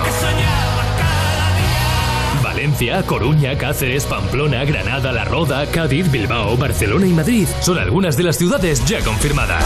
Valencia, 2.45 3.03
Coruña, 3.03 3.59
Cáceres, 3.59 4.05
Pamplona, 4.05 4.65
Granada, 4.65 5.11
La 5.11 5.25
Roda, 5.25 5.67
Cádiz, 5.67 6.09
Bilbao, 6.13 6.57
Barcelona 6.57 7.07
y 7.07 7.13
Madrid 7.13 7.49
son 7.61 7.79
algunas 7.79 8.17
de 8.17 8.23
las 8.23 8.39
ciudades 8.39 8.85
ya 8.85 9.03
confirmadas. 9.03 9.65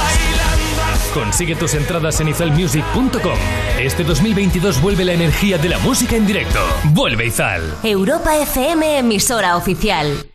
Consigue 1.13 1.57
tus 1.57 1.75
entradas 1.75 2.21
en 2.21 2.29
izalmusic.com. 2.29 3.39
Este 3.79 4.05
2022 4.05 4.81
vuelve 4.81 5.05
la 5.05 5.13
energía 5.13 5.59
de 5.59 5.69
la 5.69 5.79
música 5.79 6.17
en 6.17 6.27
directo. 6.27 6.61
Vuelve 6.85 7.27
Izal. 7.27 7.63
Europa 7.83 8.37
FM, 8.37 8.99
emisora 8.99 9.57
oficial. 9.57 10.27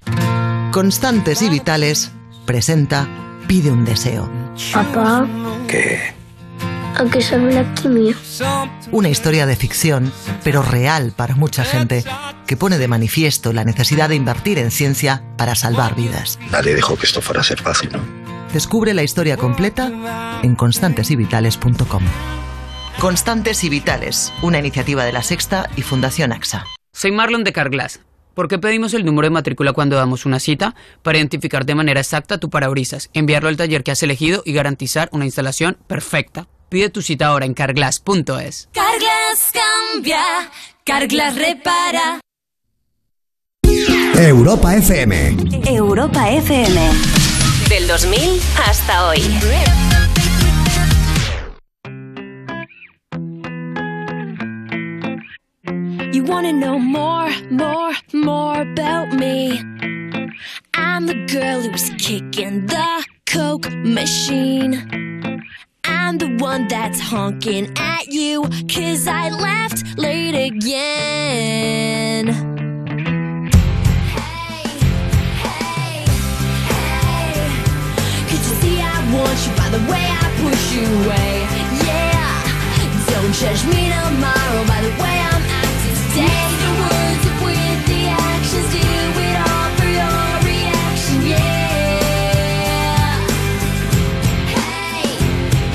Constantes 0.71 1.41
y 1.41 1.49
Vitales 1.49 2.11
presenta 2.45 3.07
Pide 3.47 3.71
un 3.71 3.85
deseo. 3.85 4.29
Papá, 4.73 5.27
¿Qué? 5.67 6.13
¿a 6.95 7.05
qué 7.05 7.21
sabe 7.21 7.53
la 7.53 7.73
quimio? 7.73 8.15
Una 8.91 9.09
historia 9.09 9.45
de 9.45 9.55
ficción, 9.55 10.11
pero 10.43 10.61
real 10.61 11.13
para 11.15 11.35
mucha 11.35 11.63
gente, 11.63 12.03
que 12.47 12.57
pone 12.57 12.77
de 12.77 12.87
manifiesto 12.87 13.53
la 13.53 13.63
necesidad 13.63 14.09
de 14.09 14.15
invertir 14.15 14.59
en 14.59 14.71
ciencia 14.71 15.23
para 15.37 15.55
salvar 15.55 15.95
vidas. 15.95 16.39
Nadie 16.51 16.75
dijo 16.75 16.95
que 16.95 17.05
esto 17.05 17.21
fuera 17.21 17.41
a 17.41 17.43
ser 17.43 17.61
fácil, 17.61 17.91
¿no? 17.93 18.22
Descubre 18.53 18.93
la 18.93 19.01
historia 19.01 19.35
completa 19.35 20.39
en 20.43 20.53
constantesyvitales.com. 20.53 22.03
Constantes 22.99 23.63
y 23.63 23.69
Vitales, 23.69 24.31
una 24.43 24.59
iniciativa 24.59 25.03
de 25.03 25.11
la 25.11 25.23
Sexta 25.23 25.71
y 25.75 25.81
Fundación 25.81 26.31
AXA. 26.31 26.63
Soy 26.93 27.11
Marlon 27.11 27.43
de 27.43 27.51
Carglass. 27.51 28.01
¿Por 28.35 28.47
qué 28.47 28.59
pedimos 28.59 28.93
el 28.93 29.05
número 29.05 29.25
de 29.25 29.31
matrícula 29.31 29.73
cuando 29.73 29.95
damos 29.95 30.27
una 30.27 30.39
cita? 30.39 30.75
Para 31.01 31.17
identificar 31.17 31.65
de 31.65 31.73
manera 31.73 31.99
exacta 31.99 32.37
tu 32.37 32.51
parabrisas, 32.51 33.09
enviarlo 33.13 33.49
al 33.49 33.57
taller 33.57 33.83
que 33.83 33.89
has 33.89 34.03
elegido 34.03 34.43
y 34.45 34.53
garantizar 34.53 35.09
una 35.11 35.25
instalación 35.25 35.77
perfecta. 35.87 36.47
Pide 36.69 36.89
tu 36.89 37.01
cita 37.01 37.27
ahora 37.27 37.47
en 37.47 37.55
carglass.es. 37.55 38.69
Carglass 38.71 39.51
cambia, 39.91 40.21
Carglass 40.83 41.35
repara. 41.35 42.19
Europa 44.15 44.75
FM. 44.75 45.37
Europa 45.65 46.29
FM. 46.29 47.22
Del 47.69 47.87
2000 47.87 48.39
hasta 48.55 49.07
hoy. 49.07 49.21
You 56.11 56.23
wanna 56.23 56.53
know 56.53 56.77
more, 56.79 57.29
more, 57.49 57.93
more 58.13 58.61
about 58.61 59.13
me? 59.13 59.59
I'm 60.73 61.07
the 61.07 61.25
girl 61.31 61.61
who's 61.61 61.89
kicking 61.97 62.65
the 62.67 63.05
Coke 63.25 63.71
machine. 63.83 65.41
I'm 65.83 66.17
the 66.17 66.35
one 66.39 66.67
that's 66.67 66.99
honking 66.99 67.71
at 67.77 68.07
you, 68.07 68.43
cause 68.67 69.07
I 69.07 69.29
left 69.29 69.97
late 69.97 70.35
again. 70.35 71.03
Want 79.13 79.37
you 79.45 79.53
by 79.55 79.69
the 79.69 79.81
way 79.91 80.05
I 80.23 80.25
push 80.41 80.63
you 80.75 80.85
away? 81.05 81.31
Yeah, 81.85 82.33
don't 83.11 83.33
judge 83.33 83.63
me 83.73 83.81
tomorrow 83.93 84.61
by 84.65 84.79
the 84.81 84.93
way 85.01 85.15
I'm 85.31 85.43
acting 85.61 85.97
today. 86.01 86.43
The 86.63 86.71
words 86.81 87.23
up 87.29 87.37
with 87.45 87.79
the 87.91 88.01
actions, 88.09 88.67
do 88.73 88.87
it 89.27 89.35
all 89.47 89.69
for 89.77 89.89
your 89.99 90.23
reaction. 90.49 91.17
Yeah. 91.33 91.53
Hey, 94.57 95.05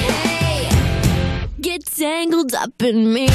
hey, 0.04 0.58
get 1.60 1.80
tangled 1.86 2.54
up 2.54 2.82
in 2.82 3.12
me. 3.12 3.28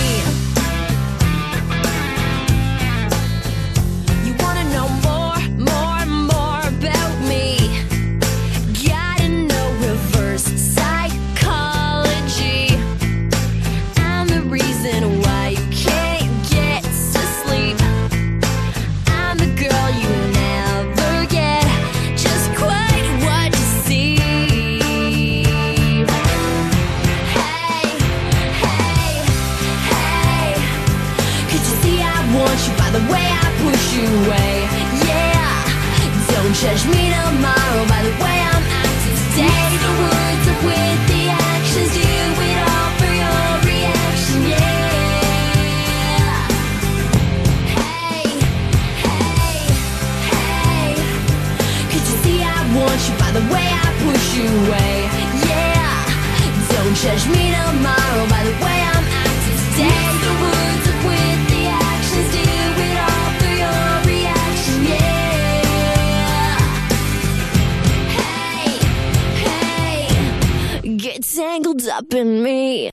Up 71.88 72.14
in 72.14 72.42
me. 72.42 72.92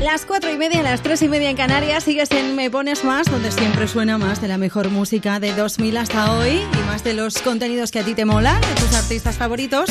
Las 0.00 0.26
cuatro 0.26 0.52
y 0.52 0.58
media, 0.58 0.82
las 0.82 1.00
tres 1.00 1.22
y 1.22 1.28
media 1.28 1.48
en 1.48 1.56
Canarias, 1.56 2.04
sigues 2.04 2.30
en 2.32 2.56
Me 2.56 2.70
Pones 2.70 3.04
Más, 3.04 3.30
donde 3.30 3.52
siempre 3.52 3.86
suena 3.86 4.18
más 4.18 4.42
de 4.42 4.48
la 4.48 4.58
mejor 4.58 4.90
música 4.90 5.38
de 5.40 5.54
2000 5.54 5.96
hasta 5.96 6.32
hoy 6.34 6.60
y 6.60 6.86
más 6.86 7.04
de 7.04 7.14
los 7.14 7.38
contenidos 7.38 7.90
que 7.90 8.00
a 8.00 8.04
ti 8.04 8.14
te 8.14 8.24
molan, 8.24 8.60
de 8.60 8.74
tus 8.80 8.92
artistas 8.94 9.36
favoritos. 9.36 9.88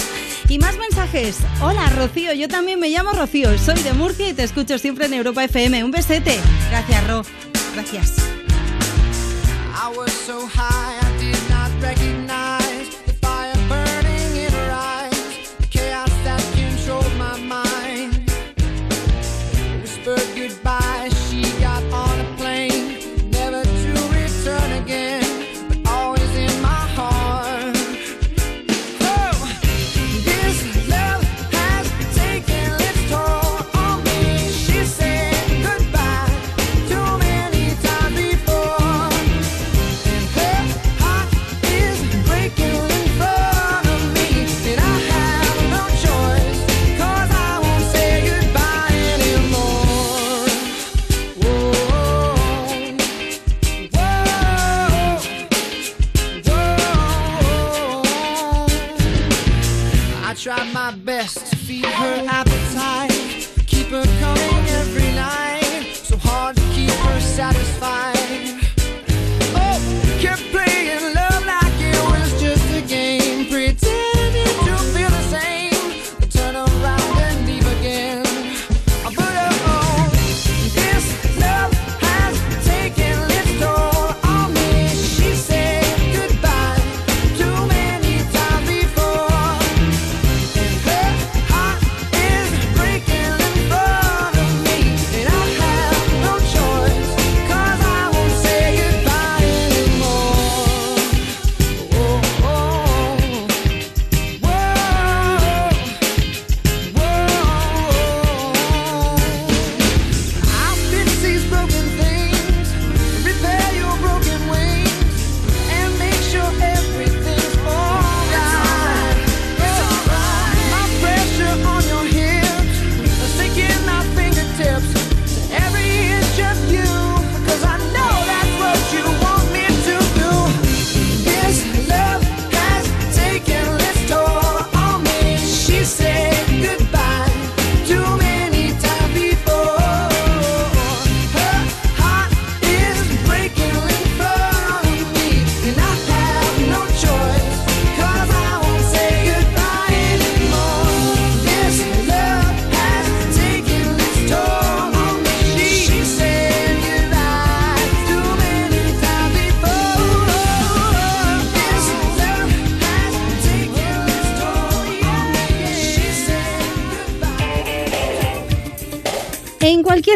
Y 0.50 0.60
más 0.60 0.78
mensajes. 0.78 1.40
Hola, 1.62 1.90
Rocío, 1.90 2.34
yo 2.34 2.48
también 2.50 2.80
me 2.80 2.90
llamo 2.90 3.12
Rocío, 3.14 3.58
soy 3.58 3.82
de 3.82 3.94
Murcia 3.94 4.30
y 4.30 4.34
te 4.34 4.44
escucho 4.44 4.78
siempre 4.78 5.06
en 5.06 5.14
Europa 5.14 5.44
FM. 5.46 5.84
Un 5.84 5.92
besete. 5.92 6.38
Gracias, 6.70 7.08
Ro. 7.08 7.22
Gracias. 7.74 8.18
I 9.74 9.98
was 9.98 10.12
so 10.12 10.46
high 10.46 11.00
I 11.00 11.18
did 11.18 11.50
not 11.50 12.21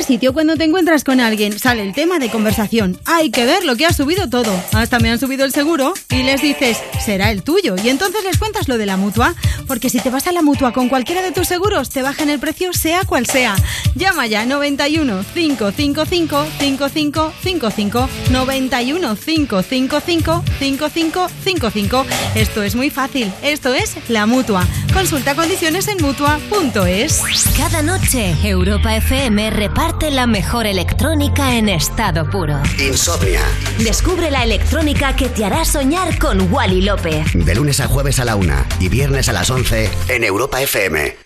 sitio, 0.06 0.34
cuando 0.34 0.56
te 0.56 0.64
encuentras 0.64 1.04
con 1.04 1.20
alguien, 1.20 1.58
sale 1.58 1.82
el 1.82 1.94
tema 1.94 2.20
de 2.20 2.30
conversación. 2.30 3.00
Hay 3.06 3.32
que 3.32 3.46
ver 3.46 3.66
lo 3.66 3.76
que 3.76 3.86
ha 3.86 3.94
subido 3.94 4.30
todo. 4.30 4.54
Hasta 4.74 5.00
me 5.00 5.10
han 5.10 5.20
subido 5.20 5.44
el 5.46 5.52
seguro 5.52 5.94
y 6.10 6.24
les 6.24 6.42
dices, 6.42 6.78
será 7.04 7.32
el 7.32 7.44
tuyo. 7.44 7.76
Y 7.84 7.90
entonces 7.90 8.24
les 8.24 8.38
cuentas 8.38 8.68
lo 8.68 8.78
de 8.78 8.86
la 8.86 8.98
mutua. 8.98 9.34
Porque 9.68 9.90
si 9.90 10.00
te 10.00 10.12
vas 10.12 10.28
a 10.28 10.32
la 10.32 10.44
mutua 10.44 10.74
con 10.74 10.90
cualquiera 10.90 11.22
de 11.24 11.32
tus 11.32 11.48
seguros, 11.48 11.90
te 11.90 12.04
bajan 12.04 12.30
el 12.30 12.40
precio 12.40 12.72
sea 12.72 13.04
cual 13.04 13.26
sea. 13.26 13.56
Llama 13.96 14.28
ya 14.28 14.46
91 14.46 15.26
555 15.34 16.46
5555 16.60 18.10
91 18.32 19.16
555 19.16 20.44
5555. 20.60 22.06
Esto 22.36 22.64
es 22.64 22.76
muy 22.76 22.90
fácil. 22.92 23.32
Esto 23.42 23.74
es 23.74 23.96
la 24.08 24.28
mutua. 24.28 24.68
Consulta 24.96 25.36
condiciones 25.36 25.90
en 25.90 25.98
mutua.es. 26.02 27.22
Cada 27.58 27.82
noche, 27.82 28.34
Europa 28.42 28.96
FM 28.96 29.50
reparte 29.50 30.10
la 30.10 30.26
mejor 30.26 30.66
electrónica 30.66 31.58
en 31.58 31.68
estado 31.68 32.30
puro. 32.30 32.56
Insomnia. 32.80 33.42
Descubre 33.78 34.32
la 34.32 34.46
electrónica 34.46 35.14
que 35.14 35.28
te 35.28 35.44
hará 35.44 35.66
soñar 35.66 36.18
con 36.18 36.50
Wally 36.52 36.82
López. 36.82 37.26
De 37.34 37.56
lunes 37.56 37.82
a 37.82 37.88
jueves 37.88 38.20
a 38.22 38.26
la 38.26 38.38
una 38.38 38.66
y 38.80 38.88
viernes 38.88 39.28
a 39.28 39.34
las 39.34 39.50
11 39.50 39.90
en 40.08 40.24
Europa 40.24 40.62
FM. 40.62 41.25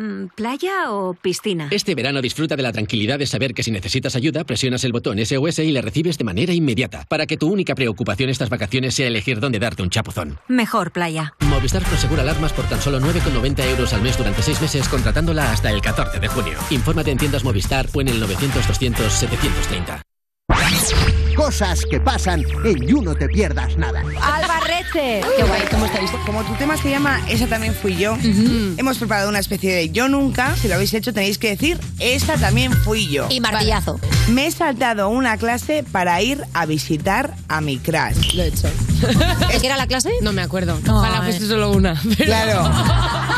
Mm, 0.00 0.28
¿Playa 0.34 0.90
o 0.90 1.12
piscina? 1.12 1.68
Este 1.70 1.94
verano 1.94 2.22
disfruta 2.22 2.56
de 2.56 2.62
la 2.62 2.72
tranquilidad 2.72 3.18
de 3.18 3.26
saber 3.26 3.52
que 3.52 3.62
si 3.62 3.70
necesitas 3.70 4.16
ayuda, 4.16 4.44
presionas 4.44 4.82
el 4.84 4.92
botón 4.92 5.18
SOS 5.18 5.58
y 5.58 5.72
le 5.72 5.82
recibes 5.82 6.16
de 6.16 6.24
manera 6.24 6.54
inmediata, 6.54 7.04
para 7.06 7.26
que 7.26 7.36
tu 7.36 7.52
única 7.52 7.74
preocupación 7.74 8.30
estas 8.30 8.48
vacaciones 8.48 8.94
sea 8.94 9.08
elegir 9.08 9.40
dónde 9.40 9.58
darte 9.58 9.82
un 9.82 9.90
chapuzón. 9.90 10.38
Mejor 10.48 10.92
playa. 10.92 11.34
Movistar 11.40 11.82
Prosegura 11.82 12.22
alarmas 12.22 12.54
por 12.54 12.66
tan 12.66 12.80
solo 12.80 12.98
9,90 12.98 13.62
euros 13.72 13.92
al 13.92 14.00
mes 14.00 14.16
durante 14.16 14.40
6 14.40 14.62
meses, 14.62 14.88
contratándola 14.88 15.52
hasta 15.52 15.70
el 15.70 15.82
14 15.82 16.18
de 16.18 16.28
junio. 16.28 16.58
Infórmate 16.70 17.10
en 17.10 17.18
tiendas 17.18 17.44
Movistar 17.44 17.86
o 17.92 18.00
en 18.00 18.08
el 18.08 18.22
900-200-730. 18.22 20.00
Cosas 21.36 21.84
que 21.88 22.00
pasan 22.00 22.44
en 22.64 22.86
You 22.86 23.02
No 23.02 23.14
Te 23.14 23.28
Pierdas 23.28 23.76
Nada. 23.76 24.02
Albarrete. 24.20 25.22
Qué 25.36 25.42
guay, 25.42 25.62
¿cómo 25.70 25.86
estáis? 25.86 26.10
Como 26.26 26.42
tu 26.44 26.54
tema 26.54 26.76
se 26.76 26.90
llama 26.90 27.20
Esa 27.28 27.46
también 27.46 27.74
fui 27.74 27.96
yo, 27.96 28.16
hemos 28.76 28.98
preparado 28.98 29.28
una 29.28 29.38
especie 29.38 29.74
de 29.74 29.90
Yo 29.90 30.08
Nunca. 30.08 30.54
Si 30.56 30.68
lo 30.68 30.74
habéis 30.74 30.92
hecho, 30.94 31.12
tenéis 31.12 31.38
que 31.38 31.50
decir 31.50 31.78
Esa 31.98 32.34
también 32.34 32.72
fui 32.72 33.08
yo. 33.08 33.26
Y 33.30 33.40
martillazo. 33.40 34.00
Me 34.28 34.46
he 34.46 34.50
saltado 34.50 35.08
una 35.08 35.36
clase 35.36 35.84
para 35.90 36.20
ir 36.20 36.44
a 36.52 36.66
visitar 36.66 37.34
a 37.48 37.60
mi 37.60 37.78
crush. 37.78 38.34
Lo 38.34 38.42
he 38.42 38.48
hecho. 38.48 38.68
¿Qué 39.60 39.66
era 39.66 39.76
la 39.76 39.86
clase? 39.86 40.10
No 40.22 40.32
me 40.32 40.42
acuerdo. 40.42 40.78
Ojalá 40.88 41.22
fuese 41.22 41.46
solo 41.46 41.70
una. 41.72 41.94
pero- 42.18 42.24
Claro. 42.24 42.70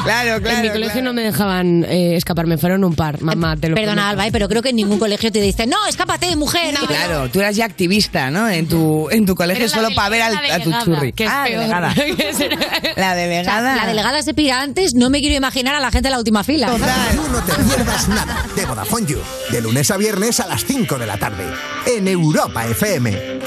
Claro, 0.05 0.43
claro. 0.43 0.57
En 0.57 0.63
mi 0.63 0.71
colegio 0.71 1.03
no 1.03 1.13
me 1.13 1.23
dejaban 1.23 1.85
eh, 1.85 2.17
escaparme, 2.17 2.59
fueron 2.59 2.83
un 2.85 2.95
par. 2.95 3.23
Mamá, 3.23 3.57
te 3.57 3.69
lo 3.69 3.77
Perdona, 3.77 3.93
prometo. 4.03 4.11
Alba, 4.11 4.27
¿eh? 4.27 4.33
pero 4.33 4.49
creo 4.49 4.61
que 4.63 4.71
en 4.71 4.77
ningún 4.77 4.99
colegio 4.99 5.31
te 5.31 5.41
dicen, 5.41 5.71
no, 5.71 5.77
escápate, 5.87 6.35
mujer. 6.37 6.75
Claro, 6.89 7.29
tú 7.31 7.39
eras 7.41 7.55
ya 7.55 7.65
activista, 7.67 8.31
¿no? 8.31 8.49
En 8.49 8.67
tu, 8.67 9.09
en 9.11 9.25
tu 9.27 9.35
colegio 9.37 9.69
solo 9.69 9.89
para 9.95 10.09
ver 10.09 10.23
al- 10.23 10.37
a 10.37 10.39
tu 10.39 10.71
delegada, 10.71 10.85
churri. 10.85 11.13
que 11.13 11.25
es 11.25 11.31
ah, 11.33 11.45
peor. 11.47 11.61
delegada. 11.61 11.95
La 12.97 13.15
delegada. 13.15 13.77
la 13.77 13.87
delegada 13.87 14.23
se 14.23 14.35
pira 14.35 14.61
antes, 14.61 14.95
no 14.95 15.09
me 15.11 15.21
quiero 15.21 15.37
imaginar 15.37 15.75
a 15.75 15.81
la 15.81 15.91
gente 15.91 16.09
en 16.09 16.13
la 16.13 16.19
última 16.19 16.43
fila. 16.45 16.69
You 16.69 17.29
No 17.31 17.41
Te 17.43 17.53
Pierdas 17.55 18.09
Nada 18.09 18.45
de 18.57 18.67
Vodafone 18.67 19.07
You. 19.07 19.19
De 19.51 19.61
lunes 19.61 19.91
a 19.91 19.97
viernes 19.97 20.41
a 20.41 20.47
las 20.47 20.65
5 20.65 20.99
de 20.99 21.07
la 21.07 21.17
tarde. 21.17 21.45
En 21.87 22.09
Europa 22.09 22.67
FM. 22.67 23.41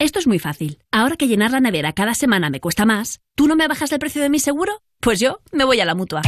Esto 0.00 0.18
es 0.18 0.26
muy 0.26 0.38
fácil. 0.38 0.78
Ahora 0.90 1.16
que 1.16 1.28
llenar 1.28 1.50
la 1.50 1.60
nevera 1.60 1.92
cada 1.92 2.14
semana 2.14 2.48
me 2.48 2.58
cuesta 2.58 2.86
más, 2.86 3.20
¿tú 3.36 3.46
no 3.46 3.54
me 3.54 3.68
bajas 3.68 3.92
el 3.92 3.98
precio 3.98 4.22
de 4.22 4.30
mi 4.30 4.38
seguro? 4.40 4.80
Pues 4.98 5.20
yo 5.20 5.40
me 5.52 5.64
voy 5.64 5.78
a 5.80 5.84
la 5.84 5.94
mutua. 5.94 6.22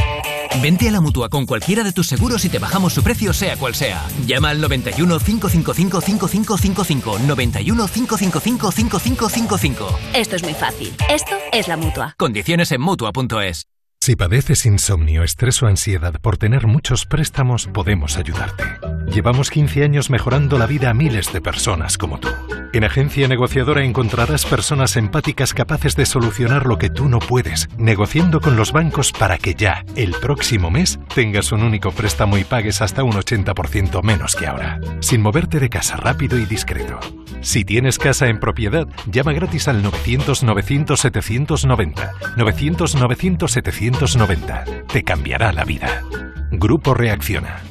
Vente 0.61 0.87
a 0.87 0.91
la 0.91 1.01
mutua 1.01 1.27
con 1.29 1.47
cualquiera 1.47 1.83
de 1.83 1.91
tus 1.91 2.05
seguros 2.05 2.45
y 2.45 2.49
te 2.49 2.59
bajamos 2.59 2.93
su 2.93 3.01
precio, 3.01 3.33
sea 3.33 3.57
cual 3.57 3.73
sea. 3.73 4.05
Llama 4.27 4.49
al 4.49 4.61
91 4.61 5.17
555 5.17 6.01
5555. 6.01 7.19
91 7.25 7.87
555 7.87 8.71
5555. 8.71 9.99
Esto 10.13 10.35
es 10.35 10.43
muy 10.43 10.53
fácil. 10.53 10.93
Esto 11.09 11.35
es 11.51 11.67
la 11.67 11.75
mutua. 11.75 12.13
Condiciones 12.19 12.71
en 12.71 12.81
mutua.es. 12.81 13.65
Si 13.99 14.15
padeces 14.15 14.67
insomnio, 14.67 15.23
estrés 15.23 15.63
o 15.63 15.65
ansiedad 15.65 16.21
por 16.21 16.37
tener 16.37 16.67
muchos 16.67 17.07
préstamos, 17.07 17.65
podemos 17.73 18.17
ayudarte. 18.17 18.65
Llevamos 19.07 19.49
15 19.49 19.83
años 19.83 20.11
mejorando 20.11 20.59
la 20.59 20.67
vida 20.67 20.91
a 20.91 20.93
miles 20.93 21.33
de 21.33 21.41
personas 21.41 21.97
como 21.97 22.19
tú. 22.19 22.29
En 22.73 22.83
Agencia 22.83 23.27
Negociadora 23.27 23.85
encontrarás 23.85 24.47
personas 24.47 24.97
empáticas 24.97 25.53
capaces 25.53 25.95
de 25.95 26.07
solucionar 26.07 26.65
lo 26.65 26.79
que 26.79 26.89
tú 26.89 27.07
no 27.07 27.19
puedes, 27.19 27.69
negociando 27.77 28.41
con 28.41 28.57
los 28.57 28.71
bancos 28.71 29.11
para 29.11 29.37
que 29.37 29.53
ya, 29.53 29.85
el 29.95 30.15
próximo 30.19 30.71
mes, 30.71 30.99
tengas 31.13 31.51
un 31.51 31.61
único 31.61 31.91
préstamo 31.91 32.39
y 32.39 32.43
pagues 32.43 32.81
hasta 32.81 33.03
un 33.03 33.11
80% 33.11 34.01
menos 34.01 34.35
que 34.35 34.47
ahora, 34.47 34.79
sin 35.01 35.21
moverte 35.21 35.59
de 35.59 35.69
casa 35.69 35.97
rápido 35.97 36.39
y 36.39 36.45
discreto. 36.45 36.99
Si 37.41 37.63
tienes 37.63 37.99
casa 37.99 38.25
en 38.25 38.39
propiedad, 38.39 38.87
llama 39.05 39.33
gratis 39.33 39.67
al 39.67 39.83
900-900-790. 39.83 42.09
900-900-790. 42.37 44.87
Te 44.87 45.03
cambiará 45.03 45.53
la 45.53 45.63
vida. 45.63 46.01
Grupo 46.49 46.95
Reacciona. 46.95 47.61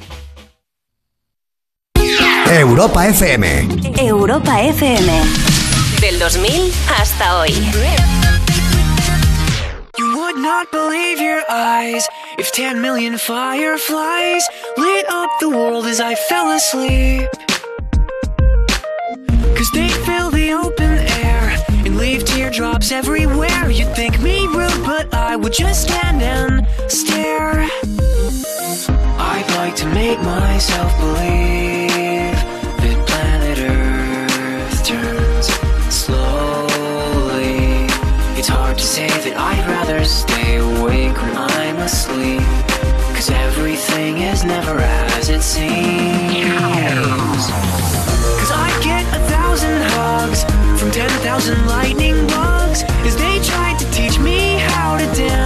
Europa 2.51 2.99
FM. 3.07 3.43
Europa 3.99 4.51
FM. 4.51 5.07
Del 5.99 6.19
2000 6.19 6.71
hasta 6.87 7.39
hoy. 7.39 7.49
You 9.97 10.17
would 10.17 10.37
not 10.37 10.71
believe 10.71 11.19
your 11.19 11.41
eyes 11.49 12.07
if 12.37 12.51
10 12.51 12.81
million 12.81 13.17
fireflies 13.17 14.43
lit 14.77 15.05
up 15.09 15.29
the 15.39 15.49
world 15.49 15.85
as 15.85 15.99
I 15.99 16.15
fell 16.15 16.51
asleep. 16.51 17.29
Cause 19.55 19.71
they 19.73 19.89
fill 20.05 20.29
the 20.29 20.51
open 20.53 20.99
air 21.23 21.57
and 21.85 21.97
leave 21.97 22.25
teardrops 22.25 22.91
everywhere. 22.91 23.69
You'd 23.69 23.95
think 23.95 24.21
me 24.21 24.45
rude, 24.47 24.83
but 24.85 25.13
I 25.13 25.35
would 25.35 25.53
just 25.53 25.83
stand 25.83 26.21
and 26.21 26.67
stare. 26.91 27.67
I'd 29.17 29.49
like 29.55 29.75
to 29.77 29.85
make 29.87 30.19
myself 30.21 30.91
believe 30.99 31.92
say 38.93 39.07
that 39.07 39.35
I'd 39.35 39.65
rather 39.67 40.05
stay 40.05 40.57
awake 40.57 41.17
when 41.17 41.35
I'm 41.35 41.77
asleep. 41.77 42.45
Cause 43.15 43.31
everything 43.31 44.19
is 44.19 44.43
never 44.43 44.77
as 45.17 45.29
it 45.29 45.41
seems. 45.41 46.45
Cause 48.37 48.51
I 48.53 48.69
get 48.83 49.03
a 49.17 49.21
thousand 49.33 49.81
hugs 49.97 50.43
from 50.79 50.91
10,000 50.91 51.65
lightning 51.65 52.27
bugs 52.27 52.83
as 53.01 53.15
they 53.17 53.41
tried 53.41 53.79
to 53.79 53.89
teach 53.89 54.19
me 54.19 54.59
how 54.59 54.95
to 54.97 55.05
dance. 55.17 55.42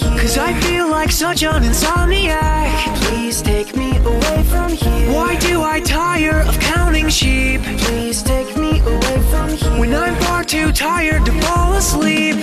Cause 0.00 0.38
I 0.38 0.52
feel 0.60 0.88
like 0.88 1.10
such 1.10 1.42
an 1.42 1.62
insomniac. 1.62 2.96
Please 3.06 3.40
take 3.42 3.76
me 3.76 3.96
away 3.98 4.42
from 4.44 4.70
here. 4.72 5.12
Why 5.12 5.36
do 5.36 5.62
I 5.62 5.80
tire 5.80 6.40
of 6.40 6.58
counting 6.60 7.08
sheep? 7.08 7.62
Please 7.62 8.22
take 8.22 8.56
me 8.56 8.80
away 8.80 9.22
from 9.30 9.50
here. 9.50 9.80
When 9.80 9.94
I'm 9.94 10.14
far 10.22 10.44
too 10.44 10.72
tired 10.72 11.24
to 11.26 11.32
fall 11.42 11.74
asleep. 11.74 12.36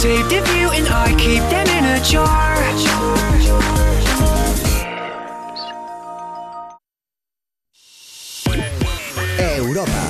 Saved 0.00 0.32
a 0.32 0.42
few 0.46 0.70
and 0.70 0.88
I 0.88 1.14
keep 1.18 1.42
them 1.50 1.66
in 1.76 1.84
a 1.84 2.00
jar. 2.02 2.56
Europa. 9.38 10.02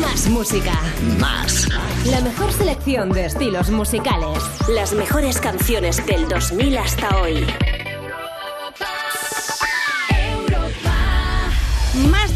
Más 0.00 0.28
música. 0.28 0.72
Más. 1.20 1.68
La 2.06 2.20
mejor 2.22 2.52
selección 2.52 3.12
de 3.12 3.26
estilos 3.26 3.70
musicales. 3.70 4.42
Las 4.68 4.92
mejores 4.94 5.40
canciones 5.40 6.04
del 6.06 6.28
2000 6.28 6.78
hasta 6.78 7.20
hoy. 7.20 7.46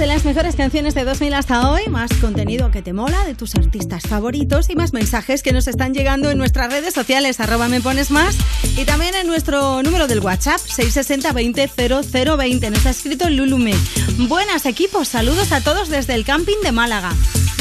De 0.00 0.06
las 0.06 0.24
mejores 0.24 0.56
canciones 0.56 0.94
de 0.94 1.04
2000 1.04 1.34
hasta 1.34 1.70
hoy, 1.70 1.82
más 1.88 2.10
contenido 2.22 2.70
que 2.70 2.80
te 2.80 2.94
mola 2.94 3.22
de 3.26 3.34
tus 3.34 3.54
artistas 3.54 4.04
favoritos 4.04 4.70
y 4.70 4.74
más 4.74 4.94
mensajes 4.94 5.42
que 5.42 5.52
nos 5.52 5.68
están 5.68 5.92
llegando 5.92 6.30
en 6.30 6.38
nuestras 6.38 6.72
redes 6.72 6.94
sociales, 6.94 7.38
arroba 7.38 7.68
me 7.68 7.82
pones 7.82 8.10
más, 8.10 8.34
y 8.78 8.86
también 8.86 9.14
en 9.14 9.26
nuestro 9.26 9.82
número 9.82 10.06
del 10.06 10.20
WhatsApp, 10.20 10.58
660 10.58 11.32
20 11.34 11.70
0020. 12.06 12.70
Nos 12.70 12.86
ha 12.86 12.90
escrito 12.90 13.28
Lulume. 13.28 13.74
Buenas 14.20 14.64
equipos, 14.64 15.06
saludos 15.06 15.52
a 15.52 15.60
todos 15.60 15.90
desde 15.90 16.14
el 16.14 16.24
camping 16.24 16.62
de 16.62 16.72
Málaga. 16.72 17.12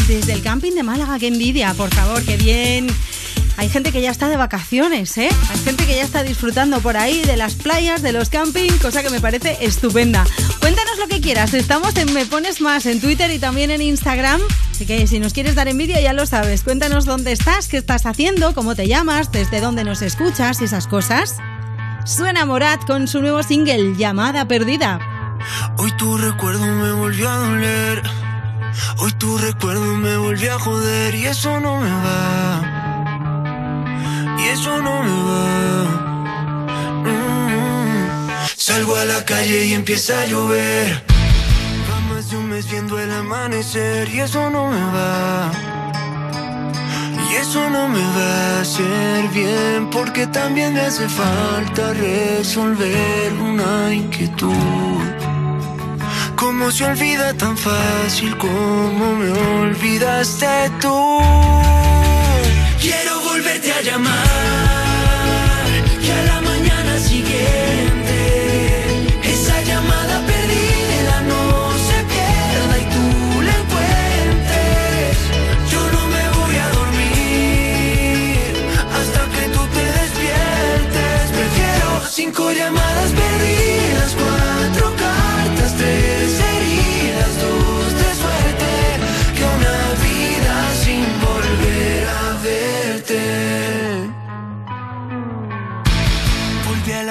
Desde 0.08 0.32
el 0.32 0.42
camping 0.42 0.72
de 0.72 0.84
Málaga, 0.84 1.19
qué 1.19 1.27
envidia, 1.27 1.74
por 1.74 1.93
favor, 1.93 2.24
qué 2.24 2.38
bien. 2.38 2.88
Hay 3.59 3.67
gente 3.67 3.91
que 3.91 4.01
ya 4.01 4.09
está 4.09 4.29
de 4.29 4.38
vacaciones, 4.38 5.17
¿eh? 5.17 5.27
Hay 5.49 5.59
gente 5.59 5.85
que 5.85 5.97
ya 5.97 6.03
está 6.03 6.23
disfrutando 6.23 6.79
por 6.79 6.95
ahí 6.95 7.23
de 7.23 7.35
las 7.35 7.55
playas, 7.55 8.01
de 8.01 8.13
los 8.13 8.29
camping, 8.29 8.69
cosa 8.81 9.03
que 9.03 9.09
me 9.09 9.19
parece 9.19 9.57
estupenda. 9.59 10.25
Cuéntanos 10.61 10.97
lo 10.97 11.09
que 11.09 11.19
quieras. 11.19 11.53
Estamos 11.53 11.93
en 11.97 12.13
Me 12.13 12.25
Pones 12.25 12.61
Más 12.61 12.85
en 12.85 13.01
Twitter 13.01 13.29
y 13.31 13.38
también 13.38 13.69
en 13.69 13.81
Instagram. 13.81 14.39
Así 14.71 14.85
que 14.85 15.05
si 15.07 15.19
nos 15.19 15.33
quieres 15.33 15.55
dar 15.55 15.67
envidia 15.67 15.99
ya 15.99 16.13
lo 16.13 16.25
sabes. 16.25 16.63
Cuéntanos 16.63 17.03
dónde 17.03 17.33
estás, 17.33 17.67
qué 17.67 17.75
estás 17.75 18.05
haciendo, 18.05 18.55
cómo 18.55 18.75
te 18.75 18.88
llamas, 18.88 19.29
desde 19.33 19.59
dónde 19.59 19.83
nos 19.83 20.01
escuchas 20.03 20.61
y 20.61 20.63
esas 20.63 20.88
cosas. 20.88 21.35
Suena 22.05 22.45
Morat 22.45 22.85
con 22.85 23.09
su 23.09 23.19
nuevo 23.19 23.43
single, 23.43 23.93
Llamada 23.97 24.47
Perdida. 24.47 25.01
Hoy 25.77 25.91
tu 25.97 26.17
recuerdo 26.17 26.65
me 26.65 26.93
volvió 26.93 27.29
a 27.29 27.35
doler. 27.35 28.03
Hoy 28.99 29.11
tu 29.17 29.38
recuerdo 29.38 29.97
me 29.97 30.15
volvió 30.15 30.55
a 30.55 30.59
joder 30.59 31.13
y 31.13 31.25
eso 31.25 31.59
no 31.59 31.81
me 31.81 31.89
va. 31.89 32.98
Y 34.40 34.48
eso 34.48 34.82
no 34.82 35.03
me 35.03 35.18
va. 35.30 35.84
Mm. 37.06 38.30
Salgo 38.56 38.95
a 38.95 39.06
la 39.06 39.26
calle 39.26 39.66
y 39.66 39.74
empieza 39.74 40.22
a 40.22 40.26
llover. 40.26 41.03
Va 41.90 42.00
más 42.14 42.30
de 42.30 42.38
un 42.38 42.50
mes 42.50 42.69
viendo 42.69 43.00
el 43.00 43.11
amanecer 43.11 44.09
y 44.09 44.19
eso 44.19 44.50
no 44.50 44.69
me 44.69 44.84
va. 44.95 45.51
Y 47.30 47.35
eso 47.35 47.69
no 47.69 47.88
me 47.88 48.01
va 48.18 48.58
a 48.58 48.61
hacer 48.61 49.27
bien 49.30 49.90
porque 49.92 50.26
también 50.27 50.74
me 50.74 50.82
hace 50.82 51.08
falta 51.08 51.93
resolver 51.93 53.34
una 53.34 53.93
inquietud. 53.93 55.00
¿Cómo 56.35 56.72
se 56.72 56.85
olvida 56.85 57.34
tan 57.34 57.58
fácil 57.58 58.35
como 58.38 59.16
me 59.16 59.30
olvidaste 59.30 60.72
tú? 60.80 61.19
Quiero 62.82 63.18
llamar 63.82 65.67
y 66.01 66.09
a 66.09 66.24
la 66.24 66.41
mañana 66.41 66.99
siguiente 66.99 68.17
esa 69.24 69.61
llamada 69.61 70.22
perdida 70.25 71.22
no 71.22 71.72
se 71.88 72.03
pierda 72.11 72.77
y 72.77 72.85
tú 72.93 73.41
la 73.41 73.56
encuentres. 73.61 75.17
Yo 75.72 75.82
no 75.95 76.01
me 76.08 76.24
voy 76.38 76.56
a 76.58 76.69
dormir 76.80 78.53
hasta 78.99 79.22
que 79.33 79.43
tú 79.53 79.61
te 79.75 79.83
despiertes. 79.99 81.32
Prefiero 81.32 81.88
cinco 82.09 82.51
llamadas 82.51 82.89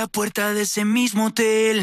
la 0.01 0.07
puerta 0.07 0.55
de 0.55 0.63
ese 0.63 0.85
mismo 0.85 1.27
hotel. 1.27 1.81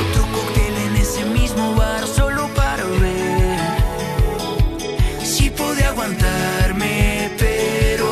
Otro 0.00 0.22
cóctel 0.34 0.74
en 0.86 0.96
ese 0.96 1.24
mismo 1.24 1.74
bar 1.74 2.06
solo 2.06 2.46
para 2.54 2.84
ver 2.84 3.58
si 5.24 5.48
pude 5.48 5.82
aguantarme, 5.84 7.30
pero 7.38 8.06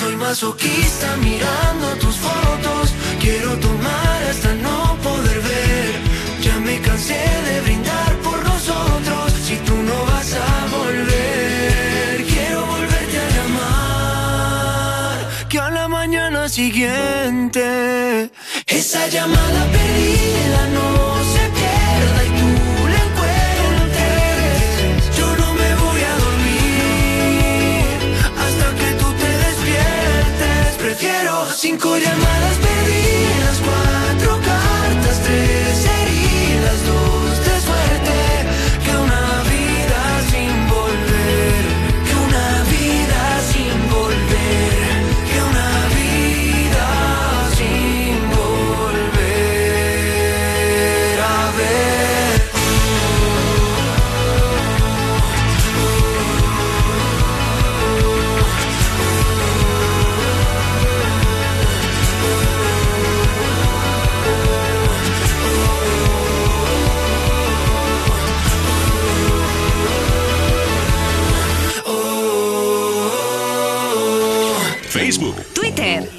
soy 0.00 0.16
masoquista 0.16 1.18
mirando 1.18 1.86
tus 2.00 2.16
fotos. 2.16 2.94
Quiero 3.20 3.58
tomar 3.58 4.22
hasta 4.30 4.54
no 4.54 4.96
poder 5.02 5.38
ver. 5.42 5.92
Ya 6.40 6.58
me 6.60 6.80
cansé 6.80 7.22
de 7.48 7.60
brindar 7.60 8.12
por 8.24 8.42
nosotros. 8.42 9.34
Si 9.46 9.56
tú 9.66 9.76
no 9.90 9.98
vas 10.06 10.32
a 10.32 10.66
volver, 10.78 12.24
quiero 12.32 12.64
volverte 12.64 13.18
a 13.18 13.28
llamar. 13.36 15.16
Que 15.50 15.58
a 15.58 15.68
la 15.68 15.88
mañana 15.88 16.48
siguiente 16.48 18.06
esa 18.66 19.06
llamada 19.08 19.64
perdida 19.70 20.66
no 20.74 21.22
se 21.32 21.48
pierda 21.58 22.24
y 22.24 22.28
tú 22.38 22.48
la 22.88 22.98
encuentres. 23.08 24.36
Yo 25.16 25.36
no 25.36 25.54
me 25.54 25.74
voy 25.76 26.00
a 26.02 26.14
dormir 26.24 27.94
hasta 28.44 28.66
que 28.74 28.88
tú 28.98 29.06
te 29.12 29.30
despiertes. 29.46 30.76
Prefiero 30.78 31.46
cinco 31.54 31.96
llamadas 31.96 32.56
perdidas, 32.56 33.60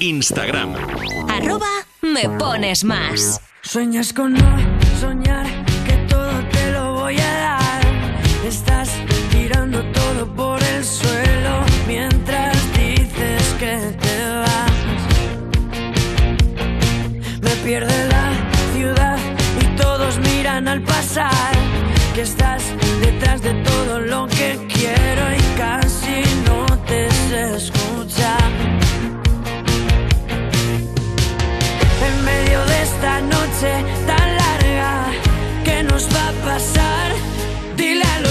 Instagram. 0.08 0.74
arroba 1.28 1.66
me 2.00 2.28
pones 2.38 2.82
más. 2.82 3.40
Sueñas 3.60 4.14
con 4.14 4.32
no 4.32 4.56
soñar 4.98 5.46
que 5.86 5.96
todo 6.08 6.32
te 6.50 6.72
lo 6.72 6.94
voy 6.94 7.18
a 7.18 7.32
dar. 7.46 7.82
Estás 8.46 8.88
tirando 9.30 9.82
todo 9.92 10.34
por 10.34 10.62
el 10.62 10.82
suelo 10.82 11.54
mientras 11.86 12.56
dices 12.72 13.42
que 13.58 13.76
te 14.02 14.16
vas. 14.44 15.00
Me 17.42 17.50
pierde 17.66 18.08
la 18.08 18.26
ciudad 18.74 19.18
y 19.60 19.76
todos 19.76 20.18
miran 20.20 20.68
al 20.68 20.80
pasar. 20.80 21.52
Que 22.14 22.22
estás 22.22 22.62
detrás 23.02 23.42
de 23.42 23.52
todo 23.62 24.00
lo 24.00 24.26
que 24.28 24.58
quiero 24.72 25.24
y 25.36 25.58
casi 25.58 26.22
no 26.46 26.64
te 26.86 27.10
sé 27.28 27.38
esta 32.98 33.20
noche 33.20 33.72
tan 34.06 34.36
larga. 34.36 35.06
¿Qué 35.64 35.82
nos 35.84 36.08
va 36.14 36.28
a 36.28 36.32
pasar? 36.44 37.12
Dile 37.76 38.02
a 38.02 38.20
los 38.20 38.27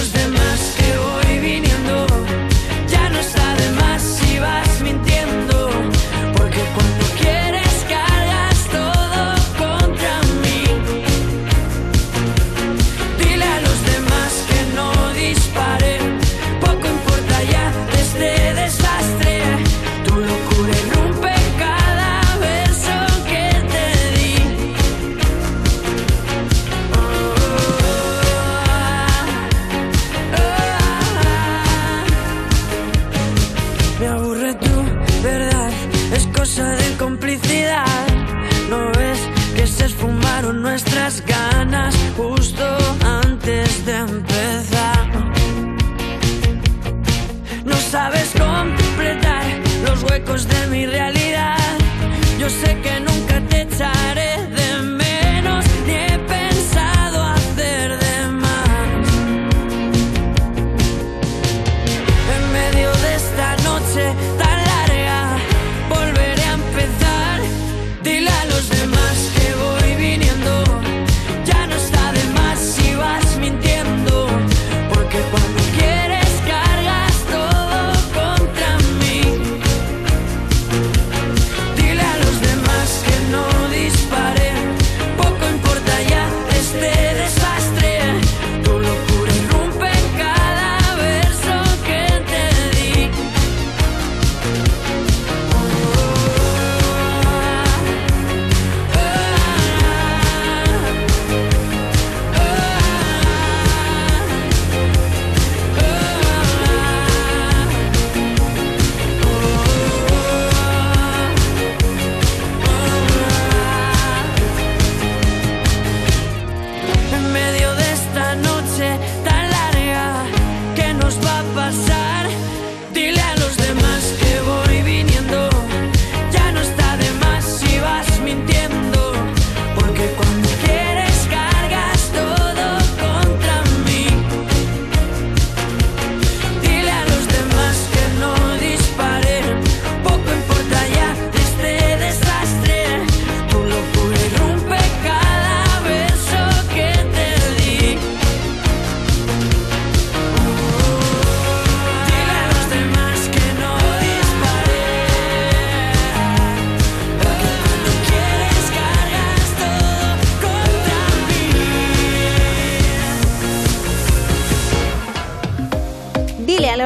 Yo 52.67 53.06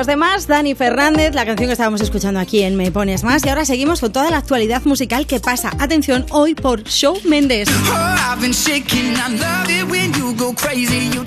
los 0.01 0.07
demás, 0.07 0.47
Dani 0.47 0.73
Fernández, 0.73 1.35
la 1.35 1.45
canción 1.45 1.67
que 1.67 1.73
estábamos 1.73 2.01
escuchando 2.01 2.39
aquí 2.39 2.63
en 2.63 2.75
Me 2.75 2.91
Pones 2.91 3.23
Más. 3.23 3.45
Y 3.45 3.49
ahora 3.49 3.65
seguimos 3.65 3.99
con 3.99 4.11
toda 4.11 4.31
la 4.31 4.37
actualidad 4.37 4.81
musical 4.83 5.27
que 5.27 5.39
pasa. 5.39 5.71
Atención, 5.77 6.25
hoy 6.31 6.55
por 6.55 6.83
Show 6.85 7.19
Méndez. 7.23 7.69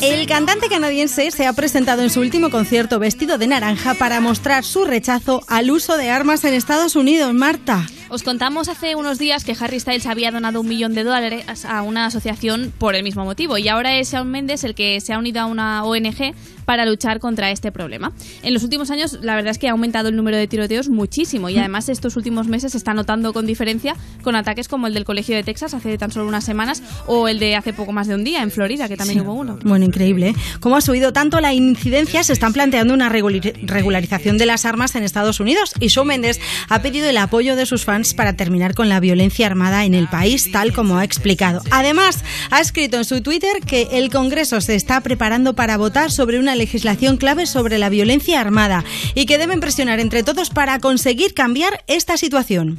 El 0.01 0.27
cantante 0.27 0.69
canadiense 0.69 1.31
se 1.31 1.47
ha 1.47 1.53
presentado 1.53 2.03
en 2.03 2.11
su 2.11 2.19
último 2.19 2.51
concierto 2.51 2.99
vestido 2.99 3.39
de 3.39 3.47
naranja 3.47 3.95
para 3.95 4.21
mostrar 4.21 4.65
su 4.65 4.85
rechazo 4.85 5.43
al 5.47 5.71
uso 5.71 5.97
de 5.97 6.11
armas 6.11 6.43
en 6.43 6.55
Estados 6.55 6.97
Unidos. 6.97 7.33
Marta. 7.33 7.87
Os 8.09 8.23
contamos 8.23 8.69
hace 8.69 8.97
unos 8.97 9.19
días 9.19 9.45
que 9.45 9.57
Harry 9.59 9.81
Styles 9.81 10.07
había 10.07 10.31
donado 10.31 10.61
un 10.61 10.69
millón 10.69 10.95
de 10.95 11.05
dólares 11.05 11.65
a 11.65 11.83
una 11.83 12.07
asociación 12.07 12.73
por 12.77 12.95
el 12.95 13.03
mismo 13.03 13.25
motivo 13.25 13.57
y 13.57 13.69
ahora 13.69 13.97
es 13.99 14.13
Shawn 14.13 14.31
Mendes 14.31 14.63
el 14.63 14.75
que 14.75 15.01
se 15.01 15.13
ha 15.13 15.19
unido 15.19 15.41
a 15.41 15.47
una 15.47 15.85
ONG 15.85 16.35
para 16.65 16.87
luchar 16.87 17.21
contra 17.21 17.51
este 17.51 17.73
problema. 17.73 18.13
En 18.43 18.55
los 18.55 18.63
últimos 18.63 18.91
años, 18.91 19.19
la 19.23 19.35
verdad 19.35 19.51
es 19.51 19.59
que 19.59 19.69
ha 19.69 19.73
aumentado 19.73 20.09
el 20.09 20.17
número 20.17 20.37
de 20.37 20.47
tiroteos 20.47 20.89
muchísimo 20.89 21.49
y 21.51 21.59
además 21.59 21.89
estos 21.89 22.17
últimos 22.17 22.47
meses 22.49 22.73
se 22.73 22.79
está 22.79 22.95
notando 22.95 23.33
con 23.33 23.47
diferencia 23.47 23.95
con 24.23 24.37
ataques 24.37 24.69
como 24.69 24.87
el 24.87 24.95
del 24.95 25.05
Colegio 25.05 25.37
de 25.37 25.43
Texas 25.43 25.75
hace 25.75 25.97
tan 25.99 26.11
solo 26.11 26.27
unas 26.29 26.45
semanas 26.45 26.83
o 27.07 27.29
el 27.29 27.39
de 27.39 27.57
hace 27.57 27.73
poco 27.73 27.93
más 27.93 28.07
de 28.07 28.15
un 28.15 28.25
día 28.25 28.43
en 28.43 28.51
Florida, 28.51 28.89
que 28.89 28.97
también 28.97 29.21
Sí. 29.21 29.25
hubo 29.25 29.35
uno. 29.35 29.59
Bueno, 29.65 29.85
increíble. 29.85 30.31
¿eh? 30.31 30.35
¿Cómo 30.61 30.77
ha 30.77 30.81
subido 30.81 31.13
tanto 31.13 31.41
la 31.41 31.53
incidencia? 31.53 32.23
Se 32.25 32.33
están 32.33 32.53
planteando 32.53 32.95
una 32.95 33.09
regulari- 33.11 33.55
regularización 33.67 34.39
de 34.39 34.47
las 34.47 34.65
armas 34.65 34.95
en 34.95 35.03
Estados 35.03 35.41
Unidos 35.41 35.73
y 35.81 35.89
Shawn 35.89 36.07
Mendes 36.09 36.41
ha 36.69 36.83
pedido 36.83 37.09
el 37.09 37.17
apoyo 37.19 37.57
de 37.57 37.67
sus 37.67 37.85
fans 37.85 38.15
para 38.15 38.35
terminar 38.35 38.75
con 38.75 38.89
la 38.89 39.01
violencia 39.01 39.47
armada 39.47 39.85
en 39.85 39.95
el 39.95 40.09
país, 40.09 40.51
tal 40.53 40.73
como 40.73 40.99
ha 40.99 41.05
explicado. 41.05 41.61
Además, 41.71 42.25
ha 42.51 42.61
escrito 42.61 42.97
en 42.99 43.05
su 43.05 43.21
Twitter 43.21 43.61
que 43.67 43.89
el 43.93 44.11
Congreso 44.11 44.61
se 44.61 44.75
está 44.75 45.01
preparando 45.01 45.55
para 45.55 45.77
votar 45.77 46.11
sobre 46.11 46.39
una 46.39 46.54
legislación 46.55 47.17
clave 47.17 47.47
sobre 47.47 47.79
la 47.79 47.89
violencia 47.89 48.41
armada 48.41 48.85
y 49.15 49.27
que 49.27 49.39
deben 49.39 49.61
presionar 49.61 50.01
entre 50.01 50.23
todos 50.23 50.51
para 50.51 50.79
conseguir 50.79 51.35
cambiar 51.35 51.85
esta 51.87 52.17
situación. 52.17 52.79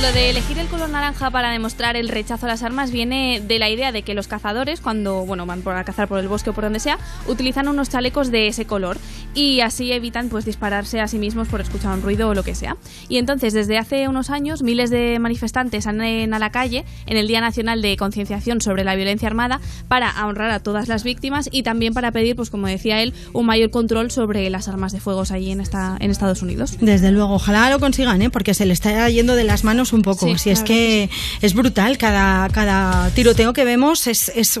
Lo 0.00 0.12
de 0.12 0.30
elegir 0.30 0.56
el 0.60 0.68
color 0.68 0.90
naranja 0.90 1.28
para 1.30 1.50
demostrar 1.50 1.96
el 1.96 2.08
rechazo 2.08 2.46
a 2.46 2.48
las 2.48 2.62
armas 2.62 2.92
viene 2.92 3.42
de 3.44 3.58
la 3.58 3.68
idea 3.68 3.90
de 3.90 4.02
que 4.02 4.14
los 4.14 4.28
cazadores, 4.28 4.80
cuando 4.80 5.26
bueno, 5.26 5.44
van 5.44 5.60
a 5.66 5.82
cazar 5.82 6.06
por 6.06 6.20
el 6.20 6.28
bosque 6.28 6.50
o 6.50 6.52
por 6.52 6.62
donde 6.62 6.78
sea, 6.78 7.00
utilizan 7.26 7.66
unos 7.66 7.88
chalecos 7.88 8.30
de 8.30 8.46
ese 8.46 8.64
color 8.64 8.96
y 9.34 9.60
así 9.60 9.90
evitan 9.90 10.28
pues 10.28 10.44
dispararse 10.44 11.00
a 11.00 11.08
sí 11.08 11.18
mismos 11.18 11.48
por 11.48 11.60
escuchar 11.60 11.94
un 11.94 12.02
ruido 12.02 12.28
o 12.28 12.34
lo 12.34 12.44
que 12.44 12.54
sea. 12.54 12.76
Y 13.08 13.18
entonces, 13.18 13.54
desde 13.54 13.76
hace 13.76 14.06
unos 14.06 14.30
años, 14.30 14.62
miles 14.62 14.90
de 14.90 15.18
manifestantes 15.18 15.82
salen 15.82 16.32
a 16.32 16.38
la 16.38 16.50
calle 16.50 16.84
en 17.06 17.16
el 17.16 17.26
Día 17.26 17.40
Nacional 17.40 17.82
de 17.82 17.96
Concienciación 17.96 18.60
sobre 18.60 18.84
la 18.84 18.94
Violencia 18.94 19.26
Armada 19.26 19.60
para 19.88 20.24
honrar 20.24 20.52
a 20.52 20.60
todas 20.60 20.86
las 20.86 21.02
víctimas 21.02 21.48
y 21.50 21.64
también 21.64 21.92
para 21.92 22.12
pedir, 22.12 22.36
pues 22.36 22.50
como 22.50 22.68
decía 22.68 23.02
él, 23.02 23.14
un 23.32 23.46
mayor 23.46 23.70
control 23.70 24.12
sobre 24.12 24.48
las 24.48 24.68
armas 24.68 24.92
de 24.92 25.00
fuego 25.00 25.24
allí 25.30 25.50
en, 25.50 25.60
esta, 25.60 25.96
en 25.98 26.12
Estados 26.12 26.42
Unidos. 26.42 26.76
Desde 26.80 27.10
luego, 27.10 27.34
ojalá 27.34 27.68
lo 27.70 27.80
consigan, 27.80 28.22
¿eh? 28.22 28.30
porque 28.30 28.54
se 28.54 28.64
le 28.64 28.72
está 28.72 29.08
yendo 29.10 29.34
de 29.34 29.42
las 29.42 29.64
manos 29.64 29.87
un 29.92 30.02
poco. 30.02 30.26
Sí, 30.26 30.38
si 30.38 30.50
es 30.50 30.62
que 30.62 31.08
es 31.40 31.54
brutal, 31.54 31.98
cada, 31.98 32.48
cada 32.50 33.10
tiroteo 33.10 33.52
que 33.52 33.64
vemos 33.64 34.06
es, 34.06 34.30
es 34.34 34.60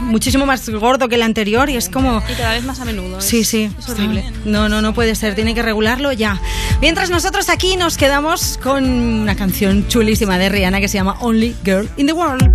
muchísimo 0.00 0.46
más 0.46 0.68
gordo 0.68 1.08
que 1.08 1.14
el 1.16 1.22
anterior 1.22 1.68
y 1.70 1.76
es 1.76 1.88
como... 1.88 2.22
Y 2.30 2.34
cada 2.34 2.52
vez 2.52 2.64
más 2.64 2.80
a 2.80 2.84
menudo. 2.84 3.20
Sí, 3.20 3.40
es- 3.40 3.48
sí. 3.48 3.70
Es 3.78 3.88
horrible. 3.88 4.24
No, 4.44 4.68
no, 4.68 4.82
no 4.82 4.94
puede 4.94 5.14
ser. 5.14 5.34
Tiene 5.34 5.54
que 5.54 5.62
regularlo 5.62 6.12
ya. 6.12 6.40
Mientras 6.80 7.10
nosotros 7.10 7.48
aquí 7.48 7.76
nos 7.76 7.96
quedamos 7.96 8.58
con 8.62 8.84
una 8.84 9.34
canción 9.36 9.86
chulísima 9.88 10.38
de 10.38 10.48
Rihanna 10.48 10.80
que 10.80 10.88
se 10.88 10.98
llama 10.98 11.16
Only 11.20 11.54
Girl 11.64 11.88
in 11.96 12.06
the 12.06 12.12
World. 12.12 12.50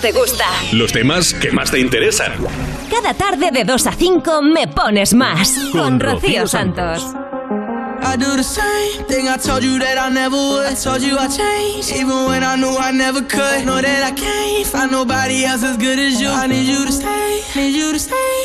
Más 0.00 0.12
te 0.12 0.12
gusta. 0.12 0.44
Los 0.72 0.92
temas 0.92 1.34
que 1.34 1.50
más 1.50 1.70
te 1.70 1.78
interesan. 1.78 2.32
Cada 2.90 3.14
tarde 3.14 3.50
de 3.50 3.64
2 3.64 3.86
a 3.86 3.92
5 3.92 4.42
me 4.42 4.66
pones 4.68 5.14
más. 5.14 5.58
Con, 5.72 6.00
Rocío 6.00 6.46
Santos. 6.46 7.14
I 8.02 8.16
do 8.16 8.34
the 8.34 8.42
same 8.42 9.04
thing 9.08 9.28
I 9.28 9.36
told 9.36 9.62
you 9.62 9.78
that 9.78 9.98
I 9.98 10.10
never 10.10 10.34
would. 10.34 10.66
I 10.66 10.74
told 10.74 11.02
you 11.02 11.18
I 11.18 11.28
changed, 11.28 11.92
even 11.92 12.26
when 12.26 12.42
I 12.42 12.56
knew 12.56 12.74
I 12.78 12.92
never 12.92 13.20
could. 13.20 13.66
Know 13.66 13.80
that 13.80 14.02
I 14.02 14.12
can't 14.12 14.66
find 14.66 14.90
nobody 14.90 15.44
else 15.44 15.62
as 15.62 15.76
good 15.76 15.98
as 15.98 16.18
you. 16.18 16.28
I 16.28 16.46
need 16.46 16.66
you 16.66 16.86
to 16.86 16.92
stay, 16.92 17.42
need 17.54 17.76
you 17.76 17.92
to 17.92 17.98
stay. 17.98 18.39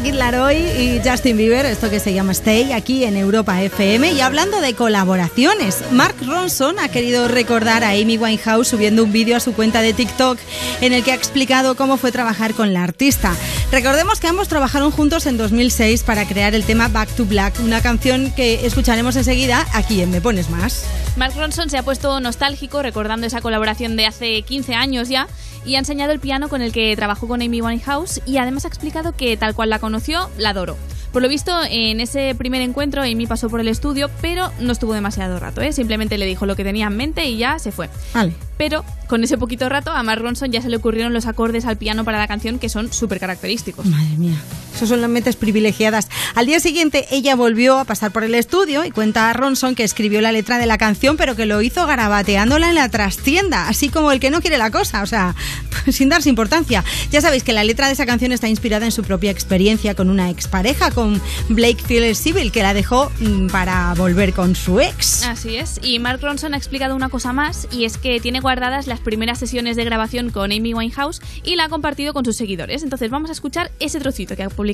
Kid 0.00 0.14
Laroi 0.14 0.56
y 0.56 1.00
Justin 1.02 1.38
Bieber, 1.38 1.64
esto 1.64 1.88
que 1.88 2.00
se 2.00 2.12
llama 2.12 2.32
Stay, 2.32 2.72
aquí 2.72 3.04
en 3.04 3.16
Europa 3.16 3.62
FM. 3.62 4.12
Y 4.12 4.20
hablando 4.20 4.60
de 4.60 4.74
colaboraciones, 4.74 5.82
Mark 5.90 6.16
Ronson 6.26 6.78
ha 6.78 6.88
querido 6.88 7.28
recordar 7.28 7.82
a 7.82 7.90
Amy 7.90 8.18
Winehouse 8.18 8.68
subiendo 8.68 9.04
un 9.04 9.12
vídeo 9.12 9.36
a 9.36 9.40
su 9.40 9.54
cuenta 9.54 9.80
de 9.80 9.94
TikTok 9.94 10.38
en 10.82 10.92
el 10.92 11.02
que 11.02 11.12
ha 11.12 11.14
explicado 11.14 11.76
cómo 11.76 11.96
fue 11.96 12.12
trabajar 12.12 12.52
con 12.52 12.74
la 12.74 12.82
artista. 12.82 13.34
Recordemos 13.72 14.20
que 14.20 14.28
ambos 14.28 14.48
trabajaron 14.48 14.90
juntos 14.90 15.24
en 15.26 15.38
2006 15.38 16.02
para 16.02 16.26
crear 16.26 16.54
el 16.54 16.64
tema 16.64 16.88
Back 16.88 17.08
to 17.16 17.24
Black, 17.24 17.54
una 17.60 17.80
canción 17.80 18.32
que 18.32 18.66
escucharemos 18.66 19.16
enseguida 19.16 19.66
aquí 19.72 20.02
en 20.02 20.10
Me 20.10 20.20
Pones 20.20 20.50
Más. 20.50 20.84
Mark 21.16 21.34
Ronson 21.34 21.70
se 21.70 21.78
ha 21.78 21.82
puesto 21.82 22.20
nostálgico 22.20 22.82
recordando 22.82 23.26
esa 23.26 23.40
colaboración 23.40 23.96
de 23.96 24.04
hace 24.04 24.42
15 24.42 24.74
años 24.74 25.08
ya 25.08 25.26
y 25.66 25.74
ha 25.74 25.78
enseñado 25.78 26.12
el 26.12 26.20
piano 26.20 26.48
con 26.48 26.62
el 26.62 26.72
que 26.72 26.94
trabajó 26.96 27.28
con 27.28 27.42
Amy 27.42 27.60
Winehouse 27.60 28.22
y 28.24 28.38
además 28.38 28.64
ha 28.64 28.68
explicado 28.68 29.12
que 29.12 29.36
tal 29.36 29.54
cual 29.54 29.70
la 29.70 29.78
conoció, 29.78 30.30
la 30.38 30.50
adoró. 30.50 30.76
Por 31.12 31.22
lo 31.22 31.28
visto, 31.28 31.52
en 31.68 32.00
ese 32.00 32.34
primer 32.34 32.60
encuentro 32.60 33.02
Amy 33.02 33.26
pasó 33.26 33.48
por 33.48 33.60
el 33.60 33.68
estudio, 33.68 34.10
pero 34.20 34.52
no 34.60 34.72
estuvo 34.72 34.92
demasiado 34.92 35.38
rato, 35.38 35.60
¿eh? 35.62 35.72
simplemente 35.72 36.18
le 36.18 36.26
dijo 36.26 36.46
lo 36.46 36.56
que 36.56 36.64
tenía 36.64 36.86
en 36.86 36.96
mente 36.96 37.26
y 37.26 37.38
ya 37.38 37.58
se 37.58 37.72
fue. 37.72 37.88
Vale. 38.12 38.34
Pero 38.58 38.84
con 39.08 39.24
ese 39.24 39.38
poquito 39.38 39.68
rato 39.68 39.90
a 39.90 40.02
Mark 40.02 40.20
Ronson 40.20 40.52
ya 40.52 40.60
se 40.62 40.68
le 40.68 40.76
ocurrieron 40.76 41.12
los 41.12 41.26
acordes 41.26 41.64
al 41.64 41.76
piano 41.76 42.04
para 42.04 42.18
la 42.18 42.28
canción 42.28 42.58
que 42.58 42.68
son 42.68 42.92
súper 42.92 43.18
característicos. 43.18 43.86
Madre 43.86 44.16
mía. 44.18 44.36
Son 44.84 45.00
las 45.00 45.10
mentes 45.10 45.36
privilegiadas. 45.36 46.08
Al 46.34 46.46
día 46.46 46.60
siguiente 46.60 47.06
ella 47.10 47.34
volvió 47.34 47.78
a 47.78 47.84
pasar 47.84 48.12
por 48.12 48.24
el 48.24 48.34
estudio 48.34 48.84
y 48.84 48.90
cuenta 48.90 49.30
a 49.30 49.32
Ronson 49.32 49.74
que 49.74 49.84
escribió 49.84 50.20
la 50.20 50.32
letra 50.32 50.58
de 50.58 50.66
la 50.66 50.76
canción, 50.76 51.16
pero 51.16 51.34
que 51.34 51.46
lo 51.46 51.62
hizo 51.62 51.86
garabateándola 51.86 52.68
en 52.68 52.74
la 52.74 52.88
trastienda, 52.90 53.68
así 53.68 53.88
como 53.88 54.12
el 54.12 54.20
que 54.20 54.30
no 54.30 54.42
quiere 54.42 54.58
la 54.58 54.70
cosa, 54.70 55.02
o 55.02 55.06
sea, 55.06 55.34
sin 55.90 56.10
darse 56.10 56.28
importancia. 56.28 56.84
Ya 57.10 57.20
sabéis 57.22 57.42
que 57.42 57.54
la 57.54 57.64
letra 57.64 57.86
de 57.86 57.94
esa 57.94 58.04
canción 58.04 58.32
está 58.32 58.48
inspirada 58.48 58.84
en 58.84 58.92
su 58.92 59.02
propia 59.02 59.30
experiencia 59.30 59.94
con 59.94 60.10
una 60.10 60.28
expareja, 60.28 60.90
con 60.90 61.22
Blake 61.48 61.82
Phillips 61.88 62.18
Civil, 62.18 62.52
que 62.52 62.62
la 62.62 62.74
dejó 62.74 63.10
mm, 63.18 63.46
para 63.46 63.94
volver 63.94 64.34
con 64.34 64.54
su 64.54 64.78
ex. 64.78 65.24
Así 65.24 65.56
es. 65.56 65.80
Y 65.82 65.98
Mark 66.00 66.20
Ronson 66.20 66.52
ha 66.52 66.58
explicado 66.58 66.94
una 66.94 67.08
cosa 67.08 67.32
más 67.32 67.66
y 67.72 67.86
es 67.86 67.96
que 67.96 68.20
tiene 68.20 68.40
guardadas 68.40 68.86
las 68.86 69.00
primeras 69.00 69.38
sesiones 69.38 69.76
de 69.76 69.84
grabación 69.84 70.30
con 70.30 70.52
Amy 70.52 70.74
Winehouse 70.74 71.22
y 71.42 71.56
la 71.56 71.64
ha 71.64 71.68
compartido 71.70 72.12
con 72.12 72.26
sus 72.26 72.36
seguidores. 72.36 72.82
Entonces 72.82 73.10
vamos 73.10 73.30
a 73.30 73.32
escuchar 73.32 73.70
ese 73.80 74.00
trocito 74.00 74.36
que 74.36 74.42
ha 74.42 74.50
publicado. 74.50 74.65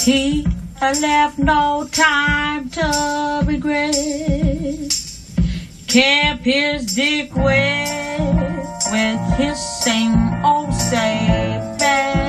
He 0.00 0.46
left 0.80 1.38
no 1.38 1.88
time 1.90 2.68
to 2.70 3.42
regret. 3.46 3.94
Kept 5.88 6.44
his 6.44 6.94
dick 6.94 7.34
wet 7.34 8.82
with 8.92 9.20
his 9.38 9.58
same 9.58 10.44
old 10.44 10.72
safe 10.74 11.78
bet. 11.78 12.23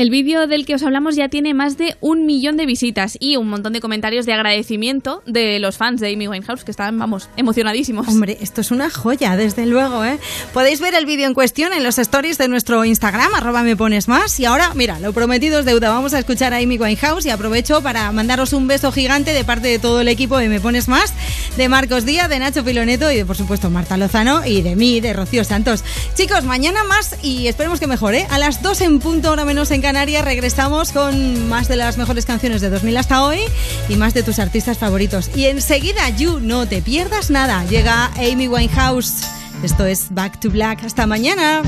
El 0.00 0.08
vídeo 0.08 0.46
del 0.46 0.64
que 0.64 0.74
os 0.74 0.82
hablamos 0.82 1.14
ya 1.14 1.28
tiene 1.28 1.52
más 1.52 1.76
de 1.76 1.94
un 2.00 2.24
millón 2.24 2.56
de 2.56 2.64
visitas 2.64 3.18
y 3.20 3.36
un 3.36 3.50
montón 3.50 3.74
de 3.74 3.82
comentarios 3.82 4.24
de 4.24 4.32
agradecimiento 4.32 5.22
de 5.26 5.58
los 5.58 5.76
fans 5.76 6.00
de 6.00 6.10
Amy 6.10 6.26
Winehouse 6.26 6.64
que 6.64 6.70
estaban, 6.70 6.98
vamos, 6.98 7.28
emocionadísimos. 7.36 8.08
Hombre, 8.08 8.38
esto 8.40 8.62
es 8.62 8.70
una 8.70 8.88
joya, 8.88 9.36
desde 9.36 9.66
luego, 9.66 10.02
¿eh? 10.02 10.18
Podéis 10.54 10.80
ver 10.80 10.94
el 10.94 11.04
vídeo 11.04 11.26
en 11.26 11.34
cuestión 11.34 11.74
en 11.74 11.84
los 11.84 11.98
stories 11.98 12.38
de 12.38 12.48
nuestro 12.48 12.82
Instagram, 12.82 13.34
arroba 13.34 13.62
me 13.62 13.76
pones 13.76 14.08
más. 14.08 14.40
Y 14.40 14.46
ahora, 14.46 14.72
mira, 14.74 14.98
lo 15.00 15.12
prometido 15.12 15.58
es 15.58 15.66
deuda. 15.66 15.90
Vamos 15.90 16.14
a 16.14 16.18
escuchar 16.18 16.54
a 16.54 16.56
Amy 16.56 16.78
Winehouse 16.78 17.26
y 17.26 17.28
aprovecho 17.28 17.82
para 17.82 18.10
mandaros 18.10 18.54
un 18.54 18.68
beso 18.68 18.92
gigante 18.92 19.34
de 19.34 19.44
parte 19.44 19.68
de 19.68 19.78
todo 19.78 20.00
el 20.00 20.08
equipo 20.08 20.38
de 20.38 20.48
Me 20.48 20.60
Pones 20.60 20.88
Más, 20.88 21.12
de 21.58 21.68
Marcos 21.68 22.06
Díaz, 22.06 22.30
de 22.30 22.38
Nacho 22.38 22.64
Filoneto 22.64 23.12
y 23.12 23.16
de, 23.16 23.26
por 23.26 23.36
supuesto, 23.36 23.68
Marta 23.68 23.98
Lozano 23.98 24.46
y 24.46 24.62
de 24.62 24.76
mí, 24.76 25.02
de 25.02 25.12
Rocío 25.12 25.44
Santos. 25.44 25.84
Chicos, 26.14 26.44
mañana 26.44 26.84
más 26.84 27.16
y 27.22 27.48
esperemos 27.48 27.80
que 27.80 27.86
mejore. 27.86 28.26
A 28.30 28.38
las 28.38 28.62
2 28.62 28.80
en 28.80 28.98
punto, 28.98 29.28
ahora 29.28 29.44
menos 29.44 29.70
en 29.70 29.82
Canarias, 29.82 29.89
regresamos 29.92 30.92
con 30.92 31.48
más 31.48 31.66
de 31.66 31.74
las 31.74 31.98
mejores 31.98 32.24
canciones 32.24 32.60
de 32.60 32.70
2000 32.70 32.96
hasta 32.96 33.24
hoy 33.24 33.40
y 33.88 33.96
más 33.96 34.14
de 34.14 34.22
tus 34.22 34.38
artistas 34.38 34.78
favoritos. 34.78 35.30
Y 35.34 35.46
enseguida, 35.46 36.08
You, 36.10 36.38
no 36.40 36.66
te 36.66 36.80
pierdas 36.80 37.30
nada. 37.30 37.64
Llega 37.64 38.06
Amy 38.16 38.46
Winehouse. 38.46 39.24
Esto 39.64 39.86
es 39.86 40.06
Back 40.10 40.38
to 40.38 40.50
Black. 40.50 40.84
Hasta 40.84 41.06
mañana. 41.06 41.62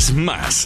Pones 0.00 0.14
más 0.14 0.59